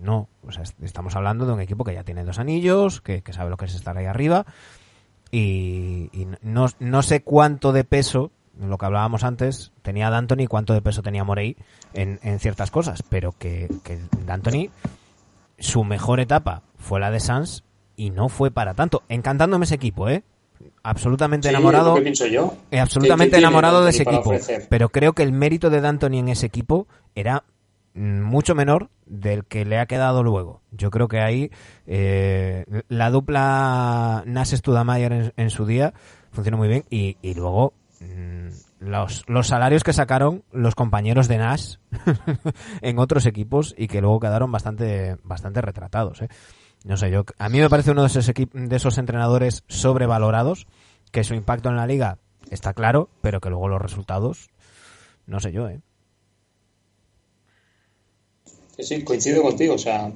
No, 0.05 0.29
o 0.47 0.53
sea, 0.53 0.65
estamos 0.83 1.17
hablando 1.17 1.47
de 1.47 1.53
un 1.55 1.61
equipo 1.61 1.83
que 1.83 1.95
ya 1.95 2.05
tiene 2.05 2.25
dos 2.25 2.39
anillos, 2.39 3.01
que, 3.01 3.23
que 3.23 3.33
sabe 3.33 3.49
lo 3.51 3.57
que 3.57 3.65
es 3.65 3.75
estar 3.75 3.97
ahí 3.97 4.05
arriba 4.07 4.45
y, 5.31 6.11
y 6.13 6.29
no, 6.43 6.67
no 6.79 7.03
sé 7.03 7.23
cuánto 7.23 7.73
de 7.73 7.85
peso 7.85 8.31
lo 8.61 8.79
que 8.79 8.87
hablábamos 8.87 9.25
antes, 9.25 9.73
tenía 9.83 10.11
D'Antoni 10.11 10.47
cuánto 10.47 10.75
de 10.75 10.83
peso 10.83 11.03
tenía 11.03 11.25
Morey 11.25 11.57
en, 11.93 12.21
en 12.23 12.39
ciertas 12.39 12.71
cosas, 12.71 13.03
pero 13.03 13.33
que, 13.37 13.69
que 13.83 13.99
D'Antoni, 14.27 14.71
su 15.59 15.83
mejor 15.83 16.21
etapa 16.21 16.63
fue 16.79 17.01
la 17.01 17.11
de 17.11 17.19
Sans 17.19 17.65
y 17.97 18.11
no 18.11 18.29
fue 18.29 18.53
para 18.53 18.75
tanto. 18.75 19.03
Encantándome 19.09 19.65
ese 19.65 19.75
equipo, 19.75 20.09
¿eh? 20.09 20.23
Absolutamente 20.85 21.49
Sí, 21.49 21.55
enamorado. 21.55 21.91
lo 21.91 21.97
que 21.97 22.03
pienso 22.03 22.27
yo. 22.27 22.55
eh, 22.71 22.79
absolutamente 22.79 23.25
¿Qué- 23.25 23.31
qué 23.31 23.37
tiene 23.39 23.49
enamorado 23.49 23.83
de 23.83 23.91
ese 23.91 24.03
equipo. 24.05 24.31
ofrecer? 24.31 24.67
Pero 24.71 24.89
creo 24.91 25.15
que 25.15 25.25
el 25.25 25.33
mérito 25.33 25.69
de 25.71 25.81
D'Antoni 25.81 26.21
en 26.21 26.29
ese 26.29 26.47
equipo 26.47 26.87
era 27.17 27.43
mucho 27.95 28.55
menor 28.55 28.91
del 29.07 29.45
que 29.45 29.65
le 29.65 29.79
ha 29.79 29.87
quedado 29.87 30.23
luego. 30.23 30.63
Yo 30.73 30.91
creo 30.91 31.09
que 31.09 31.21
ahí 31.21 31.51
eh, 31.87 32.65
la 32.89 33.11
dupla 33.11 34.25
Nash 34.27 34.55
Studamayer 34.55 35.33
en, 35.37 35.51
su 35.51 35.65
día 35.65 35.95
funcionó 36.33 36.59
muy 36.59 36.69
bien 36.69 36.85
y, 36.91 37.17
y 37.23 37.35
luego 37.35 37.73
mm, 38.01 38.49
los, 38.81 39.25
los 39.29 39.47
salarios 39.47 39.85
que 39.85 39.93
sacaron 39.93 40.43
los 40.53 40.75
compañeros 40.75 41.29
de 41.29 41.39
Nash 41.39 41.77
en 42.83 42.99
otros 42.99 43.27
equipos 43.27 43.75
y 43.79 43.87
que 43.87 44.01
luego 44.01 44.21
quedaron 44.21 44.51
bastante 44.51 45.17
bastante 45.23 45.61
retratados. 45.61 46.23
¿eh? 46.23 46.29
No 46.85 46.97
sé, 46.97 47.11
yo 47.11 47.25
a 47.39 47.49
mí 47.49 47.61
me 47.61 47.71
parece 47.71 47.93
uno 47.93 48.03
de 48.03 48.09
esos 48.09 48.27
de 48.27 48.77
esos 48.77 48.99
entrenadores 48.99 49.63
sobrevalorados 49.69 50.67
que 51.13 51.23
su 51.23 51.35
impacto 51.35 51.69
en 51.69 51.77
la 51.77 51.87
liga 51.87 52.19
está 52.51 52.75
claro, 52.75 53.09
pero 53.23 53.41
que 53.41 53.51
luego 53.51 53.69
los 53.69 53.81
resultados 53.81 54.51
no 55.27 55.41
sé 55.41 55.53
yo, 55.53 55.69
¿eh? 55.69 55.81
Sí, 58.77 58.83
sí, 58.83 59.05
coincido 59.05 59.43
contigo. 59.43 59.75
O 59.75 59.79
sea, 59.79 60.11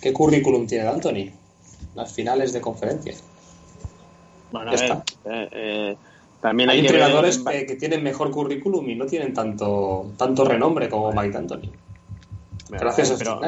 ¿qué 0.00 0.12
currículum 0.12 0.66
tiene 0.66 0.84
D'Antoni? 0.84 1.30
Las 1.94 2.12
finales 2.12 2.52
de 2.52 2.60
conferencia. 2.60 3.14
Bueno, 4.50 4.70
a 4.70 4.74
Ya 4.76 4.80
ver, 4.82 4.90
está. 4.92 5.04
eh, 5.30 5.48
eh, 5.52 5.96
también 6.40 6.70
Hay 6.70 6.78
hay, 6.80 6.86
que 6.86 6.92
ver- 6.92 7.00
entrenadores 7.02 7.38
que, 7.38 7.66
que 7.66 7.76
tienen 7.76 8.02
mejor 8.02 8.30
currículum 8.30 8.88
y 8.90 8.94
no 8.94 9.06
tienen 9.06 9.32
tanto, 9.34 10.12
tanto 10.16 10.44
renombre 10.44 10.88
como 10.88 11.12
Mike 11.12 11.30
D'Antoni. 11.32 11.72
Gracias 12.68 13.10
a 13.10 13.16
pero. 13.18 13.40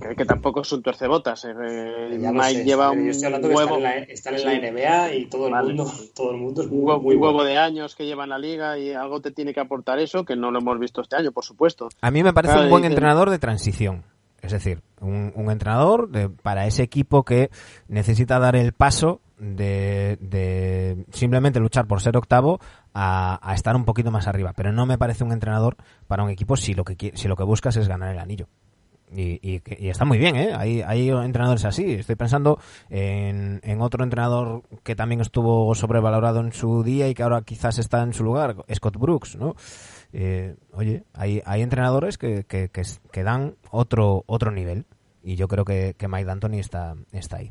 Que, 0.00 0.14
que 0.16 0.24
tampoco 0.24 0.60
es 0.62 0.72
un 0.72 0.82
tuercebotas. 0.82 1.44
eh, 1.44 2.18
Ya 2.20 2.32
lo 2.32 2.38
Mike 2.40 2.52
sé, 2.60 2.64
lleva 2.64 2.90
un 2.90 2.98
huevo, 3.06 3.10
están 3.12 3.74
en, 3.76 3.82
la, 3.82 3.96
están 3.98 4.34
en 4.34 4.40
Sí. 4.40 4.46
la 4.46 4.52
NBA 4.70 5.14
y 5.14 5.26
todo 5.26 5.46
el 5.46 5.52
Vale. 5.52 5.68
mundo, 5.74 5.92
todo 6.14 6.30
el 6.32 6.36
mundo 6.38 6.62
es 6.62 6.68
un 6.68 6.76
muy, 6.78 6.84
huevo, 6.86 7.00
muy 7.02 7.14
huevo 7.16 7.32
bueno. 7.34 7.48
de 7.48 7.58
años 7.58 7.94
que 7.94 8.06
lleva 8.06 8.24
en 8.24 8.30
la 8.30 8.38
liga 8.38 8.78
y 8.78 8.92
algo 8.92 9.20
te 9.20 9.30
tiene 9.30 9.52
que 9.54 9.60
aportar 9.60 9.98
eso, 9.98 10.24
que 10.24 10.36
no 10.36 10.50
lo 10.50 10.58
hemos 10.60 10.78
visto 10.78 11.00
este 11.00 11.16
año, 11.16 11.32
por 11.32 11.44
supuesto. 11.44 11.88
A 12.00 12.10
mí 12.10 12.22
me 12.22 12.32
parece 12.32 12.52
Claro, 12.54 12.66
un 12.66 12.70
buen 12.70 12.84
entrenador 12.84 13.30
de 13.30 13.38
transición. 13.38 14.04
Es 14.42 14.52
decir, 14.52 14.80
un, 15.00 15.32
un 15.34 15.50
entrenador 15.50 16.08
de- 16.10 16.28
para 16.28 16.66
ese 16.66 16.82
equipo 16.82 17.24
que 17.24 17.50
necesita 17.88 18.38
dar 18.38 18.54
el 18.54 18.72
paso 18.72 19.20
de, 19.38 20.18
de 20.20 21.04
simplemente 21.10 21.58
luchar 21.58 21.86
por 21.86 22.00
ser 22.00 22.16
octavo 22.16 22.60
a, 22.94 23.38
a 23.42 23.54
estar 23.54 23.74
un 23.74 23.84
poquito 23.84 24.10
más 24.10 24.28
arriba. 24.28 24.52
Pero 24.54 24.72
no 24.72 24.86
me 24.86 24.98
parece 24.98 25.24
un 25.24 25.32
entrenador 25.32 25.76
para 26.06 26.22
un 26.22 26.30
equipo 26.30 26.56
si 26.56 26.74
lo 26.74 26.84
que, 26.84 27.12
si 27.16 27.28
lo 27.28 27.34
que 27.36 27.42
buscas 27.44 27.76
es 27.76 27.88
ganar 27.88 28.12
el 28.12 28.18
anillo. 28.20 28.46
Y, 29.14 29.38
y, 29.40 29.62
y 29.78 29.88
está 29.88 30.04
muy 30.04 30.18
bien, 30.18 30.36
¿eh? 30.36 30.52
Hay, 30.54 30.82
hay 30.82 31.10
entrenadores 31.10 31.64
así. 31.64 31.92
Estoy 31.92 32.16
pensando 32.16 32.58
en, 32.90 33.60
en 33.62 33.80
otro 33.80 34.02
entrenador 34.02 34.62
que 34.82 34.96
también 34.96 35.20
estuvo 35.20 35.74
sobrevalorado 35.74 36.40
en 36.40 36.52
su 36.52 36.82
día 36.82 37.08
y 37.08 37.14
que 37.14 37.22
ahora 37.22 37.42
quizás 37.42 37.78
está 37.78 38.02
en 38.02 38.12
su 38.12 38.24
lugar, 38.24 38.56
Scott 38.74 38.96
Brooks, 38.96 39.36
¿no? 39.36 39.54
Eh, 40.12 40.56
oye, 40.72 41.04
hay, 41.14 41.42
hay 41.44 41.62
entrenadores 41.62 42.18
que, 42.18 42.44
que, 42.44 42.68
que 42.70 43.22
dan 43.22 43.54
otro, 43.70 44.24
otro 44.26 44.50
nivel. 44.50 44.86
Y 45.22 45.34
yo 45.36 45.48
creo 45.48 45.64
que, 45.64 45.94
que 45.98 46.08
Mike 46.08 46.24
D'Antoni 46.24 46.60
está, 46.60 46.94
está 47.12 47.38
ahí. 47.38 47.50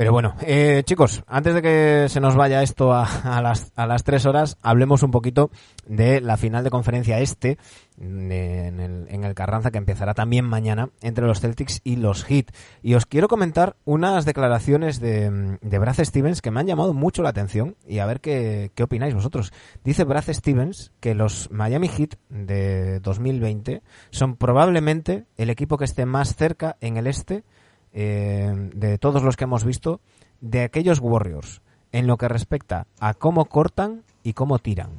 Pero 0.00 0.12
bueno, 0.12 0.34
eh, 0.40 0.80
chicos, 0.86 1.22
antes 1.26 1.52
de 1.52 1.60
que 1.60 2.06
se 2.08 2.20
nos 2.20 2.34
vaya 2.34 2.62
esto 2.62 2.94
a, 2.94 3.06
las, 3.42 3.70
a 3.76 3.86
las 3.86 4.02
tres 4.02 4.24
horas, 4.24 4.56
hablemos 4.62 5.02
un 5.02 5.10
poquito 5.10 5.50
de 5.86 6.22
la 6.22 6.38
final 6.38 6.64
de 6.64 6.70
conferencia 6.70 7.18
este, 7.18 7.58
de- 7.98 8.68
en, 8.68 8.80
el, 8.80 9.06
en 9.10 9.24
el 9.24 9.34
Carranza, 9.34 9.70
que 9.70 9.76
empezará 9.76 10.14
también 10.14 10.46
mañana, 10.46 10.88
entre 11.02 11.26
los 11.26 11.40
Celtics 11.40 11.82
y 11.84 11.96
los 11.96 12.24
Heat. 12.24 12.46
Y 12.82 12.94
os 12.94 13.04
quiero 13.04 13.28
comentar 13.28 13.76
unas 13.84 14.24
declaraciones 14.24 15.00
de, 15.00 15.58
de 15.60 15.78
Brad 15.78 16.02
Stevens 16.02 16.40
que 16.40 16.50
me 16.50 16.60
han 16.60 16.66
llamado 16.66 16.94
mucho 16.94 17.22
la 17.22 17.28
atención 17.28 17.76
y 17.86 17.98
a 17.98 18.06
ver 18.06 18.22
qué, 18.22 18.70
qué 18.74 18.84
opináis 18.84 19.12
vosotros. 19.14 19.52
Dice 19.84 20.04
Brad 20.04 20.24
Stevens 20.32 20.92
que 21.00 21.14
los 21.14 21.50
Miami 21.50 21.88
Heat 21.88 22.14
de 22.30 23.00
2020 23.00 23.82
son 24.12 24.36
probablemente 24.36 25.26
el 25.36 25.50
equipo 25.50 25.76
que 25.76 25.84
esté 25.84 26.06
más 26.06 26.36
cerca 26.36 26.78
en 26.80 26.96
el 26.96 27.06
este 27.06 27.44
eh, 27.92 28.52
de 28.74 28.98
todos 28.98 29.22
los 29.22 29.36
que 29.36 29.44
hemos 29.44 29.64
visto 29.64 30.00
de 30.40 30.62
aquellos 30.62 31.00
Warriors 31.00 31.60
en 31.92 32.06
lo 32.06 32.16
que 32.16 32.28
respecta 32.28 32.86
a 32.98 33.14
cómo 33.14 33.46
cortan 33.46 34.04
y 34.22 34.32
cómo 34.32 34.58
tiran 34.58 34.90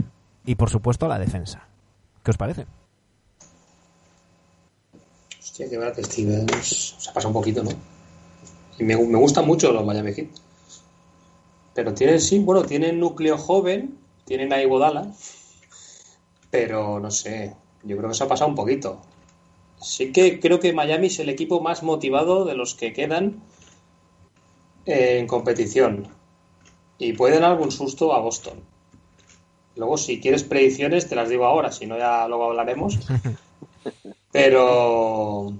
y 0.46 0.56
por 0.56 0.70
supuesto 0.70 1.06
a 1.06 1.10
la 1.10 1.20
defensa. 1.20 1.68
¿Qué 2.24 2.32
os 2.32 2.38
parece? 2.38 2.66
Hostia, 5.40 5.70
que 5.70 5.78
verdad 5.78 5.96
se 6.04 7.12
pasa 7.14 7.28
un 7.28 7.34
poquito, 7.34 7.64
¿no? 7.64 7.72
Y 8.78 8.84
me, 8.84 8.96
me 8.96 9.18
gustan 9.18 9.46
mucho 9.46 9.72
los 9.72 9.86
Miami 9.86 10.14
Heat. 10.14 10.30
Pero 11.74 11.94
tienen, 11.94 12.20
sí, 12.20 12.40
bueno, 12.40 12.64
tienen 12.64 13.00
núcleo 13.00 13.38
joven, 13.38 13.98
tienen 14.26 14.52
a 14.54 14.62
Iguodala, 14.62 15.12
pero 16.50 17.00
no 17.00 17.10
sé, 17.12 17.56
yo 17.84 17.98
creo 17.98 18.10
que 18.10 18.16
se 18.16 18.24
ha 18.24 18.28
pasado 18.28 18.50
un 18.50 18.56
poquito. 18.56 19.02
Sí 19.82 20.12
que 20.12 20.40
creo 20.40 20.60
que 20.60 20.74
Miami 20.74 21.08
es 21.08 21.20
el 21.20 21.30
equipo 21.30 21.60
más 21.60 21.82
motivado 21.82 22.46
de 22.46 22.56
los 22.56 22.76
que 22.76 22.94
quedan 22.94 23.42
en 24.86 25.28
competición. 25.28 26.08
Y 26.98 27.14
puede 27.14 27.40
dar 27.40 27.52
algún 27.52 27.72
susto 27.72 28.14
a 28.14 28.20
Boston. 28.20 28.62
Luego, 29.76 29.98
si 29.98 30.20
quieres 30.20 30.44
predicciones, 30.44 31.10
te 31.10 31.16
las 31.16 31.30
digo 31.30 31.46
ahora, 31.46 31.72
si 31.72 31.88
no, 31.88 31.98
ya 31.98 32.28
luego 32.28 32.46
hablaremos. 32.46 33.00
Pero. 34.32 35.52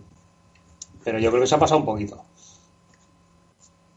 Pero 1.04 1.20
yo 1.20 1.30
creo 1.32 1.42
que 1.42 1.48
se 1.48 1.56
ha 1.56 1.60
pasado 1.60 1.80
un 1.80 1.86
poquito. 1.86 2.24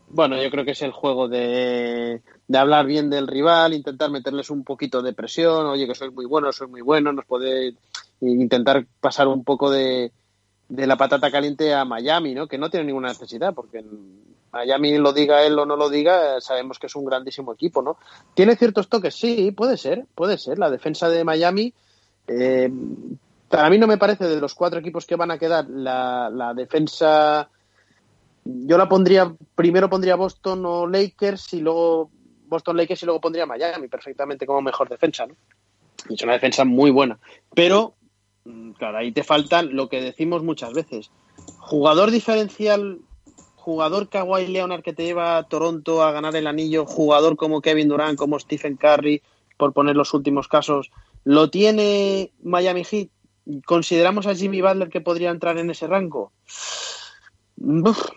Bueno, 0.08 0.40
yo 0.40 0.50
creo 0.50 0.64
que 0.64 0.70
es 0.70 0.82
el 0.82 0.92
juego 0.92 1.28
de, 1.28 2.22
de 2.46 2.58
hablar 2.58 2.86
bien 2.86 3.10
del 3.10 3.26
rival, 3.26 3.74
intentar 3.74 4.10
meterles 4.10 4.48
un 4.48 4.62
poquito 4.62 5.02
de 5.02 5.12
presión, 5.12 5.66
oye, 5.66 5.86
que 5.88 5.94
sois 5.94 6.12
muy 6.12 6.24
buenos, 6.24 6.56
sois 6.56 6.70
muy 6.70 6.82
buenos, 6.82 7.14
nos 7.14 7.24
puede 8.18 8.32
intentar 8.32 8.86
pasar 9.00 9.28
un 9.28 9.44
poco 9.44 9.70
de, 9.70 10.12
de 10.68 10.86
la 10.86 10.96
patata 10.96 11.30
caliente 11.30 11.74
a 11.74 11.84
Miami, 11.84 12.34
¿no? 12.34 12.46
Que 12.46 12.58
no 12.58 12.70
tiene 12.70 12.86
ninguna 12.86 13.08
necesidad, 13.08 13.54
porque 13.54 13.84
Miami 14.52 14.98
lo 14.98 15.12
diga 15.12 15.42
él 15.42 15.58
o 15.58 15.66
no 15.66 15.76
lo 15.76 15.88
diga, 15.88 16.40
sabemos 16.40 16.78
que 16.78 16.86
es 16.86 16.96
un 16.96 17.04
grandísimo 17.04 17.52
equipo, 17.52 17.82
¿no? 17.82 17.96
Tiene 18.34 18.56
ciertos 18.56 18.88
toques, 18.88 19.14
sí, 19.14 19.52
puede 19.52 19.76
ser, 19.76 20.06
puede 20.14 20.38
ser. 20.38 20.58
La 20.58 20.70
defensa 20.70 21.08
de 21.08 21.24
Miami, 21.24 21.72
eh, 22.28 22.70
para 23.48 23.70
mí 23.70 23.78
no 23.78 23.86
me 23.86 23.98
parece 23.98 24.26
de 24.26 24.40
los 24.40 24.54
cuatro 24.54 24.80
equipos 24.80 25.06
que 25.06 25.16
van 25.16 25.30
a 25.30 25.38
quedar 25.38 25.68
la, 25.68 26.30
la 26.30 26.54
defensa 26.54 27.48
yo 28.44 28.76
la 28.76 28.88
pondría, 28.88 29.34
primero 29.54 29.88
pondría 29.88 30.16
Boston 30.16 30.64
o 30.66 30.86
Lakers 30.86 31.54
y 31.54 31.60
luego 31.60 32.10
Boston 32.46 32.76
Lakers 32.76 33.02
y 33.02 33.06
luego 33.06 33.20
pondría 33.20 33.46
Miami 33.46 33.88
perfectamente 33.88 34.46
como 34.46 34.60
mejor 34.60 34.88
defensa, 34.88 35.26
¿no? 35.26 35.34
Es 36.10 36.22
una 36.22 36.34
defensa 36.34 36.64
muy 36.64 36.90
buena. 36.90 37.18
Pero, 37.54 37.94
claro, 38.78 38.98
ahí 38.98 39.12
te 39.12 39.24
faltan 39.24 39.74
lo 39.74 39.88
que 39.88 40.00
decimos 40.00 40.42
muchas 40.42 40.72
veces. 40.72 41.10
jugador 41.58 42.10
diferencial, 42.10 43.00
jugador 43.56 44.08
Kawhi 44.08 44.46
Leonard 44.46 44.82
que 44.82 44.92
te 44.92 45.04
lleva 45.04 45.36
a 45.36 45.44
Toronto 45.44 46.02
a 46.02 46.12
ganar 46.12 46.36
el 46.36 46.46
anillo, 46.46 46.86
jugador 46.86 47.36
como 47.36 47.60
Kevin 47.60 47.88
Durant, 47.88 48.18
como 48.18 48.38
Stephen 48.38 48.76
Curry, 48.76 49.22
por 49.56 49.72
poner 49.72 49.96
los 49.96 50.12
últimos 50.14 50.48
casos, 50.48 50.90
¿lo 51.24 51.50
tiene 51.50 52.32
Miami 52.42 52.84
Heat? 52.84 53.08
¿Consideramos 53.66 54.26
a 54.26 54.34
Jimmy 54.34 54.60
Butler 54.60 54.88
que 54.88 55.00
podría 55.00 55.30
entrar 55.30 55.58
en 55.58 55.70
ese 55.70 55.86
rango? 55.86 56.32
Uf. 57.56 58.10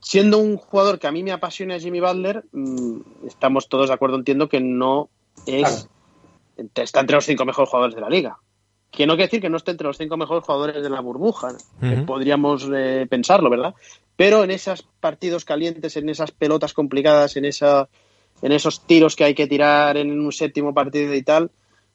Siendo 0.00 0.38
un 0.38 0.56
jugador 0.56 0.98
que 0.98 1.06
a 1.06 1.12
mí 1.12 1.22
me 1.22 1.32
apasiona 1.32 1.78
Jimmy 1.78 2.00
Butler, 2.00 2.44
mm, 2.52 3.26
estamos 3.26 3.68
todos 3.68 3.88
de 3.88 3.94
acuerdo, 3.94 4.16
entiendo 4.16 4.48
que 4.48 4.60
no 4.60 5.10
es 5.46 5.88
está 6.56 7.00
entre 7.00 7.16
los 7.16 7.24
cinco 7.24 7.44
mejores 7.44 7.70
jugadores 7.70 7.94
de 7.94 8.00
la 8.00 8.10
liga. 8.10 8.38
Que 8.90 9.06
no 9.06 9.14
quiere 9.14 9.26
decir 9.26 9.40
que 9.40 9.48
no 9.48 9.56
esté 9.56 9.70
entre 9.70 9.86
los 9.86 9.96
cinco 9.96 10.16
mejores 10.16 10.44
jugadores 10.44 10.82
de 10.82 10.90
la 10.90 11.00
burbuja, 11.00 11.48
Ujú. 11.80 12.06
podríamos 12.06 12.68
eh, 12.74 13.06
pensarlo, 13.08 13.48
¿verdad? 13.48 13.74
Pero 14.16 14.44
en 14.44 14.50
esos 14.50 14.82
partidos 15.00 15.44
calientes, 15.44 15.96
en 15.96 16.08
esas 16.08 16.32
pelotas 16.32 16.74
complicadas, 16.74 17.36
en, 17.36 17.44
esa, 17.44 17.88
en 18.42 18.52
esos 18.52 18.86
tiros 18.86 19.16
que 19.16 19.24
hay 19.24 19.34
que 19.34 19.46
tirar 19.46 19.96
en 19.96 20.10
un 20.20 20.32
séptimo 20.32 20.74
partido 20.74 21.14
y 21.14 21.22
tal, 21.22 21.50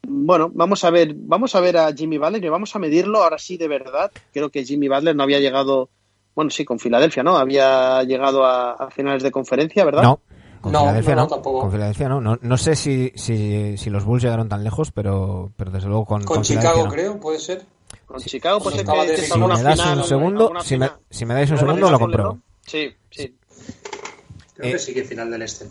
bueno, 0.07 0.51
vamos 0.53 0.83
a 0.83 0.89
ver, 0.89 1.13
vamos 1.15 1.55
a 1.55 1.59
ver 1.59 1.77
a 1.77 1.93
Jimmy 1.93 2.17
Butler 2.17 2.43
y 2.43 2.49
vamos 2.49 2.75
a 2.75 2.79
medirlo 2.79 3.23
ahora 3.23 3.37
sí 3.37 3.57
de 3.57 3.67
verdad. 3.67 4.11
Creo 4.33 4.49
que 4.49 4.63
Jimmy 4.63 4.87
Butler 4.87 5.15
no 5.15 5.23
había 5.23 5.39
llegado, 5.39 5.89
bueno, 6.35 6.51
sí, 6.51 6.63
con 6.63 6.79
Filadelfia, 6.79 7.23
¿no? 7.23 7.37
Había 7.37 8.03
llegado 8.03 8.45
a, 8.45 8.73
a 8.73 8.91
finales 8.91 9.23
de 9.23 9.31
conferencia, 9.31 9.83
¿verdad? 9.83 10.03
No, 10.03 10.19
con 10.65 10.73
No, 10.73 10.79
Filadelfia 10.81 11.15
no, 11.15 11.21
no. 11.21 11.27
tampoco. 11.27 11.59
Con 11.61 11.71
Filadelfia 11.71 12.09
no. 12.09 12.21
No, 12.21 12.37
no 12.41 12.57
sé 12.57 12.75
si, 12.75 13.11
si, 13.15 13.77
si 13.77 13.89
los 13.89 14.03
Bulls 14.05 14.23
llegaron 14.23 14.49
tan 14.49 14.63
lejos, 14.63 14.91
pero, 14.91 15.51
pero 15.55 15.71
desde 15.71 15.87
luego 15.87 16.05
con, 16.05 16.23
Con 16.23 16.43
Filadelfia 16.43 16.71
Chicago, 16.71 16.85
no. 16.87 16.91
creo, 16.91 17.19
puede 17.19 17.39
ser. 17.39 17.63
Con 18.05 18.19
Chicago, 18.19 18.59
pues 18.61 18.75
estaba 18.75 19.01
que 19.03 19.07
Derrick 19.11 19.23
es 19.25 19.31
Si 19.33 19.39
me 19.39 19.47
das 19.47 19.59
final, 19.79 19.97
un 19.97 20.03
segundo, 20.03 20.51
si 20.61 20.77
me, 20.77 20.89
si 21.09 21.25
me 21.25 21.33
dais 21.33 21.49
un 21.49 21.57
¿Alguna 21.57 21.73
segundo 21.73 21.91
lo 21.91 21.99
con 21.99 22.05
compruebo. 22.11 22.29
LeBron? 22.33 22.43
Sí, 22.65 22.95
sí. 23.09 23.35
Creo 24.55 24.69
Eh, 24.69 24.71
que 24.73 24.79
sí 24.79 24.93
que 24.93 25.03
final 25.03 25.31
del 25.31 25.41
este. 25.43 25.65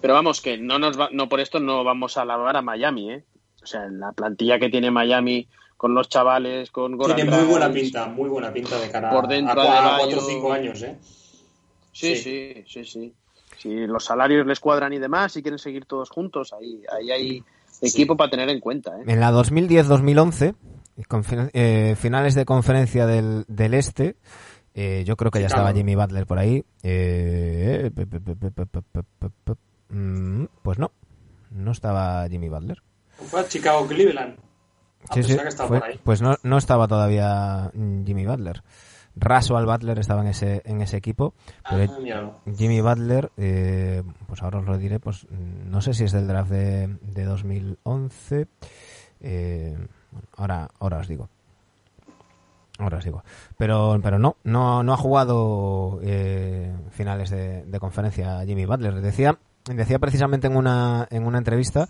Pero 0.00 0.14
vamos, 0.14 0.40
que 0.40 0.56
no 0.58 0.78
nos 0.78 0.98
va- 0.98 1.08
no 1.12 1.28
por 1.28 1.40
esto 1.40 1.60
no 1.60 1.84
vamos 1.84 2.16
a 2.16 2.22
alabar 2.22 2.56
a 2.56 2.62
Miami, 2.62 3.12
¿eh? 3.12 3.24
O 3.62 3.66
sea, 3.66 3.86
la 3.88 4.12
plantilla 4.12 4.58
que 4.58 4.68
tiene 4.70 4.90
Miami 4.90 5.46
con 5.76 5.94
los 5.94 6.08
chavales, 6.08 6.70
con 6.70 6.96
Goran 6.96 7.16
Tiene 7.16 7.30
muy 7.30 7.44
buena 7.44 7.72
pinta, 7.72 8.06
muy 8.06 8.28
buena 8.28 8.52
pinta 8.52 8.78
de 8.78 8.90
cara 8.90 9.10
Por 9.10 9.26
dentro 9.28 9.60
a, 9.60 9.64
a, 9.64 9.78
Adebayo. 9.96 10.16
4 10.16 10.18
o 10.18 10.24
5 10.30 10.52
años, 10.52 10.82
¿eh? 10.82 10.98
Sí, 11.92 12.16
sí, 12.16 12.64
sí, 12.66 12.84
sí 12.84 13.12
si 13.58 13.86
los 13.86 14.04
salarios 14.04 14.46
les 14.46 14.60
cuadran 14.60 14.92
y 14.92 14.98
demás, 14.98 15.32
si 15.32 15.42
quieren 15.42 15.58
seguir 15.58 15.84
todos 15.86 16.10
juntos, 16.10 16.52
ahí, 16.52 16.82
ahí 16.92 17.10
hay 17.10 17.44
equipo 17.80 18.16
para 18.16 18.30
tener 18.30 18.48
en 18.48 18.60
cuenta. 18.60 18.90
¿eh? 18.98 19.04
En 19.06 19.20
la 19.20 19.32
2010-2011, 19.32 20.54
eh, 21.52 21.96
finales 21.98 22.34
de 22.34 22.44
conferencia 22.44 23.06
del, 23.06 23.44
del 23.48 23.74
Este, 23.74 24.16
eh, 24.74 25.04
yo 25.06 25.16
creo 25.16 25.30
que 25.30 25.40
ya 25.40 25.46
estaba 25.46 25.72
Jimmy 25.72 25.94
Butler 25.94 26.26
por 26.26 26.38
ahí. 26.38 26.64
pues 30.62 30.78
no, 30.78 30.92
no 31.50 31.72
estaba 31.72 32.28
Jimmy 32.28 32.48
Butler. 32.48 32.82
Pues 33.18 33.30
fue 33.30 33.48
Chicago 33.48 33.86
Cleveland. 33.86 34.36
Sí, 35.12 35.22
sí. 35.22 35.36
Pues 36.04 36.22
no, 36.22 36.36
no 36.42 36.58
estaba 36.58 36.86
todavía 36.86 37.70
Jimmy 37.74 38.24
Butler. 38.24 38.62
Rasual 39.16 39.66
Butler 39.66 39.98
estaba 39.98 40.22
en 40.22 40.28
ese, 40.28 40.62
en 40.64 40.80
ese 40.80 40.96
equipo, 40.96 41.34
pero 41.68 41.92
Ah. 41.92 42.30
Jimmy 42.56 42.80
Butler, 42.80 43.30
eh, 43.36 44.02
pues 44.26 44.42
ahora 44.42 44.58
os 44.60 44.66
lo 44.66 44.78
diré, 44.78 44.98
pues 45.00 45.26
no 45.30 45.80
sé 45.82 45.92
si 45.94 46.04
es 46.04 46.12
del 46.12 46.26
draft 46.28 46.50
de, 46.50 46.86
de 47.02 47.24
2011. 47.24 48.46
eh, 49.20 49.76
ahora, 50.36 50.68
ahora 50.80 50.98
os 50.98 51.08
digo. 51.08 51.28
Ahora 52.78 52.98
os 52.98 53.04
digo. 53.04 53.22
Pero, 53.58 54.00
pero 54.02 54.18
no, 54.18 54.36
no, 54.44 54.82
no 54.82 54.92
ha 54.94 54.96
jugado 54.96 56.00
eh, 56.02 56.74
finales 56.90 57.30
de, 57.30 57.64
de 57.64 57.78
conferencia 57.80 58.44
Jimmy 58.46 58.64
Butler. 58.64 59.00
Decía, 59.00 59.38
decía 59.66 59.98
precisamente 59.98 60.46
en 60.48 60.56
una, 60.56 61.06
en 61.10 61.26
una 61.26 61.38
entrevista 61.38 61.86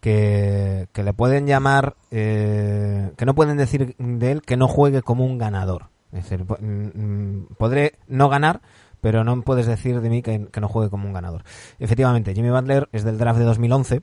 que, 0.00 0.88
que 0.92 1.02
le 1.02 1.14
pueden 1.14 1.46
llamar, 1.46 1.96
eh, 2.10 3.10
que 3.16 3.24
no 3.24 3.34
pueden 3.34 3.56
decir 3.56 3.96
de 3.98 4.30
él 4.30 4.42
que 4.42 4.56
no 4.58 4.68
juegue 4.68 5.02
como 5.02 5.24
un 5.24 5.38
ganador. 5.38 5.86
Es 6.16 6.28
decir, 6.28 6.44
mm, 6.44 6.64
mm, 6.66 7.46
podré 7.58 7.94
no 8.08 8.28
ganar, 8.28 8.60
pero 9.00 9.24
no 9.24 9.40
puedes 9.42 9.66
decir 9.66 10.00
de 10.00 10.10
mí 10.10 10.22
que, 10.22 10.48
no 10.60 10.68
juegue 10.68 10.90
como 10.90 11.06
un 11.06 11.12
ganador. 11.12 11.42
Efectivamente, 11.78 12.34
Jimmy 12.34 12.50
Butler 12.50 12.88
es 12.92 13.04
del 13.04 13.18
draft 13.18 13.38
de 13.38 13.44
2011, 13.44 14.00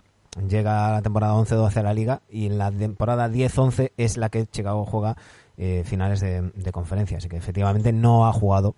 llega 0.48 0.88
a 0.88 0.92
la 0.94 1.02
temporada 1.02 1.34
11-12 1.34 1.78
a 1.78 1.84
la 1.84 1.94
liga 1.94 2.22
y 2.30 2.48
en 2.48 2.58
la 2.58 2.72
temporada 2.72 3.30
10-11 3.30 3.92
es 3.98 4.18
la 4.18 4.30
que 4.30 4.48
Chicago 4.48 4.86
juega 4.86 5.16
eh, 5.58 5.84
finales 5.86 6.20
de, 6.22 6.42
de 6.56 6.72
conferencia. 6.72 7.18
Así 7.18 7.30
que 7.30 7.38
efectivamente 7.38 7.92
no 7.92 8.28
ha 8.28 8.34
jugado 8.34 8.76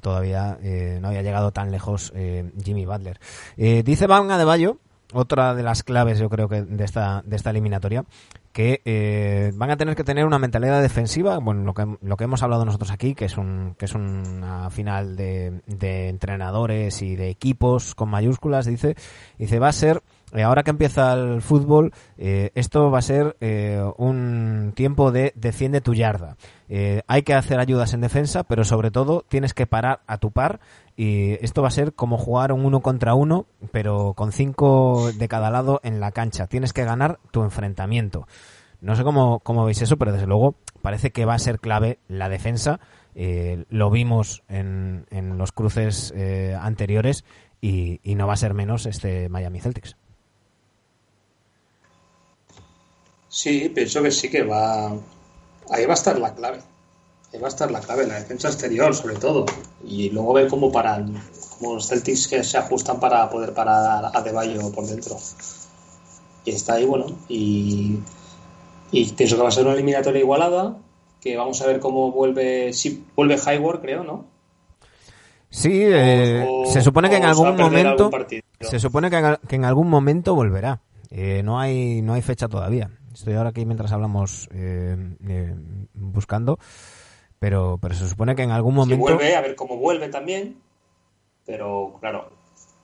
todavía, 0.00 0.58
eh, 0.62 0.98
no 1.00 1.08
había 1.08 1.22
llegado 1.22 1.52
tan 1.52 1.70
lejos 1.70 2.12
eh, 2.14 2.50
Jimmy 2.62 2.84
Butler. 2.84 3.18
Dice 3.56 4.06
Van 4.06 4.30
Adebayo, 4.30 4.78
otra 5.12 5.54
de 5.54 5.62
las 5.62 5.82
claves 5.82 6.18
yo 6.18 6.28
creo 6.28 6.48
que 6.48 6.62
de 6.62 6.84
esta, 6.84 7.22
de 7.24 7.36
esta 7.36 7.50
eliminatoria, 7.50 8.04
que 8.58 8.82
eh, 8.84 9.52
van 9.54 9.70
a 9.70 9.76
tener 9.76 9.94
que 9.94 10.02
tener 10.02 10.26
una 10.26 10.40
mentalidad 10.40 10.82
defensiva, 10.82 11.38
bueno, 11.38 11.62
lo 11.62 11.74
que, 11.74 11.86
lo 12.02 12.16
que 12.16 12.24
hemos 12.24 12.42
hablado 12.42 12.64
nosotros 12.64 12.90
aquí, 12.90 13.14
que 13.14 13.26
es, 13.26 13.38
un, 13.38 13.76
que 13.78 13.84
es 13.84 13.94
una 13.94 14.68
final 14.70 15.14
de, 15.14 15.60
de 15.68 16.08
entrenadores 16.08 17.00
y 17.02 17.14
de 17.14 17.28
equipos 17.28 17.94
con 17.94 18.08
mayúsculas, 18.08 18.66
dice, 18.66 18.96
dice, 19.38 19.60
va 19.60 19.68
a 19.68 19.72
ser, 19.72 20.02
eh, 20.32 20.42
ahora 20.42 20.64
que 20.64 20.70
empieza 20.70 21.12
el 21.12 21.40
fútbol, 21.40 21.92
eh, 22.16 22.50
esto 22.56 22.90
va 22.90 22.98
a 22.98 23.02
ser 23.02 23.36
un 23.96 24.72
tiempo 24.74 25.12
de 25.12 25.32
defiende 25.36 25.80
tu 25.80 25.94
yarda. 25.94 26.36
Hay 27.06 27.22
que 27.22 27.34
hacer 27.34 27.60
ayudas 27.60 27.94
en 27.94 28.00
defensa, 28.00 28.42
pero 28.42 28.64
sobre 28.64 28.90
todo 28.90 29.24
tienes 29.28 29.54
que 29.54 29.68
parar 29.68 30.00
a 30.08 30.18
tu 30.18 30.32
par 30.32 30.58
y 30.98 31.34
esto 31.44 31.62
va 31.62 31.68
a 31.68 31.70
ser 31.70 31.94
como 31.94 32.18
jugar 32.18 32.50
un 32.50 32.64
uno 32.64 32.80
contra 32.80 33.14
uno, 33.14 33.46
pero 33.70 34.14
con 34.14 34.32
cinco 34.32 35.12
de 35.12 35.28
cada 35.28 35.48
lado 35.48 35.78
en 35.84 36.00
la 36.00 36.10
cancha. 36.10 36.48
Tienes 36.48 36.72
que 36.72 36.84
ganar 36.84 37.20
tu 37.30 37.44
enfrentamiento. 37.44 38.26
No 38.80 38.96
sé 38.96 39.04
cómo, 39.04 39.38
cómo 39.38 39.64
veis 39.64 39.80
eso, 39.80 39.96
pero 39.96 40.10
desde 40.10 40.26
luego 40.26 40.56
parece 40.82 41.12
que 41.12 41.24
va 41.24 41.34
a 41.34 41.38
ser 41.38 41.60
clave 41.60 42.00
la 42.08 42.28
defensa. 42.28 42.80
Eh, 43.14 43.64
lo 43.70 43.90
vimos 43.90 44.42
en, 44.48 45.06
en 45.10 45.38
los 45.38 45.52
cruces 45.52 46.12
eh, 46.16 46.58
anteriores 46.60 47.24
y, 47.60 48.00
y 48.02 48.16
no 48.16 48.26
va 48.26 48.32
a 48.32 48.36
ser 48.36 48.54
menos 48.54 48.84
este 48.84 49.28
Miami 49.28 49.60
Celtics. 49.60 49.96
Sí, 53.28 53.70
pienso 53.72 54.02
que 54.02 54.10
sí 54.10 54.28
que 54.28 54.42
va. 54.42 54.88
Ahí 55.70 55.86
va 55.86 55.92
a 55.92 55.94
estar 55.94 56.18
la 56.18 56.34
clave. 56.34 56.58
Ahí 57.32 57.38
va 57.40 57.46
a 57.46 57.50
estar 57.50 57.70
la 57.70 57.80
clave, 57.80 58.06
la 58.06 58.14
defensa 58.14 58.48
exterior, 58.48 58.94
sobre 58.94 59.16
todo. 59.16 59.44
Y 59.84 60.10
luego 60.10 60.32
ver 60.32 60.48
cómo 60.48 60.72
paran, 60.72 61.20
como 61.58 61.74
los 61.74 61.86
Celtics 61.88 62.26
que 62.28 62.42
se 62.42 62.56
ajustan 62.58 62.98
para 63.00 63.28
poder 63.28 63.52
parar 63.52 64.10
a 64.14 64.22
Deballo 64.22 64.72
por 64.72 64.86
dentro. 64.86 65.16
Y 66.44 66.50
está 66.50 66.74
ahí, 66.74 66.86
bueno. 66.86 67.06
Y, 67.28 67.98
y 68.90 69.12
pienso 69.12 69.36
que 69.36 69.42
va 69.42 69.48
a 69.48 69.52
ser 69.52 69.64
una 69.64 69.74
eliminatoria 69.74 70.20
igualada. 70.20 70.76
Que 71.20 71.36
vamos 71.36 71.60
a 71.60 71.66
ver 71.66 71.80
cómo 71.80 72.12
vuelve. 72.12 72.72
Si 72.72 73.04
vuelve 73.14 73.36
Hayward, 73.44 73.80
creo, 73.82 74.04
¿no? 74.04 74.24
Sí, 75.50 75.82
eh, 75.82 76.46
O- 76.48 76.66
se 76.66 76.80
supone 76.82 77.10
que 77.10 77.16
en 77.16 77.24
algún 77.24 77.56
momento 77.56 78.04
algún 78.04 78.42
se 78.60 78.78
supone 78.78 79.10
que, 79.10 79.16
en 79.16 79.36
que 79.48 79.56
en 79.56 79.64
algún 79.64 79.88
momento 79.88 80.34
volverá. 80.34 80.80
Eh, 81.10 81.42
no 81.42 81.58
hay 81.58 82.02
no 82.02 82.12
hay 82.14 82.22
fecha 82.22 82.48
todavía. 82.48 82.90
Estoy 83.12 83.34
ahora 83.34 83.50
aquí 83.50 83.64
mientras 83.64 83.90
hablamos 83.92 84.48
eh, 84.52 84.96
eh, 85.26 85.54
buscando, 85.94 86.58
pero 87.38 87.78
pero 87.80 87.94
se 87.94 88.08
supone 88.08 88.34
que 88.34 88.42
en 88.42 88.50
algún 88.50 88.72
Si 88.74 88.78
momento 88.78 89.02
vuelve, 89.04 89.36
a 89.36 89.40
ver 89.40 89.54
cómo 89.56 89.76
vuelve 89.76 90.08
también. 90.08 90.56
Pero 91.46 91.94
claro, 92.00 92.30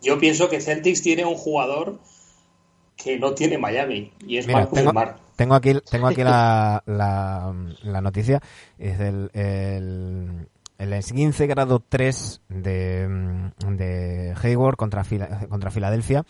yo 0.00 0.18
pienso 0.18 0.48
que 0.48 0.60
Celtics 0.60 1.02
tiene 1.02 1.24
un 1.24 1.34
jugador 1.34 1.98
que 2.96 3.18
no 3.18 3.34
tiene 3.34 3.58
Miami 3.58 4.12
y 4.26 4.38
es 4.38 4.46
Mira, 4.46 4.60
Marcus 4.60 4.78
tengo, 4.78 4.90
Smart. 4.90 5.18
tengo 5.36 5.54
aquí, 5.54 5.74
tengo 5.90 6.06
aquí 6.06 6.22
la, 6.22 6.82
la, 6.86 7.54
la 7.82 8.00
noticia. 8.00 8.40
Es 8.78 9.00
el, 9.00 9.30
el, 9.34 10.48
el 10.78 10.92
esguince 10.92 11.46
grado 11.46 11.82
3 11.86 12.42
de, 12.48 13.50
de 13.70 14.34
Hayward 14.42 14.76
contra, 14.76 15.04
contra 15.48 15.70
Filadelfia. 15.70 16.24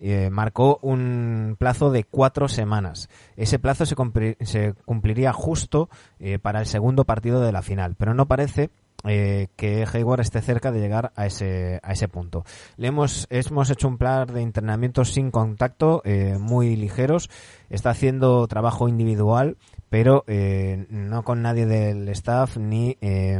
Eh, 0.00 0.30
marcó 0.30 0.78
un 0.82 1.56
plazo 1.58 1.90
de 1.90 2.04
cuatro 2.04 2.48
semanas. 2.48 3.08
Ese 3.36 3.58
plazo 3.58 3.86
se, 3.86 3.96
cumpli- 3.96 4.36
se 4.44 4.74
cumpliría 4.84 5.32
justo 5.32 5.88
eh, 6.18 6.38
para 6.38 6.60
el 6.60 6.66
segundo 6.66 7.04
partido 7.04 7.40
de 7.40 7.52
la 7.52 7.62
final, 7.62 7.94
pero 7.96 8.14
no 8.14 8.26
parece 8.26 8.70
eh, 9.06 9.48
que 9.56 9.84
Hayward 9.92 10.20
esté 10.20 10.40
cerca 10.40 10.72
de 10.72 10.80
llegar 10.80 11.12
a 11.14 11.26
ese, 11.26 11.78
a 11.82 11.92
ese 11.92 12.08
punto. 12.08 12.44
Le 12.76 12.88
hemos, 12.88 13.26
hemos 13.30 13.70
hecho 13.70 13.86
un 13.88 13.98
plan 13.98 14.26
de 14.26 14.40
entrenamientos 14.40 15.12
sin 15.12 15.30
contacto, 15.30 16.00
eh, 16.04 16.38
muy 16.40 16.74
ligeros. 16.76 17.28
Está 17.68 17.90
haciendo 17.90 18.46
trabajo 18.46 18.88
individual, 18.88 19.56
pero 19.90 20.24
eh, 20.26 20.86
no 20.88 21.22
con 21.22 21.42
nadie 21.42 21.66
del 21.66 22.08
staff 22.10 22.56
ni, 22.56 22.96
eh, 23.00 23.38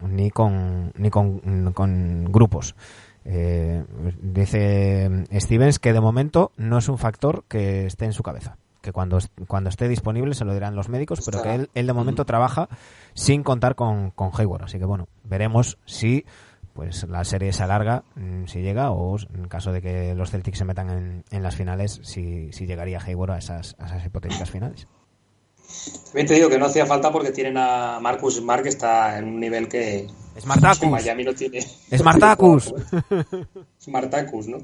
ni, 0.00 0.30
con, 0.30 0.92
ni 0.96 1.10
con 1.10 2.24
grupos. 2.30 2.76
Eh, 3.30 3.84
dice 4.22 5.10
Stevens 5.34 5.78
que 5.78 5.92
de 5.92 6.00
momento 6.00 6.50
no 6.56 6.78
es 6.78 6.88
un 6.88 6.96
factor 6.96 7.44
que 7.46 7.84
esté 7.84 8.06
en 8.06 8.14
su 8.14 8.22
cabeza, 8.22 8.56
que 8.80 8.90
cuando, 8.90 9.18
cuando 9.46 9.68
esté 9.68 9.86
disponible 9.86 10.32
se 10.34 10.46
lo 10.46 10.54
dirán 10.54 10.74
los 10.74 10.88
médicos, 10.88 11.20
pero 11.26 11.42
que 11.42 11.54
él, 11.54 11.70
él 11.74 11.86
de 11.86 11.92
momento 11.92 12.24
trabaja 12.24 12.70
sin 13.12 13.42
contar 13.42 13.74
con, 13.74 14.12
con 14.12 14.30
Hayward. 14.32 14.64
Así 14.64 14.78
que 14.78 14.86
bueno, 14.86 15.08
veremos 15.24 15.76
si 15.84 16.24
pues 16.72 17.06
la 17.06 17.22
serie 17.24 17.52
se 17.52 17.62
alarga, 17.62 18.04
mm, 18.14 18.46
si 18.46 18.62
llega, 18.62 18.92
o 18.92 19.18
en 19.18 19.48
caso 19.48 19.72
de 19.72 19.82
que 19.82 20.14
los 20.14 20.30
Celtics 20.30 20.58
se 20.58 20.64
metan 20.64 20.88
en, 20.88 21.24
en 21.30 21.42
las 21.42 21.54
finales, 21.54 22.00
si, 22.04 22.50
si 22.52 22.66
llegaría 22.66 22.98
Hayward 22.98 23.32
a 23.32 23.38
esas, 23.38 23.76
a 23.78 23.86
esas 23.86 24.06
hipotéticas 24.06 24.50
finales. 24.50 24.86
También 26.06 26.26
te 26.26 26.34
digo 26.34 26.48
que 26.48 26.58
no 26.58 26.64
hacía 26.64 26.86
falta 26.86 27.12
porque 27.12 27.30
tienen 27.30 27.58
a 27.58 27.98
Marcus 28.00 28.36
Smart 28.36 28.62
que 28.62 28.70
está 28.70 29.18
en 29.18 29.26
un 29.26 29.38
nivel 29.38 29.68
que, 29.68 30.06
Smartacus. 30.40 30.88
Miami 30.90 31.24
no 31.24 31.34
tiene. 31.34 31.60
Smartacus. 31.62 32.72
Smartacus, 33.80 34.46
¿no? 34.48 34.58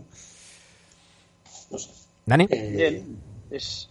No 1.71 1.79
sé. 1.79 1.91
Dani. 2.27 2.47
Eh, 2.51 2.75
Bien. 2.77 3.19
Es, 3.51 3.89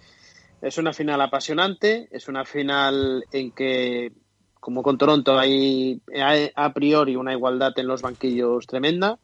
es 0.61 0.77
una 0.77 0.93
final 0.93 1.22
apasionante, 1.22 2.07
es 2.11 2.27
una 2.27 2.45
final 2.45 3.26
en 3.31 3.51
que, 3.51 4.11
como 4.60 4.81
con 4.84 4.97
Toronto, 4.97 5.38
hay 5.38 6.01
hay 6.19 6.49
a 6.55 6.73
priori 6.73 7.15
una 7.15 7.34
igualdad 7.34 7.72
en 7.77 7.88
los 7.88 8.01
banquillos 8.01 8.65
tremenda. 8.68 9.19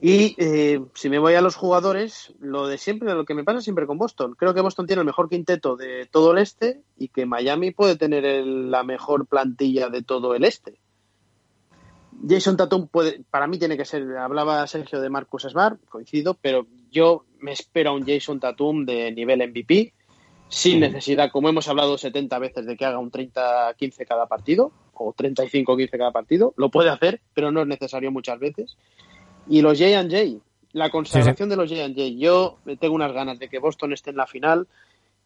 Y 0.00 0.34
eh, 0.38 0.80
si 0.94 1.08
me 1.10 1.18
voy 1.18 1.34
a 1.34 1.42
los 1.42 1.54
jugadores, 1.54 2.32
lo 2.40 2.66
de 2.66 2.78
siempre, 2.78 3.12
lo 3.14 3.24
que 3.24 3.34
me 3.34 3.44
pasa 3.44 3.60
siempre 3.60 3.86
con 3.86 3.98
Boston. 3.98 4.34
Creo 4.36 4.54
que 4.54 4.60
Boston 4.62 4.86
tiene 4.86 5.00
el 5.00 5.06
mejor 5.06 5.28
quinteto 5.28 5.76
de 5.76 6.06
todo 6.10 6.32
el 6.32 6.38
este 6.38 6.80
y 6.98 7.08
que 7.08 7.26
Miami 7.26 7.70
puede 7.72 7.96
tener 7.96 8.24
el- 8.24 8.70
la 8.70 8.82
mejor 8.84 9.26
plantilla 9.26 9.90
de 9.90 10.02
todo 10.02 10.34
el 10.34 10.44
este. 10.44 10.78
Jason 12.28 12.56
Tatum 12.56 12.88
puede, 12.88 13.22
para 13.30 13.46
mí 13.46 13.58
tiene 13.58 13.76
que 13.76 13.84
ser, 13.84 14.16
hablaba 14.16 14.66
Sergio 14.66 15.00
de 15.00 15.10
Marcus 15.10 15.42
Smart, 15.42 15.80
coincido, 15.88 16.34
pero 16.34 16.66
yo 16.90 17.24
me 17.40 17.52
espero 17.52 17.90
a 17.90 17.94
un 17.94 18.06
Jason 18.06 18.38
Tatum 18.38 18.84
de 18.84 19.12
nivel 19.12 19.48
MVP, 19.48 19.92
sin 20.48 20.80
necesidad, 20.80 21.30
como 21.30 21.48
hemos 21.48 21.66
hablado 21.68 21.96
70 21.96 22.38
veces, 22.38 22.66
de 22.66 22.76
que 22.76 22.84
haga 22.84 22.98
un 22.98 23.10
30-15 23.10 24.06
cada 24.06 24.26
partido, 24.26 24.70
o 24.92 25.14
35-15 25.14 25.90
cada 25.90 26.12
partido, 26.12 26.52
lo 26.56 26.70
puede 26.70 26.90
hacer, 26.90 27.20
pero 27.32 27.50
no 27.50 27.62
es 27.62 27.66
necesario 27.66 28.12
muchas 28.12 28.38
veces. 28.38 28.76
Y 29.48 29.62
los 29.62 29.78
J&J, 29.78 30.38
la 30.72 30.90
consagración 30.90 31.48
de 31.48 31.56
los 31.56 31.70
J&J, 31.70 32.02
yo 32.18 32.58
tengo 32.78 32.94
unas 32.94 33.12
ganas 33.12 33.38
de 33.38 33.48
que 33.48 33.58
Boston 33.58 33.94
esté 33.94 34.10
en 34.10 34.16
la 34.16 34.26
final 34.26 34.68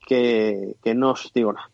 que, 0.07 0.77
que 0.83 0.95
no 0.95 1.11
os 1.11 1.31
digo 1.35 1.53
nada. 1.53 1.71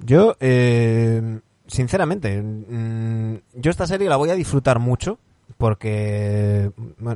Yo, 0.00 0.36
eh, 0.38 1.40
sinceramente, 1.68 2.42
mm, 2.42 3.36
yo 3.54 3.70
esta 3.70 3.86
serie 3.86 4.08
la 4.08 4.16
voy 4.16 4.30
a 4.30 4.34
disfrutar 4.34 4.78
mucho 4.78 5.18
porque 5.56 6.70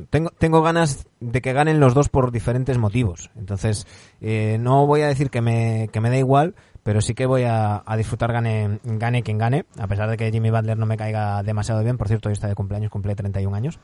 tengo, 0.09 0.31
tengo 0.31 0.61
ganas 0.61 1.07
de 1.19 1.41
que 1.41 1.53
ganen 1.53 1.79
los 1.79 1.93
dos 1.93 2.09
por 2.09 2.31
diferentes 2.31 2.77
motivos. 2.77 3.29
Entonces, 3.37 3.85
eh, 4.21 4.57
no 4.59 4.87
voy 4.87 5.01
a 5.01 5.07
decir 5.07 5.29
que 5.29 5.41
me, 5.41 5.89
que 5.91 6.01
me 6.01 6.09
da 6.09 6.17
igual, 6.17 6.55
pero 6.83 7.01
sí 7.01 7.13
que 7.13 7.25
voy 7.25 7.43
a, 7.43 7.83
a 7.85 7.97
disfrutar 7.97 8.33
gane, 8.33 8.79
gane 8.83 9.23
quien 9.23 9.37
gane, 9.37 9.65
a 9.77 9.87
pesar 9.87 10.09
de 10.09 10.17
que 10.17 10.31
Jimmy 10.31 10.49
Butler 10.49 10.77
no 10.77 10.85
me 10.85 10.97
caiga 10.97 11.43
demasiado 11.43 11.83
bien. 11.83 11.97
Por 11.97 12.07
cierto, 12.07 12.29
hoy 12.29 12.33
está 12.33 12.47
de 12.47 12.55
cumpleaños, 12.55 12.91
cumple 12.91 13.15
31 13.15 13.55
años. 13.55 13.79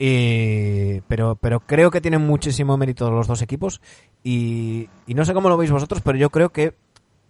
Y, 0.00 1.00
pero, 1.02 1.36
pero 1.36 1.60
creo 1.60 1.90
que 1.90 2.00
tienen 2.00 2.24
muchísimo 2.24 2.76
mérito 2.76 3.10
los 3.10 3.26
dos 3.26 3.42
equipos 3.42 3.80
y 4.22 4.88
no 5.08 5.24
sé 5.24 5.34
cómo 5.34 5.48
lo 5.48 5.56
veis 5.56 5.72
vosotros, 5.72 6.02
pero 6.02 6.18
yo 6.18 6.30
creo 6.30 6.50
que 6.50 6.74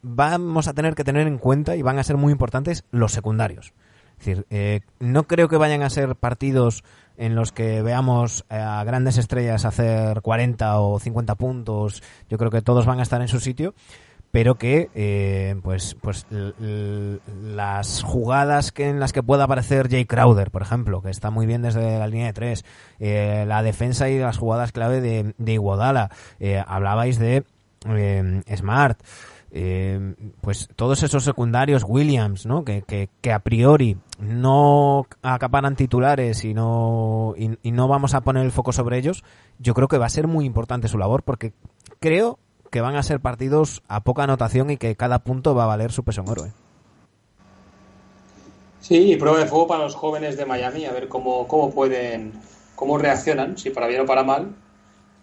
vamos 0.02 0.68
a 0.68 0.74
tener 0.74 0.94
que 0.94 1.04
tener 1.04 1.26
en 1.26 1.38
cuenta 1.38 1.76
y 1.76 1.82
van 1.82 1.98
a 1.98 2.04
ser 2.04 2.16
muy 2.16 2.32
importantes 2.32 2.84
los 2.90 3.12
secundarios. 3.12 3.72
Es 4.18 4.26
decir, 4.26 4.46
eh, 4.50 4.80
no 4.98 5.24
creo 5.24 5.48
que 5.48 5.56
vayan 5.56 5.82
a 5.82 5.90
ser 5.90 6.16
partidos 6.16 6.82
en 7.16 7.34
los 7.34 7.52
que 7.52 7.82
veamos 7.82 8.44
eh, 8.50 8.56
a 8.56 8.82
grandes 8.84 9.16
estrellas 9.16 9.64
hacer 9.64 10.22
40 10.22 10.80
o 10.80 10.98
50 10.98 11.34
puntos. 11.36 12.02
Yo 12.28 12.38
creo 12.38 12.50
que 12.50 12.62
todos 12.62 12.86
van 12.86 12.98
a 12.98 13.02
estar 13.02 13.20
en 13.20 13.28
su 13.28 13.38
sitio, 13.38 13.74
pero 14.30 14.56
que 14.56 14.90
eh, 14.94 15.56
pues 15.62 15.96
pues 16.00 16.26
las 16.30 18.02
jugadas 18.02 18.72
que 18.72 18.88
en 18.88 19.00
las 19.00 19.12
que 19.12 19.22
pueda 19.22 19.44
aparecer 19.44 19.88
Jay 19.88 20.04
Crowder, 20.04 20.50
por 20.50 20.62
ejemplo, 20.62 21.02
que 21.02 21.10
está 21.10 21.30
muy 21.30 21.46
bien 21.46 21.62
desde 21.62 21.98
la 21.98 22.06
línea 22.06 22.26
de 22.26 22.32
tres, 22.32 22.64
eh, 22.98 23.44
la 23.46 23.62
defensa 23.62 24.08
y 24.08 24.18
las 24.18 24.38
jugadas 24.38 24.72
clave 24.72 25.00
de, 25.00 25.34
de 25.38 25.52
Iguodala, 25.52 26.10
eh, 26.40 26.62
hablabais 26.66 27.18
de 27.18 27.44
Smart, 28.54 29.00
eh, 29.50 30.14
pues 30.40 30.68
todos 30.76 31.02
esos 31.02 31.24
secundarios 31.24 31.84
Williams, 31.86 32.46
¿no? 32.46 32.64
Que, 32.64 32.82
que, 32.82 33.32
a 33.32 33.38
priori 33.38 33.96
no 34.18 35.06
acaparan 35.22 35.76
titulares 35.76 36.44
y 36.44 36.54
no, 36.54 37.34
y, 37.36 37.58
y 37.62 37.72
no 37.72 37.88
vamos 37.88 38.14
a 38.14 38.20
poner 38.20 38.44
el 38.44 38.52
foco 38.52 38.72
sobre 38.72 38.98
ellos, 38.98 39.24
yo 39.58 39.74
creo 39.74 39.88
que 39.88 39.98
va 39.98 40.06
a 40.06 40.10
ser 40.10 40.26
muy 40.26 40.44
importante 40.44 40.88
su 40.88 40.98
labor 40.98 41.22
porque 41.22 41.52
creo 42.00 42.38
que 42.70 42.80
van 42.80 42.96
a 42.96 43.02
ser 43.02 43.20
partidos 43.20 43.82
a 43.88 44.02
poca 44.02 44.24
anotación 44.24 44.70
y 44.70 44.76
que 44.76 44.96
cada 44.96 45.20
punto 45.20 45.54
va 45.54 45.64
a 45.64 45.68
valer 45.68 45.92
su 45.92 46.04
peso 46.04 46.20
en 46.20 46.28
oro. 46.28 46.46
¿eh? 46.46 46.52
Sí, 48.80 49.12
y 49.12 49.16
prueba 49.16 49.38
de 49.38 49.46
fuego 49.46 49.66
para 49.66 49.84
los 49.84 49.94
jóvenes 49.94 50.36
de 50.36 50.46
Miami, 50.46 50.84
a 50.84 50.92
ver 50.92 51.08
cómo, 51.08 51.48
cómo 51.48 51.70
pueden, 51.70 52.32
cómo 52.74 52.98
reaccionan, 52.98 53.58
si 53.58 53.70
para 53.70 53.86
bien 53.86 54.02
o 54.02 54.06
para 54.06 54.22
mal, 54.22 54.54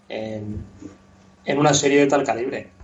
en, 0.10 0.64
en 1.46 1.58
una 1.58 1.74
serie 1.74 2.00
de 2.00 2.08
tal 2.08 2.24
calibre. 2.24 2.75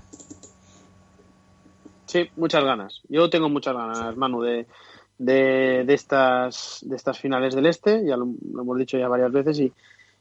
Sí, 2.11 2.29
muchas 2.35 2.65
ganas. 2.65 3.01
Yo 3.07 3.29
tengo 3.29 3.47
muchas 3.47 3.73
ganas, 3.73 4.17
Manu, 4.17 4.41
de, 4.41 4.67
de, 5.17 5.85
de 5.85 5.93
estas, 5.93 6.79
de 6.85 6.97
estas 6.97 7.17
finales 7.17 7.55
del 7.55 7.67
Este, 7.67 8.05
ya 8.05 8.17
lo, 8.17 8.27
lo 8.53 8.63
hemos 8.63 8.77
dicho 8.77 8.97
ya 8.97 9.07
varias 9.07 9.31
veces, 9.31 9.57
y, 9.59 9.71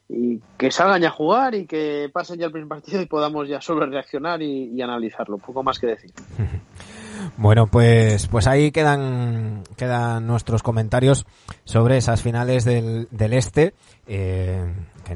y 0.09 0.39
que 0.57 0.71
salgan 0.71 1.03
ya 1.03 1.09
a 1.09 1.11
jugar 1.11 1.57
y 1.57 1.67
que 1.67 2.09
pasen 2.13 2.39
ya 2.39 2.47
el 2.47 2.53
primer 2.53 2.69
partido 2.69 3.03
y 3.03 3.07
podamos 3.07 3.49
ya 3.49 3.61
sobre 3.61 3.87
reaccionar 3.87 4.41
y, 4.41 4.71
y 4.73 4.81
analizarlo, 4.83 5.39
poco 5.39 5.65
más 5.65 5.81
que 5.81 5.89
decir. 5.89 6.13
Bueno, 7.37 7.67
pues, 7.67 8.27
pues 8.29 8.47
ahí 8.47 8.71
quedan, 8.71 9.63
quedan 9.77 10.27
nuestros 10.27 10.63
comentarios 10.63 11.27
sobre 11.65 11.97
esas 11.97 12.23
finales 12.23 12.65
del, 12.65 13.09
del 13.11 13.35
este. 13.35 13.75
Eh, 14.07 14.65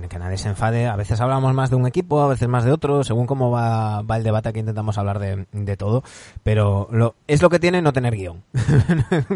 que, 0.01 0.19
nadie 0.19 0.39
se 0.39 0.49
enfade. 0.49 0.87
A 0.87 0.97
veces 0.97 1.21
hablamos 1.21 1.55
más 1.55 1.71
de 1.71 1.77
un 1.77 1.87
equipo, 1.87 2.23
a 2.23 2.29
veces 2.29 2.49
más 2.49 2.65
de 2.65 2.73
otro, 2.73 3.05
según 3.05 3.27
cómo 3.27 3.51
va, 3.51 4.03
va 4.03 4.17
el 4.17 4.23
debate. 4.23 4.49
Aquí 4.49 4.61
intentamos 4.61 4.99
hablar 4.99 5.19
de, 5.19 5.47
de 5.53 5.77
todo. 5.77 6.03
Pero 6.43 6.89
es 7.27 7.43
lo 7.43 7.51
que 7.51 7.59
tiene 7.59 7.83
no 7.83 7.93
tener 7.93 8.15
guion. 8.15 8.43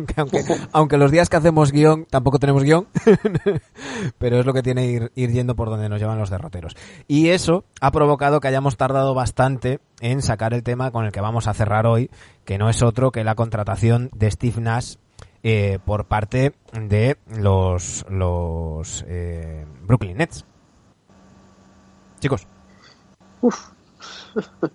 Que 0.09 0.21
aunque, 0.21 0.45
aunque 0.73 0.97
los 0.97 1.11
días 1.11 1.29
que 1.29 1.37
hacemos 1.37 1.73
guion 1.73 2.07
tampoco 2.07 2.39
tenemos 2.39 2.63
guion. 2.63 2.87
pero 4.19 4.41
es 4.41 4.47
lo 4.47 4.53
que 4.53 4.63
tiene 4.63 4.87
ir, 4.87 5.13
ir 5.15 5.31
yendo 5.31 5.55
por 5.55 5.71
donde 5.71 5.89
nos 5.89 6.01
llevan 6.01 6.19
los 6.19 6.31
derroteros. 6.31 6.77
Y 7.07 7.29
eso 7.29 7.65
ha 7.81 7.91
provocado 7.91 8.41
que 8.41 8.49
hayamos 8.49 8.77
tardado 8.77 9.15
bastante 9.15 9.81
en 10.01 10.23
sacar 10.23 10.55
el 10.55 10.63
tema 10.63 10.91
con 10.91 11.05
el 11.05 11.13
que 11.13 11.21
vamos 11.21 11.47
a 11.47 11.55
cerrar 11.55 11.87
hoy, 11.87 12.11
que 12.45 12.59
no 12.59 12.69
es 12.69 12.83
otro 12.83 13.11
que 13.11 13.25
la 13.25 13.35
contratación 13.35 14.11
de 14.15 14.31
Steve 14.31 14.61
Nash 14.61 14.97
eh, 15.43 15.79
por 15.85 16.07
parte 16.07 16.53
de 16.73 17.17
los, 17.37 18.05
los 18.11 19.05
eh, 19.09 19.65
Brooklyn 19.83 20.17
Nets. 20.19 20.45
Chicos, 22.21 22.47
Uf. 23.41 23.71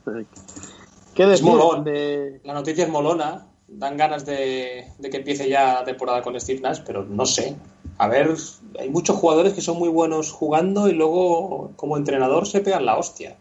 ¿Qué 1.14 1.32
Es 1.34 1.42
molón. 1.42 1.84
de, 1.84 2.40
La 2.44 2.54
noticia 2.54 2.86
es 2.86 2.90
molona, 2.90 3.48
dan 3.68 3.98
ganas 3.98 4.26
de, 4.26 4.88
de 4.98 5.10
que 5.10 5.18
empiece 5.18 5.48
ya 5.50 5.76
la 5.76 5.84
temporada 5.84 6.22
con 6.22 6.40
Steve 6.40 6.62
Nash, 6.62 6.80
pero 6.86 7.04
no 7.06 7.26
sé. 7.26 7.56
A 7.98 8.08
ver, 8.08 8.34
hay 8.80 8.90
muchos 8.90 9.18
jugadores 9.18 9.54
que 9.54 9.62
son 9.62 9.78
muy 9.78 9.90
buenos 9.90 10.32
jugando 10.32 10.88
y 10.88 10.94
luego 10.94 11.72
como 11.76 11.98
entrenador 11.98 12.48
se 12.48 12.62
pegan 12.62 12.86
la 12.86 12.98
hostia. 12.98 13.38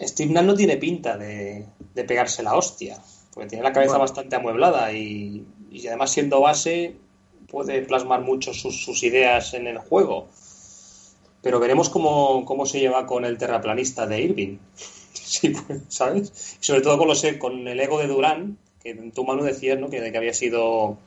Steve 0.00 0.32
Nash 0.32 0.44
no 0.44 0.54
tiene 0.54 0.76
pinta 0.76 1.16
de, 1.16 1.66
de 1.94 2.04
pegarse 2.04 2.42
la 2.42 2.54
hostia, 2.54 2.98
porque 3.32 3.48
tiene 3.48 3.64
la 3.64 3.72
cabeza 3.72 3.92
Bueno. 3.92 4.02
bastante 4.04 4.36
amueblada 4.36 4.92
y, 4.92 5.44
y 5.76 5.86
además 5.88 6.10
siendo 6.10 6.40
base 6.40 6.96
puede 7.48 7.82
plasmar 7.82 8.22
mucho 8.22 8.52
sus, 8.52 8.84
sus 8.84 9.02
ideas 9.02 9.54
en 9.54 9.66
el 9.66 9.78
juego. 9.78 10.28
Pero 11.42 11.60
veremos 11.60 11.88
cómo, 11.90 12.44
cómo 12.44 12.66
se 12.66 12.80
lleva 12.80 13.06
con 13.06 13.24
el 13.24 13.38
terraplanista 13.38 14.06
de 14.06 14.20
Irving. 14.22 14.58
Sí, 15.26 15.48
pues, 15.50 15.82
¿sabes? 15.88 16.56
Y 16.60 16.64
sobre 16.64 16.82
todo 16.82 16.98
con, 16.98 17.08
los, 17.08 17.26
con 17.40 17.66
el 17.66 17.80
ego 17.80 17.98
de 17.98 18.06
Durán, 18.06 18.58
que 18.80 18.94
tu 19.12 19.24
mano 19.24 19.42
decías 19.42 19.78
¿no? 19.78 19.90
que, 19.90 20.12
que 20.12 20.16
había 20.16 20.32
sido 20.32 20.98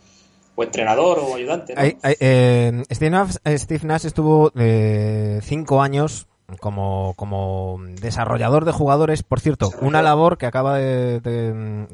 o 0.59 0.63
entrenador 0.63 1.19
o 1.19 1.35
ayudante. 1.35 1.73
eh, 2.03 2.83
Steve, 2.91 3.11
Nash, 3.11 3.35
Steve 3.57 3.85
Nash 3.85 4.05
estuvo 4.05 4.51
eh, 4.59 5.39
cinco 5.41 5.81
años 5.81 6.27
como, 6.59 7.13
como 7.15 7.77
desarrollador 8.01 8.65
de 8.65 8.71
jugadores. 8.71 9.23
Por 9.23 9.39
cierto, 9.39 9.71
una 9.81 10.01
labor 10.01 10.37
que 10.37 10.45
acaba 10.45 10.77
de, 10.77 11.19
de- 11.19 11.53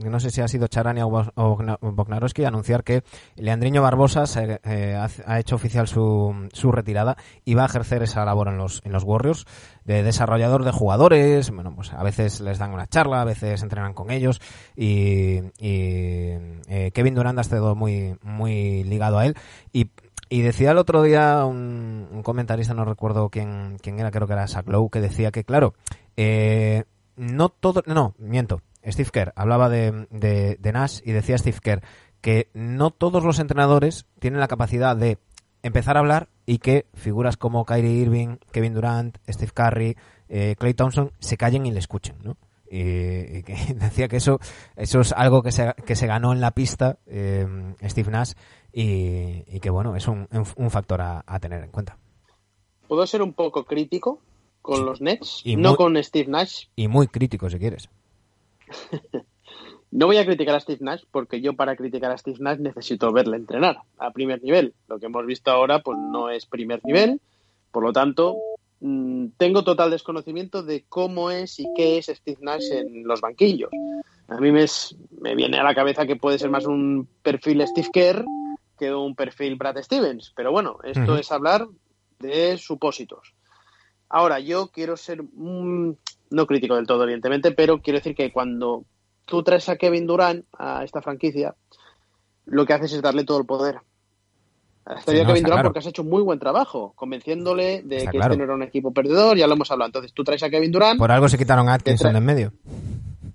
no 0.10 0.20
sé 0.20 0.32
si 0.32 0.42
ha 0.42 0.48
sido 0.48 0.68
Charania 0.68 1.06
o 1.06 1.16
o 1.36 1.58
Gna- 1.58 1.78
Bognarowski, 1.82 2.46
anunciar 2.46 2.84
que 2.84 3.04
Leandriño 3.36 3.82
Barbosa 3.82 4.26
se, 4.28 4.60
eh, 4.64 4.96
ha, 4.96 5.10
ha 5.26 5.40
hecho 5.40 5.56
oficial 5.56 5.88
su, 5.88 6.48
su 6.54 6.72
retirada 6.72 7.18
y 7.44 7.54
va 7.54 7.64
a 7.64 7.68
ejercer 7.68 8.04
esa 8.04 8.26
labor 8.26 8.48
en 8.48 8.58
los, 8.58 8.82
en 8.86 8.92
los 8.92 9.04
Warriors 9.04 9.46
de 9.84 10.04
desarrollador 10.04 10.64
de 10.64 10.72
jugadores. 10.72 11.52
Bueno, 11.52 11.74
pues 11.76 11.94
a 11.94 12.04
veces 12.04 12.42
les 12.42 12.58
dan 12.60 12.74
una 12.74 12.88
charla, 12.88 13.22
a 13.22 13.26
veces 13.26 13.62
entrenan 13.64 13.94
con 13.94 14.12
ellos 14.12 14.42
y, 14.76 15.40
y, 15.60 16.32
eh, 16.70 16.92
Kevin 16.94 17.16
Durant 17.16 17.38
ha 17.38 17.42
estado 17.42 17.76
muy, 17.76 18.18
muy 18.24 18.84
ligado 18.84 19.18
a 19.20 19.26
él 19.26 19.36
y 19.72 19.90
y 20.30 20.42
decía 20.42 20.72
el 20.72 20.78
otro 20.78 21.04
día 21.04 21.46
un, 21.46 22.22
comentarista, 22.24 22.74
no 22.74 22.86
recuerdo 22.86 23.30
quién, 23.30 23.78
quién 23.82 24.00
era, 24.00 24.12
creo 24.12 24.28
que 24.28 24.34
era 24.34 24.48
Zach 24.48 24.68
Lowe, 24.68 24.90
que 24.90 25.02
decía 25.02 25.32
que, 25.32 25.44
claro, 25.44 25.74
eh, 26.18 26.86
no 27.16 27.50
todo, 27.50 27.84
no, 27.86 28.16
miento. 28.18 28.62
Steve 28.88 29.10
Kerr 29.12 29.34
hablaba 29.36 29.70
de, 29.70 30.08
de, 30.12 30.72
Nash 30.72 31.00
y 31.04 31.12
decía 31.12 31.38
Steve 31.38 31.58
Kerr 31.62 31.82
que 32.22 32.50
no 32.54 32.92
todos 32.92 33.24
los 33.24 33.40
entrenadores 33.40 34.06
tienen 34.20 34.40
la 34.40 34.48
capacidad 34.48 34.96
de 34.96 35.18
empezar 35.64 35.98
a 35.98 36.00
hablar 36.00 36.30
y 36.46 36.60
que 36.60 36.86
figuras 36.94 37.38
como 37.38 37.66
Kyrie 37.66 38.02
Irving, 38.02 38.38
Kevin 38.52 38.74
Durant, 38.74 39.18
Steve 39.28 39.52
Curry, 39.54 39.98
eh, 40.30 40.56
Clay 40.58 40.74
Thompson 40.74 41.12
se 41.20 41.38
callen 41.38 41.66
y 41.66 41.72
le 41.72 41.80
escuchen, 41.80 42.16
¿no? 42.24 42.38
Y, 42.70 43.38
y 43.38 43.44
que 43.44 43.56
decía 43.76 44.08
que 44.08 44.18
eso 44.18 44.40
eso 44.76 45.02
es 45.02 45.14
algo 45.14 45.44
que 45.44 45.52
se, 45.52 45.74
que 45.86 45.96
se 45.96 46.08
ganó 46.08 46.34
en 46.34 46.42
la 46.42 46.52
pista 46.52 46.98
eh, 47.06 47.48
Steve 47.84 48.12
Nash 48.12 48.34
y, 48.76 49.44
y, 49.48 49.60
que 49.62 49.70
bueno 49.70 49.96
es 49.96 50.08
un, 50.08 50.28
un 50.32 50.70
factor 50.70 51.02
a, 51.02 51.24
a, 51.26 51.40
tener 51.40 51.64
en 51.64 51.72
cuenta. 51.72 51.98
Puedo 52.88 53.08
ser 53.08 53.22
un 53.22 53.34
poco 53.34 53.66
crítico 53.66 54.20
con 54.62 54.86
los 54.86 55.02
Nets 55.02 55.42
y 55.46 55.56
no 55.56 55.70
muy, 55.70 55.78
con 55.78 56.04
Steve 56.04 56.30
Nash. 56.30 56.66
y 56.76 56.88
muy 56.88 57.08
crítico 57.08 57.50
si 57.50 57.58
quieres. 57.60 57.90
No 59.92 60.08
voy 60.08 60.18
a 60.18 60.26
criticar 60.26 60.56
a 60.56 60.60
Steve 60.60 60.80
Nash 60.82 61.04
porque 61.10 61.40
yo 61.40 61.54
para 61.54 61.78
criticar 61.78 62.12
a 62.12 62.18
Steve 62.18 62.40
Nash 62.42 62.60
necesito 62.60 63.14
verle 63.14 63.38
entrenar 63.38 63.78
a 63.98 64.12
primer 64.12 64.44
nivel. 64.44 64.74
Lo 64.90 65.00
que 65.00 65.06
hemos 65.06 65.26
visto 65.26 65.52
ahora 65.52 65.84
pues 65.84 65.98
no 65.98 66.30
es 66.30 66.46
primer 66.46 66.84
nivel. 66.84 67.22
Por 67.72 67.84
lo 67.84 67.94
tanto 67.94 68.36
Mm, 68.82 69.30
tengo 69.38 69.64
total 69.64 69.90
desconocimiento 69.90 70.62
de 70.62 70.86
cómo 70.88 71.32
es 71.32 71.60
y 71.60 71.66
qué 71.76 71.98
es 71.98 72.08
Steve 72.08 72.38
Nash 72.42 72.72
en 72.72 73.08
los 73.08 73.22
banquillos. 73.22 73.72
A 74.28 74.38
mí 74.38 74.52
me, 74.52 74.64
es, 74.64 74.96
me 75.22 75.34
viene 75.34 75.58
a 75.58 75.64
la 75.64 75.74
cabeza 75.74 76.06
que 76.06 76.16
puede 76.16 76.38
ser 76.38 76.50
más 76.50 76.66
un 76.66 77.08
perfil 77.24 77.66
Steve 77.68 77.90
Kerr 77.92 78.26
que 78.78 78.94
un 78.94 79.16
perfil 79.16 79.56
Brad 79.56 79.82
Stevens, 79.82 80.34
pero 80.36 80.52
bueno, 80.52 80.78
esto 80.84 81.14
uh 81.14 81.16
-huh. 81.16 81.20
es 81.20 81.32
hablar 81.32 81.68
de 82.20 82.58
supósitos. 82.58 83.34
Ahora, 84.10 84.40
yo 84.40 84.68
quiero 84.68 84.98
ser, 84.98 85.24
mm, 85.24 85.96
no 86.32 86.48
crítico 86.48 86.76
del 86.76 86.88
todo, 86.88 87.04
evidentemente, 87.04 87.52
pero 87.52 87.82
quiero 87.82 88.00
decir 88.00 88.16
que 88.16 88.32
cuando 88.32 88.86
tú 89.26 89.44
traes 89.44 89.68
a 89.70 89.78
Kevin 89.78 90.08
Durant 90.08 90.46
a 90.58 90.84
esta 90.84 91.02
franquicia, 91.02 91.56
lo 92.46 92.66
que 92.66 92.74
haces 92.74 92.94
es 92.94 93.02
darle 93.02 93.24
todo 93.26 93.40
el 93.40 93.46
poder. 93.46 93.80
Estaría 94.86 95.22
sí, 95.22 95.28
no, 95.28 95.34
Kevin 95.34 95.44
Durant 95.44 95.58
claro. 95.58 95.70
porque 95.70 95.80
has 95.80 95.88
hecho 95.88 96.04
muy 96.04 96.22
buen 96.22 96.38
trabajo, 96.38 96.94
convenciéndole 96.96 97.82
de 97.82 97.98
está 97.98 98.12
que 98.12 98.18
claro. 98.18 98.34
este 98.34 98.38
no 98.38 98.44
era 98.44 98.54
un 98.54 98.64
equipo 98.64 98.94
perdedor, 98.94 99.36
ya 99.36 99.48
lo 99.48 99.56
hemos 99.56 99.72
hablado. 99.72 99.88
Entonces 99.90 100.14
tú 100.14 100.24
traes 100.24 100.44
a 100.44 100.50
Kevin 100.50 100.72
Durant. 100.72 101.00
Por 101.00 101.12
algo 101.12 101.28
se 101.28 101.40
quitaron 101.40 101.68
a 101.70 101.74
Atkinson 101.74 102.16
en 102.16 102.24
medio. 102.24 102.54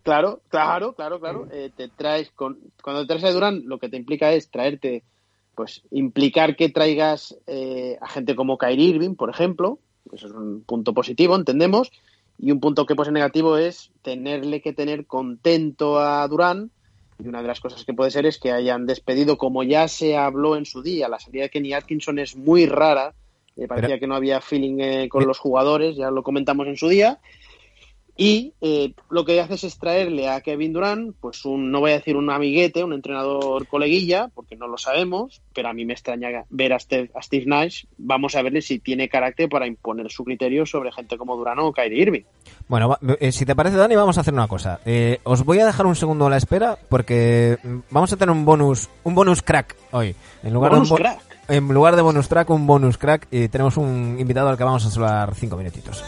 Claro, 0.03 0.41
claro, 0.49 0.95
claro, 0.95 1.19
claro. 1.19 1.49
Eh, 1.51 1.71
te 1.77 1.89
traes 1.89 2.31
con, 2.31 2.59
cuando 2.83 3.03
te 3.03 3.09
traes 3.09 3.25
a 3.25 3.33
Durant, 3.33 3.65
lo 3.65 3.79
que 3.79 3.89
te 3.89 3.97
implica 3.97 4.33
es 4.33 4.49
traerte, 4.49 5.03
pues, 5.61 5.83
implicar 5.91 6.57
que 6.57 6.71
traigas 6.71 7.37
eh, 7.47 7.99
a 8.01 8.09
gente 8.09 8.35
como 8.35 8.57
Kyrie 8.57 8.89
Irving, 8.89 9.15
por 9.15 9.29
ejemplo. 9.29 9.79
Eso 10.11 10.27
es 10.27 10.33
un 10.33 10.63
punto 10.63 10.95
positivo, 10.95 11.37
entendemos. 11.37 11.93
Y 12.39 12.51
un 12.51 12.61
punto 12.61 12.87
que 12.87 12.97
pues 12.97 13.11
negativo 13.13 13.59
es 13.59 13.91
tenerle 14.01 14.63
que 14.63 14.73
tener 14.73 15.05
contento 15.05 16.01
a 16.01 16.27
Durant 16.29 16.73
y 17.23 17.29
una 17.29 17.43
de 17.43 17.49
las 17.49 17.61
cosas 17.61 17.85
que 17.85 17.93
puede 17.93 18.11
ser 18.11 18.25
es 18.25 18.39
que 18.39 18.53
hayan 18.53 18.87
despedido, 18.87 19.37
como 19.37 19.63
ya 19.63 19.87
se 19.89 20.17
habló 20.17 20.57
en 20.57 20.65
su 20.65 20.83
día, 20.83 21.09
la 21.09 21.21
salida 21.21 21.43
de 21.43 21.51
Kenny 21.51 21.75
Atkinson 21.75 22.19
es 22.19 22.37
muy 22.37 22.65
rara. 22.65 23.13
Eh, 23.57 23.67
parecía 23.69 23.89
Pero... 23.89 24.01
que 24.01 24.07
no 24.07 24.15
había 24.15 24.41
feeling 24.41 24.79
eh, 24.81 25.09
con 25.11 25.27
los 25.27 25.39
jugadores, 25.39 25.95
ya 25.97 26.11
lo 26.11 26.23
comentamos 26.23 26.67
en 26.69 26.79
su 26.79 26.89
día. 26.89 27.19
Y 28.17 28.53
eh, 28.61 28.93
lo 29.09 29.25
que 29.25 29.41
haces 29.41 29.65
es 29.65 29.79
traerle 29.79 30.29
a 30.29 30.41
Kevin 30.41 30.73
Durant, 30.73 31.15
pues 31.21 31.45
un, 31.45 31.71
no 31.71 31.81
voy 31.81 31.93
a 31.93 31.95
decir 31.95 32.17
un 32.17 32.31
amiguete, 32.31 32.85
un 32.85 32.93
entrenador 32.93 33.67
coleguilla, 33.67 34.29
porque 34.35 34.57
no 34.57 34.67
lo 34.67 34.79
sabemos, 34.79 35.41
pero 35.55 35.69
a 35.69 35.73
mí 35.73 35.85
me 35.85 35.95
extraña 35.95 36.45
ver 36.51 36.73
a 36.73 36.79
Steve, 36.79 37.11
a 37.15 37.23
Steve 37.23 37.45
Nash. 37.47 37.85
Vamos 37.99 38.35
a 38.35 38.43
verle 38.43 38.63
si 38.63 38.79
tiene 38.79 39.09
carácter 39.09 39.49
para 39.49 39.67
imponer 39.67 40.11
su 40.11 40.25
criterio 40.25 40.67
sobre 40.67 40.93
gente 40.93 41.17
como 41.17 41.37
Durant 41.37 41.61
o 41.61 41.73
Kyrie 41.73 42.03
Irving. 42.03 42.23
Bueno, 42.69 42.97
eh, 43.21 43.33
si 43.33 43.47
te 43.47 43.57
parece, 43.57 43.77
Dani, 43.77 43.97
vamos 43.97 44.19
a 44.19 44.21
hacer 44.21 44.35
una 44.35 44.49
cosa. 44.49 44.81
Eh, 44.85 45.19
os 45.25 45.45
voy 45.45 45.59
a 45.61 45.67
dejar 45.67 45.87
un 45.87 45.97
segundo 45.97 46.27
a 46.27 46.31
la 46.31 46.37
espera, 46.37 46.79
porque 46.89 47.59
vamos 47.91 48.13
a 48.13 48.17
tener 48.17 48.35
un 48.35 48.45
bonus, 48.45 48.89
un 49.05 49.15
bonus 49.15 49.43
crack 49.43 49.77
hoy. 49.93 50.15
En 50.43 50.53
lugar 50.53 50.73
bonus 50.73 50.89
de 50.89 50.95
un 50.95 51.01
crack. 51.01 51.21
En 51.49 51.69
lugar 51.69 51.97
de 51.97 52.03
bonus 52.03 52.29
track, 52.29 52.51
un 52.51 52.67
bonus 52.67 52.97
crack, 52.97 53.27
y 53.31 53.49
tenemos 53.49 53.77
un 53.77 54.17
invitado 54.21 54.49
al 54.49 54.57
que 54.57 54.65
vamos 54.65 54.87
a 54.87 54.91
saludar 54.91 55.35
cinco 55.35 55.57
minutitos 55.57 56.05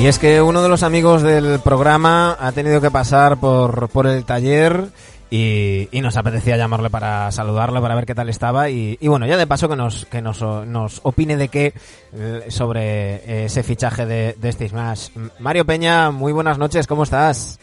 y 0.00 0.06
es 0.06 0.18
que 0.18 0.40
uno 0.40 0.62
de 0.62 0.70
los 0.70 0.82
amigos 0.82 1.20
del 1.20 1.60
programa 1.60 2.34
ha 2.40 2.52
tenido 2.52 2.80
que 2.80 2.90
pasar 2.90 3.36
por, 3.36 3.90
por 3.90 4.06
el 4.06 4.24
taller 4.24 4.88
y, 5.30 5.88
y, 5.92 6.00
nos 6.00 6.16
apetecía 6.16 6.56
llamarle 6.56 6.90
para 6.90 7.30
saludarlo, 7.30 7.80
para 7.80 7.94
ver 7.94 8.04
qué 8.04 8.14
tal 8.14 8.28
estaba 8.28 8.68
y, 8.68 8.98
y 9.00 9.08
bueno, 9.08 9.26
ya 9.26 9.36
de 9.36 9.46
paso 9.46 9.68
que 9.68 9.76
nos, 9.76 10.06
que 10.06 10.20
nos, 10.20 10.42
nos 10.42 11.00
opine 11.04 11.36
de 11.36 11.48
qué 11.48 11.72
eh, 12.12 12.44
sobre 12.48 13.44
ese 13.44 13.62
fichaje 13.62 14.06
de, 14.06 14.34
de 14.34 14.52
Steve 14.52 14.74
Nash. 14.74 15.10
Mario 15.38 15.64
Peña, 15.64 16.10
muy 16.10 16.32
buenas 16.32 16.58
noches, 16.58 16.86
¿cómo 16.86 17.04
estás? 17.04 17.60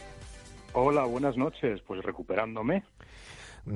Hola, 0.72 1.04
buenas 1.04 1.36
noches, 1.36 1.80
pues 1.86 2.02
recuperándome. 2.02 2.84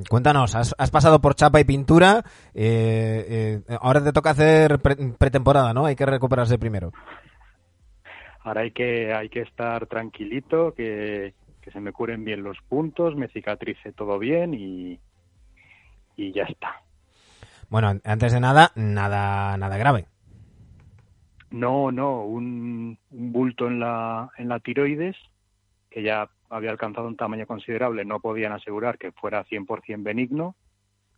Cuéntanos, 0.09 0.55
has, 0.55 0.75
has 0.79 0.91
pasado 0.91 1.21
por 1.21 1.35
chapa 1.35 1.61
y 1.61 1.65
pintura, 1.65 2.23
eh, 2.55 3.61
eh, 3.69 3.77
ahora 3.81 4.03
te 4.03 4.13
toca 4.13 4.31
hacer 4.31 4.79
pre 4.79 4.97
pretemporada, 5.19 5.75
¿no? 5.75 5.85
Hay 5.85 5.97
que 5.97 6.07
recuperarse 6.07 6.59
primero. 6.59 6.93
Ahora 8.45 8.63
hay 8.63 8.71
que, 8.73 9.13
hay 9.13 9.29
que 9.29 9.41
estar 9.41 9.87
tranquilito, 9.87 10.73
que, 10.75 11.35
que 11.63 11.71
se 11.71 11.81
me 11.81 11.93
curen 11.93 12.25
bien 12.25 12.43
los 12.43 12.59
puntos, 12.69 13.17
me 13.17 13.29
cicatrice 13.29 13.93
todo 13.93 14.19
bien 14.19 14.53
y, 14.53 14.99
y 16.17 16.33
ya 16.33 16.43
está. 16.43 16.83
Bueno, 17.71 17.99
antes 18.05 18.33
de 18.33 18.41
nada, 18.41 18.73
nada, 18.75 19.57
nada 19.57 19.79
grave. 19.79 20.07
No, 21.51 21.93
no, 21.93 22.25
un, 22.25 22.99
un 23.11 23.33
bulto 23.33 23.67
en 23.67 23.81
la, 23.81 24.31
en 24.37 24.49
la 24.49 24.59
tiroides 24.61 25.17
que 25.91 26.03
ya 26.03 26.29
había 26.51 26.71
alcanzado 26.71 27.07
un 27.07 27.17
tamaño 27.17 27.47
considerable, 27.47 28.05
no 28.05 28.21
podían 28.21 28.53
asegurar 28.53 28.99
que 28.99 29.13
fuera 29.13 29.45
100% 29.45 30.03
benigno 30.03 30.57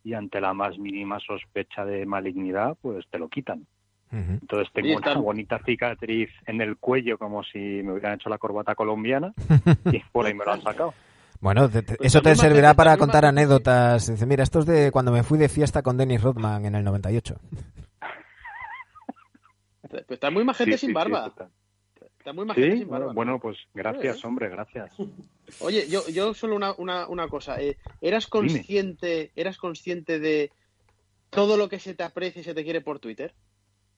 y 0.03 0.13
ante 0.13 0.39
la 0.39 0.53
más 0.53 0.77
mínima 0.77 1.19
sospecha 1.19 1.83
de 1.83 2.05
malignidad, 2.05 2.77
pues 2.81 3.05
te 3.09 3.17
lo 3.17 3.27
quitan. 3.29 3.65
Entonces 4.11 4.71
tengo 4.73 4.95
una 4.95 5.15
bonita 5.15 5.59
cicatriz 5.65 6.29
en 6.45 6.61
el 6.61 6.77
cuello 6.77 7.17
como 7.17 7.43
si 7.43 7.59
me 7.59 7.91
hubieran 7.91 8.13
hecho 8.13 8.29
la 8.29 8.37
corbata 8.37 8.73
colombiana 8.73 9.33
y 9.91 9.99
por 10.11 10.25
ahí 10.25 10.33
me 10.33 10.45
lo 10.45 10.53
han 10.53 10.61
sacado. 10.61 10.93
Bueno, 11.41 11.69
te, 11.69 11.81
te, 11.81 11.97
eso 11.99 12.21
te 12.21 12.35
servirá 12.35 12.73
para 12.73 12.97
contar 12.97 13.25
anécdotas. 13.25 14.09
Dice, 14.09 14.25
mira, 14.25 14.43
esto 14.43 14.59
es 14.59 14.65
de 14.65 14.91
cuando 14.91 15.11
me 15.11 15.23
fui 15.23 15.37
de 15.37 15.49
fiesta 15.49 15.81
con 15.81 15.97
Dennis 15.97 16.21
Rodman 16.21 16.65
en 16.65 16.75
el 16.75 16.83
98. 16.83 17.35
Pues 19.89 20.05
está 20.09 20.31
muy 20.31 20.43
majete 20.43 20.73
sí, 20.73 20.77
sin 20.79 20.89
sí, 20.89 20.93
barba. 20.93 21.31
Sí, 21.37 22.05
está 22.17 22.33
muy 22.33 22.45
majete 22.45 22.77
sin 22.77 22.89
barba. 22.89 23.13
Bueno, 23.13 23.39
pues 23.39 23.57
gracias, 23.73 24.17
¿Eh? 24.17 24.27
hombre, 24.27 24.49
gracias. 24.49 24.91
Oye, 25.59 25.87
yo, 25.89 26.07
yo 26.09 26.33
solo 26.33 26.55
una, 26.55 26.73
una, 26.77 27.07
una 27.07 27.27
cosa. 27.27 27.61
Eh, 27.61 27.77
¿Eras 28.01 28.27
consciente, 28.27 29.31
¿Eras 29.35 29.57
consciente 29.57 30.19
de 30.19 30.51
todo 31.29 31.57
lo 31.57 31.69
que 31.69 31.79
se 31.79 31.93
te 31.93 32.03
aprecia 32.03 32.41
y 32.41 32.43
se 32.43 32.53
te 32.53 32.63
quiere 32.63 32.81
por 32.81 32.99
Twitter? 32.99 33.33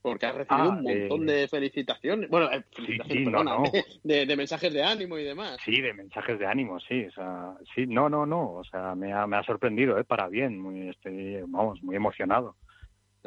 Porque 0.02 0.26
has 0.26 0.36
recibido 0.36 0.64
ah, 0.64 0.70
un 0.70 0.84
montón 0.84 1.30
eh... 1.30 1.34
de 1.34 1.48
felicitaciones. 1.48 2.30
Bueno, 2.30 2.52
eh, 2.52 2.64
felicitaciones, 2.72 3.12
sí, 3.12 3.18
sí, 3.20 3.26
perdona, 3.26 3.52
no, 3.52 3.64
no. 3.64 3.72
De, 4.04 4.26
de, 4.26 4.36
mensajes 4.36 4.74
de 4.74 4.84
ánimo 4.84 5.18
y 5.18 5.24
demás. 5.24 5.58
Sí, 5.66 5.82
de 5.82 5.94
mensajes 5.94 6.40
de 6.40 6.46
ánimo, 6.46 6.80
sí. 6.80 7.06
O 7.06 7.12
sea, 7.12 7.54
sí, 7.76 7.88
no, 7.88 8.10
no, 8.10 8.26
no. 8.26 8.54
O 8.54 8.64
sea, 8.64 8.96
me 8.96 9.12
ha, 9.12 9.28
me 9.28 9.38
ha 9.38 9.44
sorprendido, 9.44 10.00
¿eh? 10.00 10.04
Para 10.04 10.28
bien. 10.30 10.60
Muy, 10.60 10.90
estoy, 10.90 11.42
vamos, 11.48 11.82
muy 11.84 11.96
emocionado. 11.96 12.56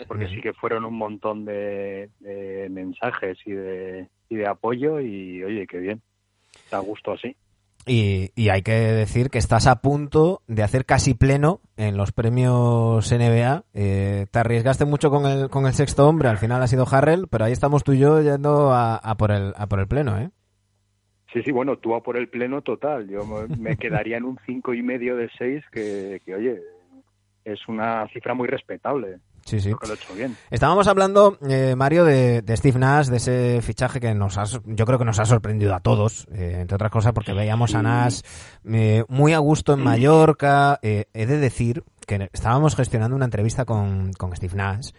Porque 0.06 0.28
sí 0.28 0.40
que 0.42 0.54
fueron 0.54 0.84
un 0.84 0.94
montón 0.94 1.44
de, 1.44 2.10
de 2.20 2.68
mensajes 2.70 3.38
y 3.44 3.52
de, 3.52 4.08
y 4.28 4.36
de 4.36 4.46
apoyo 4.46 5.00
y, 5.00 5.42
oye, 5.42 5.66
qué 5.66 5.78
bien. 5.78 6.00
Da 6.70 6.78
gusto 6.78 7.12
así. 7.12 7.36
Y, 7.86 8.30
hay 8.50 8.62
que 8.62 8.72
decir 8.72 9.30
que 9.30 9.38
estás 9.38 9.66
a 9.66 9.80
punto 9.80 10.42
de 10.46 10.62
hacer 10.62 10.84
casi 10.84 11.14
pleno 11.14 11.60
en 11.76 11.96
los 11.96 12.12
premios 12.12 13.10
NBA. 13.10 13.64
Eh, 13.74 14.26
te 14.30 14.38
arriesgaste 14.38 14.84
mucho 14.84 15.10
con 15.10 15.26
el, 15.26 15.48
con 15.48 15.66
el 15.66 15.72
sexto 15.72 16.08
hombre, 16.08 16.28
al 16.28 16.38
final 16.38 16.62
ha 16.62 16.66
sido 16.66 16.86
Harrell, 16.90 17.26
pero 17.28 17.44
ahí 17.44 17.52
estamos 17.52 17.82
tú 17.82 17.92
y 17.92 17.98
yo 17.98 18.20
yendo 18.20 18.72
a, 18.72 18.96
a 18.96 19.16
por, 19.16 19.32
el, 19.32 19.54
a 19.56 19.66
por 19.66 19.80
el 19.80 19.88
pleno, 19.88 20.18
¿eh? 20.18 20.30
Sí, 21.32 21.42
sí, 21.42 21.52
bueno, 21.52 21.78
tú 21.78 21.94
a 21.94 22.02
por 22.02 22.16
el 22.16 22.28
pleno 22.28 22.60
total. 22.62 23.08
Yo 23.08 23.20
me 23.58 23.76
quedaría 23.76 24.16
en 24.16 24.24
un 24.24 24.38
cinco 24.46 24.74
y 24.74 24.82
medio 24.82 25.16
de 25.16 25.30
seis, 25.38 25.64
que, 25.70 26.20
que, 26.24 26.34
oye, 26.34 26.60
es 27.44 27.68
una 27.68 28.08
cifra 28.08 28.34
muy 28.34 28.48
respetable. 28.48 29.18
Sí, 29.50 29.58
sí. 29.58 29.70
Creo 29.70 29.78
que 29.80 29.86
lo 29.88 29.94
he 29.94 29.96
hecho 29.96 30.14
bien. 30.14 30.36
Estábamos 30.48 30.86
hablando, 30.86 31.36
eh, 31.48 31.74
Mario, 31.74 32.04
de, 32.04 32.40
de, 32.40 32.56
Steve 32.56 32.78
Nash, 32.78 33.08
de 33.08 33.16
ese 33.16 33.60
fichaje 33.62 33.98
que 33.98 34.14
nos 34.14 34.38
ha, 34.38 34.44
yo 34.44 34.86
creo 34.86 34.96
que 34.96 35.04
nos 35.04 35.18
ha 35.18 35.24
sorprendido 35.24 35.74
a 35.74 35.80
todos, 35.80 36.28
eh, 36.32 36.58
entre 36.60 36.76
otras 36.76 36.92
cosas 36.92 37.12
porque 37.12 37.32
veíamos 37.32 37.74
a 37.74 37.82
Nash 37.82 38.20
eh, 38.64 39.02
muy 39.08 39.32
a 39.32 39.38
gusto 39.38 39.72
en 39.72 39.80
Mallorca. 39.80 40.78
Eh, 40.82 41.06
he 41.14 41.26
de 41.26 41.38
decir 41.38 41.82
que 42.06 42.30
estábamos 42.32 42.76
gestionando 42.76 43.16
una 43.16 43.24
entrevista 43.24 43.64
con, 43.64 44.12
con 44.12 44.36
Steve 44.36 44.54
Nash 44.54 44.90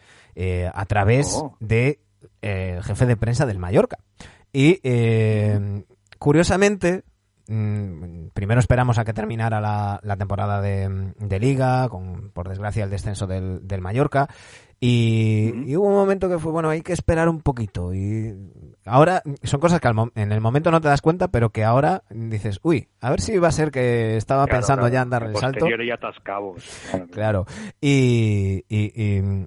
a 0.73 0.85
través 0.85 1.39
oh. 1.41 1.55
de 1.61 2.01
jefe 2.41 3.05
de 3.05 3.15
prensa 3.15 3.45
del 3.45 3.57
Mallorca. 3.57 3.99
Y 4.51 4.81
curiosamente, 6.19 7.05
primero 8.33 8.59
esperamos 8.59 8.97
a 8.97 9.05
que 9.05 9.13
terminara 9.13 9.59
la, 9.61 9.99
la 10.03 10.17
temporada 10.17 10.61
de, 10.61 11.13
de 11.19 11.39
liga, 11.39 11.87
con 11.89 12.29
por 12.31 12.47
desgracia 12.49 12.83
el 12.83 12.89
descenso 12.89 13.27
del, 13.27 13.67
del 13.67 13.81
Mallorca. 13.81 14.27
Y, 14.83 15.53
y 15.67 15.75
hubo 15.75 15.85
un 15.89 15.93
momento 15.93 16.27
que 16.27 16.39
fue, 16.39 16.51
bueno, 16.51 16.69
hay 16.69 16.81
que 16.81 16.93
esperar 16.93 17.29
un 17.29 17.41
poquito. 17.41 17.93
Y 17.93 18.33
ahora 18.85 19.21
son 19.43 19.59
cosas 19.59 19.79
que 19.79 19.87
al 19.87 19.95
en 20.15 20.31
el 20.31 20.41
momento 20.41 20.71
no 20.71 20.81
te 20.81 20.87
das 20.87 21.01
cuenta, 21.03 21.27
pero 21.27 21.51
que 21.51 21.63
ahora 21.63 22.01
dices, 22.09 22.59
uy, 22.63 22.87
a 22.99 23.11
ver 23.11 23.21
si 23.21 23.37
va 23.37 23.49
a 23.49 23.51
ser 23.51 23.69
que 23.69 24.17
estaba 24.17 24.45
Claro, 24.45 24.57
pensando 24.57 24.81
claro, 24.81 24.93
ya 24.93 25.01
en 25.03 25.09
dar 25.11 25.23
el 25.23 25.35
salto. 25.35 25.67
ya 25.69 25.93
atascabos. 25.93 26.63
Claro. 26.89 27.07
Claro. 27.11 27.45
Y, 27.79 28.63
y- 28.69 28.91
y, 29.17 29.21
mm, 29.21 29.45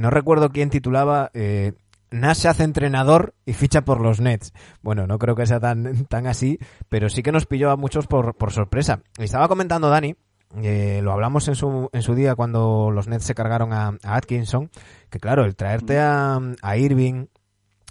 no 0.00 0.10
recuerdo 0.10 0.50
quién 0.50 0.70
titulaba 0.70 1.30
eh, 1.34 1.72
Nash 2.10 2.38
se 2.38 2.48
hace 2.48 2.64
entrenador 2.64 3.34
y 3.46 3.52
ficha 3.52 3.82
por 3.82 4.00
los 4.00 4.20
Nets. 4.20 4.52
Bueno, 4.82 5.06
no 5.06 5.18
creo 5.18 5.34
que 5.36 5.46
sea 5.46 5.60
tan, 5.60 6.04
tan 6.06 6.26
así, 6.26 6.58
pero 6.88 7.08
sí 7.08 7.22
que 7.22 7.32
nos 7.32 7.46
pilló 7.46 7.70
a 7.70 7.76
muchos 7.76 8.06
por, 8.06 8.34
por 8.36 8.52
sorpresa. 8.52 9.00
Y 9.18 9.24
estaba 9.24 9.48
comentando 9.48 9.88
Dani, 9.88 10.16
eh, 10.62 11.00
lo 11.02 11.12
hablamos 11.12 11.46
en 11.48 11.54
su, 11.54 11.88
en 11.92 12.02
su 12.02 12.14
día 12.14 12.34
cuando 12.34 12.90
los 12.90 13.06
Nets 13.06 13.24
se 13.24 13.34
cargaron 13.34 13.72
a, 13.72 13.88
a 14.02 14.16
Atkinson, 14.16 14.70
que 15.08 15.20
claro, 15.20 15.44
el 15.44 15.54
traerte 15.54 15.98
a, 16.00 16.40
a 16.62 16.76
Irving 16.76 17.26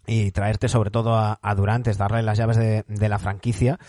y 0.05 0.31
traerte 0.31 0.67
sobre 0.67 0.91
todo 0.91 1.15
a, 1.15 1.39
a 1.41 1.55
Durant 1.55 1.87
es 1.87 1.97
darle 1.97 2.23
las 2.23 2.37
llaves 2.37 2.57
de, 2.57 2.83
de 2.87 3.09
la 3.09 3.19
franquicia. 3.19 3.79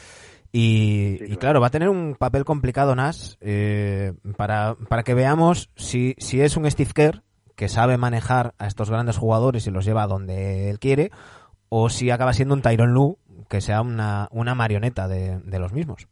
Y, 0.52 1.16
Sí, 1.18 1.24
y 1.24 1.26
claro. 1.26 1.38
claro, 1.38 1.60
va 1.60 1.66
a 1.68 1.70
tener 1.70 1.88
un 1.88 2.16
papel 2.18 2.44
complicado 2.44 2.94
Nash 2.94 3.34
eh, 3.40 4.12
para, 4.36 4.74
para 4.88 5.02
que 5.04 5.14
veamos 5.14 5.70
si, 5.76 6.14
si 6.18 6.40
es 6.40 6.56
un 6.56 6.68
Steve 6.70 6.90
Kerr 6.92 7.22
que 7.60 7.68
sabe 7.68 7.98
manejar 7.98 8.54
a 8.58 8.66
estos 8.66 8.88
grandes 8.90 9.18
jugadores 9.18 9.66
y 9.66 9.70
los 9.70 9.84
lleva 9.84 10.04
a 10.04 10.06
donde 10.06 10.70
él 10.70 10.78
quiere, 10.78 11.10
o 11.68 11.90
si 11.90 12.10
acaba 12.10 12.32
siendo 12.32 12.54
un 12.54 12.62
Tyron 12.62 12.94
Lu 12.94 13.18
que 13.50 13.60
sea 13.60 13.82
una, 13.82 14.28
una 14.30 14.54
marioneta 14.54 15.08
de, 15.08 15.40
de 15.40 15.58
los 15.58 15.74
mismos. 15.74 16.08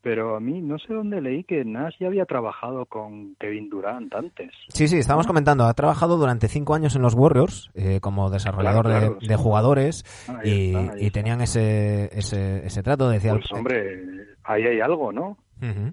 Pero 0.00 0.36
a 0.36 0.40
mí 0.40 0.62
no 0.62 0.78
sé 0.78 0.94
dónde 0.94 1.20
leí 1.20 1.44
que 1.44 1.66
Nash 1.66 1.96
ya 2.00 2.06
había 2.06 2.24
trabajado 2.24 2.86
con 2.86 3.34
Kevin 3.36 3.68
Durant 3.68 4.14
antes. 4.14 4.52
Sí, 4.68 4.88
sí, 4.88 4.96
estábamos 4.96 5.26
comentando, 5.26 5.64
ha 5.64 5.74
trabajado 5.74 6.16
durante 6.16 6.48
cinco 6.48 6.74
años 6.74 6.96
en 6.96 7.02
los 7.02 7.12
Warriors 7.14 7.70
eh, 7.74 8.00
como 8.00 8.30
desarrollador 8.30 8.86
Claro, 8.86 9.00
de- 9.00 9.06
claro, 9.10 9.20
de, 9.28 9.36
sí. 9.36 9.42
jugadores 9.42 10.04
Ahí 10.28 10.50
y, 10.98 11.06
está, 11.06 11.12
tenían 11.12 11.40
ese, 11.42 12.10
ese, 12.18 12.66
ese 12.66 12.82
trato, 12.82 13.10
decía... 13.10 13.32
Pues 13.32 13.52
hombre, 13.52 14.02
ahí 14.44 14.62
hay 14.62 14.80
algo, 14.80 15.12
¿no? 15.12 15.36
Ujú. 15.62 15.92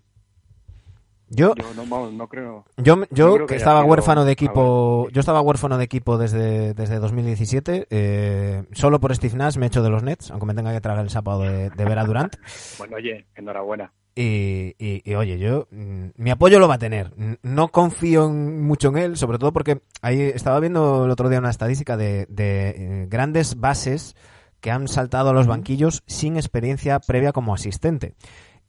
Yo, 1.34 1.56
Yo 1.56 1.86
no, 2.12 2.28
creo. 2.28 2.66
Yo, 2.76 2.96
yo 3.10 3.28
No 3.28 3.34
creo 3.36 3.48
que 3.48 3.56
estaba 3.56 3.86
huérfano 3.86 4.26
de 4.26 4.34
equipo, 4.34 5.08
yo 5.12 5.20
estaba 5.22 5.40
huérfano 5.40 5.78
de 5.78 5.86
equipo 5.86 6.18
desde, 6.18 6.74
desde 6.74 7.00
2017, 7.00 7.88
eh, 7.90 8.64
solo 8.74 9.00
por 9.00 9.16
Steve 9.16 9.38
Nash 9.38 9.56
me 9.58 9.66
he 9.66 9.68
hecho 9.68 9.82
de 9.82 9.90
los 9.90 10.04
Nets, 10.04 10.30
aunque 10.30 10.46
me 10.46 10.54
tenga 10.54 10.74
que 10.74 10.82
tragar 10.82 11.04
el 11.06 11.10
sábado 11.10 11.42
de, 11.44 11.70
de 11.70 11.86
ver 11.86 11.98
a 12.00 12.04
Durant. 12.04 12.36
Bueno, 12.78 12.98
oye, 12.98 13.26
enhorabuena. 13.36 13.94
Y, 14.14 14.76
y- 14.78 15.02
y, 15.06 15.16
oye, 15.16 15.40
yo, 15.40 15.68
mm, 15.72 16.08
mi 16.18 16.32
apoyo 16.32 16.60
lo 16.60 16.68
va 16.68 16.76
a 16.76 16.80
tener. 16.80 17.14
No 17.44 17.70
confío 17.70 18.26
en- 18.26 18.62
mucho 18.62 18.90
en 18.90 18.98
él, 18.98 19.16
sobre 19.18 19.38
todo 19.38 19.54
porque 19.54 19.82
ahí 20.02 20.20
estaba 20.22 20.60
viendo 20.60 21.06
el 21.06 21.12
otro 21.12 21.30
día 21.30 21.40
una 21.40 21.50
estadística 21.50 21.96
de, 21.96 22.26
de, 22.28 22.70
eh, 22.72 23.06
grandes 23.10 23.58
bases 23.60 24.18
que 24.60 24.70
han 24.70 24.88
saltado 24.90 25.30
a 25.30 25.34
los 25.34 25.48
banquillos 25.48 26.04
sin 26.08 26.36
experiencia 26.36 27.00
previa 27.00 27.32
como 27.32 27.54
asistente. 27.54 28.14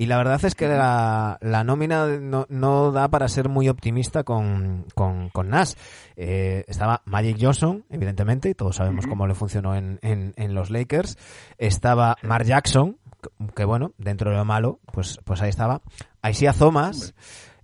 Y 0.03 0.07
la 0.07 0.16
verdad 0.16 0.45
es 0.45 0.55
que 0.55 0.66
la, 0.69 1.39
la 1.41 1.62
nómina 1.65 2.07
no, 2.19 2.47
no 2.49 2.91
da 2.93 3.09
para 3.09 3.29
ser 3.29 3.49
muy 3.49 3.69
optimista 3.69 4.24
con, 4.24 4.85
con, 4.95 5.29
con 5.31 5.49
Nash. 5.49 5.74
Eh, 6.16 6.65
estaba 6.66 7.03
Magic 7.05 7.37
Johnson, 7.41 7.85
evidentemente, 7.91 8.49
y 8.51 8.55
todos 8.55 8.77
sabemos 8.77 9.07
cómo 9.07 9.27
le 9.27 9.35
funcionó 9.35 9.77
en, 9.77 9.99
en, 10.03 10.33
en 10.37 10.55
los 10.55 10.70
Lakers. 10.70 11.16
Estaba 11.59 12.16
Mark 12.23 12.45
Jackson, 12.47 12.97
que, 13.23 13.47
que 13.55 13.65
bueno, 13.65 13.93
dentro 13.99 14.31
de 14.31 14.37
lo 14.39 14.45
malo, 14.45 14.81
pues, 14.93 15.19
pues 15.24 15.41
ahí 15.43 15.51
estaba. 15.51 15.83
Isaiah 16.29 16.53
Thomas. 16.53 17.15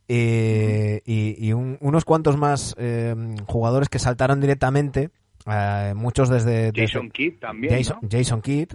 eh, 0.08 1.02
y 1.04 1.36
y 1.44 1.52
un- 1.52 1.76
unos 1.80 2.04
cuantos 2.04 2.36
más 2.36 2.74
eh, 2.78 3.14
jugadores 3.46 3.88
que 3.88 3.98
saltaron 3.98 4.40
directamente, 4.40 5.10
eh, 5.46 5.92
muchos 5.96 6.28
desde, 6.28 6.72
desde- 6.72 6.86
Jason 6.86 7.10
Kidd 7.10 7.38
también, 7.40 7.74
Jason, 7.76 7.98
¿no? 8.02 8.08
Jason 8.10 8.40
Kidd. 8.42 8.72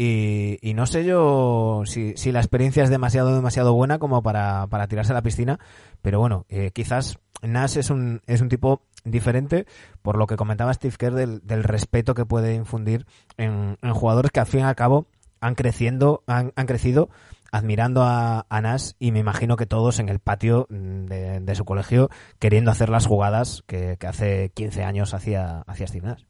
Y, 0.00 0.58
y 0.62 0.74
no 0.74 0.86
sé 0.86 1.04
yo 1.04 1.82
si, 1.84 2.16
si 2.16 2.30
la 2.30 2.38
experiencia 2.38 2.84
es 2.84 2.88
demasiado, 2.88 3.34
demasiado 3.34 3.74
buena 3.74 3.98
como 3.98 4.22
para, 4.22 4.68
para 4.68 4.86
tirarse 4.86 5.10
a 5.10 5.16
la 5.16 5.22
piscina, 5.22 5.58
pero 6.02 6.20
bueno, 6.20 6.46
eh, 6.48 6.70
quizás 6.72 7.18
Nash 7.42 7.78
es 7.78 7.90
un, 7.90 8.22
es 8.28 8.40
un 8.40 8.48
tipo 8.48 8.82
diferente 9.04 9.66
por 10.00 10.16
lo 10.16 10.28
que 10.28 10.36
comentaba 10.36 10.72
Steve 10.72 10.94
Kerr 10.96 11.14
del, 11.14 11.40
del 11.44 11.64
respeto 11.64 12.14
que 12.14 12.24
puede 12.24 12.54
infundir 12.54 13.06
en, 13.38 13.76
jugadores 13.92 14.30
que 14.30 14.38
al 14.38 14.46
fin 14.46 14.60
y 14.60 14.62
al 14.62 14.76
cabo 14.76 15.08
han 15.40 15.56
creciendo, 15.56 16.22
han, 16.28 16.52
han 16.54 16.66
crecido 16.66 17.08
admirando 17.50 18.04
a, 18.04 18.46
a 18.48 18.60
Nash 18.60 18.92
y 19.00 19.10
me 19.10 19.18
imagino 19.18 19.56
que 19.56 19.66
todos 19.66 19.98
en 19.98 20.08
el 20.08 20.20
patio 20.20 20.68
de, 20.70 21.40
de 21.40 21.54
su 21.56 21.64
colegio 21.64 22.08
queriendo 22.38 22.70
hacer 22.70 22.88
las 22.88 23.06
jugadas 23.06 23.64
que, 23.66 23.96
que 23.98 24.06
hace 24.06 24.50
15 24.50 24.84
años 24.84 25.12
hacía, 25.12 25.64
hacía 25.66 25.88
Steve 25.88 26.06
Nash. 26.06 26.22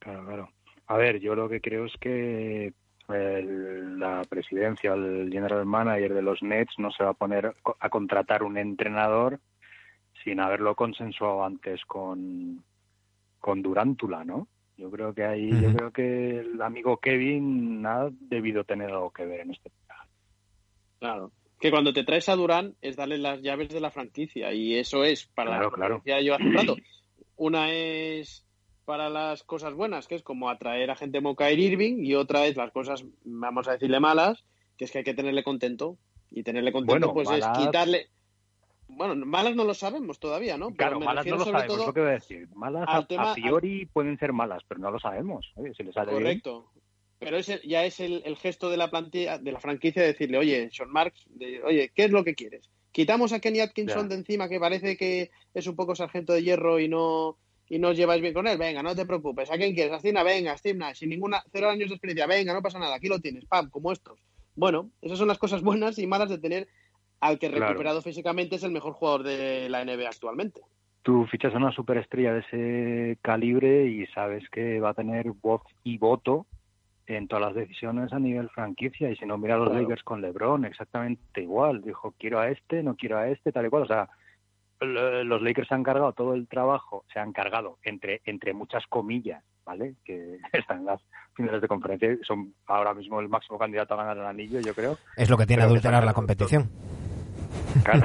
Claro, 0.00 0.26
claro. 0.26 0.55
A 0.88 0.96
ver, 0.96 1.18
yo 1.20 1.34
lo 1.34 1.48
que 1.48 1.60
creo 1.60 1.86
es 1.86 1.92
que 2.00 2.72
el- 3.08 3.98
la 3.98 4.22
presidencia, 4.28 4.94
el 4.94 5.28
general 5.32 5.64
manager 5.66 6.14
de 6.14 6.22
los 6.22 6.42
Nets 6.42 6.78
no 6.78 6.90
se 6.90 7.04
va 7.04 7.10
a 7.10 7.14
poner 7.14 7.54
a 7.80 7.88
contratar 7.88 8.42
un 8.42 8.58
entrenador 8.58 9.40
sin 10.24 10.40
haberlo 10.40 10.74
consensuado 10.74 11.44
antes 11.44 11.84
con, 11.84 12.62
con 13.38 13.62
Durántula, 13.62 14.24
¿no? 14.24 14.48
Yo 14.76 14.90
creo 14.90 15.14
que 15.14 15.24
ahí, 15.24 15.50
yo 15.50 15.72
creo 15.72 15.90
que 15.90 16.40
el 16.40 16.60
amigo 16.60 16.98
Kevin 16.98 17.84
ha 17.86 18.08
debido 18.10 18.64
tener 18.64 18.90
algo 18.90 19.10
que 19.10 19.24
ver 19.24 19.40
en 19.40 19.52
este. 19.52 19.70
Claro. 20.98 21.30
Que 21.60 21.70
cuando 21.70 21.92
te 21.94 22.04
traes 22.04 22.28
a 22.28 22.36
Durán 22.36 22.74
es 22.82 22.96
darle 22.96 23.16
las 23.18 23.40
llaves 23.40 23.70
de 23.70 23.80
la 23.80 23.90
franquicia 23.90 24.52
y 24.52 24.74
eso 24.78 25.04
es 25.04 25.26
para 25.26 25.50
Claro, 25.52 25.70
la 25.70 25.74
claro. 25.76 25.94
decía 25.96 26.20
yo 26.20 26.34
hace 26.34 26.44
un 26.44 26.52
rato. 26.54 26.76
Una 27.36 27.72
es 27.72 28.45
para 28.86 29.10
las 29.10 29.42
cosas 29.42 29.74
buenas, 29.74 30.06
que 30.08 30.14
es 30.14 30.22
como 30.22 30.48
atraer 30.48 30.90
a 30.90 30.96
gente 30.96 31.18
como 31.18 31.36
Kyrie 31.36 31.66
Irving, 31.72 32.04
y 32.04 32.14
otra 32.14 32.46
es 32.46 32.56
las 32.56 32.70
cosas, 32.72 33.04
vamos 33.24 33.68
a 33.68 33.72
decirle 33.72 34.00
malas, 34.00 34.44
que 34.78 34.86
es 34.86 34.90
que 34.92 34.98
hay 34.98 35.04
que 35.04 35.12
tenerle 35.14 35.44
contento. 35.44 35.98
Y 36.30 36.42
tenerle 36.42 36.72
contento 36.72 37.08
Bueno, 37.08 37.14
pues 37.14 37.28
malas- 37.28 37.58
es 37.58 37.64
quitarle... 37.66 38.08
Bueno, 38.88 39.14
malas 39.26 39.54
no 39.56 39.64
lo 39.64 39.74
sabemos 39.74 40.18
todavía, 40.20 40.56
¿no? 40.56 40.66
Pero 40.68 40.76
Claro, 40.76 41.00
me 41.00 41.06
malas 41.06 41.26
no 41.26 41.36
lo 41.36 41.44
sabemos, 41.44 41.66
todo- 41.66 41.86
lo 41.86 41.92
que 41.92 42.00
voy 42.00 42.10
a 42.10 42.12
decir. 42.12 42.48
Malas 42.54 42.84
al 42.88 43.02
a, 43.02 43.06
tema- 43.06 43.30
a 43.32 43.34
priori 43.34 43.86
pueden 43.86 44.16
ser 44.18 44.32
malas, 44.32 44.62
pero 44.68 44.80
no 44.80 44.90
lo 44.90 44.98
sabemos. 45.00 45.52
Oye, 45.56 45.74
si 45.74 45.82
le 45.82 45.92
sale 45.92 46.12
bien. 46.12 46.22
Correcto. 46.22 46.70
Pero 47.18 47.36
ese 47.38 47.60
ya 47.64 47.84
es 47.84 47.98
el, 48.00 48.22
el 48.24 48.36
gesto 48.36 48.70
de 48.70 48.76
la 48.76 48.90
plantilla, 48.90 49.38
de 49.38 49.50
la 49.52 49.58
franquicia 49.60 50.02
de 50.02 50.08
decirle, 50.08 50.38
oye, 50.38 50.68
Sean 50.70 50.90
Marks, 50.90 51.24
de, 51.30 51.62
oye, 51.64 51.90
¿qué 51.94 52.04
es 52.04 52.10
lo 52.12 52.22
que 52.22 52.34
quieres? 52.34 52.70
Quitamos 52.92 53.32
a 53.32 53.40
Kenny 53.40 53.60
Atkinson 53.60 54.02
Ya. 54.02 54.08
de 54.08 54.14
encima, 54.16 54.48
que 54.48 54.60
parece 54.60 54.96
que 54.96 55.30
es 55.54 55.66
un 55.66 55.74
poco 55.76 55.94
sargento 55.96 56.32
de 56.32 56.42
hierro 56.42 56.78
y 56.78 56.88
no 56.88 57.38
y 57.68 57.78
no 57.78 57.88
os 57.88 57.96
lleváis 57.96 58.22
bien 58.22 58.34
con 58.34 58.46
él. 58.46 58.58
Venga, 58.58 58.82
no 58.82 58.94
te 58.94 59.06
preocupes. 59.06 59.50
¿A 59.50 59.56
quién 59.56 59.74
quieres? 59.74 59.92
A 59.92 59.98
Stina, 59.98 60.22
venga, 60.22 60.54
Nash, 60.76 60.96
sin 60.98 61.10
ninguna 61.10 61.42
cero 61.52 61.68
años 61.68 61.88
de 61.88 61.94
experiencia. 61.94 62.26
Venga, 62.26 62.52
no 62.54 62.62
pasa 62.62 62.78
nada, 62.78 62.94
aquí 62.96 63.08
lo 63.08 63.18
tienes, 63.18 63.44
pam, 63.46 63.70
como 63.70 63.92
estos. 63.92 64.18
Bueno, 64.54 64.90
esas 65.02 65.18
son 65.18 65.28
las 65.28 65.38
cosas 65.38 65.62
buenas 65.62 65.98
y 65.98 66.06
malas 66.06 66.28
de 66.30 66.38
tener 66.38 66.68
al 67.20 67.38
que 67.38 67.48
Claro. 67.48 67.66
recuperado 67.68 68.02
físicamente 68.02 68.56
es 68.56 68.62
el 68.62 68.72
mejor 68.72 68.92
jugador 68.92 69.22
de 69.22 69.68
la 69.68 69.84
NBA 69.84 70.08
actualmente. 70.08 70.60
tú 71.02 71.24
fichas 71.30 71.54
a 71.54 71.58
una 71.58 71.70
superestrella 71.70 72.32
de 72.34 72.40
ese 72.40 73.18
calibre 73.22 73.86
y 73.86 74.06
sabes 74.08 74.42
que 74.50 74.80
va 74.80 74.90
a 74.90 74.94
tener 74.94 75.30
voz 75.40 75.62
y 75.84 75.98
voto 75.98 76.46
en 77.06 77.28
todas 77.28 77.44
las 77.46 77.54
decisiones 77.54 78.12
a 78.12 78.18
nivel 78.18 78.48
franquicia. 78.50 79.08
Y 79.08 79.16
si 79.16 79.24
no, 79.24 79.38
mira 79.38 79.54
a 79.54 79.58
los 79.58 79.68
Claro. 79.68 79.82
Lakers 79.82 80.02
con 80.02 80.20
LeBron, 80.20 80.64
exactamente 80.64 81.40
igual. 81.42 81.82
Dijo, 81.82 82.12
quiero 82.18 82.40
a 82.40 82.48
este, 82.50 82.82
no 82.82 82.96
quiero 82.96 83.18
a 83.18 83.28
este, 83.28 83.52
tal 83.52 83.66
y 83.66 83.68
cual. 83.70 83.84
O 83.84 83.86
sea, 83.86 84.08
los 84.80 85.42
Lakers 85.42 85.68
se 85.68 85.74
han 85.74 85.82
cargado 85.82 86.12
todo 86.12 86.34
el 86.34 86.48
trabajo, 86.48 87.04
se 87.12 87.18
han 87.18 87.32
cargado, 87.32 87.78
entre, 87.82 88.20
entre 88.24 88.52
muchas 88.52 88.84
comillas, 88.88 89.42
¿vale? 89.64 89.94
Que 90.04 90.38
están 90.52 90.80
en 90.80 90.86
las 90.86 91.02
finales 91.34 91.62
de 91.62 91.68
conferencia, 91.68 92.16
son 92.22 92.54
ahora 92.66 92.94
mismo 92.94 93.20
el 93.20 93.28
máximo 93.28 93.58
candidato 93.58 93.94
a 93.94 93.98
ganar 93.98 94.18
el 94.18 94.26
anillo, 94.26 94.60
yo 94.60 94.74
creo. 94.74 94.98
Es 95.16 95.30
lo 95.30 95.36
que 95.36 95.46
tiene 95.46 95.62
que 95.62 95.66
adulterar 95.66 96.04
la 96.04 96.14
competición. 96.14 96.68
Claro. 97.84 98.02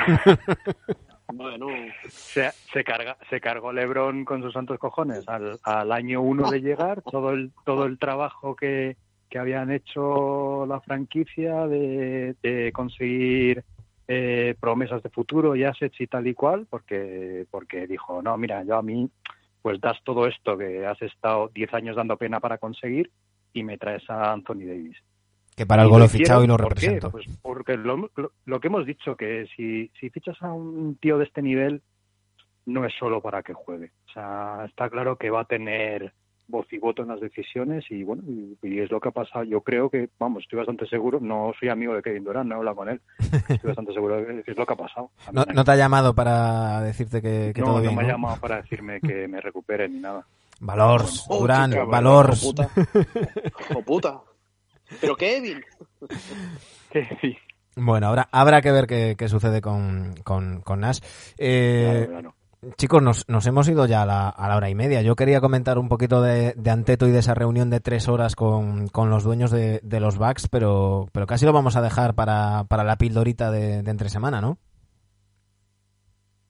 Bueno, 1.34 1.68
se, 2.10 2.52
se 2.52 2.84
carga 2.84 3.18
se 3.30 3.40
cargó 3.40 3.72
LeBron 3.72 4.26
con 4.26 4.42
sus 4.42 4.54
santos 4.54 4.78
cojones 4.80 5.28
al, 5.28 5.60
al 5.64 5.92
año 5.92 6.22
uno 6.22 6.50
de 6.50 6.60
llegar 6.60 7.02
todo 7.04 7.32
el 7.32 7.52
todo 7.66 7.86
el 7.86 7.98
trabajo 7.98 8.56
que, 8.56 8.98
que 9.30 9.40
habían 9.40 9.72
hecho 9.72 10.66
la 10.66 10.82
franquicia 10.82 11.68
de, 11.68 12.36
de 12.44 12.72
conseguir 12.74 13.64
eh, 14.14 14.56
promesas 14.60 15.02
de 15.04 15.10
futuro 15.10 15.56
y 15.56 15.64
assets 15.64 16.02
y 16.02 16.08
tal 16.08 16.28
y 16.28 16.34
cual 16.34 16.68
porque 16.70 17.46
porque 17.50 17.88
dijo 17.88 18.22
no 18.22 18.38
mira 18.38 18.64
yo 18.64 18.76
a 18.76 18.82
mí 18.82 19.10
pues 19.62 19.80
das 19.80 19.98
todo 20.04 20.28
esto 20.28 20.58
que 20.58 20.86
has 20.86 21.02
estado 21.02 21.50
10 21.54 21.74
años 21.74 21.96
dando 21.96 22.18
pena 22.18 22.40
para 22.40 22.58
conseguir 22.58 23.10
y 23.54 23.64
me 23.64 23.78
traes 23.78 24.04
a 24.10 24.34
Anthony 24.34 24.66
Davis 24.66 24.98
Que 25.56 25.66
para 25.66 25.84
algo 25.84 25.98
lo 26.00 26.06
he 26.06 26.10
fichado 26.10 26.44
y 26.44 26.48
lo 26.48 26.58
¿por 26.58 26.70
represento. 26.70 27.12
Pues 27.12 27.26
porque 27.42 27.78
lo, 27.78 28.10
lo- 28.16 28.32
lo 28.46 28.60
que 28.60 28.68
hemos 28.68 28.86
dicho, 28.86 29.16
que 29.16 29.46
si, 29.56 29.92
si 30.00 30.10
fichas 30.10 30.42
a 30.42 30.52
un 30.52 30.96
tío 30.96 31.18
de 31.18 31.26
este 31.26 31.42
nivel, 31.42 31.82
no 32.66 32.86
es 32.86 32.94
solo 32.98 33.22
para 33.22 33.44
que 33.44 33.54
juegue. 33.54 33.92
O 34.08 34.12
sea, 34.14 34.66
está 34.68 34.90
claro 34.90 35.18
que 35.18 35.30
va 35.30 35.42
a 35.42 35.46
tener 35.46 36.14
voz 36.52 36.68
y 36.72 36.78
voto 36.78 37.02
en 37.02 37.08
las 37.08 37.20
decisiones 37.20 37.86
y 37.90 38.04
bueno, 38.04 38.22
y, 38.28 38.80
es 38.80 38.92
lo 38.92 39.00
que 39.00 39.10
ha 39.10 39.12
pasado. 39.12 39.44
Yo 39.44 39.62
creo 39.62 39.90
que, 39.90 40.10
vamos, 40.20 40.44
estoy 40.44 40.58
bastante 40.58 40.86
seguro, 40.88 41.20
no 41.20 41.54
soy 41.60 41.70
amigo 41.70 41.96
de 41.96 42.02
Kevin 42.04 42.24
Durant, 42.24 42.48
no 42.48 42.56
he 42.56 42.58
hablado 42.60 42.76
con 42.76 42.90
él, 42.90 43.02
estoy 43.50 43.70
bastante 43.70 43.94
seguro 43.94 44.18
de 44.18 44.44
que 44.44 44.52
es 44.52 44.58
lo 44.58 44.66
que 44.66 44.74
ha 44.74 44.78
pasado. 44.78 45.10
No, 45.32 45.46
no 45.46 45.64
te 45.64 45.72
ha 45.72 45.76
llamado 45.76 46.14
para 46.14 46.82
decirte 46.82 47.22
que, 47.22 47.52
que 47.56 47.62
no, 47.62 47.68
todo 47.68 47.76
no 47.78 47.82
bien, 47.82 47.96
me 47.96 48.04
ha 48.04 48.08
llamado 48.08 48.40
para 48.40 48.62
decirme 48.62 49.00
que 49.02 49.28
me 49.28 49.42
recupere 49.42 49.90
ni 49.90 50.00
nada. 50.00 50.26
Valors, 50.60 51.26
Oh, 51.28 51.40
Durán, 51.40 51.74
hijo 51.74 51.90
puta. 52.40 52.70
Puta. 53.84 54.22
Pero 55.00 55.16
Kevin. 55.16 55.64
Sí, 57.22 57.38
Bueno, 57.76 58.08
ahora 58.08 58.28
habrá 58.32 58.62
que 58.62 58.72
ver 58.72 58.86
qué, 58.86 59.16
qué 59.18 59.28
sucede 59.28 59.62
con, 59.62 60.14
con, 60.24 60.62
con 60.62 60.82
Nash. 60.82 61.00
Eh, 61.38 62.06
claro, 62.06 62.10
claro. 62.10 62.41
Chicos, 62.78 63.02
nos, 63.02 63.28
nos 63.28 63.48
hemos 63.48 63.68
ido 63.70 63.88
ya 63.88 64.04
a 64.04 64.06
la, 64.06 64.30
a 64.30 64.48
la 64.48 64.56
hora 64.56 64.70
y 64.70 64.76
media. 64.76 65.02
Yo 65.02 65.16
quería 65.16 65.42
comentar 65.42 65.80
un 65.80 65.90
poquito 65.90 66.22
de, 66.22 66.54
de 66.56 66.70
Anteto 66.70 67.08
y 67.08 67.12
de 67.12 67.18
esa 67.18 67.34
reunión 67.34 67.72
de 67.72 67.80
tres 67.80 68.08
horas 68.08 68.36
con, 68.36 68.88
con 68.88 69.10
los 69.10 69.24
dueños 69.24 69.50
de, 69.50 69.80
de 69.84 70.00
los 70.00 70.20
Bucks, 70.20 70.48
pero, 70.48 71.08
pero 71.12 71.26
casi 71.26 71.48
lo 71.48 71.54
vamos 71.54 71.76
a 71.76 71.82
dejar 71.82 72.14
para, 72.14 72.66
para 72.66 72.84
la 72.84 72.98
pildorita 72.98 73.50
de, 73.50 73.82
de 73.82 73.90
entre 73.90 74.10
semana, 74.10 74.42
¿no? 74.42 74.60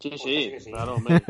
Sí, 0.02 0.10
Pues 0.10 0.22
sí, 0.22 0.52
sí 0.52 0.60
sí. 0.60 0.72
claro, 0.72 0.96
hombre. 0.96 1.22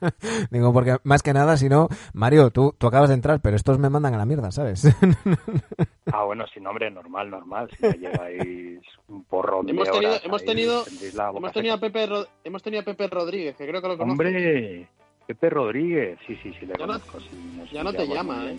Digo, 0.50 0.72
porque 0.72 0.96
más 1.04 1.22
que 1.22 1.32
nada, 1.32 1.56
si 1.56 1.68
no, 1.68 1.88
Mario, 2.12 2.50
tú, 2.50 2.74
tú 2.78 2.86
acabas 2.86 3.08
de 3.08 3.14
entrar, 3.16 3.40
pero 3.40 3.56
estos 3.56 3.78
me 3.78 3.90
mandan 3.90 4.14
a 4.14 4.18
la 4.18 4.26
mierda, 4.26 4.50
¿sabes? 4.50 4.88
Ah, 6.12 6.24
bueno, 6.24 6.44
sin 6.52 6.64
nombre, 6.64 6.90
normal, 6.90 7.30
normal. 7.30 7.68
Si 7.76 7.82
ya 7.82 7.94
lleváis 7.94 8.80
un 9.08 9.22
porrón 9.24 9.64
de 9.66 9.70
Hemos 9.72 9.88
tenido, 9.90 10.10
horas 10.10 10.24
hemos 10.24 10.40
ahí, 10.40 10.46
tenido, 10.48 10.82
tendréis 10.82 11.14
la 11.14 11.26
boca 11.28 11.38
hemos 11.38 11.52
tenido 11.52 11.74
a. 11.74 11.78
Pepe, 11.78 12.08
hemos 12.42 12.62
tenido 12.64 12.80
a 12.80 12.84
Pepe 12.84 13.06
Rodríguez, 13.06 13.56
que 13.56 13.66
creo 13.68 13.80
que 13.80 13.88
lo 13.88 13.96
conoces. 13.96 14.10
Hombre, 14.10 14.88
Pepe 15.28 15.50
Rodríguez. 15.50 16.18
Sí, 16.26 16.34
sí, 16.42 16.52
sí, 16.58 16.66
le 16.66 16.72
Ya 16.76 16.86
no- 16.86 16.94
conozco. 16.94 17.20
sí, 17.20 17.54
nos 17.56 17.70
ya 17.70 17.84
no 17.84 17.92
te 17.92 18.08
llama, 18.08 18.44
¿eh? 18.50 18.58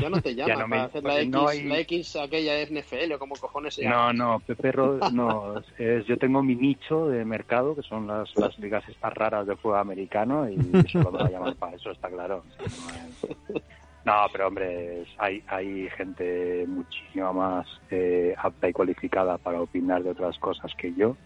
Ya 0.00 0.08
no 0.10 0.20
te 0.20 0.34
llama 0.34 0.54
no 0.54 0.68
me- 0.68 0.76
para 0.76 0.84
hacer 0.84 1.04
la 1.04 1.20
X, 1.20 1.30
no 1.30 1.48
hay- 1.48 1.62
la 1.64 1.78
X 1.80 2.16
aquella 2.16 2.60
NFL 2.66 3.12
o 3.14 3.18
como 3.18 3.34
cojones 3.36 3.74
se 3.74 3.82
llama. 3.84 4.12
No, 4.12 4.34
no, 4.34 4.40
Pepe 4.40 4.72
Rod- 4.72 5.10
no, 5.12 5.58
es, 5.78 6.06
yo 6.06 6.16
tengo 6.18 6.42
mi 6.42 6.54
nicho 6.56 7.08
de 7.08 7.24
mercado, 7.24 7.74
que 7.76 7.82
son 7.82 8.06
las, 8.06 8.34
las 8.36 8.58
ligas 8.58 8.86
estas 8.88 9.12
raras 9.14 9.46
de 9.46 9.56
fútbol 9.56 9.78
americano, 9.78 10.48
y 10.50 10.56
solo 10.90 11.12
me 11.12 11.18
va 11.18 11.26
a 11.26 11.30
llamar 11.30 11.56
para 11.56 11.76
eso, 11.76 11.90
está 11.90 12.08
claro. 12.08 12.44
O 12.48 12.50
sea, 12.52 12.66
no, 12.76 12.90
es- 13.08 13.56
no, 14.04 14.12
pero 14.32 14.46
hombre, 14.48 15.02
es- 15.02 15.08
hay, 15.18 15.42
hay 15.48 15.88
gente 15.96 16.64
muchísimo 16.68 17.32
más 17.32 17.66
eh, 17.90 18.34
apta 18.38 18.68
y 18.68 18.72
cualificada 18.72 19.36
para 19.38 19.60
opinar 19.60 20.02
de 20.02 20.10
otras 20.10 20.38
cosas 20.38 20.72
que 20.76 20.94
yo, 20.94 21.16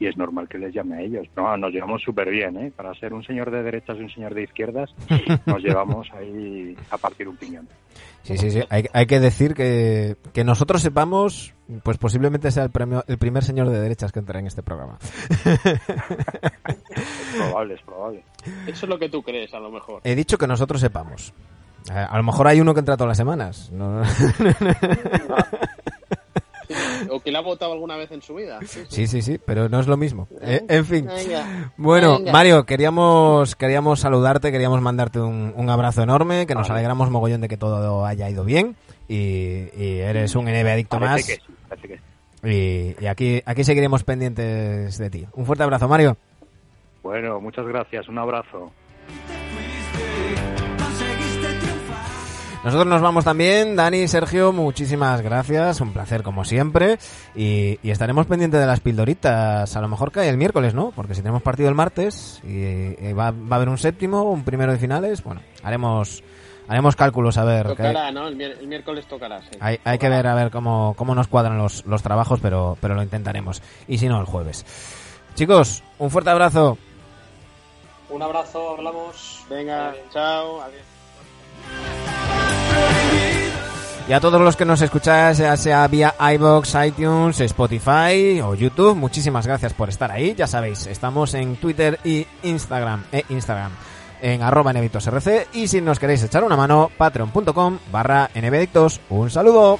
y 0.00 0.06
es 0.08 0.16
normal 0.16 0.48
que 0.48 0.58
les 0.58 0.74
llame 0.74 0.96
a 0.96 1.00
ellos. 1.02 1.28
No, 1.36 1.56
nos 1.56 1.70
llevamos 1.72 2.02
súper 2.02 2.28
bien, 2.30 2.56
¿eh? 2.56 2.72
Para 2.74 2.92
ser 2.94 3.12
un 3.14 3.22
señor 3.22 3.50
de 3.52 3.62
derechas 3.62 3.96
y 3.98 4.02
un 4.02 4.10
señor 4.10 4.34
de 4.34 4.42
izquierdas, 4.42 4.90
nos 5.46 5.62
llevamos 5.62 6.08
ahí 6.14 6.74
a 6.90 6.98
partir 6.98 7.28
un 7.28 7.36
piñón. 7.36 7.68
Sí, 8.22 8.36
sí, 8.38 8.50
sí. 8.50 8.60
Hay, 8.70 8.86
hay 8.92 9.06
que 9.06 9.20
decir 9.20 9.54
que, 9.54 10.16
que 10.32 10.42
nosotros 10.44 10.82
sepamos, 10.82 11.54
pues 11.82 11.98
posiblemente 11.98 12.50
sea 12.50 12.64
el, 12.64 12.70
premio, 12.70 13.04
el 13.06 13.18
primer 13.18 13.44
señor 13.44 13.68
de 13.70 13.78
derechas 13.80 14.10
que 14.12 14.18
entra 14.18 14.40
en 14.40 14.46
este 14.46 14.62
programa. 14.62 14.98
Es 16.90 17.36
probable, 17.36 17.74
es 17.74 17.82
probable. 17.82 18.24
Eso 18.66 18.86
es 18.86 18.88
lo 18.90 18.98
que 18.98 19.08
tú 19.08 19.22
crees, 19.22 19.52
a 19.54 19.60
lo 19.60 19.70
mejor. 19.70 20.00
He 20.04 20.14
dicho 20.14 20.36
que 20.36 20.46
nosotros 20.46 20.80
sepamos. 20.80 21.32
Eh, 21.90 21.92
A 21.94 22.16
lo 22.16 22.22
mejor 22.24 22.46
hay 22.48 22.60
uno 22.60 22.74
que 22.74 22.80
entra 22.80 22.96
todas 22.96 23.08
las 23.10 23.16
semanas. 23.16 23.70
No- 23.72 24.02
O 27.10 27.20
que 27.20 27.30
le 27.32 27.38
ha 27.38 27.40
votado 27.40 27.72
alguna 27.72 27.96
vez 27.96 28.10
en 28.12 28.22
su 28.22 28.34
vida. 28.34 28.58
Sí, 28.88 29.06
sí. 29.06 29.22
Sí, 29.22 29.38
pero 29.44 29.68
no 29.68 29.80
es 29.80 29.86
lo 29.86 29.96
mismo. 29.96 30.28
Eh, 30.40 30.62
en 30.68 30.84
fin. 30.86 31.06
Venga. 31.06 31.72
Bueno, 31.76 32.18
Venga. 32.18 32.32
Mario, 32.32 32.64
queríamos, 32.64 33.56
queríamos 33.56 34.00
saludarte, 34.00 34.52
queríamos 34.52 34.80
mandarte 34.80 35.20
un, 35.20 35.52
un 35.56 35.70
abrazo 35.70 36.02
enorme, 36.02 36.46
que 36.46 36.54
nos 36.54 36.68
Vale. 36.68 36.80
alegramos 36.80 37.10
mogollón 37.10 37.40
de 37.40 37.48
que 37.48 37.56
todo 37.56 38.04
haya 38.06 38.28
ido 38.30 38.44
bien 38.44 38.76
y, 39.08 39.68
y 39.76 39.98
eres 40.00 40.34
un 40.34 40.44
NBA 40.44 40.72
adicto 40.72 41.00
más 41.00 41.26
que 41.26 41.34
sí, 41.34 41.40
que 41.88 41.96
sí. 41.96 42.96
y, 42.98 43.04
y 43.04 43.06
aquí, 43.06 43.42
aquí 43.44 43.64
seguiremos 43.64 44.04
pendientes 44.04 44.98
de 44.98 45.10
ti. 45.10 45.26
Un 45.34 45.46
fuerte 45.46 45.64
abrazo, 45.64 45.88
Mario. 45.88 46.16
Bueno, 47.02 47.40
muchas 47.40 47.66
gracias, 47.66 48.08
un 48.08 48.18
abrazo. 48.18 48.70
Nosotros 52.62 52.86
nos 52.86 53.00
vamos 53.00 53.24
también, 53.24 53.74
Dani, 53.74 54.06
Sergio, 54.06 54.52
muchísimas 54.52 55.22
gracias, 55.22 55.80
un 55.80 55.94
placer 55.94 56.22
como 56.22 56.44
siempre 56.44 56.98
y, 57.34 57.78
y 57.82 57.90
estaremos 57.90 58.26
pendientes 58.26 58.60
de 58.60 58.66
las 58.66 58.80
pildoritas, 58.80 59.74
a 59.74 59.80
lo 59.80 59.88
mejor 59.88 60.12
cae 60.12 60.28
el 60.28 60.36
miércoles, 60.36 60.74
¿no? 60.74 60.90
Porque 60.90 61.14
si 61.14 61.22
tenemos 61.22 61.40
partido 61.40 61.70
el 61.70 61.74
martes 61.74 62.42
y, 62.44 62.48
y 62.50 63.12
va, 63.14 63.30
va 63.30 63.52
a 63.52 63.56
haber 63.56 63.70
un 63.70 63.78
séptimo, 63.78 64.24
un 64.24 64.44
primero 64.44 64.72
de 64.72 64.78
finales, 64.78 65.24
bueno, 65.24 65.40
haremos 65.62 66.22
haremos 66.68 66.96
cálculos 66.96 67.38
a 67.38 67.44
ver. 67.44 67.66
Tocará, 67.66 68.12
¿no? 68.12 68.28
El 68.28 68.36
miércoles 68.66 69.06
tocará, 69.06 69.40
sí. 69.40 69.56
hay, 69.58 69.80
hay 69.82 69.98
que 69.98 70.08
ver 70.10 70.26
a 70.26 70.34
ver 70.34 70.50
cómo, 70.50 70.94
cómo 70.98 71.14
nos 71.14 71.28
cuadran 71.28 71.56
los, 71.56 71.86
los 71.86 72.02
trabajos, 72.02 72.40
pero, 72.40 72.76
pero 72.80 72.94
lo 72.94 73.02
intentaremos. 73.02 73.62
Y 73.88 73.96
si 73.96 74.06
no, 74.06 74.20
el 74.20 74.26
jueves. 74.26 74.66
Chicos, 75.34 75.82
un 75.98 76.10
fuerte 76.10 76.30
abrazo. 76.30 76.76
Un 78.10 78.22
abrazo, 78.22 78.76
hablamos. 78.76 79.44
Venga, 79.48 79.94
chao, 80.12 80.60
adiós. 80.60 82.19
Y 84.10 84.12
a 84.12 84.18
todos 84.18 84.40
los 84.40 84.56
que 84.56 84.64
nos 84.64 84.82
escucháis, 84.82 85.38
ya 85.38 85.56
sea 85.56 85.86
vía 85.86 86.16
iBox, 86.34 86.74
iTunes, 86.84 87.40
Spotify 87.42 88.40
o 88.42 88.56
YouTube, 88.56 88.96
muchísimas 88.96 89.46
gracias 89.46 89.72
por 89.72 89.88
estar 89.88 90.10
ahí. 90.10 90.34
Ya 90.34 90.48
sabéis, 90.48 90.86
estamos 90.86 91.32
en 91.34 91.54
Twitter 91.54 92.00
y 92.02 92.26
Instagram, 92.42 93.04
e 93.12 93.24
Instagram, 93.28 93.70
en 94.20 94.42
arroba. 94.42 94.72
Y 95.52 95.68
si 95.68 95.80
nos 95.80 96.00
queréis 96.00 96.24
echar 96.24 96.42
una 96.42 96.56
mano, 96.56 96.90
patreon.com 96.98 97.78
barra 97.92 98.28
NBDictos. 98.34 99.00
Un 99.10 99.30
saludo. 99.30 99.78